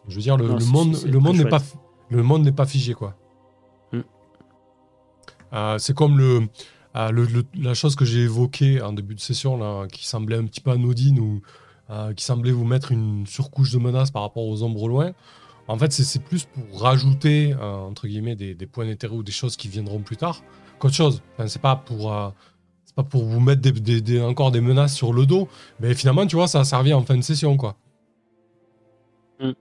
Je 0.08 0.16
veux 0.16 0.22
dire, 0.22 0.36
le, 0.36 0.48
Non, 0.48 0.54
le 0.54 0.60
c'est- 0.60 0.70
monde, 0.70 0.96
le 1.04 1.18
monde 1.18 1.36
n'est 1.36 1.48
pas, 1.48 1.60
le 2.10 2.22
monde 2.22 2.42
n'est 2.42 2.52
pas 2.52 2.66
figé, 2.66 2.94
quoi. 2.94 3.16
Hmm. 3.92 4.00
Euh, 5.52 5.78
c'est 5.78 5.94
comme 5.94 6.18
le, 6.18 6.48
euh, 6.96 7.10
le- 7.12 7.44
la 7.54 7.74
chose 7.74 7.94
que 7.94 8.04
j'ai 8.04 8.20
évoquée 8.22 8.82
en 8.82 8.92
début 8.92 9.14
de 9.14 9.20
session, 9.20 9.56
là, 9.56 9.86
qui 9.88 10.06
semblait 10.06 10.36
un 10.38 10.44
petit 10.46 10.60
peu 10.60 10.70
anodine 10.70 11.20
ou 11.20 11.42
euh, 11.90 12.14
qui 12.14 12.24
semblait 12.24 12.52
vous 12.52 12.64
mettre 12.64 12.90
une 12.92 13.26
surcouche 13.26 13.70
de 13.72 13.78
menace 13.78 14.10
par 14.10 14.22
rapport 14.22 14.46
aux 14.46 14.62
ombres 14.62 14.88
loin. 14.88 15.12
En 15.72 15.78
fait, 15.78 15.92
c'est- 15.92 16.18
plus 16.22 16.44
pour 16.44 16.80
rajouter, 16.80 17.54
euh, 17.58 17.76
entre 17.78 18.06
guillemets, 18.06 18.36
des, 18.36 18.54
des 18.54 18.66
points 18.66 18.84
d'intérêt 18.86 19.14
ou 19.14 19.22
des 19.22 19.32
choses 19.32 19.56
qui 19.56 19.68
viendront 19.68 20.00
plus 20.00 20.16
tard 20.16 20.42
qu'autre 20.78 20.94
chose. 20.94 21.22
Enfin, 21.34 21.46
c'est 21.48 21.62
pas 21.62 21.76
pour... 21.76 22.12
euh, 22.12 22.28
c'est 22.84 22.94
pas 22.94 23.02
pour 23.04 23.24
vous 23.24 23.40
mettre 23.40 23.62
des, 23.62 23.72
des- 23.72 24.00
des- 24.02 24.20
encore 24.20 24.50
des 24.50 24.60
menaces 24.60 24.94
sur 24.94 25.12
le 25.14 25.24
dos, 25.24 25.48
mais 25.80 25.94
finalement, 25.94 26.26
tu 26.26 26.36
vois, 26.36 26.46
ça 26.48 26.60
a 26.60 26.64
servi 26.64 26.92
en 26.92 27.02
fin 27.02 27.16
de 27.16 27.22
session, 27.22 27.56
quoi. 27.56 27.76
Mm. 29.40 29.52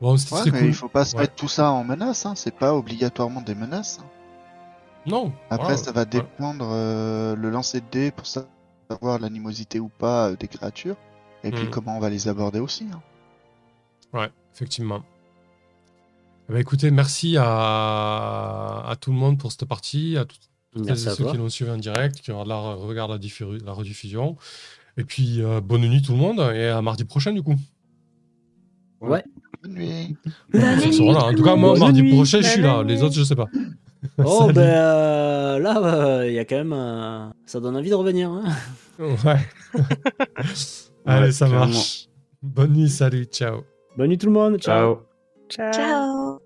Bon, 0.00 0.12
Ouais, 0.12 0.16
très 0.18 0.50
mais 0.50 0.58
cool. 0.60 0.68
il 0.68 0.74
faut 0.74 0.88
pas 0.88 1.04
se 1.04 1.14
Ouais. 1.14 1.22
mettre 1.22 1.34
tout 1.34 1.48
ça 1.48 1.70
en 1.72 1.84
menace, 1.84 2.24
hein. 2.24 2.34
c'est 2.34 2.54
pas 2.56 2.74
obligatoirement 2.74 3.42
des 3.42 3.54
menaces. 3.54 3.98
hein. 4.00 4.06
Non. 5.06 5.32
Après, 5.50 5.74
voilà. 5.74 5.76
ça 5.76 5.92
va 5.92 6.04
Voilà. 6.04 6.06
dépendre 6.06 6.68
euh, 6.72 7.36
le 7.36 7.50
lancer 7.50 7.80
de 7.80 7.86
dés 7.90 8.10
pour 8.10 8.26
savoir 8.26 9.18
l'animosité 9.18 9.78
ou 9.80 9.88
pas 9.88 10.32
des 10.36 10.48
créatures, 10.48 10.96
et 11.44 11.50
puis 11.50 11.64
Mm. 11.66 11.70
comment 11.70 11.96
on 11.96 12.00
va 12.00 12.08
les 12.10 12.28
aborder 12.28 12.60
aussi. 12.60 12.86
hein. 12.92 13.00
Ouais, 14.12 14.28
effectivement. 14.54 15.02
Eh 16.48 16.52
ben, 16.52 16.58
écoutez, 16.58 16.90
merci 16.90 17.36
à, 17.38 18.84
à 18.88 18.96
tout 19.00 19.12
le 19.12 19.16
monde 19.18 19.38
pour 19.38 19.52
cette 19.52 19.66
partie, 19.66 20.16
à 20.16 20.24
tous 20.24 20.38
Merci 20.76 21.08
à 21.08 21.12
ceux 21.12 21.24
toi. 21.24 21.32
qui 21.32 21.38
l'ont 21.38 21.48
suivi 21.48 21.70
en 21.70 21.76
direct, 21.76 22.20
qui 22.20 22.30
regardent 22.30 22.48
la, 22.48 22.56
regardent 22.74 23.10
la, 23.12 23.18
diffu- 23.18 23.64
la 23.64 23.72
rediffusion. 23.72 24.36
Et 24.96 25.04
puis, 25.04 25.42
euh, 25.42 25.60
bonne 25.60 25.82
nuit 25.82 26.02
tout 26.02 26.12
le 26.12 26.18
monde, 26.18 26.40
et 26.54 26.66
à 26.68 26.80
mardi 26.82 27.04
prochain, 27.04 27.32
du 27.32 27.42
coup. 27.42 27.56
Bonne 29.00 29.22
nuit. 29.68 30.16
Bonne 30.52 30.62
On 30.62 30.76
nuit, 30.76 31.12
là. 31.12 31.24
En 31.26 31.34
tout 31.34 31.42
cas, 31.42 31.56
moi, 31.56 31.70
Bonne 31.72 31.78
mardi 31.80 32.02
nuit. 32.02 32.12
prochain, 32.14 32.40
je 32.40 32.46
suis 32.48 32.60
là. 32.62 32.82
Les 32.82 33.02
autres, 33.02 33.14
je 33.14 33.24
sais 33.24 33.36
pas. 33.36 33.46
Oh, 34.18 34.50
ben 34.54 34.58
euh, 34.60 35.58
là, 35.58 35.78
euh, 36.18 36.28
il 36.28 36.34
y 36.34 36.38
a 36.38 36.44
quand 36.44 36.56
même. 36.56 36.72
euh, 36.72 37.28
ça 37.46 37.60
donne 37.60 37.76
envie 37.76 37.90
de 37.90 37.94
revenir. 37.94 38.30
hein. 38.30 38.44
Ouais. 38.98 39.16
Allez, 41.06 41.26
Ouais, 41.26 41.32
ça 41.32 41.46
clairement. 41.46 41.66
marche. 41.66 42.08
Bonne 42.42 42.72
nuit, 42.74 42.88
salut, 42.90 43.24
ciao. 43.24 43.62
Bonne 43.96 44.08
nuit 44.08 44.18
tout 44.18 44.26
le 44.26 44.32
monde. 44.32 44.58
Ciao. 44.58 45.02
Ciao. 45.48 45.72
Ciao. 45.72 45.72
Ciao 45.72 46.40